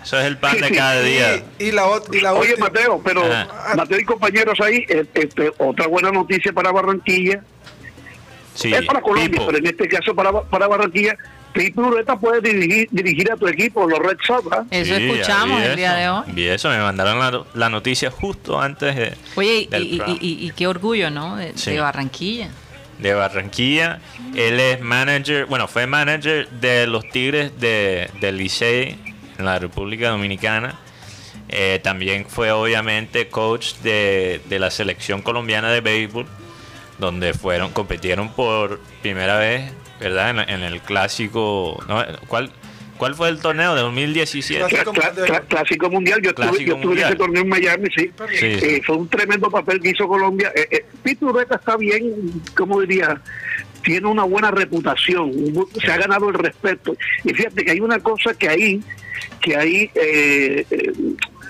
eso 0.03 0.19
es 0.19 0.25
el 0.27 0.39
pan 0.39 0.61
de 0.61 0.71
cada 0.75 1.01
día. 1.01 1.43
Y, 1.59 1.65
y 1.67 1.73
la, 1.73 1.85
y 2.13 2.21
la 2.21 2.35
Oye, 2.35 2.57
Mateo, 2.57 3.01
pero 3.05 3.23
Ajá. 3.25 3.75
Mateo 3.77 3.99
y 3.99 4.05
compañeros 4.05 4.59
ahí, 4.61 4.85
este, 4.89 5.53
otra 5.59 5.87
buena 5.87 6.11
noticia 6.11 6.53
para 6.53 6.73
Barranquilla, 6.73 7.43
Sí, 8.55 8.73
es 8.73 8.87
para 8.87 9.01
Colombia, 9.01 9.29
Pipo. 9.31 9.47
pero 9.47 9.59
en 9.59 9.67
este 9.67 9.89
caso 9.89 10.15
para, 10.15 10.43
para 10.43 10.69
Barranquilla, 10.69 11.17
Pipo 11.55 11.83
Ureta 11.83 12.17
puede 12.19 12.41
dirigir, 12.41 12.89
dirigir 12.91 13.31
a 13.33 13.37
tu 13.37 13.47
equipo, 13.49 13.89
los 13.89 13.99
Red 14.01 14.19
Sox. 14.27 14.47
¿ah? 14.53 14.65
Eso 14.71 14.97
Sí, 14.97 15.05
escuchamos 15.11 15.63
el 15.63 15.77
día 15.77 15.95
de 15.95 16.09
hoy. 16.11 16.23
Vi 16.33 16.49
eso, 16.49 16.69
me 16.69 16.79
mandaron 16.79 17.19
la, 17.21 17.45
la 17.55 17.69
noticia 17.71 18.11
justo 18.11 18.61
antes 18.61 18.95
de, 18.97 19.15
Oye, 19.37 19.61
y, 19.61 19.67
del 19.69 19.83
y- 19.85 20.03
y- 20.07 20.19
y- 20.21 20.47
y 20.47 20.51
qué 20.51 20.67
orgullo, 20.67 21.11
¿no? 21.11 21.37
De, 21.37 21.57
Sí. 21.57 21.71
de 21.73 21.81
Barranquilla. 21.81 22.49
de 22.99 23.15
Barranquilla. 23.15 24.01
Él 24.35 24.59
es 24.61 24.81
manager, 24.81 25.47
bueno, 25.47 25.67
fue 25.69 25.87
manager 25.87 26.49
de 26.51 26.87
los 26.87 27.09
Tigres 27.09 27.59
de, 27.61 28.11
del 28.21 28.37
Licey 28.37 28.99
en 29.39 29.45
la 29.45 29.59
República 29.59 30.11
Dominicana. 30.11 30.75
Eh, 31.49 31.81
también 31.85 32.27
fue 32.29 32.51
obviamente 32.53 33.29
coach 33.29 33.75
de, 33.83 34.41
de 34.49 34.59
la 34.59 34.71
selección 34.71 35.23
colombiana 35.23 35.71
de 35.71 35.81
béisbol, 35.81 36.27
donde 36.99 37.35
fueron, 37.35 37.71
compitieron 37.73 38.33
por 38.33 38.81
primera 39.03 39.39
vez, 39.39 39.71
¿verdad? 40.05 40.31
En, 40.31 40.39
en 40.49 40.63
el 40.63 40.81
clásico, 40.81 41.83
¿no? 41.89 42.05
¿Cuál, 42.29 42.51
¿Cuál 42.97 43.15
fue 43.17 43.29
el 43.29 43.41
torneo 43.41 43.75
de 43.75 43.81
2017? 43.83 44.65
Cla- 44.67 44.85
cla- 44.85 45.15
cla- 45.27 45.43
clásico 45.49 45.91
mundial, 45.91 46.23
yo 46.23 46.31
estuve, 46.31 46.47
Clásico 46.49 46.71
yo 46.71 46.77
estuve 46.77 47.01
en 47.01 47.07
ese 47.09 47.17
torneo 47.17 47.43
en 47.43 47.49
Miami, 47.49 47.89
sí. 47.97 48.11
Sí, 48.39 48.47
Eh, 48.47 48.59
sí. 48.77 48.83
fue 48.87 48.97
un 48.97 49.09
tremendo 49.09 49.51
papel 49.51 49.81
que 49.81 49.91
hizo 49.91 50.07
Colombia. 50.07 50.53
Eh, 50.55 50.69
eh, 50.71 50.87
Pito 51.03 51.27
Ureta 51.27 51.57
está 51.57 51.77
bien, 51.77 52.05
como 52.57 52.81
diría, 52.81 53.21
tiene 53.83 54.07
una 54.07 54.23
buena 54.23 54.51
reputación, 54.53 55.33
se 55.85 55.91
ha 55.91 55.97
ganado 55.99 56.29
el 56.29 56.35
respeto. 56.35 56.97
Y 57.25 57.35
fíjate 57.35 57.65
que 57.65 57.73
hay 57.73 57.81
una 57.81 57.99
cosa 57.99 58.33
que 58.33 58.49
ahí, 58.49 58.81
que 59.41 59.57
ahí 59.57 59.91
eh, 59.95 60.65
eh, 60.71 60.93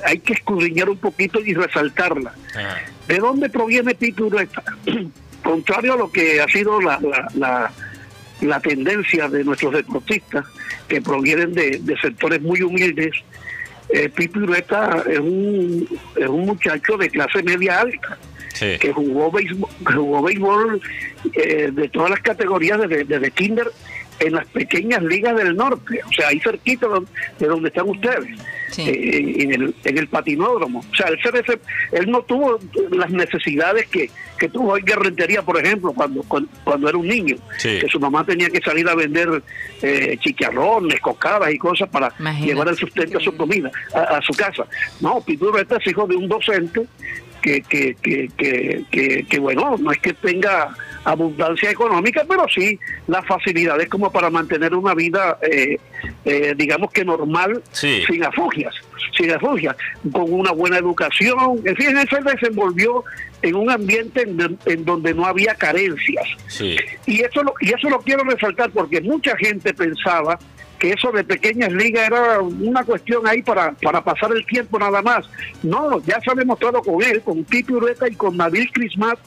hay 0.07 0.19
que 0.21 0.33
escudriñar 0.33 0.89
un 0.89 0.97
poquito 0.99 1.41
y 1.41 1.53
resaltarla. 1.55 2.33
Ajá. 2.57 2.79
¿De 3.07 3.19
dónde 3.19 3.51
proviene 3.51 3.93
Tito 3.95 4.25
Ureta? 4.27 4.63
Contrario 5.45 5.93
a 5.93 5.97
lo 5.97 6.11
que 6.11 6.41
ha 6.41 6.49
sido 6.49 6.81
la, 6.81 6.99
la, 7.01 7.29
la, 7.37 7.73
la 8.41 8.61
tendencia 8.61 9.28
de 9.28 9.45
nuestros 9.45 9.72
deportistas, 9.72 10.45
que 10.89 11.01
provienen 11.01 11.55
de, 11.55 11.78
de 11.82 11.97
sectores 11.99 12.41
muy 12.43 12.62
humildes, 12.62 13.12
eh, 13.91 14.11
Ureta 14.35 15.05
es 15.09 15.18
un, 15.18 15.87
es 16.16 16.26
un 16.26 16.47
muchacho 16.47 16.97
de 16.97 17.11
clase 17.11 17.43
media 17.43 17.80
alta, 17.80 18.18
Sí. 18.55 18.78
que 18.78 18.93
jugó 18.93 19.32
béisbol, 19.32 19.68
jugó 19.97 20.22
béisbol 20.22 20.80
eh, 21.32 21.70
de 21.72 21.89
todas 21.89 22.11
las 22.11 22.20
categorías 22.20 22.80
desde, 22.80 23.03
desde 23.03 23.32
kinder 23.32 23.66
en 24.20 24.32
las 24.35 24.47
pequeñas 24.47 25.03
ligas 25.03 25.37
del 25.37 25.57
norte, 25.57 26.01
o 26.09 26.12
sea, 26.12 26.28
ahí 26.28 26.39
cerquita 26.39 26.87
de 27.41 27.47
donde 27.49 27.68
están 27.68 27.89
ustedes, 27.89 28.39
Sí. 28.75 28.83
eh, 28.89 29.37
en, 29.43 29.53
el, 29.53 29.75
en 29.85 29.99
el 29.99 30.09
patinódromo. 30.09 30.81
O 30.81 30.95
sea, 30.97 31.07
dese- 31.11 31.61
él 31.93 32.11
no 32.11 32.22
tuvo 32.22 32.59
las 32.91 33.11
necesidades 33.11 33.87
que, 33.87 34.11
que 34.39 34.49
tuvo 34.49 34.77
en 34.77 34.85
Guerrentería, 34.85 35.43
por 35.43 35.62
ejemplo, 35.64 35.93
cuando, 35.93 36.22
cuando, 36.25 36.49
cuando 36.64 36.89
era 36.89 36.99
un 36.99 37.07
niño, 37.07 37.37
Sí. 37.59 37.79
que 37.81 37.89
su 37.89 38.01
mamá 38.01 38.25
tenía 38.25 38.49
que 38.51 38.61
salir 38.61 38.89
a 38.89 38.95
vender 38.95 39.43
eh, 39.83 40.16
chicharrones, 40.20 41.01
cocadas 41.01 41.53
y 41.53 41.59
cosas 41.59 41.89
para 41.89 42.12
Imagínate. 42.18 42.47
llevar 42.47 42.68
el 42.68 42.77
sustento 42.77 43.18
a 43.18 43.20
su 43.20 43.37
comida, 43.37 43.70
a, 43.95 44.01
a 44.16 44.22
su 44.22 44.33
casa. 44.33 44.66
No, 45.01 45.20
Pitu 45.20 45.49
Ureta 45.49 45.77
es 45.77 45.87
hijo 45.87 46.07
de 46.07 46.16
un 46.16 46.29
docente 46.29 46.87
que, 47.43 47.61
que, 47.62 47.95
que, 48.03 48.29
que, 48.37 48.85
que, 48.91 49.27
que, 49.29 49.39
bueno, 49.39 49.77
no 49.79 49.93
es 49.93 49.99
que 49.99 50.14
tenga 50.14 50.75
abundancia 51.05 51.71
económica, 51.71 52.25
pero 52.29 52.47
sí 52.49 52.79
las 53.07 53.25
facilidades 53.27 53.89
como 53.89 54.11
para 54.11 54.31
mantener 54.31 54.75
una 54.75 54.95
vida, 54.95 55.39
eh, 55.43 55.79
eh, 56.25 56.55
digamos 56.57 56.91
que 56.93 57.05
normal, 57.05 57.63
Sí. 57.73 58.03
sin 58.07 58.25
afugias, 58.25 58.75
sin 59.17 59.31
afugias, 59.31 59.77
con 60.13 60.33
una 60.33 60.53
buena 60.53 60.79
educación. 60.79 61.61
En 61.65 61.77
fin, 61.77 61.97
él 61.97 62.09
se 62.09 62.21
desenvolvió 62.23 63.05
en 63.43 63.55
un 63.55 63.71
ambiente 63.71 64.23
en, 64.23 64.59
en 64.65 64.85
donde 64.85 65.13
no 65.15 65.27
había 65.27 65.55
carencias. 65.55 66.27
Sí. 66.49 66.77
Y 67.07 67.23
eso, 67.23 67.43
lo, 67.43 67.55
y 67.61 67.73
eso 67.75 67.91
lo 67.91 67.99
quiero 68.01 68.25
resaltar 68.25 68.71
porque 68.71 69.01
mucha 69.03 69.37
gente 69.37 69.75
pensaba 69.75 70.39
que 70.85 70.91
eso 70.91 71.11
de 71.12 71.24
pequeñas 71.24 71.72
ligas 71.72 72.09
era 72.09 72.41
una 72.41 72.85
cuestión 72.85 73.26
ahí 73.26 73.41
para, 73.41 73.72
para 73.72 74.05
pasar 74.05 74.30
el 74.37 74.45
tiempo 74.45 74.78
nada 74.78 75.01
más. 75.01 75.24
No, 75.62 75.99
ya 76.05 76.20
se 76.20 76.30
ha 76.30 76.35
demostrado 76.35 76.82
con 76.82 77.03
él, 77.03 77.22
con 77.22 77.43
Pipi 77.43 77.72
Ureta 77.72 78.07
y 78.07 78.14
con 78.14 78.37
Nabil 78.37 78.70
Crismat, 78.70 79.18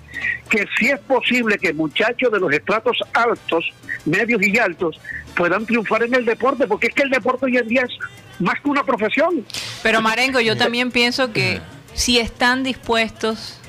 que 0.51 0.67
sí 0.77 0.89
es 0.89 0.99
posible 0.99 1.57
que 1.57 1.73
muchachos 1.73 2.31
de 2.31 2.39
los 2.39 2.53
estratos 2.53 2.99
altos, 3.11 3.73
medios 4.05 4.39
y 4.45 4.55
altos 4.59 4.99
puedan 5.35 5.65
triunfar 5.65 6.03
en 6.03 6.13
el 6.13 6.25
deporte, 6.25 6.67
porque 6.67 6.87
es 6.87 6.93
que 6.93 7.01
el 7.01 7.09
deporte 7.09 7.45
hoy 7.45 7.57
en 7.57 7.67
día 7.67 7.81
es 7.81 7.97
más 8.39 8.61
que 8.61 8.69
una 8.69 8.83
profesión. 8.83 9.43
Pero 9.81 9.99
Marengo, 9.99 10.39
yo 10.39 10.55
también 10.57 10.91
pienso 10.91 11.33
que 11.33 11.59
si 11.95 12.19
están 12.19 12.63
dispuestos 12.63 13.59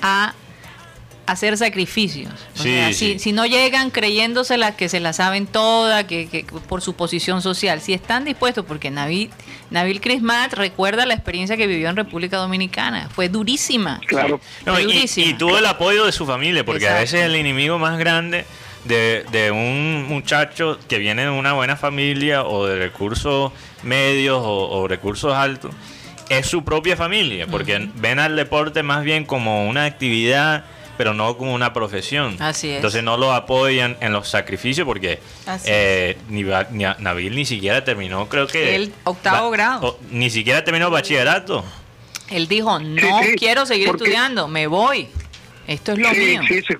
a 0.00 0.32
hacer 1.26 1.56
sacrificios, 1.56 2.32
o 2.58 2.62
Sí, 2.62 2.68
sea, 2.74 2.88
sí. 2.88 2.94
si, 3.14 3.18
si 3.18 3.32
no 3.32 3.46
llegan 3.46 3.90
creyéndosela 3.90 4.76
que 4.76 4.88
se 4.88 5.00
la 5.00 5.12
saben 5.12 5.46
toda, 5.46 6.06
que, 6.06 6.28
que 6.28 6.44
por 6.68 6.82
su 6.82 6.94
posición 6.94 7.40
social, 7.40 7.80
si 7.80 7.94
están 7.94 8.24
dispuestos, 8.24 8.64
porque 8.66 8.90
Nabil, 8.90 9.30
Nabil 9.70 10.00
Crismat 10.00 10.52
recuerda 10.52 11.06
la 11.06 11.14
experiencia 11.14 11.56
que 11.56 11.66
vivió 11.66 11.88
en 11.88 11.96
República 11.96 12.36
Dominicana, 12.36 13.08
fue 13.14 13.28
durísima. 13.28 14.00
Claro. 14.06 14.40
No, 14.66 14.72
Fue 14.74 14.82
y, 14.82 14.84
durísima. 14.86 15.26
y 15.28 15.34
tuvo 15.34 15.58
el 15.58 15.66
apoyo 15.66 16.04
de 16.04 16.12
su 16.12 16.26
familia, 16.26 16.64
porque 16.64 16.88
a 16.88 16.94
veces 17.00 17.22
el 17.22 17.34
enemigo 17.36 17.78
más 17.78 17.98
grande 17.98 18.44
de, 18.84 19.24
de 19.32 19.50
un 19.50 20.04
muchacho 20.06 20.78
que 20.88 20.98
viene 20.98 21.22
de 21.22 21.30
una 21.30 21.54
buena 21.54 21.76
familia 21.76 22.44
o 22.44 22.66
de 22.66 22.76
recursos 22.78 23.50
medios 23.82 24.42
o, 24.44 24.68
o 24.68 24.88
recursos 24.88 25.32
altos 25.34 25.74
es 26.28 26.46
su 26.46 26.64
propia 26.64 26.96
familia, 26.96 27.46
porque 27.46 27.88
ven 27.96 28.18
al 28.18 28.34
deporte 28.36 28.82
más 28.82 29.04
bien 29.04 29.24
como 29.26 29.66
una 29.68 29.84
actividad, 29.84 30.64
pero 30.96 31.14
no 31.14 31.36
como 31.36 31.54
una 31.54 31.72
profesión. 31.72 32.36
Así 32.40 32.70
es. 32.70 32.76
Entonces 32.76 33.02
no 33.02 33.16
lo 33.16 33.32
apoyan 33.32 33.96
en 34.00 34.12
los 34.12 34.28
sacrificios 34.28 34.86
porque 34.86 35.18
eh, 35.64 36.16
ni, 36.28 36.42
ni 36.44 36.84
Nabil 36.98 37.34
ni 37.34 37.44
siquiera 37.44 37.84
terminó, 37.84 38.28
creo 38.28 38.46
que... 38.46 38.74
Él, 38.76 38.92
octavo 39.04 39.50
grado. 39.50 39.86
o- 39.86 39.98
ni 40.10 40.30
siquiera 40.30 40.62
terminó 40.64 40.90
bachillerato. 40.90 41.64
Él 42.30 42.48
dijo, 42.48 42.78
no 42.78 43.22
sí, 43.22 43.34
quiero 43.36 43.66
seguir 43.66 43.88
porque- 43.88 44.04
estudiando, 44.04 44.48
me 44.48 44.66
voy. 44.66 45.08
Esto 45.66 45.92
es 45.92 45.98
lo 45.98 46.10
sí, 46.10 46.20
mío. 46.20 46.42
sí, 46.48 46.60
sí. 46.66 46.74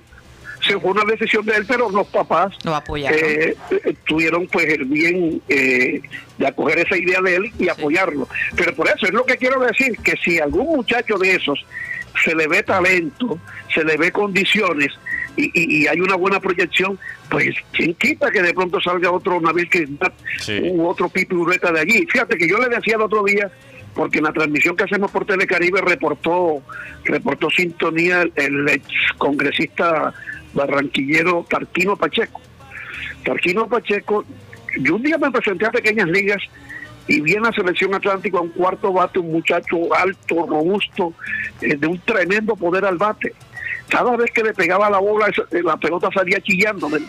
Sí, 0.67 0.73
fue 0.81 0.91
una 0.91 1.03
decisión 1.05 1.45
de 1.45 1.57
él, 1.57 1.65
pero 1.67 1.91
los 1.91 2.07
papás 2.07 2.51
Lo 2.63 2.73
apoyaron. 2.75 3.19
eh, 3.19 3.55
eh, 3.69 3.93
tuvieron 4.07 4.47
pues 4.47 4.65
el 4.67 4.85
bien 4.85 5.39
eh, 5.47 6.01
de 6.39 6.47
acoger 6.47 6.79
esa 6.79 6.97
idea 6.97 7.21
de 7.21 7.35
él 7.35 7.51
y 7.59 7.69
apoyarlo. 7.69 8.27
Pero 8.55 8.73
por 8.73 8.87
eso 8.87 9.05
es 9.05 9.11
lo 9.13 9.23
que 9.25 9.37
quiero 9.37 9.59
decir, 9.59 9.95
que 9.99 10.13
si 10.23 10.39
algún 10.39 10.65
muchacho 10.77 11.19
de 11.19 11.35
esos 11.35 11.59
se 12.23 12.35
le 12.35 12.47
ve 12.47 12.63
talento, 12.63 13.39
se 13.73 13.83
le 13.83 13.97
ve 13.97 14.11
condiciones 14.11 14.89
y, 15.37 15.45
y- 15.53 15.83
y 15.83 15.87
hay 15.87 15.99
una 15.99 16.15
buena 16.15 16.39
proyección, 16.39 16.97
pues 17.29 17.55
quién 17.73 17.93
quita 17.95 18.31
que 18.31 18.41
de 18.41 18.53
pronto 18.53 18.79
salga 18.79 19.11
otro 19.11 19.39
Nabil 19.41 19.69
Crismat 19.69 20.13
Sí. 20.39 20.59
u 20.63 20.85
otro 20.87 21.09
Pipi 21.09 21.35
Ureta 21.35 21.71
de 21.71 21.81
allí. 21.81 22.05
Fíjate 22.09 22.37
que 22.37 22.47
yo 22.47 22.57
le 22.59 22.69
decía 22.69 22.95
el 22.95 23.01
otro 23.01 23.23
día, 23.23 23.51
porque 23.93 24.19
en 24.19 24.25
la 24.25 24.33
transmisión 24.33 24.75
que 24.75 24.83
hacemos 24.83 25.11
por 25.11 25.25
Telecaribe 25.25 25.81
reportó, 25.81 26.61
reportó 27.03 27.49
sintonía 27.49 28.23
el 28.35 28.67
ex 28.69 28.85
congresista 29.17 30.13
barranquillero 30.53 31.45
Tarquino 31.49 31.95
Pacheco. 31.97 32.41
Tarquino 33.23 33.67
Pacheco 33.67 34.25
yo 34.79 34.95
un 34.95 35.03
día 35.03 35.17
me 35.17 35.31
presenté 35.31 35.65
a 35.65 35.71
pequeñas 35.71 36.07
ligas 36.09 36.41
y 37.07 37.21
vi 37.21 37.33
en 37.33 37.43
la 37.43 37.51
selección 37.51 37.93
Atlántico 37.93 38.37
a 38.37 38.41
un 38.41 38.49
cuarto 38.49 38.91
bate, 38.93 39.19
un 39.19 39.31
muchacho 39.31 39.93
alto, 39.95 40.45
robusto, 40.47 41.13
eh, 41.61 41.75
de 41.77 41.87
un 41.87 41.99
tremendo 41.99 42.55
poder 42.55 42.85
al 42.85 42.97
bate. 42.97 43.33
Cada 43.87 44.15
vez 44.17 44.31
que 44.31 44.41
le 44.43 44.53
pegaba 44.53 44.89
la 44.89 44.97
bola, 44.97 45.27
eh, 45.27 45.61
la 45.63 45.77
pelota 45.77 46.09
salía 46.11 46.41
chillando 46.41 46.89
de, 46.89 47.01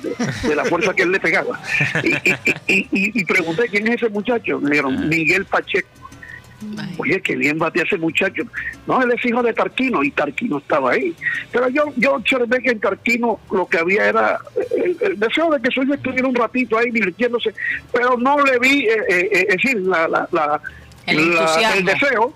la 0.55 0.65
fuerza 0.67 0.93
que 0.93 1.05
él 1.05 1.13
le 1.13 1.19
pegaba. 1.21 1.59
Y- 2.03 2.15
y- 2.67 2.89
y 3.21 3.25
pregunté, 3.25 3.69
¿quién 3.71 3.89
es 3.89 3.95
ese 4.03 4.11
muchacho? 4.11 4.61
Me 4.61 4.71
dijeron, 4.71 5.09
Miguel 5.09 5.47
Pacheco. 5.47 5.89
Oye, 6.99 7.21
qué 7.21 7.37
bien 7.37 7.59
bate 7.59 7.83
ese 7.83 7.97
muchacho. 7.99 8.43
No, 8.87 9.03
él 9.03 9.13
es 9.17 9.25
hijo 9.25 9.43
de 9.43 9.53
Tarquino 9.53 10.03
y 10.03 10.11
Tarquino 10.11 10.59
estaba 10.59 10.93
ahí. 10.93 11.15
Pero 11.53 11.69
yo, 11.69 11.85
yo 11.97 12.15
observé 12.15 12.61
que 12.63 12.71
en 12.71 12.81
Tarquino 12.81 13.39
lo 13.51 13.67
que 13.67 13.79
había 13.79 14.07
era 14.09 14.39
el, 14.77 14.97
el 15.01 15.19
deseo 15.19 15.51
de 15.51 15.61
que 15.61 15.71
su 15.71 15.83
hijo 15.83 15.95
estuviera 15.95 16.27
un 16.29 16.35
ratito 16.35 16.79
ahí 16.79 16.91
divirtiéndose, 16.91 17.53
pero 17.93 18.17
no 18.17 18.39
le 18.45 18.59
vi, 18.59 18.87
eh, 18.87 18.97
eh, 19.09 19.29
eh, 19.33 19.47
es 19.51 19.57
decir, 19.63 19.77
la, 19.83 20.09
la, 20.09 20.29
la- 20.33 20.61
El 21.07 21.17
la- 21.35 21.41
entusiasmo. 21.43 21.79
el 21.79 21.85
deseo 21.85 22.35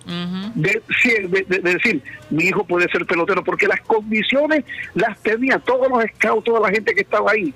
de, 0.55 0.82
sí, 1.02 1.11
de- 1.28 1.44
de- 1.48 1.59
de 1.59 1.74
decir, 1.74 2.02
mi 2.31 2.44
hijo 2.44 2.65
puede 2.65 2.89
ser 2.90 3.05
pelotero, 3.07 3.43
porque 3.43 3.66
las 3.66 3.81
condiciones 3.81 4.65
las 4.94 5.19
tenía 5.23 5.59
todos 5.59 5.89
los 5.89 6.05
scouts, 6.16 6.44
toda 6.44 6.61
la 6.61 6.70
gente 6.70 6.94
que 6.94 7.01
estaba 7.01 7.32
ahí 7.32 7.52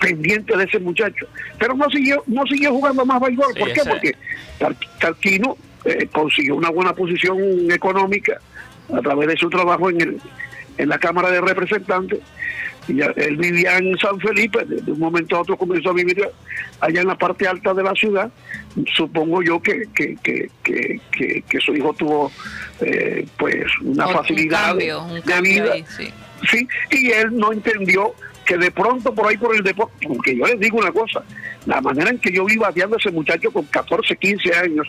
pendiente 0.00 0.56
de 0.56 0.64
ese 0.64 0.78
muchacho. 0.78 1.26
Pero 1.58 1.74
no 1.74 1.88
siguió 1.90 2.22
no 2.26 2.42
siguió 2.46 2.70
jugando 2.72 3.04
más 3.04 3.20
béisbol. 3.20 3.52
Sí, 3.54 3.60
¿Por 3.60 3.72
qué? 3.72 3.80
Porque 3.86 4.16
Tar- 4.58 4.76
Tarquino 4.98 5.56
eh, 5.84 6.08
consiguió 6.12 6.56
una 6.56 6.70
buena 6.70 6.92
posición 6.94 7.38
económica 7.70 8.38
a 8.92 9.00
través 9.00 9.28
de 9.28 9.36
su 9.36 9.48
trabajo 9.50 9.90
en, 9.90 10.00
el, 10.00 10.20
en 10.78 10.88
la 10.88 10.98
Cámara 10.98 11.30
de 11.30 11.40
Representantes. 11.40 12.20
Y 12.88 13.00
él 13.02 13.36
vivía 13.36 13.78
en 13.78 13.96
San 13.98 14.18
Felipe, 14.18 14.64
de, 14.64 14.90
un 14.90 14.98
momento 14.98 15.36
a 15.36 15.40
otro 15.42 15.56
comenzó 15.56 15.90
a 15.90 15.92
vivir 15.92 16.26
allá 16.80 17.00
en 17.02 17.06
la 17.06 17.14
parte 17.16 17.46
alta 17.46 17.72
de 17.72 17.82
la 17.84 17.92
ciudad. 17.94 18.32
Supongo 18.96 19.42
yo 19.42 19.60
que, 19.62 19.82
que, 19.94 20.16
que, 20.22 20.50
que, 20.62 21.60
su 21.60 21.76
hijo 21.76 21.92
tuvo 21.92 22.32
eh, 22.80 23.26
pues 23.38 23.64
una 23.82 24.06
Un- 24.08 24.12
facilidad 24.14 24.74
de- 24.74 24.88
cambio, 24.88 25.02
un 25.04 25.14
de 25.14 25.22
cambio 25.22 25.52
vida 25.62 25.72
ahí, 25.74 25.84
sí. 25.96 26.08
sí, 26.50 26.68
y 26.90 27.10
él 27.12 27.36
no 27.36 27.52
entendió 27.52 28.12
que 28.44 28.56
de 28.56 28.70
pronto 28.72 29.14
por 29.14 29.28
ahí 29.28 29.36
por 29.36 29.54
el 29.54 29.62
deporte, 29.62 30.08
porque 30.08 30.36
yo 30.36 30.46
les 30.46 30.58
digo 30.58 30.78
una 30.78 30.90
cosa, 30.90 31.22
la 31.66 31.80
manera 31.80 32.10
en 32.10 32.18
que 32.18 32.32
yo 32.32 32.44
vi 32.44 32.56
bateando 32.56 32.96
a 32.96 32.98
ese 32.98 33.10
muchacho 33.12 33.52
con 33.52 33.64
14, 33.66 34.16
15 34.16 34.54
años, 34.54 34.88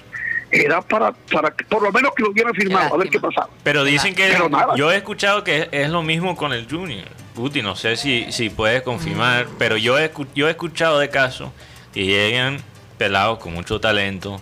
era 0.52 0.82
para, 0.82 1.11
para 1.32 1.52
que 1.52 1.64
por 1.65 1.82
lo 1.82 1.91
menos 1.91 2.11
que 2.15 2.23
lo 2.23 2.30
hubieran 2.32 2.53
firmado, 2.53 2.94
a 2.94 2.98
ver 2.98 3.10
qué 3.10 3.19
pasaba. 3.19 3.49
Pero 3.64 3.84
dicen 3.84 4.14
que 4.15 4.28
Pero 4.30 4.49
nada. 4.49 4.76
yo 4.76 4.91
he 4.91 4.98
escuchado 4.98 5.44
que 5.44 5.57
es, 5.61 5.68
es 5.72 5.90
lo 5.90 6.03
mismo 6.03 6.36
con 6.36 6.53
el 6.53 6.68
Junior. 6.69 7.07
Puti, 7.36 7.61
no 7.61 7.76
sé 7.76 7.95
si, 7.95 8.32
si 8.32 8.49
puedes 8.49 8.82
confirmar, 8.82 9.48
pero 9.57 9.78
yo 9.78 9.98
he, 9.98 10.11
escu- 10.14 10.28
yo 10.36 10.48
he 10.48 10.52
escuchado 10.52 10.99
de 10.99 11.10
casos 11.10 11.49
que 11.94 12.06
llegan 12.06 12.60
pelados 12.98 13.40
con 13.40 13.53
mucho 13.53 13.80
talento, 13.80 14.41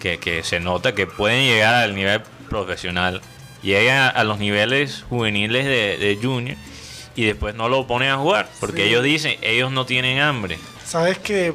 que, 0.00 0.18
que 0.18 0.42
se 0.42 0.58
nota 0.60 0.94
que 0.94 1.06
pueden 1.06 1.44
llegar 1.46 1.74
al 1.74 1.94
nivel 1.94 2.22
profesional, 2.48 3.20
llegan 3.62 3.98
a, 3.98 4.08
a 4.08 4.24
los 4.24 4.38
niveles 4.38 5.04
juveniles 5.08 5.64
de, 5.66 5.96
de 5.98 6.18
Junior 6.20 6.56
y 7.16 7.24
después 7.24 7.54
no 7.54 7.68
lo 7.68 7.86
ponen 7.86 8.10
a 8.10 8.16
jugar, 8.16 8.48
porque 8.58 8.82
Sí. 8.84 8.88
ellos 8.88 9.02
dicen, 9.04 9.36
ellos 9.42 9.70
no 9.70 9.84
tienen 9.86 10.18
hambre. 10.20 10.58
Sabes 10.84 11.18
que 11.18 11.54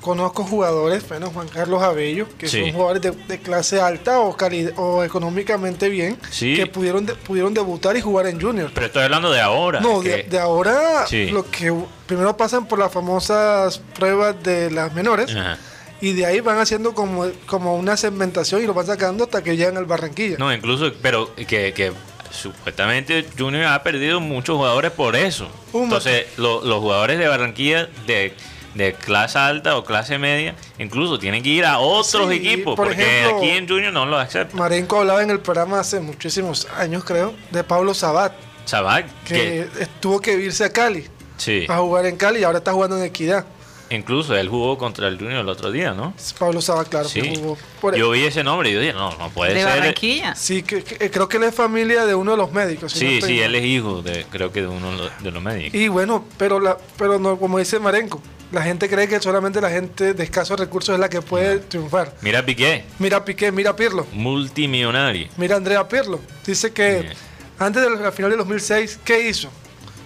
conozco 0.00 0.42
jugadores, 0.44 1.06
bueno, 1.08 1.30
Juan 1.30 1.48
Carlos 1.48 1.82
Abello, 1.82 2.26
que 2.38 2.48
Sí. 2.48 2.60
son 2.62 2.72
jugadores 2.72 3.02
de, 3.02 3.10
de 3.10 3.38
clase 3.38 3.80
alta 3.80 4.20
o, 4.20 4.34
o 4.76 5.04
económicamente 5.04 5.88
bien, 5.90 6.18
Sí. 6.30 6.54
que 6.56 6.66
pudieron, 6.66 7.04
de- 7.04 7.14
pudieron 7.14 7.52
debutar 7.52 7.96
y 7.96 8.00
jugar 8.00 8.26
en 8.26 8.40
Junior. 8.40 8.70
Pero 8.74 8.86
estoy 8.86 9.02
hablando 9.02 9.30
de 9.30 9.40
ahora. 9.40 9.80
No, 9.80 10.00
que- 10.00 10.08
de, 10.08 10.22
de 10.24 10.38
ahora 10.38 11.06
Sí. 11.06 11.26
lo 11.30 11.48
que 11.50 11.72
primero 12.06 12.36
pasan 12.36 12.66
por 12.66 12.78
las 12.78 12.90
famosas 12.92 13.78
pruebas 13.98 14.42
de 14.42 14.70
las 14.70 14.92
menores 14.94 15.34
Ajá. 15.36 15.58
y 16.00 16.14
de 16.14 16.24
ahí 16.26 16.40
van 16.40 16.58
haciendo 16.58 16.94
como, 16.94 17.26
como 17.46 17.76
una 17.76 17.96
segmentación 17.98 18.62
y 18.62 18.66
lo 18.66 18.72
van 18.74 18.86
sacando 18.86 19.24
hasta 19.24 19.42
que 19.44 19.56
llegan 19.58 19.76
al 19.76 19.84
Barranquilla. 19.84 20.36
No, 20.38 20.52
incluso, 20.52 20.90
pero 21.02 21.34
que, 21.36 21.72
que 21.74 21.92
supuestamente 22.30 23.26
Junior 23.38 23.66
ha 23.66 23.82
perdido 23.82 24.20
muchos 24.20 24.56
jugadores 24.56 24.90
por 24.92 25.16
eso. 25.16 25.48
Entonces, 25.74 26.26
lo- 26.36 26.64
los 26.64 26.80
jugadores 26.80 27.18
de 27.18 27.28
Barranquilla 27.28 27.88
de, 28.06 28.34
de 28.74 28.94
clase 28.94 29.38
alta 29.38 29.76
o 29.76 29.84
clase 29.84 30.16
media, 30.18 30.54
incluso 30.78 31.18
tienen 31.18 31.42
que 31.42 31.48
ir 31.48 31.64
a 31.64 31.78
otros 31.80 32.30
Sí, 32.30 32.36
equipos, 32.36 32.76
por 32.76 32.86
porque 32.88 33.02
ejemplo- 33.02 33.38
aquí 33.38 33.50
en 33.50 33.68
Junior 33.68 33.92
no 33.92 34.06
lo 34.06 34.18
aceptan. 34.18 34.58
Marenco 34.58 34.98
hablaba 35.00 35.22
en 35.22 35.30
el 35.30 35.40
programa 35.40 35.80
hace 35.80 35.98
muchísimos 36.00 36.68
años, 36.76 37.02
creo, 37.04 37.34
de 37.50 37.64
Pablo 37.64 37.94
Sabat, 37.94 38.32
Sabac, 38.64 39.06
que 39.24 39.68
que 39.76 39.86
tuvo 40.00 40.20
que 40.20 40.34
irse 40.34 40.64
a 40.64 40.72
Cali 40.72 41.04
sí, 41.36 41.66
a 41.68 41.78
jugar 41.78 42.06
en 42.06 42.16
Cali 42.16 42.40
y 42.40 42.44
ahora 42.44 42.58
está 42.58 42.72
jugando 42.72 42.96
en 42.96 43.02
Equidad. 43.04 43.44
incluso 43.92 44.36
él 44.36 44.48
jugó 44.48 44.78
contra 44.78 45.08
el 45.08 45.18
Junior 45.18 45.40
el 45.40 45.48
otro 45.48 45.72
día, 45.72 45.92
¿no? 45.92 46.14
Pablo 46.38 46.60
Sabat, 46.60 46.86
claro, 46.88 47.08
Sí. 47.08 47.22
que 47.22 47.34
jugó 47.36 47.58
por 47.80 47.96
Yo 47.96 48.10
vi 48.10 48.22
ese 48.22 48.44
nombre 48.44 48.70
y 48.70 48.74
yo 48.74 48.78
dije, 48.80 48.92
no, 48.92 49.10
no 49.18 49.30
puede 49.30 49.54
De 49.54 49.62
ser. 49.62 49.68
Barranquilla. 49.80 50.36
Sí, 50.36 50.62
que, 50.62 50.84
que- 50.84 51.10
creo 51.10 51.28
que 51.28 51.38
él 51.38 51.42
es 51.42 51.54
familia 51.56 52.04
de 52.06 52.14
uno 52.14 52.30
de 52.30 52.36
los 52.36 52.52
médicos. 52.52 52.92
si 52.92 53.00
Sí, 53.00 53.20
sí, 53.22 53.40
él 53.40 53.56
es 53.56 53.64
hijo 53.64 54.00
de, 54.02 54.24
creo 54.30 54.52
que 54.52 54.60
de 54.62 54.68
uno 54.68 54.92
de 55.18 55.30
los 55.32 55.42
médicos. 55.42 55.74
Y 55.74 55.88
bueno, 55.88 56.24
pero 56.38 56.60
la, 56.60 56.78
pero 56.96 57.18
no, 57.18 57.36
como 57.36 57.58
dice 57.58 57.80
Marenco, 57.80 58.22
la 58.52 58.62
gente 58.62 58.88
cree 58.88 59.06
que 59.08 59.20
solamente 59.20 59.60
la 59.60 59.70
gente 59.70 60.14
de 60.14 60.24
escasos 60.24 60.58
recursos 60.58 60.94
es 60.94 61.00
la 61.00 61.08
que 61.08 61.22
puede 61.22 61.58
triunfar. 61.60 62.14
Mira 62.20 62.44
Piqué, 62.44 62.84
Mira 62.98 63.24
Piqué, 63.24 63.52
mira 63.52 63.76
Pirlo, 63.76 64.06
multimillonario. 64.12 65.28
mira 65.36 65.56
Andrea 65.56 65.86
Pirlo. 65.88 66.20
Dice 66.46 66.72
que 66.72 67.10
antes 67.58 67.82
de 67.82 67.90
la 67.90 68.10
final 68.12 68.30
de 68.32 68.36
2006, 68.38 68.98
¿qué 69.04 69.28
hizo? 69.28 69.50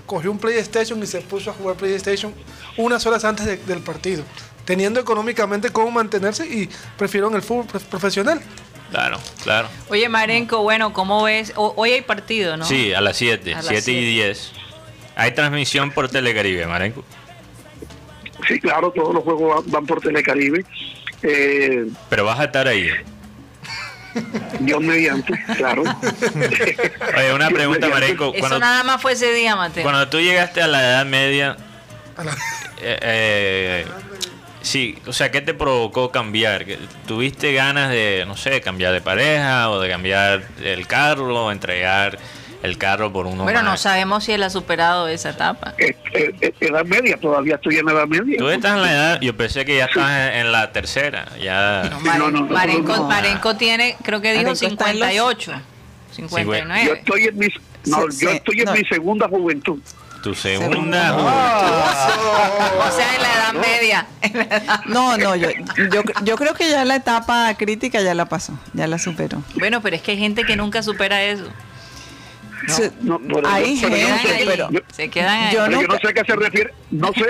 Cogió 0.07 0.31
un 0.31 0.39
PlayStation 0.39 1.03
y 1.03 1.07
se 1.07 1.21
puso 1.23 1.51
a 1.51 1.55
jugar 1.55 1.77
PlayStation 1.77 2.35
unas 2.77 3.07
horas 3.07 3.25
antes 3.25 3.47
de- 3.47 3.57
del 3.57 3.79
partido, 3.81 4.23
teniendo 4.65 5.01
económicamente 5.01 5.71
cómo 5.71 5.91
mantenerse 5.91 6.47
y 6.47 6.69
prefirieron 6.99 7.35
el 7.35 7.43
fútbol 7.43 7.67
prof- 7.67 7.85
profesional. 7.85 8.41
Claro, 8.91 9.19
claro. 9.43 9.69
Oye, 9.89 10.09
Marenco, 10.09 10.63
bueno, 10.63 10.93
¿cómo 10.93 11.23
ves? 11.25 11.53
O- 11.57 11.73
hoy 11.77 11.93
hay 11.93 12.03
partido, 12.03 12.57
¿no? 12.57 12.65
Sí, 12.67 12.93
a 12.93 13.01
las 13.01 13.17
7, 13.17 13.55
A 13.55 13.57
las 13.57 13.67
7 13.67 13.91
y 13.93 13.95
siete. 13.95 14.01
10. 14.07 14.53
Hay 15.17 15.33
transmisión 15.33 15.91
por 15.91 16.09
Telecaribe, 16.11 16.67
Marenco. 16.67 17.03
Sí, 18.49 18.61
claro, 18.61 18.91
todos 18.93 19.15
los 19.15 19.25
juegos 19.25 19.65
van, 19.65 19.71
van 19.73 19.87
por 19.87 20.01
Telecaribe. 20.01 20.65
Eh, 21.23 21.87
Pero 22.11 22.25
vas 22.25 22.39
a 22.41 22.45
estar 22.45 22.69
ahí. 22.69 22.89
Dios 24.61 24.81
mediante, 24.81 25.33
claro. 25.57 25.83
Oye, 25.83 27.33
una 27.35 27.49
Dios 27.49 27.53
pregunta, 27.53 27.87
mediante. 27.87 27.89
Marenco. 27.89 28.31
Eso 28.31 28.39
Cuando, 28.41 28.59
nada 28.61 28.85
más 28.85 29.03
fue 29.03 29.13
ese 29.13 29.33
día, 29.33 29.57
Mateo. 29.57 29.83
cuando 29.83 30.09
tú 30.09 30.21
llegaste 30.21 30.63
a 30.63 30.69
la 30.69 30.81
edad 30.81 31.07
media, 31.07 31.57
eh, 32.81 32.99
eh, 33.03 33.87
sí, 34.63 34.97
o 35.07 35.13
sea, 35.13 35.31
¿qué 35.33 35.41
te 35.41 35.53
provocó 35.55 36.13
cambiar? 36.13 36.65
¿Que 36.65 36.79
¿Tuviste 37.07 37.53
ganas 37.55 37.91
de, 37.91 38.25
no 38.27 38.37
sé, 38.37 38.61
cambiar 38.61 38.93
de 38.93 39.01
pareja 39.01 39.71
o 39.71 39.81
de 39.81 39.89
cambiar 39.89 40.45
el 40.63 40.87
carro 40.87 41.47
o 41.47 41.51
entregar 41.51 42.19
el 42.65 42.79
carro 42.79 43.13
por 43.13 43.27
uno 43.27 43.43
bueno, 43.45 43.63
no 43.63 43.77
sabemos 43.77 44.25
si 44.25 44.33
él 44.33 44.43
ha 44.43 44.51
superado 44.51 45.07
esa 45.09 45.31
etapa. 45.31 45.75
Eh, 45.79 45.95
eh, 46.15 46.35
eh, 46.41 46.55
edad 46.61 46.85
media, 46.85 47.17
todavía 47.19 47.57
estoy 47.57 47.77
en 47.77 47.89
edad 47.89 48.07
media. 48.07 48.39
Tú 48.39 48.49
estás 48.49 48.73
en 48.77 48.83
la 48.83 48.93
edad, 48.93 49.21
yo 49.21 49.37
pensé 49.37 49.65
que 49.65 49.77
ya 49.77 49.85
estás 49.85 50.11
en, 50.11 50.41
en 50.41 50.53
la 50.53 50.73
tercera, 50.73 51.27
ya... 51.43 51.83
No, 51.91 52.01
Marenco, 52.01 52.97
no. 52.97 53.05
Marenco 53.05 53.57
tiene, 53.57 53.97
creo 54.03 54.21
que 54.23 54.33
dijo 54.33 54.45
Marenco 54.51 54.67
está 54.67 54.91
en 54.91 54.99
los- 55.01 55.09
58. 55.11 55.53
Yo 55.53 56.15
59. 56.29 56.93
estoy 57.01 57.25
en 57.25 57.39
mi, 57.39 57.47
no, 57.87 58.11
Sí, 58.11 58.25
yo 58.25 58.31
sí, 58.31 58.37
estoy 58.37 58.59
en 58.61 58.65
no. 58.65 58.73
mi 58.73 58.85
segunda 58.87 59.29
juventud. 59.29 59.79
Tu 60.23 60.35
segunda... 60.35 61.11
Juventud. 61.11 61.31
O 62.89 62.91
sea, 62.97 63.15
en 63.15 63.23
la 63.23 63.33
edad 63.35 63.53
media. 63.53 64.07
En 64.23 64.39
la 64.39 64.45
edad- 64.45 64.81
No, 64.87 65.17
no, 65.19 65.37
yo, 65.37 65.49
yo, 65.93 66.03
yo 66.23 66.37
creo 66.37 66.55
que 66.55 66.71
ya 66.71 66.85
la 66.85 66.97
etapa 66.97 67.53
crítica 67.59 68.01
ya 68.01 68.15
la 68.15 68.25
pasó, 68.27 68.59
ya 68.73 68.87
la 68.87 68.99
superó. 68.99 69.43
Bueno, 69.57 69.81
pero 69.83 69.97
es 69.97 70.03
que 70.03 70.13
hay 70.13 70.19
gente 70.19 70.45
que 70.45 70.57
nunca 70.57 70.83
supera 70.83 71.23
eso. 71.23 71.45
Se- 72.69 72.91
No, 73.03 73.19
pero 73.21 73.47
hay 73.49 73.77
yo- 73.81 73.89
pero 73.89 73.97
yo 74.01 74.09
no 74.09 74.15
gente, 74.19 74.29
sé- 74.29 74.35
ahí, 74.37 74.45
pero 74.47 74.71
yo- 74.71 74.81
se 74.93 75.09
quedan 75.11 75.43
ahí. 75.45 75.55
yo 75.55 75.65
pero 75.67 75.81
yo 75.83 75.89
no 75.89 75.99
sé 75.99 76.09
a 76.09 76.13
qué 76.13 76.23
se 76.25 76.37
refiere, 76.37 76.71
no 76.91 77.13
sé 77.13 77.25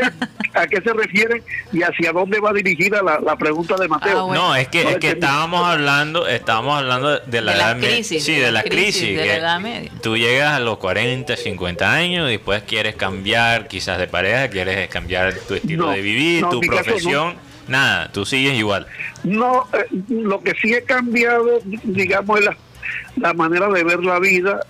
a 0.55 0.67
qué 0.67 0.81
se 0.81 0.93
refiere 0.93 1.43
y 1.73 1.83
hacia 1.83 2.13
dónde 2.13 2.41
va 2.41 2.53
dirigida 2.53 3.03
la, 3.03 3.19
la 3.21 3.37
pregunta 3.37 3.77
de 3.77 3.89
Mateo. 3.89 4.21
Ah, 4.21 4.23
bueno. 4.25 4.49
No, 4.49 4.57
es 4.57 4.69
que, 4.69 4.85
No 4.85 4.91
es 4.91 4.97
que 4.99 5.09
estábamos 5.11 5.67
hablando, 5.67 6.27
estábamos 6.27 6.79
hablando 6.79 7.19
de 7.19 7.41
la 7.41 7.53
De 7.53 7.59
la 7.59 7.71
edad 7.73 7.79
crisis, 7.81 8.25
Sí, 8.25 8.35
de 8.35 8.43
de 8.47 8.53
la 8.53 8.63
crisis 8.63 9.03
crisis. 9.03 9.17
de 9.19 9.27
la 9.27 9.35
edad 9.37 9.61
media. 9.61 9.91
Tú 10.03 10.17
llegas 10.17 10.53
a 10.55 10.61
los 10.61 10.79
40, 10.79 11.37
50 11.37 11.93
años 11.93 12.29
y 12.29 12.33
después 12.33 12.63
quieres 12.63 12.95
cambiar 12.97 13.67
quizás 13.69 13.99
de 13.99 14.07
pareja, 14.07 14.49
quieres 14.49 14.89
cambiar 14.89 15.35
tu 15.49 15.55
estilo 15.55 15.87
No, 15.87 15.93
de 15.93 16.03
vivir, 16.03 16.43
no, 16.43 16.51
tu 16.51 16.61
profesión. 16.61 17.35
Nada, 17.67 18.11
tú 18.13 18.27
sigues 18.27 18.55
igual. 18.59 18.87
No, 19.23 19.67
eh, 19.73 19.87
lo 20.11 20.43
que 20.43 20.53
sí 20.61 20.75
he 20.75 20.83
cambiado, 20.83 21.61
digamos, 21.83 22.41
es 22.41 22.45
la, 22.45 22.57
la 23.17 23.33
manera 23.33 23.69
de 23.71 23.83
ver 23.83 24.01
la 24.05 24.19
vida. 24.19 24.61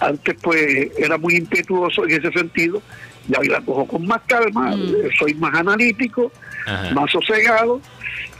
Antes, 0.00 0.36
pues, 0.42 0.90
era 0.98 1.16
muy 1.18 1.36
impetuoso 1.36 2.04
en 2.04 2.12
ese 2.12 2.30
sentido. 2.32 2.82
Ya 3.28 3.40
hoy 3.40 3.48
la 3.48 3.60
cojo 3.60 3.86
con 3.86 4.06
más 4.06 4.22
calma, 4.26 4.74
eh, 4.74 5.08
soy 5.18 5.34
más 5.34 5.54
analítico, 5.54 6.30
Ajá. 6.66 6.90
más 6.94 7.10
sosegado. 7.10 7.80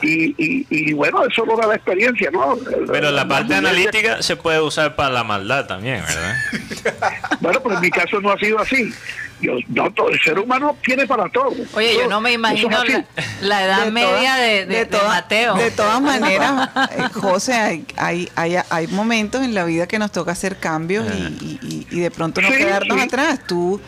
Y, 0.02 0.34
y, 0.36 0.66
y 0.68 0.92
bueno, 0.92 1.24
eso 1.24 1.44
lo 1.46 1.56
da 1.56 1.66
la 1.66 1.74
experiencia, 1.76 2.30
¿no? 2.30 2.58
Pero 2.90 3.10
la 3.10 3.26
parte 3.26 3.54
analítica 3.54 4.22
se 4.22 4.36
puede 4.36 4.60
usar 4.60 4.94
para 4.94 5.10
la 5.10 5.24
maldad 5.24 5.66
también, 5.66 6.02
¿verdad? 6.06 6.34
Bueno, 7.40 7.60
pero 7.62 7.76
en 7.76 7.80
mi 7.80 7.90
caso 7.90 8.20
no 8.20 8.30
ha 8.30 8.38
sido 8.38 8.58
así. 8.58 8.92
Yo, 9.40 9.52
no, 9.68 9.90
todo, 9.92 10.08
el 10.08 10.18
ser 10.22 10.38
humano 10.38 10.76
tiene 10.82 11.06
para 11.06 11.28
todo. 11.28 11.52
Oye, 11.74 11.94
yo 11.98 12.08
no 12.08 12.22
me 12.22 12.32
imagino 12.32 12.82
es 12.82 12.88
la, 12.90 13.04
la 13.42 13.64
edad 13.64 13.84
De 13.84 13.90
media 13.90 14.34
de, 14.36 14.64
de- 14.64 14.76
de 14.78 14.86
todas- 14.86 15.08
Mateo. 15.08 15.54
De 15.56 15.70
todas 15.70 16.00
maneras, 16.12 16.70
eh, 16.92 17.02
José, 17.12 17.52
hay, 17.52 17.84
hay, 17.96 18.28
hay, 18.34 18.56
hay 18.70 18.86
momentos 18.88 19.42
en 19.44 19.54
la 19.54 19.64
vida 19.64 19.86
que 19.86 19.98
nos 19.98 20.10
toca 20.10 20.32
hacer 20.32 20.56
cambios 20.56 21.06
y, 21.14 21.18
y- 21.44 21.58
y- 21.62 21.86
y 21.96 22.00
de 22.00 22.10
pronto 22.10 22.40
no 22.40 22.48
Sí, 22.48 22.56
quedarnos 22.56 22.96
sí. 22.98 23.04
atrás. 23.04 23.40
Tú, 23.46 23.78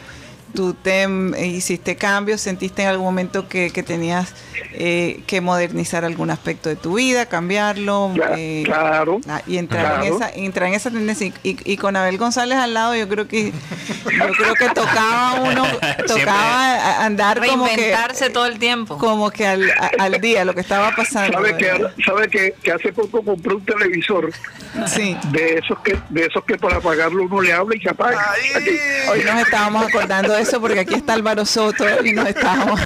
tú 0.55 0.75
te 0.75 1.07
hiciste 1.45 1.97
cambios, 1.97 2.41
sentiste 2.41 2.83
en 2.83 2.89
algún 2.89 3.07
momento 3.07 3.49
que, 3.49 3.71
que 3.71 3.83
tenías 3.83 4.33
eh, 4.73 5.23
que 5.27 5.41
modernizar 5.41 6.05
algún 6.05 6.31
aspecto 6.31 6.69
de 6.69 6.77
tu 6.77 6.95
vida, 6.95 7.27
cambiarlo. 7.27 8.13
Eh, 8.37 8.63
claro, 8.65 9.21
ah, 9.29 9.43
y 9.47 9.59
entrar 9.59 10.05
en 10.05 10.15
esa 10.15 10.31
entrar 10.31 10.69
en 10.69 10.75
esa 10.75 10.91
tendencia 10.91 11.27
y, 11.27 11.33
y- 11.51 11.59
y 11.65 11.77
con 11.77 11.97
Abel 11.97 12.19
González 12.19 12.59
al 12.59 12.75
lado 12.75 12.95
yo 12.97 13.09
creo 13.09 13.27
que 13.29 13.51
yo 13.53 14.33
creo 14.37 14.55
que 14.55 14.69
tocaba 14.71 15.35
uno 15.41 15.65
tocaba 16.07 17.05
andar 17.05 17.39
como 17.45 17.65
que 17.67 17.77
Reinventarse 17.77 18.31
todo 18.31 18.47
el 18.47 18.59
tiempo. 18.59 18.99
como 18.99 19.31
que 19.31 19.47
al, 19.47 19.71
al 19.99 20.21
día 20.21 20.45
lo 20.45 20.55
que 20.55 20.61
estaba 20.61 20.95
pasando 20.95 21.33
¿Sabe 21.33 21.57
que, 21.57 21.71
sabe 22.05 22.29
que, 22.29 22.55
que 22.63 22.73
hace 22.73 22.93
poco 22.93 23.23
compré 23.23 23.55
un 23.55 23.65
televisor 23.65 24.31
sí 24.87 25.17
de 25.31 25.59
esos 25.63 25.79
que 25.81 25.97
de 26.09 26.27
esos 26.27 26.45
que 26.45 26.57
para 26.57 26.77
apagarlo 26.77 27.25
uno 27.25 27.41
le 27.41 27.53
habla 27.53 27.77
y 27.77 27.81
se 27.81 27.89
apaga? 27.91 28.19
Aquí. 28.57 28.71
hoy 29.11 29.23
nos 29.25 29.41
estábamos 29.41 29.87
acordando 29.87 30.33
de 30.35 30.38
eso 30.41 30.61
porque 30.61 30.81
aquí 30.81 30.95
está 30.95 31.15
Álvaro 31.15 31.45
Soto 31.45 31.85
y 32.05 32.13
nos 32.13 32.29
estábamos 32.29 32.81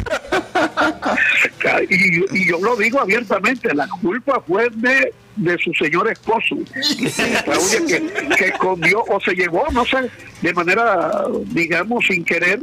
Y, 1.89 2.39
y 2.39 2.49
yo 2.49 2.59
lo 2.61 2.77
digo 2.77 3.01
abiertamente, 3.01 3.74
la 3.74 3.89
culpa 4.01 4.43
fue 4.47 4.69
de, 4.74 5.12
de 5.37 5.59
su 5.59 5.73
señor 5.74 6.11
esposo, 6.11 6.57
que, 7.87 8.11
que 8.37 8.45
escondió 8.47 9.05
o 9.09 9.20
se 9.20 9.35
llevó, 9.35 9.65
no 9.73 9.85
sé, 9.85 10.11
de 10.41 10.53
manera, 10.53 11.24
digamos, 11.47 12.05
sin 12.07 12.24
querer, 12.24 12.61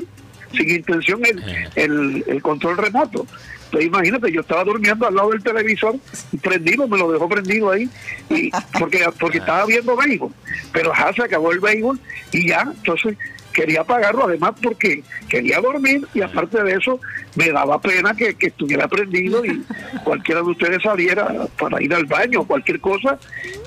sin 0.52 0.70
intención, 0.70 1.22
el, 1.26 1.44
el, 1.76 2.24
el 2.28 2.42
control 2.42 2.78
remoto. 2.78 3.26
Entonces, 3.66 3.88
imagínate, 3.88 4.32
yo 4.32 4.42
estaba 4.42 4.64
durmiendo 4.64 5.06
al 5.08 5.14
lado 5.14 5.30
del 5.30 5.44
televisor, 5.44 5.96
y 6.32 6.38
prendido, 6.38 6.88
me 6.88 6.98
lo 6.98 7.12
dejó 7.12 7.30
prendido 7.30 7.70
ahí, 7.70 7.88
y 8.30 8.50
porque 8.80 9.06
porque 9.20 9.38
estaba 9.38 9.66
viendo 9.68 9.96
béisbol, 9.96 10.32
pero 10.74 10.92
ya 10.98 11.14
se 11.14 11.24
acabó 11.24 11.52
el 11.52 11.60
béisbol 11.60 12.00
y 12.32 12.50
ya, 12.50 12.62
entonces 12.62 13.16
quería 13.60 13.82
apagarlo 13.82 14.26
además 14.26 14.52
porque 14.62 15.04
quería 15.28 15.60
dormir 15.60 16.08
y 16.14 16.22
aparte 16.22 16.64
de 16.64 16.74
eso 16.76 17.00
me 17.36 17.52
daba 17.52 17.80
pena 17.82 18.14
que, 18.14 18.34
que 18.36 18.48
estuviera 18.48 18.88
prendido 18.88 19.44
y 19.44 19.62
cualquiera 20.06 20.42
de 20.42 20.48
ustedes 20.48 20.82
saliera 20.82 21.28
para 21.58 21.82
ir 21.82 21.94
al 21.94 22.06
baño 22.06 22.42
o 22.42 22.48
cualquier 22.48 22.80
cosa 22.80 23.18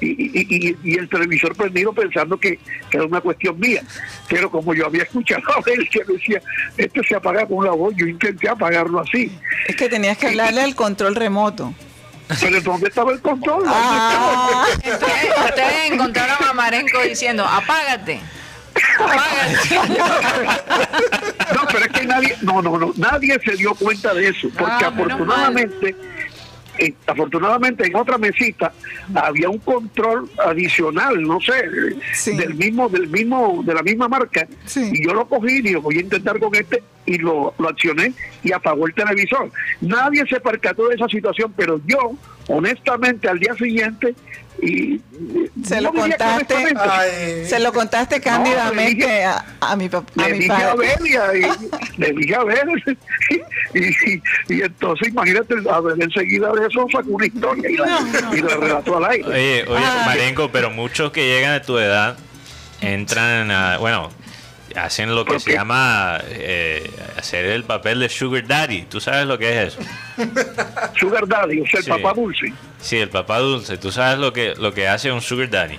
y, 0.01 0.07
y- 0.09 0.47
y- 0.49 0.77
y 0.83 0.99
el 0.99 1.09
televisor 1.09 1.55
prendido 1.55 1.93
pensando 1.93 2.39
que, 2.39 2.59
que 2.91 2.97
era 2.97 3.05
una 3.07 3.21
cuestión 3.21 3.59
mía. 3.61 3.83
Pero 4.29 4.51
como 4.51 4.73
yo 4.75 4.87
había 4.87 5.03
escuchado 5.03 5.43
a 5.49 5.71
él 5.71 5.89
que 5.91 6.03
decía, 6.05 6.41
este 6.79 7.03
se 7.07 7.15
apaga 7.15 7.47
con 7.47 7.65
la 7.65 7.73
voz, 7.73 7.93
yo 7.97 8.07
intenté 8.07 8.49
apagarlo 8.49 9.01
así. 9.01 9.31
es 9.69 9.77
que 9.77 9.89
tenías 9.91 10.17
que 10.17 10.29
hablarle 10.29 10.63
al 10.63 10.75
control 10.75 11.15
remoto 11.15 11.75
Pero 12.41 12.61
¿dónde 12.63 12.89
estaba 12.89 13.13
el 13.13 13.21
control? 13.21 13.65
¿Dónde 13.65 13.71
Ah. 13.75 14.65
ustedes 15.49 15.91
encontraron 15.93 16.49
a 16.49 16.53
Marenco 16.55 17.01
diciendo, 17.03 17.45
apágate. 17.45 18.21
No, 21.55 21.61
pero 21.71 21.85
es 21.87 21.93
que 21.93 22.07
nadie, 22.07 22.37
no, 22.43 22.63
no, 22.63 22.79
no, 22.79 22.93
nadie 22.97 23.39
se 23.45 23.57
dio 23.57 23.75
cuenta 23.75 24.15
de 24.15 24.29
eso, 24.29 24.49
porque 24.57 24.73
Ah, 24.85 24.91
menos 24.91 25.13
afortunadamente, 25.13 25.97
eh, 26.79 26.95
afortunadamente 27.07 27.87
en 27.87 27.97
otra 27.97 28.19
mesita 28.19 28.73
había 29.15 29.49
un 29.51 29.59
control 29.59 30.31
adicional, 30.47 31.23
no 31.23 31.41
sé, 31.41 31.63
Sí. 32.15 32.37
del 32.37 32.55
mismo, 32.55 32.89
del 32.89 33.09
mismo, 33.09 33.63
de 33.65 33.75
la 33.75 33.83
misma 33.83 34.09
marca, 34.09 34.47
Sí. 34.65 34.91
y 34.93 35.05
yo 35.07 35.13
lo 35.15 35.27
cogí 35.27 35.57
y 35.59 35.63
digo, 35.63 35.83
voy 35.83 35.99
a 35.99 36.01
intentar 36.01 36.39
con 36.39 36.55
este 36.55 36.83
y 37.05 37.19
lo, 37.19 37.53
lo 37.59 37.69
accioné 37.69 38.13
y 38.45 38.53
apagó 38.53 38.87
el 38.87 38.95
televisor. 38.95 39.51
Nadie 39.81 40.25
se 40.29 40.39
percató 40.41 40.89
de 40.89 40.95
esa 40.95 41.09
situación, 41.09 41.53
pero 41.57 41.81
yo, 41.87 42.13
honestamente, 42.49 43.29
al 43.29 43.39
día 43.39 43.55
siguiente 43.55 44.15
y 44.61 45.01
se 45.65 45.77
no 45.81 45.91
lo 45.93 45.93
contaste 45.95 46.55
Ay. 46.79 47.47
se 47.47 47.59
lo 47.59 47.73
contaste 47.73 48.21
cándidamente 48.21 49.07
dije- 49.07 49.25
a, 49.25 49.45
a 49.61 49.77
mi 49.77 49.89
papá 49.89 50.13
a 50.23 50.29
le 50.29 50.35
mi 50.35 50.39
dije 50.41 50.53
a 50.53 50.75
Belia 50.75 51.23
y 51.35 51.43
le 52.01 52.13
dije 52.13 52.35
a 52.37 52.45
ver 52.45 52.65
y, 53.75 53.81
y, 53.81 54.23
y 54.49 54.63
entonces 54.63 55.09
imagínate 55.09 55.55
a 55.71 55.81
ver 55.81 55.97
enseguida 56.01 56.53
de 56.53 56.67
eso 56.67 56.87
sacó 56.93 57.09
una 57.11 57.27
historia 57.27 57.71
y 57.71 57.77
la, 57.77 58.01
y 58.37 58.41
la 58.43 58.57
relató 58.57 58.99
al 58.99 59.11
aire 59.11 59.25
Oye, 59.29 59.65
oye, 59.67 59.85
Ay. 59.85 60.07
Marenco, 60.07 60.51
pero 60.53 60.71
muchos 60.71 61.11
que 61.13 61.25
llegan 61.27 61.55
a 61.55 61.63
tu 61.63 61.79
edad 61.79 62.17
entran 62.83 63.51
a, 63.51 63.79
bueno, 63.79 64.11
hacen 64.77 65.15
lo 65.15 65.25
que 65.25 65.33
¿Por 65.33 65.41
se 65.41 65.51
qué? 65.51 65.57
llama 65.57 66.19
eh, 66.29 66.91
hacer 67.19 67.45
el 67.47 67.65
papel 67.65 68.01
de 68.01 68.09
Sugar 68.09 68.47
Daddy. 68.47 68.83
¿Tú 68.83 69.01
sabes 69.01 69.27
lo 69.27 69.39
que 69.39 69.63
es 69.63 69.75
eso? 69.75 69.81
Sugar 70.99 71.27
Daddy 71.27 71.61
o 71.61 71.67
sea 71.67 71.79
el 71.79 71.85
Sí. 71.85 71.91
papá 71.91 72.13
dulce 72.15 72.53
Sí, 72.81 72.97
el 72.99 73.09
papá 73.09 73.39
dulce. 73.39 73.79
¿Tú 73.79 73.91
sabes 73.93 74.19
lo 74.19 74.33
que, 74.33 74.55
lo 74.57 74.73
que 74.75 74.89
hace 74.89 75.11
un 75.13 75.21
Sugar 75.23 75.49
Daddy? 75.51 75.79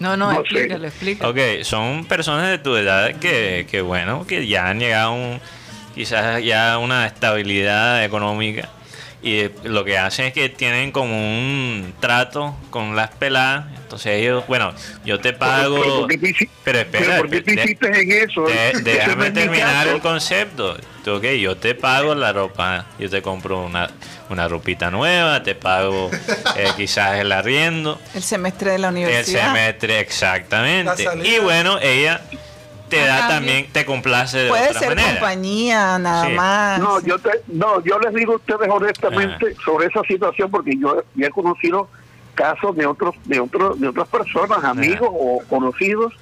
No, 0.00 0.16
no, 0.16 0.32
No 0.32 0.40
explícalo, 0.40 0.86
explícalo. 0.86 1.30
Ok, 1.30 1.38
son 1.64 2.04
personas 2.04 2.48
de 2.50 2.58
tu 2.58 2.76
edad 2.76 3.14
que, 3.16 3.66
que 3.68 3.80
bueno, 3.80 4.26
que 4.26 4.46
ya 4.46 4.68
han 4.68 4.78
llegado 4.78 5.08
a 5.10 5.12
un, 5.12 5.40
quizás 5.94 6.42
ya 6.44 6.74
a 6.74 6.78
una 6.78 7.06
estabilidad 7.06 8.04
económica 8.04 8.68
y 9.22 9.40
eh, 9.40 9.50
lo 9.64 9.84
que 9.84 9.98
hacen 9.98 10.26
es 10.26 10.32
que 10.32 10.48
tienen 10.48 10.92
como 10.92 11.12
un 11.16 11.92
trato 12.00 12.56
con 12.70 12.94
las 12.96 13.10
peladas, 13.10 13.66
entonces 13.82 14.20
ellos, 14.20 14.44
bueno, 14.46 14.72
yo 15.04 15.18
te 15.18 15.32
pago, 15.32 15.80
pero, 15.80 16.00
¿por 16.00 16.08
qué 16.08 16.18
te 16.18 16.26
hici- 16.28 16.48
pero 16.62 16.78
espera, 16.80 17.04
pero 17.06 17.18
¿por 17.22 17.30
qué 17.30 17.40
te 17.40 17.54
de- 17.56 17.62
hiciste 17.64 17.86
en 18.02 18.12
eso? 18.30 18.42
de- 18.42 18.70
Ese 18.70 18.82
déjame 18.82 19.28
no 19.28 19.34
terminar 19.34 19.88
el 19.88 20.00
concepto. 20.00 20.76
Ok, 21.06 21.24
yo 21.40 21.56
te 21.56 21.74
pago 21.74 22.14
la 22.14 22.34
ropa, 22.34 22.84
yo 22.98 23.08
te 23.08 23.22
compro 23.22 23.60
una, 23.64 23.88
una 24.28 24.46
ropita 24.46 24.90
nueva, 24.90 25.42
te 25.42 25.54
pago 25.54 26.10
eh, 26.56 26.68
quizás 26.76 27.18
el 27.18 27.32
arriendo, 27.32 27.98
el 28.14 28.22
semestre 28.22 28.72
de 28.72 28.78
la 28.78 28.88
el 28.88 28.94
universidad. 28.96 29.46
semestre, 29.46 30.00
exactamente. 30.00 31.08
Y 31.24 31.38
bueno, 31.38 31.78
ella 31.80 32.20
te 32.88 32.98
da 32.98 33.18
cambio. 33.18 33.36
también, 33.36 33.72
te 33.72 33.84
complace 33.86 34.38
de 34.38 34.48
puede 34.48 34.68
otra 34.68 34.78
ser 34.80 34.88
manera. 34.90 35.10
compañía 35.12 35.98
nada 35.98 36.26
Sí. 36.26 36.32
más 36.34 36.78
No, 36.80 37.00
yo 37.00 37.18
te, 37.18 37.30
no, 37.48 37.82
yo 37.84 37.98
les 37.98 38.14
digo 38.14 38.34
a 38.34 38.36
ustedes 38.36 38.68
honestamente 38.70 39.54
sobre 39.64 39.86
esa 39.86 40.02
situación 40.02 40.50
porque 40.50 40.72
yo 40.78 41.02
ya 41.14 41.26
he 41.26 41.30
conocido 41.30 41.88
casos 42.34 42.76
de 42.76 42.86
otros, 42.86 43.14
de 43.24 43.40
otros, 43.40 43.80
de 43.80 43.88
otras 43.88 44.08
personas, 44.08 44.62
amigos 44.64 45.08
o 45.12 45.42
conocidos 45.48 46.12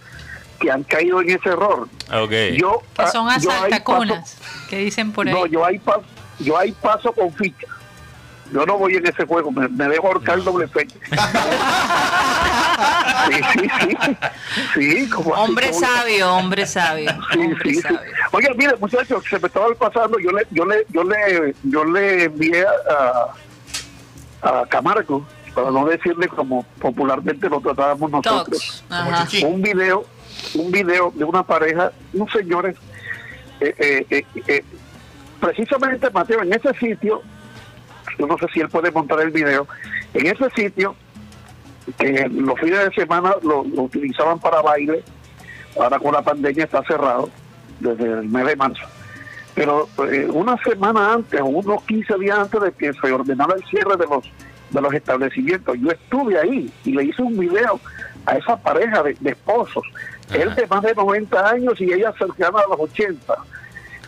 que 0.58 0.70
han 0.70 0.82
caído 0.84 1.20
en 1.20 1.30
ese 1.30 1.50
error. 1.50 1.86
Ok. 2.12 2.32
Yo, 2.58 2.82
Que 2.96 3.02
ah, 3.02 3.06
son 3.08 3.28
ahí 3.28 3.36
asaltacunas, 3.36 4.38
que 4.70 4.78
dicen 4.78 5.12
por 5.12 5.26
ahí. 5.28 5.34
No, 5.34 5.44
yo 5.46 5.64
ahí 5.64 5.78
paso, 5.78 6.04
yo 6.38 6.56
ahí 6.58 6.72
paso 6.72 7.12
con 7.12 7.30
ficha. 7.34 7.66
Yo 8.52 8.64
no 8.64 8.78
voy 8.78 8.94
en 8.96 9.06
ese 9.06 9.26
juego, 9.26 9.50
me, 9.50 9.68
me 9.68 9.88
dejo 9.88 10.06
ahorcar 10.06 10.42
doble 10.42 10.68
fecha. 10.68 10.96
sí, 13.28 13.40
sí, 13.52 13.68
sí. 13.70 14.16
Sí, 14.74 15.08
como 15.10 15.34
así, 15.34 15.42
Hombre 15.44 15.70
como- 15.70 15.80
sabio, 15.80 16.34
hombre 16.34 16.66
sabio, 16.66 17.10
Sí, 17.32 17.38
hombre 17.40 17.74
sí, 17.74 17.80
sabio. 17.82 18.00
Oye, 18.32 18.48
mire, 18.56 18.76
muchachos, 18.76 19.24
se 19.28 19.38
me 19.38 19.46
estaba 19.48 19.66
pasando, 19.74 20.18
yo 20.18 20.30
le, 20.32 20.46
yo 20.50 20.64
le, 20.64 20.86
yo 20.90 21.04
le, 21.04 21.54
yo 21.64 21.84
le 21.84 22.24
envié 22.24 22.64
a, 22.64 23.32
a 24.60 24.66
Camargo, 24.66 25.26
para 25.54 25.70
no 25.70 25.86
decirle 25.86 26.28
como 26.28 26.64
popularmente 26.80 27.48
lo 27.48 27.60
tratábamos 27.60 28.10
nosotros, 28.10 28.84
un 29.44 29.62
video, 29.62 30.04
un 30.54 30.70
video 30.70 31.10
de 31.14 31.24
una 31.24 31.42
pareja, 31.42 31.90
unos 32.12 32.30
señores, 32.30 32.76
eh, 33.60 33.74
eh, 33.78 34.06
eh, 34.10 34.26
eh, 34.48 34.64
precisamente 35.40 36.10
Mateo, 36.10 36.42
en 36.42 36.52
ese 36.52 36.74
sitio, 36.74 37.22
yo 38.18 38.26
no 38.26 38.36
sé 38.38 38.46
si 38.52 38.60
él 38.60 38.68
puede 38.68 38.90
montar 38.90 39.20
el 39.20 39.30
video, 39.30 39.66
en 40.14 40.26
ese 40.26 40.50
sitio, 40.50 40.94
que 41.98 42.28
los 42.28 42.58
fines 42.58 42.84
de 42.84 42.94
semana 42.94 43.34
lo, 43.42 43.64
lo 43.64 43.82
utilizaban 43.82 44.38
para 44.38 44.62
baile, 44.62 45.02
ahora 45.78 45.98
con 45.98 46.12
la 46.12 46.22
pandemia 46.22 46.64
está 46.64 46.82
cerrado 46.84 47.30
desde 47.80 48.04
el 48.04 48.28
mes 48.28 48.46
de 48.46 48.56
marzo. 48.56 48.86
Pero 49.54 49.88
eh, 50.10 50.28
una 50.30 50.56
semana 50.62 51.14
antes, 51.14 51.40
o 51.40 51.46
unos 51.46 51.82
15 51.84 52.18
días 52.18 52.38
antes 52.38 52.60
de 52.60 52.72
que 52.72 52.92
se 52.92 53.12
ordenara 53.12 53.54
el 53.54 53.64
cierre 53.64 53.96
de 53.96 54.06
los 54.06 54.24
de 54.70 54.80
los 54.80 54.92
establecimientos, 54.92 55.76
yo 55.78 55.90
estuve 55.90 56.38
ahí 56.38 56.70
y 56.84 56.92
le 56.92 57.04
hice 57.04 57.22
un 57.22 57.38
video 57.38 57.80
a 58.26 58.36
esa 58.36 58.56
pareja 58.56 59.02
de, 59.02 59.14
de 59.20 59.30
esposos, 59.30 59.84
él 60.34 60.54
de 60.54 60.66
más 60.66 60.82
de 60.82 60.94
90 60.94 61.48
años 61.48 61.80
y 61.80 61.92
ella 61.92 62.12
cercana 62.18 62.60
a 62.60 62.68
los 62.68 62.80
80. 62.80 63.34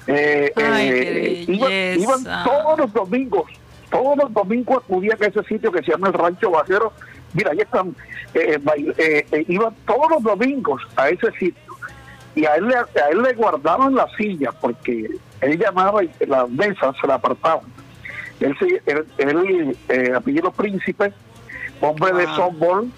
Eh, 0.08 0.52
Ay, 0.56 0.88
eh, 0.88 1.44
iban, 1.46 1.72
iban 2.00 2.44
todos 2.44 2.78
los 2.78 2.92
domingos, 2.92 3.44
todos 3.90 4.16
los 4.16 4.32
domingos 4.32 4.78
acudían 4.84 5.22
a 5.22 5.26
ese 5.26 5.42
sitio 5.44 5.70
que 5.72 5.82
se 5.82 5.92
llama 5.92 6.08
el 6.08 6.14
Rancho 6.14 6.50
Bajero. 6.50 6.92
Mira, 7.34 7.50
ahí 7.52 7.58
están, 7.60 7.94
eh, 8.34 8.58
bail- 8.62 8.94
eh, 8.98 9.26
eh, 9.32 9.44
iban 9.48 9.74
todos 9.86 10.10
los 10.10 10.22
domingos 10.22 10.82
a 10.96 11.08
ese 11.10 11.30
sitio 11.32 11.62
y 12.34 12.44
a 12.46 12.54
él, 12.56 12.68
le, 12.68 12.76
a 12.76 13.08
él 13.10 13.22
le 13.22 13.32
guardaban 13.34 13.94
la 13.94 14.06
silla 14.16 14.50
porque 14.52 15.08
él 15.40 15.58
llamaba 15.58 16.02
y 16.04 16.10
las 16.26 16.48
mesas 16.50 16.96
se 17.00 17.06
la 17.06 17.14
apartaban. 17.14 17.66
Él, 18.40 18.56
se, 18.58 18.82
él, 18.90 19.04
él, 19.18 19.76
eh, 19.88 20.12
apellido 20.14 20.50
Príncipe, 20.52 21.12
hombre 21.80 22.12
de 22.12 22.26
Wow. 22.26 22.36
softball, 22.36 22.88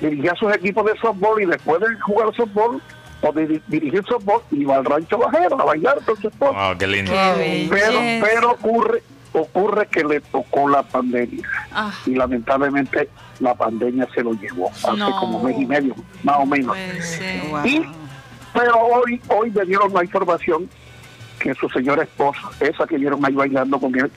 dirigía 0.00 0.34
sus 0.34 0.54
equipos 0.54 0.84
de 0.86 0.98
softball 0.98 1.40
y 1.42 1.46
después 1.46 1.80
de 1.80 1.98
jugar 2.00 2.34
softball 2.34 2.80
o 3.22 3.32
de 3.32 3.46
di- 3.46 3.62
dirigir 3.68 4.04
softball, 4.06 4.40
iba 4.50 4.76
al 4.76 4.84
rancho 4.84 5.18
bajero 5.18 5.60
a 5.60 5.64
bailar 5.64 5.98
con 6.04 6.16
su 6.20 6.28
esposa. 6.28 6.68
Wow, 6.68 6.78
qué 6.78 6.86
lindo. 6.86 7.12
Qué 7.12 7.68
Pero, 7.70 7.98
pero 8.22 8.50
ocurre, 8.52 9.02
ocurre 9.32 9.86
que 9.88 10.02
le 10.04 10.20
tocó 10.20 10.68
la 10.68 10.82
pandemia 10.82 11.46
Ah. 11.72 11.92
y 12.06 12.14
lamentablemente 12.14 13.08
la 13.38 13.54
pandemia 13.54 14.08
se 14.14 14.22
lo 14.22 14.32
llevó 14.34 14.70
hace 14.70 14.96
No. 14.96 15.10
como 15.20 15.42
mes 15.42 15.56
y 15.58 15.66
medio, 15.66 15.94
más 16.22 16.36
o 16.38 16.46
menos. 16.46 16.76
Wow. 17.50 17.64
Y, 17.66 17.86
pero 18.52 18.76
hoy, 18.78 19.20
hoy 19.28 19.50
me 19.50 19.64
dieron 19.64 19.92
la 19.94 20.02
información 20.04 20.68
que 21.38 21.54
su 21.54 21.68
señora 21.70 22.02
esposa, 22.02 22.40
esa 22.60 22.86
que 22.86 22.98
vieron 22.98 23.24
ahí 23.24 23.32
bailando 23.32 23.78
con 23.80 23.94
él, 23.98 24.10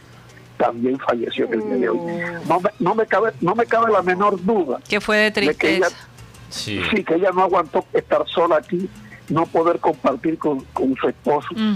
también 0.58 0.98
falleció 1.00 1.46
en 1.46 1.54
el 1.54 1.60
día 1.62 1.76
de 1.78 1.90
hoy. 1.90 2.00
No 2.48 2.60
me, 2.60 2.70
no 2.80 2.96
me 2.96 3.06
cabe, 3.06 3.32
no 3.42 3.56
me 3.56 3.66
cabe 3.66 3.92
la 3.92 4.02
menor 4.02 4.44
duda 4.44 4.80
Que 4.88 5.00
fue 5.02 5.18
de 5.18 5.24
de 5.32 5.56
que 5.56 5.76
ella, 5.78 5.88
tristeza. 5.88 6.08
Sí. 6.50 6.82
sí, 6.92 7.04
que 7.04 7.16
ella 7.16 7.32
no 7.34 7.44
aguantó 7.44 7.86
estar 7.94 8.24
sola 8.28 8.58
aquí, 8.58 8.90
no 9.30 9.46
poder 9.46 9.80
compartir 9.80 10.38
con, 10.38 10.60
con 10.74 10.96
su 10.96 11.08
esposo 11.10 11.48
Mm. 11.56 11.76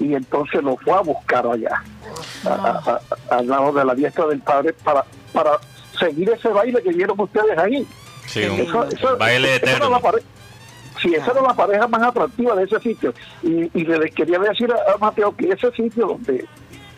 Y 0.00 0.14
entonces 0.14 0.62
lo 0.62 0.76
fue 0.78 0.94
a 0.94 1.00
buscar 1.00 1.46
allá, 1.46 1.82
a- 2.44 2.48
a- 2.50 3.00
a- 3.30 3.36
al 3.36 3.46
lado 3.46 3.72
de 3.72 3.84
la 3.84 3.94
diestra 3.94 4.26
del 4.26 4.40
padre, 4.40 4.72
para, 4.82 5.04
para 5.32 5.52
seguir 5.98 6.30
ese 6.30 6.48
baile 6.48 6.82
que 6.82 6.90
vieron 6.92 7.20
ustedes 7.20 7.56
ahí. 7.58 7.86
Sí, 8.26 8.44
un 8.44 8.60
Eso- 8.60 9.16
baile 9.18 9.56
eterno. 9.56 10.00
Sí, 11.00 11.14
esa 11.14 11.30
era 11.32 11.40
la 11.42 11.54
pareja 11.54 11.86
más 11.88 12.02
atractiva 12.02 12.54
de 12.56 12.64
ese 12.64 12.78
sitio. 12.80 13.14
Y, 13.42 13.70
y 13.78 13.84
le 13.84 14.10
quería 14.10 14.38
decir 14.38 14.70
a, 14.72 14.92
a 14.94 14.98
Mateo 14.98 15.34
que 15.34 15.48
ese 15.50 15.70
sitio 15.72 16.06
donde, 16.08 16.44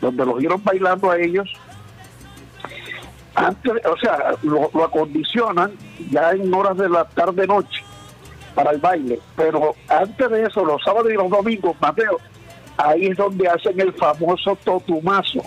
donde 0.01 0.27
los 0.27 0.39
vieron 0.39 0.63
bailando 0.65 1.11
a 1.11 1.19
ellos, 1.19 1.49
antes, 3.35 3.73
o 3.87 3.97
sea, 3.97 4.35
lo, 4.43 4.71
lo 4.75 4.85
acondicionan 4.85 5.73
ya 6.11 6.33
en 6.33 6.53
horas 6.53 6.77
de 6.77 6.89
la 6.89 7.05
tarde-noche 7.05 7.83
para 8.55 8.73
el 8.73 8.79
baile. 8.79 9.19
Pero 9.37 9.75
antes 9.89 10.31
de 10.31 10.43
eso, 10.45 10.65
los 10.65 10.83
sábados 10.83 11.11
y 11.11 11.15
los 11.15 11.31
domingos, 11.31 11.75
Mateo, 11.81 12.19
ahí 12.77 13.07
es 13.07 13.17
donde 13.17 13.49
hacen 13.49 13.79
el 13.81 13.93
famoso 13.95 14.57
totumazo. 14.65 15.43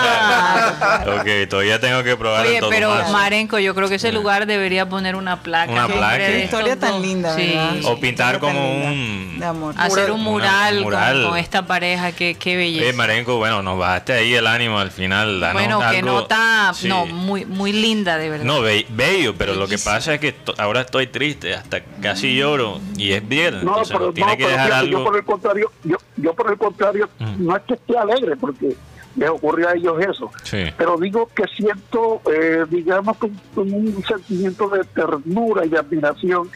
Ah. 0.00 1.04
Ok, 1.20 1.48
todavía 1.48 1.80
tengo 1.80 2.02
que 2.02 2.16
probar 2.16 2.42
Oye, 2.46 2.54
el 2.56 2.60
todo 2.60 2.70
pero. 2.70 2.90
Marenco, 3.12 3.58
yo 3.58 3.74
creo 3.74 3.88
que 3.88 3.96
ese 3.96 4.12
lugar 4.12 4.46
debería 4.46 4.88
poner 4.88 5.16
una 5.16 5.42
placa. 5.42 5.70
Una 5.72 5.86
placa. 5.86 6.18
Qué 6.18 6.44
historia 6.44 6.78
tan 6.78 6.92
dos. 6.92 7.02
linda, 7.02 7.34
Sí. 7.36 7.46
¿verdad? 7.54 7.76
O 7.84 7.98
pintar 8.00 8.38
como 8.38 8.58
un- 8.86 9.36
de 9.38 9.44
amor. 9.46 9.74
Hacer 9.78 10.10
un 10.10 10.20
Una- 10.20 10.30
mural, 10.30 10.74
con- 10.76 10.84
mural. 10.84 11.26
Con, 11.28 11.38
esta 11.38 11.66
pareja, 11.66 12.12
qué, 12.12 12.36
qué 12.38 12.52
Eh, 12.54 12.56
belleza. 12.56 12.96
Marenco, 12.96 13.36
bueno, 13.36 13.62
nos 13.62 13.78
bajaste 13.78 14.12
ahí 14.12 14.34
el 14.34 14.46
ánimo 14.46 14.78
al 14.78 14.90
final. 14.90 15.40
danos 15.40 15.54
bueno, 15.54 15.78
que 15.80 15.98
algo- 15.98 16.10
nota, 16.12 16.72
Sí. 16.74 16.88
no, 16.88 17.06
muy, 17.06 17.44
muy 17.44 17.72
linda, 17.72 18.18
de 18.18 18.30
verdad. 18.30 18.44
No, 18.44 18.60
be- 18.60 18.86
bello, 18.90 19.34
pero 19.36 19.54
lo 19.54 19.60
que 19.66 19.72
Bellísimo. 19.72 19.94
pasa 19.94 20.14
es 20.14 20.20
que 20.20 20.34
ahora 20.58 20.82
estoy 20.82 21.06
triste, 21.06 21.54
hasta 21.54 21.80
casi 22.02 22.34
lloro 22.36 22.80
y 22.96 23.12
es 23.12 23.26
viernes, 23.26 23.62
No, 23.64 23.70
entonces 23.72 23.96
pero, 23.96 24.12
tiene 24.12 24.32
no, 24.32 24.36
que 24.36 24.44
pero 24.44 24.52
dejar 24.56 24.66
fíjate, 24.68 24.90
yo 24.90 24.96
algo. 24.98 25.10
por 25.10 25.18
el 25.18 25.24
contrario, 25.24 25.72
yo, 25.84 25.96
yo 26.16 26.34
por 26.34 26.50
el 26.50 26.58
contrario, 26.58 27.08
Mm. 27.18 27.46
no 27.46 27.56
es 27.56 27.62
que 27.64 27.74
esté 27.74 27.96
alegre 27.98 28.36
porque 28.36 28.76
les 29.16 29.30
ocurrió 29.30 29.68
a 29.68 29.72
ellos 29.74 29.94
eso, 30.00 30.30
Sí. 30.44 30.64
pero 30.76 30.96
digo 30.96 31.28
que 31.34 31.44
siento, 31.56 32.20
eh, 32.32 32.64
digamos, 32.70 33.16
con, 33.16 33.30
con 33.54 33.72
un 33.72 34.02
sentimiento 34.04 34.68
de 34.68 34.84
ternura 34.84 35.64
y 35.64 35.68
de 35.70 35.78
admiración 35.78 36.48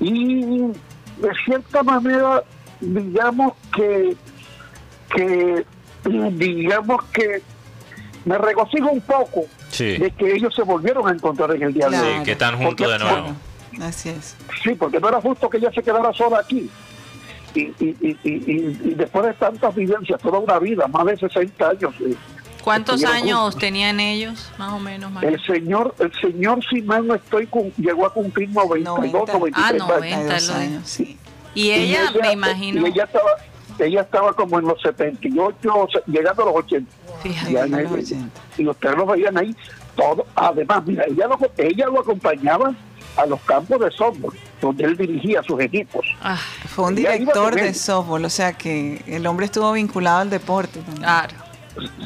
y 0.00 0.56
de 1.18 1.30
cierta 1.44 1.82
manera, 1.82 2.42
digamos 2.80 3.54
que, 3.74 4.16
que 5.14 5.64
digamos 6.32 7.04
que 7.12 7.42
me 8.24 8.38
regocijo 8.38 8.90
un 8.90 9.00
poco 9.00 9.44
Sí. 9.70 9.96
de 9.98 10.10
que 10.12 10.32
ellos 10.34 10.54
se 10.54 10.62
volvieron 10.62 11.06
a 11.08 11.10
encontrar 11.12 11.54
en 11.54 11.62
el 11.62 11.72
día 11.74 11.88
de 11.88 11.96
Sí, 11.96 12.02
hoy. 12.02 12.08
Claro. 12.10 12.24
que 12.24 12.32
están 12.32 12.56
juntos 12.58 12.90
de 12.92 12.98
nuevo. 12.98 13.28
Así 13.82 14.08
es. 14.10 14.36
Sí, 14.62 14.74
porque 14.74 15.00
no 15.00 15.08
era 15.08 15.20
justo 15.20 15.48
que 15.50 15.56
ella 15.58 15.70
se 15.72 15.82
quedara 15.82 16.12
sola 16.12 16.38
aquí. 16.40 16.70
Y, 17.54 17.60
y, 17.60 17.96
y, 18.00 18.18
y, 18.24 18.30
y- 18.32 18.80
y 18.84 18.94
después 18.94 19.24
de 19.26 19.34
tantas 19.34 19.74
vivencias, 19.74 20.20
toda 20.20 20.38
una 20.40 20.58
vida, 20.58 20.86
más 20.88 21.06
de 21.06 21.16
60 21.16 21.68
años. 21.70 21.94
eh, 22.00 22.14
¿Cuántos 22.64 23.04
años 23.04 23.38
juntos. 23.40 23.60
tenían 23.60 24.00
ellos, 24.00 24.50
más 24.58 24.72
o 24.72 24.80
menos, 24.80 25.12
Marenco? 25.12 25.36
El 25.36 25.42
señor, 25.46 25.94
el 25.98 26.10
señor, 26.20 26.60
si 26.68 26.80
mal 26.82 27.06
no 27.06 27.14
estoy, 27.14 27.46
cum- 27.46 27.70
llegó 27.76 28.06
a 28.06 28.12
cumplir 28.12 28.48
92, 28.50 29.28
90. 29.28 29.32
93 29.38 29.62
Ah, 29.64 29.68
años. 29.68 29.88
90. 29.88 30.16
92 30.16 30.48
lo 30.48 30.54
de- 30.54 30.60
años, 30.64 30.88
sí. 30.88 31.18
Y 31.54 31.70
ella, 31.70 32.10
me 32.20 32.32
imagino, 32.32 32.86
Y 32.86 32.90
ella 32.90 33.04
estaba, 33.04 33.30
ella 33.78 34.00
estaba 34.00 34.32
como 34.32 34.58
en 34.58 34.64
los 34.66 34.80
78, 34.82 35.74
o 35.74 35.88
sea, 35.90 36.00
llegando 36.06 36.42
a 36.42 36.46
los 36.46 36.54
80. 36.56 36.90
fíjate, 37.22 37.60
a 37.60 37.66
los 37.66 37.78
el- 37.80 37.86
80. 37.86 38.40
y 38.58 38.66
ustedes 38.66 38.96
lo 38.96 39.06
veían 39.06 39.36
ahí 39.38 39.54
todo. 39.94 40.26
Además, 40.34 40.82
mira, 40.86 41.04
ella 41.04 41.26
lo, 41.28 41.38
ella 41.58 41.86
lo 41.86 42.00
acompañaba 42.00 42.74
a 43.16 43.26
los 43.26 43.40
campos 43.42 43.78
de 43.78 43.90
softball, 43.92 44.34
donde 44.60 44.84
él 44.84 44.96
dirigía 44.96 45.40
sus 45.44 45.60
equipos. 45.60 46.04
ah, 46.22 46.40
Fue 46.74 46.86
un 46.86 46.94
director 46.94 47.54
de 47.54 47.72
softball, 47.74 48.24
o 48.24 48.30
sea 48.30 48.52
que 48.52 49.00
el 49.06 49.26
hombre 49.26 49.46
estuvo 49.46 49.72
vinculado 49.72 50.18
al 50.20 50.30
deporte. 50.30 50.80
también. 50.80 50.96
claro. 51.02 51.34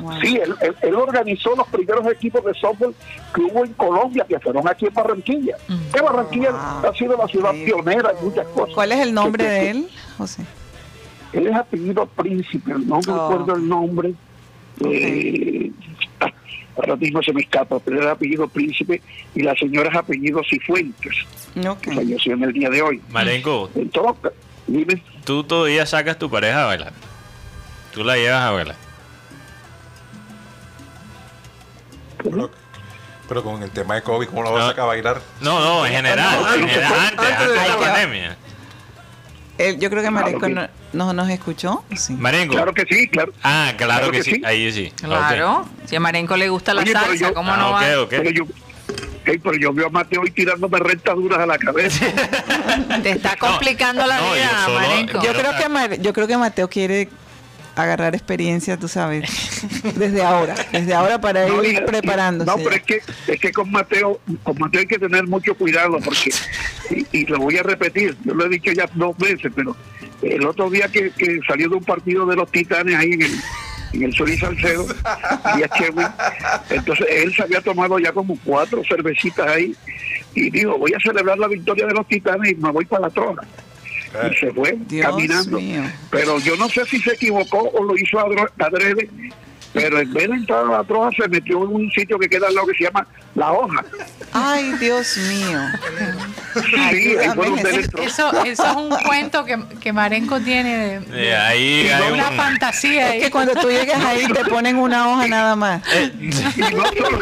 Wow. 0.00 0.18
Sí, 0.22 0.36
él, 0.42 0.54
él- 0.62 0.76
él 0.80 0.94
organizó 0.94 1.54
los 1.54 1.66
primeros 1.68 2.06
equipos 2.10 2.42
de 2.44 2.54
softball 2.54 2.94
que 3.34 3.40
hubo 3.42 3.64
en 3.66 3.72
Colombia, 3.74 4.24
que 4.26 4.38
fueron 4.40 4.66
aquí 4.66 4.86
en 4.86 4.94
Barranquilla. 4.94 5.56
Que 5.92 6.00
Barranquilla 6.00 6.50
Wow. 6.52 6.90
ha 6.90 6.94
sido 6.94 7.16
la 7.18 7.26
ciudad 7.28 7.52
Sí. 7.52 7.64
pionera 7.66 8.12
en 8.18 8.24
muchas 8.26 8.46
cosas. 8.48 8.74
¿Cuál 8.74 8.92
es 8.92 8.98
el 9.00 9.12
nombre 9.12 9.44
Que- 9.44 9.50
que- 9.50 9.56
de 9.60 9.70
él, 9.70 9.88
José? 10.16 10.42
Él 11.34 11.46
es 11.48 11.54
apellido 11.54 12.06
Príncipe, 12.06 12.72
no 12.72 13.00
me 13.06 13.12
Oh. 13.12 13.20
acuerdo 13.26 13.54
el 13.56 13.68
nombre. 13.68 14.14
Eh, 14.84 15.70
ah, 16.20 16.32
ahora 16.76 16.96
mismo 16.96 17.22
se 17.22 17.32
me 17.32 17.40
escapa, 17.42 17.78
pero 17.80 17.98
él 17.98 18.04
es 18.06 18.10
apellido 18.10 18.48
Príncipe 18.48 19.02
y 19.34 19.42
la 19.42 19.54
señora 19.54 19.90
es 19.90 19.96
apellido 19.96 20.40
Cifuentes, 20.48 21.14
Ok. 21.68 21.80
que 21.80 21.92
falleció 21.92 22.34
en 22.34 22.44
el 22.44 22.52
día 22.52 22.70
de 22.70 22.80
hoy. 22.82 23.02
Marenco, 23.10 23.68
En 23.74 23.90
todo, 23.90 24.16
dime, 24.68 25.02
tú 25.24 25.42
todavía 25.44 25.84
sacas 25.86 26.18
tu 26.18 26.30
pareja 26.30 26.62
a 26.62 26.66
bailar. 26.66 26.92
Tú 27.92 28.04
la 28.04 28.16
llevas 28.16 28.42
a 28.42 28.50
bailar. 28.52 28.76
Pero, 32.22 32.50
pero 33.28 33.42
con 33.44 33.62
el 33.62 33.70
tema 33.70 33.94
de 33.96 34.02
COVID, 34.02 34.28
¿cómo 34.28 34.42
lo 34.42 34.52
vas 34.52 34.64
a 34.64 34.68
sacar 34.68 34.84
a 34.84 34.86
bailar? 34.88 35.20
No, 35.40 35.60
no, 35.60 35.86
en 35.86 35.92
general, 35.92 36.40
no, 36.42 36.54
en 36.54 36.60
no, 36.62 36.66
general, 36.68 36.90
no, 36.90 36.96
antes, 36.98 37.18
antes 37.18 37.36
antes 37.36 37.48
de 37.48 37.56
la 37.56 37.68
la- 37.68 37.76
pandemia. 37.78 38.36
Él- 39.58 39.78
yo 39.80 39.90
creo 39.90 40.02
que 40.04 40.10
Marenco 40.10 40.46
que- 40.46 40.52
no, 40.54 40.68
no- 40.92 41.12
nos 41.12 41.28
escuchó. 41.30 41.84
Sí. 41.96 42.12
Marenco. 42.14 42.54
claro 42.54 42.72
que 42.72 42.84
sí, 42.88 43.08
claro. 43.08 43.32
Ah, 43.42 43.72
claro, 43.76 43.92
Claro 43.94 44.12
que, 44.12 44.18
que 44.18 44.24
sí. 44.24 44.30
sí. 44.36 44.42
ahí 44.44 44.72
sí. 44.72 44.92
Claro. 45.02 45.68
Si 45.84 45.96
a 45.96 46.00
Marenco 46.00 46.36
le 46.36 46.48
gusta 46.48 46.74
la 46.74 46.82
Oye, 46.82 46.92
salsa, 46.92 47.14
yo- 47.28 47.34
¿cómo 47.34 47.52
Ah, 47.52 47.56
no 47.56 47.70
va? 47.72 47.80
ok, 47.80 48.04
ok. 48.04 48.10
Pero 48.10 48.30
yo, 48.30 48.44
Ey, 49.24 49.38
pero 49.38 49.56
yo 49.56 49.72
veo 49.72 49.86
a 49.88 49.90
Mateo 49.90 50.22
hoy 50.22 50.30
tirándome 50.30 50.78
rentas 50.78 51.14
duras 51.16 51.38
a 51.38 51.46
la 51.46 51.58
cabeza. 51.58 52.06
Te 53.02 53.10
está 53.10 53.36
complicando 53.36 54.06
la 54.06 54.18
no, 54.18 54.28
yo 54.28 54.34
vida, 54.34 54.64
solo-. 54.64 54.80
Yo 55.12 55.20
Quiero- 55.20 55.38
creo, 55.40 55.52
que 55.62 55.68
Mar- 55.68 56.00
yo 56.00 56.12
creo 56.12 56.26
que 56.26 56.36
Mateo 56.38 56.68
quiere 56.68 57.08
agarrar 57.76 58.14
experiencia, 58.14 58.76
tú 58.76 58.88
sabes, 58.88 59.30
desde 59.94 60.22
ahora, 60.22 60.54
desde 60.72 60.94
ahora 60.94 61.20
para 61.20 61.46
No, 61.46 61.62
ir 61.62 61.74
y- 61.74 61.80
preparándose. 61.86 62.50
No, 62.50 62.56
pero 62.56 62.70
es 62.74 62.82
que, 62.82 63.00
es 63.28 63.40
que 63.40 63.52
con 63.52 63.70
Mateo, 63.70 64.18
con 64.42 64.58
Mateo 64.58 64.80
hay 64.80 64.86
que 64.88 64.98
tener 64.98 65.26
mucho 65.28 65.54
cuidado 65.54 65.98
porque, 66.04 66.32
y, 66.90 67.06
y 67.18 67.26
lo 67.26 67.38
voy 67.38 67.56
a 67.58 67.62
repetir, 67.62 68.16
yo 68.24 68.34
lo 68.34 68.46
he 68.46 68.48
dicho 68.48 68.72
ya 68.72 68.88
dos 68.94 69.16
veces, 69.18 69.52
pero 69.54 69.76
el 70.22 70.44
otro 70.44 70.68
día 70.70 70.88
que, 70.88 71.10
que 71.10 71.38
salió 71.46 71.68
de 71.68 71.76
un 71.76 71.84
partido 71.84 72.26
de 72.26 72.34
los 72.34 72.50
Titanes 72.50 72.96
ahí 72.96 73.12
en 73.12 73.22
el, 73.22 73.32
en 73.92 74.02
el 74.02 74.14
Sol 74.14 74.30
y 74.30 74.36
Salcedo, 74.36 74.86
y 75.58 75.62
a 75.62 75.68
Chewin, 75.68 76.06
entonces 76.70 77.06
él 77.10 77.34
se 77.34 77.42
había 77.42 77.60
tomado 77.60 77.98
ya 77.98 78.12
como 78.12 78.38
cuatro 78.44 78.82
cervecitas 78.88 79.46
ahí 79.48 79.74
y 80.34 80.50
dijo, 80.50 80.76
voy 80.78 80.92
a 80.94 81.00
celebrar 81.00 81.38
la 81.38 81.48
victoria 81.48 81.86
de 81.86 81.94
los 81.94 82.06
Titanes 82.06 82.52
y 82.52 82.54
me 82.56 82.70
voy 82.70 82.84
para 82.84 83.02
la 83.02 83.10
trona. 83.10 83.42
Y 84.30 84.34
se 84.36 84.50
fue 84.52 84.76
Dios 84.88 85.06
caminando. 85.06 85.58
mío. 85.60 85.82
Pero 86.10 86.38
yo 86.38 86.56
no 86.56 86.68
sé 86.68 86.84
si 86.86 86.98
se 87.00 87.12
equivocó 87.12 87.58
o 87.60 87.84
lo 87.84 87.94
hizo 87.96 88.18
adro- 88.18 88.50
adrede, 88.58 89.08
pero 89.82 90.00
en 90.00 90.12
vez 90.12 90.28
de 90.28 90.34
entrar 90.36 90.64
a 90.64 90.78
la 90.78 90.84
troja 90.84 91.10
se 91.20 91.28
metió 91.28 91.62
en 91.64 91.68
un 91.74 91.90
sitio 91.90 92.18
que 92.18 92.28
queda 92.28 92.46
al 92.48 92.54
lado 92.54 92.66
que 92.66 92.74
se 92.78 92.84
llama 92.84 93.06
La 93.34 93.52
Hoja. 93.52 93.84
Ay, 94.32 94.72
Dios 94.80 95.16
mío. 95.16 95.58
Sí, 96.54 96.76
ahí 96.76 97.14
fue 97.14 97.24
Ayúdame, 97.24 97.34
donde 97.46 97.60
él 97.62 97.66
Jesús. 97.76 97.84
entró. 97.84 98.02
Eso, 98.02 98.44
eso 98.44 98.66
es 98.66 98.76
un 98.76 98.88
cuento 99.06 99.44
que, 99.44 99.58
que 99.80 99.92
Marenco 99.92 100.40
tiene 100.40 100.76
de, 100.76 101.28
Eh, 101.30 101.36
ahí 101.36 101.88
hay 101.88 102.12
una 102.12 102.30
un- 102.30 102.36
fantasía. 102.36 103.14
Es 103.14 103.24
que 103.24 103.30
cuando 103.30 103.54
tú 103.54 103.68
llegues 103.70 103.96
ahí 103.96 104.26
te 104.32 104.44
ponen 104.44 104.76
una 104.76 105.08
hoja 105.08 105.26
nada 105.28 105.56
más. 105.56 105.82
Y 106.20 106.28
no, 106.28 106.82
solo, 106.82 107.20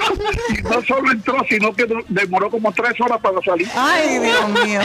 y 0.58 0.62
no 0.62 0.82
solo 0.86 1.12
entró, 1.12 1.44
sino 1.48 1.74
que 1.74 1.86
demoró 2.08 2.50
como 2.50 2.72
tres 2.72 2.92
horas 3.00 3.18
para 3.20 3.40
salir. 3.42 3.68
Ay, 3.76 4.18
Dios 4.18 4.48
mío. 4.64 4.80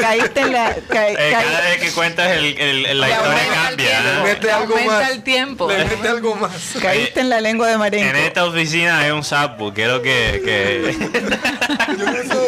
Caíste 0.00 0.40
en 0.40 0.52
la... 0.52 0.74
ca- 0.88 1.08
Eh, 1.10 1.16
caí- 1.16 1.32
cada 1.32 1.60
vez 1.60 1.76
que 1.82 1.90
cuentas 1.92 2.30
el, 2.32 2.44
el- 2.58 2.86
el- 2.86 3.00
la 3.00 3.06
Le 3.08 3.12
historia 3.14 3.42
cambia. 3.64 4.00
¿eh? 4.00 4.22
Mete 4.24 4.46
Le 4.46 4.52
algo 4.52 4.76
más. 4.86 5.10
el 5.10 5.22
tiempo. 5.22 5.68
Le 5.68 5.84
mete 5.84 6.08
algo 6.08 6.34
más. 6.36 6.52
caíste 6.80 6.93
en 7.20 7.28
la 7.30 7.40
lengua 7.40 7.68
de 7.68 7.78
Marenco. 7.78 8.08
En 8.08 8.16
esta 8.16 8.44
oficina 8.44 8.98
hay 9.00 9.10
un 9.10 9.24
sapo, 9.24 9.72
quiero 9.72 10.00
que... 10.02 10.42
que... 10.44 10.96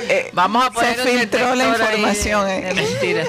Eh, 0.09 0.31
Vamos 0.33 0.65
a 0.65 0.69
Se 0.69 0.73
poner 0.75 1.01
un 1.01 1.07
filtró 1.21 1.55
la 1.55 1.65
ahí 1.65 1.71
información, 1.71 2.47
de- 2.47 2.59
eh. 2.59 2.63
de 2.63 2.75
mentiras. 2.75 3.29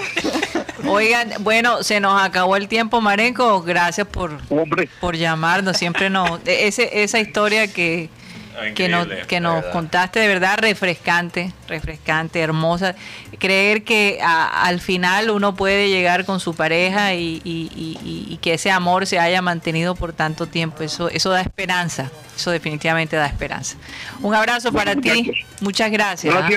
Oigan, 0.88 1.34
bueno, 1.40 1.84
se 1.84 2.00
nos 2.00 2.22
acabó 2.22 2.56
el 2.56 2.68
tiempo, 2.68 3.02
Marenco. 3.02 3.62
Gracias 3.62 4.08
por, 4.08 4.38
Hombre, 4.50 4.90
por 5.02 5.16
llamarnos. 5.16 5.78
Siempre 5.78 6.10
nos. 6.10 6.40
Ese, 6.46 7.04
esa 7.04 7.20
historia 7.20 7.68
que, 7.68 8.10
que 8.76 8.90
nos, 8.90 9.08
que 9.28 9.40
nos 9.40 9.56
verdad. 9.56 9.72
contaste, 9.72 10.20
de 10.20 10.28
verdad 10.28 10.58
refrescante, 10.60 11.54
refrescante, 11.68 12.40
hermosa. 12.42 12.96
Creer 13.40 13.84
que 13.84 14.20
a- 14.22 14.66
al 14.66 14.80
final 14.82 15.30
uno 15.30 15.56
puede 15.56 15.90
llegar 15.90 16.26
con 16.26 16.40
su 16.40 16.56
pareja 16.56 17.14
y, 17.14 17.42
y- 17.44 17.70
y- 18.04 18.38
que 18.42 18.54
ese 18.56 18.72
amor 18.72 19.06
se 19.08 19.20
haya 19.20 19.42
mantenido 19.42 19.96
por 19.96 20.14
tanto 20.14 20.48
tiempo, 20.48 20.84
eso, 20.84 21.10
eso 21.10 21.30
da 21.30 21.42
esperanza, 21.42 22.12
eso 22.36 22.52
definitivamente 22.52 23.16
da 23.16 23.26
esperanza. 23.28 23.78
Un 24.22 24.34
abrazo 24.36 24.72
para 24.72 24.96
ti, 24.96 25.32
muchas 25.62 25.92
gracias. 25.92 26.34
¿ah? 26.36 26.50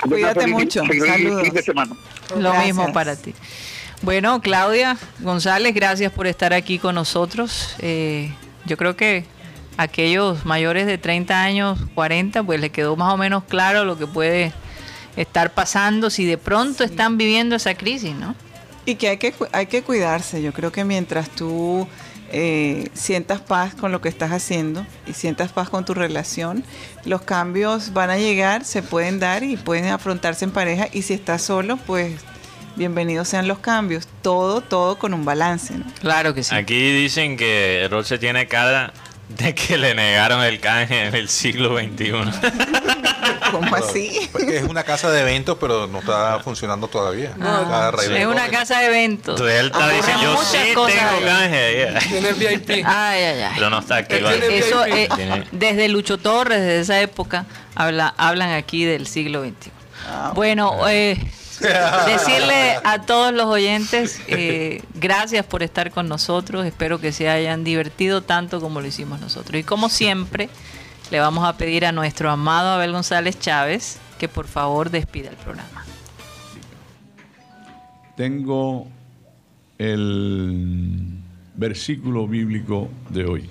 Cuídate 0.00 0.46
mucho. 0.46 0.82
Saludos. 1.06 1.42
fin 1.42 1.54
de 1.54 1.62
semana. 1.62 1.94
Lo 2.30 2.50
Gracias. 2.50 2.64
mismo 2.66 2.92
para 2.92 3.16
ti. 3.16 3.34
Bueno, 4.02 4.40
Claudia 4.40 4.96
González, 5.20 5.74
gracias 5.74 6.12
por 6.12 6.26
estar 6.26 6.52
aquí 6.52 6.78
con 6.78 6.94
nosotros. 6.94 7.74
Eh, 7.78 8.32
yo 8.66 8.76
creo 8.76 8.96
que 8.96 9.24
aquellos 9.76 10.44
mayores 10.44 10.86
de 10.86 10.98
30 10.98 11.42
años, 11.42 11.78
40, 11.94 12.42
pues 12.42 12.60
le 12.60 12.70
quedó 12.70 12.96
más 12.96 13.12
o 13.12 13.16
menos 13.16 13.44
claro 13.44 13.84
lo 13.84 13.98
que 13.98 14.06
puede 14.06 14.52
estar 15.16 15.52
pasando 15.52 16.10
si 16.10 16.24
de 16.24 16.38
pronto 16.38 16.84
están 16.84 17.16
viviendo 17.18 17.56
esa 17.56 17.74
crisis, 17.74 18.14
¿no? 18.14 18.34
Y 18.86 18.96
que 18.96 19.08
hay 19.08 19.16
que, 19.16 19.32
cu- 19.32 19.46
hay 19.52 19.66
que 19.66 19.82
cuidarse. 19.82 20.42
Yo 20.42 20.52
creo 20.52 20.70
que 20.72 20.84
mientras 20.84 21.30
tú 21.30 21.88
eh, 22.32 22.88
sientas 22.94 23.40
paz 23.40 23.74
con 23.74 23.92
lo 23.92 24.00
que 24.00 24.08
estás 24.08 24.30
haciendo 24.32 24.84
y 25.06 25.12
sientas 25.14 25.52
paz 25.52 25.70
con 25.70 25.84
tu 25.84 25.94
relación, 25.94 26.64
los 27.04 27.22
cambios 27.22 27.92
van 27.92 28.10
a 28.10 28.18
llegar, 28.18 28.64
se 28.64 28.82
pueden 28.82 29.20
dar 29.20 29.42
y 29.42 29.56
pueden 29.56 29.86
afrontarse 29.86 30.44
en 30.44 30.50
pareja. 30.50 30.88
Y 30.92 31.02
si 31.02 31.14
estás 31.14 31.42
solo, 31.42 31.76
pues 31.78 32.12
bienvenidos 32.76 33.28
sean 33.28 33.48
los 33.48 33.60
cambios. 33.60 34.06
Todo, 34.20 34.60
todo 34.60 34.98
con 34.98 35.14
un 35.14 35.24
balance. 35.24 35.78
¿no? 35.78 35.84
Claro 36.00 36.34
que 36.34 36.42
sí. 36.42 36.54
Aquí 36.54 36.92
dicen 36.92 37.36
que 37.38 37.86
Roche 37.90 38.18
tiene 38.18 38.48
cara 38.48 38.92
de 39.28 39.54
que 39.54 39.78
le 39.78 39.94
negaron 39.94 40.42
el 40.42 40.60
canje 40.60 41.06
en 41.06 41.14
el 41.14 41.28
siglo 41.28 41.78
XXI. 41.78 42.12
¿Cómo 43.50 43.74
así? 43.76 44.28
Porque 44.32 44.58
es 44.58 44.64
una 44.64 44.82
casa 44.82 45.10
de 45.10 45.20
eventos, 45.20 45.56
pero 45.60 45.86
no 45.86 46.00
está 46.00 46.40
funcionando 46.40 46.88
todavía. 46.88 47.32
Ah, 47.40 47.86
A 47.86 47.90
raíz 47.92 48.08
de 48.08 48.22
es 48.22 48.26
una 48.26 48.48
casa 48.48 48.80
de 48.80 48.86
eventos. 48.86 49.34
Entonces 49.40 49.60
él 49.60 49.66
está 49.66 49.78
Ocurren 49.78 49.96
diciendo, 49.96 50.22
yo 50.22 50.42
sí 50.42 50.58
tengo 50.74 51.26
canje. 51.26 51.74
yeah. 51.76 51.98
Tiene 52.00 52.32
VIP. 52.32 52.70
Ay, 52.84 53.22
ay, 53.22 53.42
ay. 53.42 53.52
Pero 53.54 53.70
no 53.70 53.78
está 53.78 54.04
tiene 54.04 54.58
Eso, 54.58 54.84
eh, 54.86 55.08
desde 55.52 55.88
Lucho 55.88 56.18
Torres, 56.18 56.60
desde 56.60 56.80
esa 56.80 57.00
época, 57.00 57.46
habla, 57.74 58.12
hablan 58.16 58.50
aquí 58.50 58.84
del 58.84 59.06
siglo 59.06 59.42
XXI. 59.44 59.70
Bueno, 60.34 60.88
eh, 60.88 61.16
decirle 62.06 62.76
a 62.84 63.02
todos 63.02 63.32
los 63.32 63.46
oyentes, 63.46 64.20
eh, 64.28 64.82
gracias 64.94 65.44
por 65.46 65.62
estar 65.62 65.90
con 65.90 66.08
nosotros, 66.08 66.66
espero 66.66 67.00
que 67.00 67.12
se 67.12 67.28
hayan 67.28 67.64
divertido 67.64 68.22
tanto 68.22 68.60
como 68.60 68.80
lo 68.80 68.86
hicimos 68.86 69.20
nosotros. 69.20 69.60
Y 69.60 69.64
como 69.64 69.88
siempre, 69.88 70.48
le 71.10 71.20
vamos 71.20 71.44
a 71.44 71.56
pedir 71.56 71.86
a 71.86 71.92
nuestro 71.92 72.30
amado 72.30 72.70
Abel 72.70 72.92
González 72.92 73.38
Chávez 73.38 73.98
que 74.18 74.28
por 74.28 74.46
favor 74.46 74.90
despida 74.90 75.30
el 75.30 75.36
programa. 75.36 75.84
Tengo 78.16 78.86
el 79.78 81.18
versículo 81.56 82.28
bíblico 82.28 82.88
de 83.10 83.24
hoy. 83.24 83.50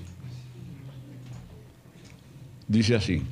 Dice 2.67 2.95
así, 2.95 3.23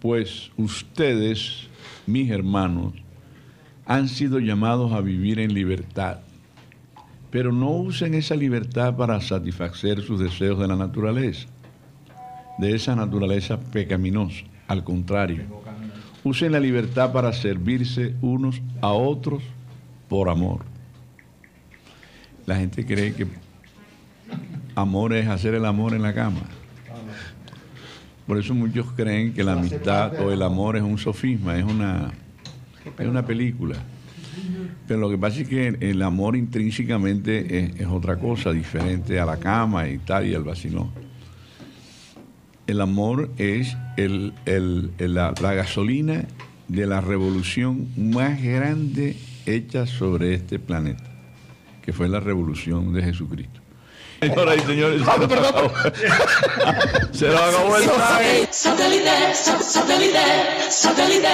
pues 0.00 0.50
ustedes, 0.56 1.68
mis 2.06 2.30
hermanos, 2.30 2.94
han 3.86 4.08
sido 4.08 4.38
llamados 4.38 4.92
a 4.92 5.00
vivir 5.00 5.38
en 5.38 5.54
libertad, 5.54 6.18
pero 7.30 7.52
no 7.52 7.70
usen 7.70 8.14
esa 8.14 8.36
libertad 8.36 8.96
para 8.96 9.20
satisfacer 9.20 10.02
sus 10.02 10.20
deseos 10.20 10.58
de 10.58 10.68
la 10.68 10.76
naturaleza, 10.76 11.48
de 12.58 12.74
esa 12.74 12.94
naturaleza 12.94 13.58
pecaminosa. 13.58 14.44
Al 14.68 14.84
contrario, 14.84 15.44
usen 16.24 16.52
la 16.52 16.60
libertad 16.60 17.12
para 17.12 17.32
servirse 17.32 18.14
unos 18.20 18.60
a 18.80 18.92
otros 18.92 19.42
por 20.08 20.28
amor. 20.28 20.60
La 22.46 22.56
gente 22.56 22.84
cree 22.84 23.14
que 23.14 23.26
amor 24.74 25.12
es 25.12 25.28
hacer 25.28 25.54
el 25.54 25.64
amor 25.64 25.94
en 25.94 26.02
la 26.02 26.14
cama. 26.14 26.40
Por 28.26 28.38
eso 28.38 28.54
muchos 28.54 28.86
creen 28.92 29.34
que 29.34 29.42
la 29.42 29.54
amistad 29.54 30.20
o 30.20 30.30
el 30.30 30.42
amor 30.42 30.76
es 30.76 30.82
un 30.82 30.96
sofisma, 30.96 31.58
es 31.58 31.64
una, 31.64 32.12
es 32.98 33.06
una 33.06 33.24
película. 33.24 33.76
Pero 34.88 35.00
lo 35.00 35.10
que 35.10 35.18
pasa 35.18 35.40
es 35.40 35.48
que 35.48 35.76
el 35.80 36.02
amor 36.02 36.36
intrínsecamente 36.36 37.58
es, 37.58 37.80
es 37.80 37.86
otra 37.86 38.16
cosa, 38.18 38.50
diferente 38.52 39.20
a 39.20 39.26
la 39.26 39.36
cama 39.38 39.88
y 39.88 39.98
tal, 39.98 40.26
y 40.26 40.34
al 40.34 40.44
vacilón. 40.44 40.90
El 42.66 42.80
amor 42.80 43.30
es 43.38 43.76
el- 43.96 44.32
el- 44.46 44.90
el- 44.98 45.14
la, 45.14 45.34
la 45.40 45.54
gasolina 45.54 46.24
de 46.68 46.86
la 46.86 47.00
revolución 47.00 47.88
más 47.96 48.40
grande 48.42 49.16
hecha 49.46 49.86
sobre 49.86 50.34
este 50.34 50.58
planeta, 50.58 51.04
que 51.84 51.92
fue 51.92 52.08
la 52.08 52.20
revolución 52.20 52.92
de 52.94 53.02
Jesucristo. 53.02 53.60
Señoras 54.20 54.56
y 54.56 54.60
señores, 54.60 55.02
se 55.02 55.18
nos 55.18 55.48
acabó, 55.48 55.72
se 57.12 57.26
nos 57.28 57.40
acabó 57.40 57.76
el 57.76 57.84
Satellite, 58.52 58.52
satellite, 58.52 60.18
satellite. 60.70 61.28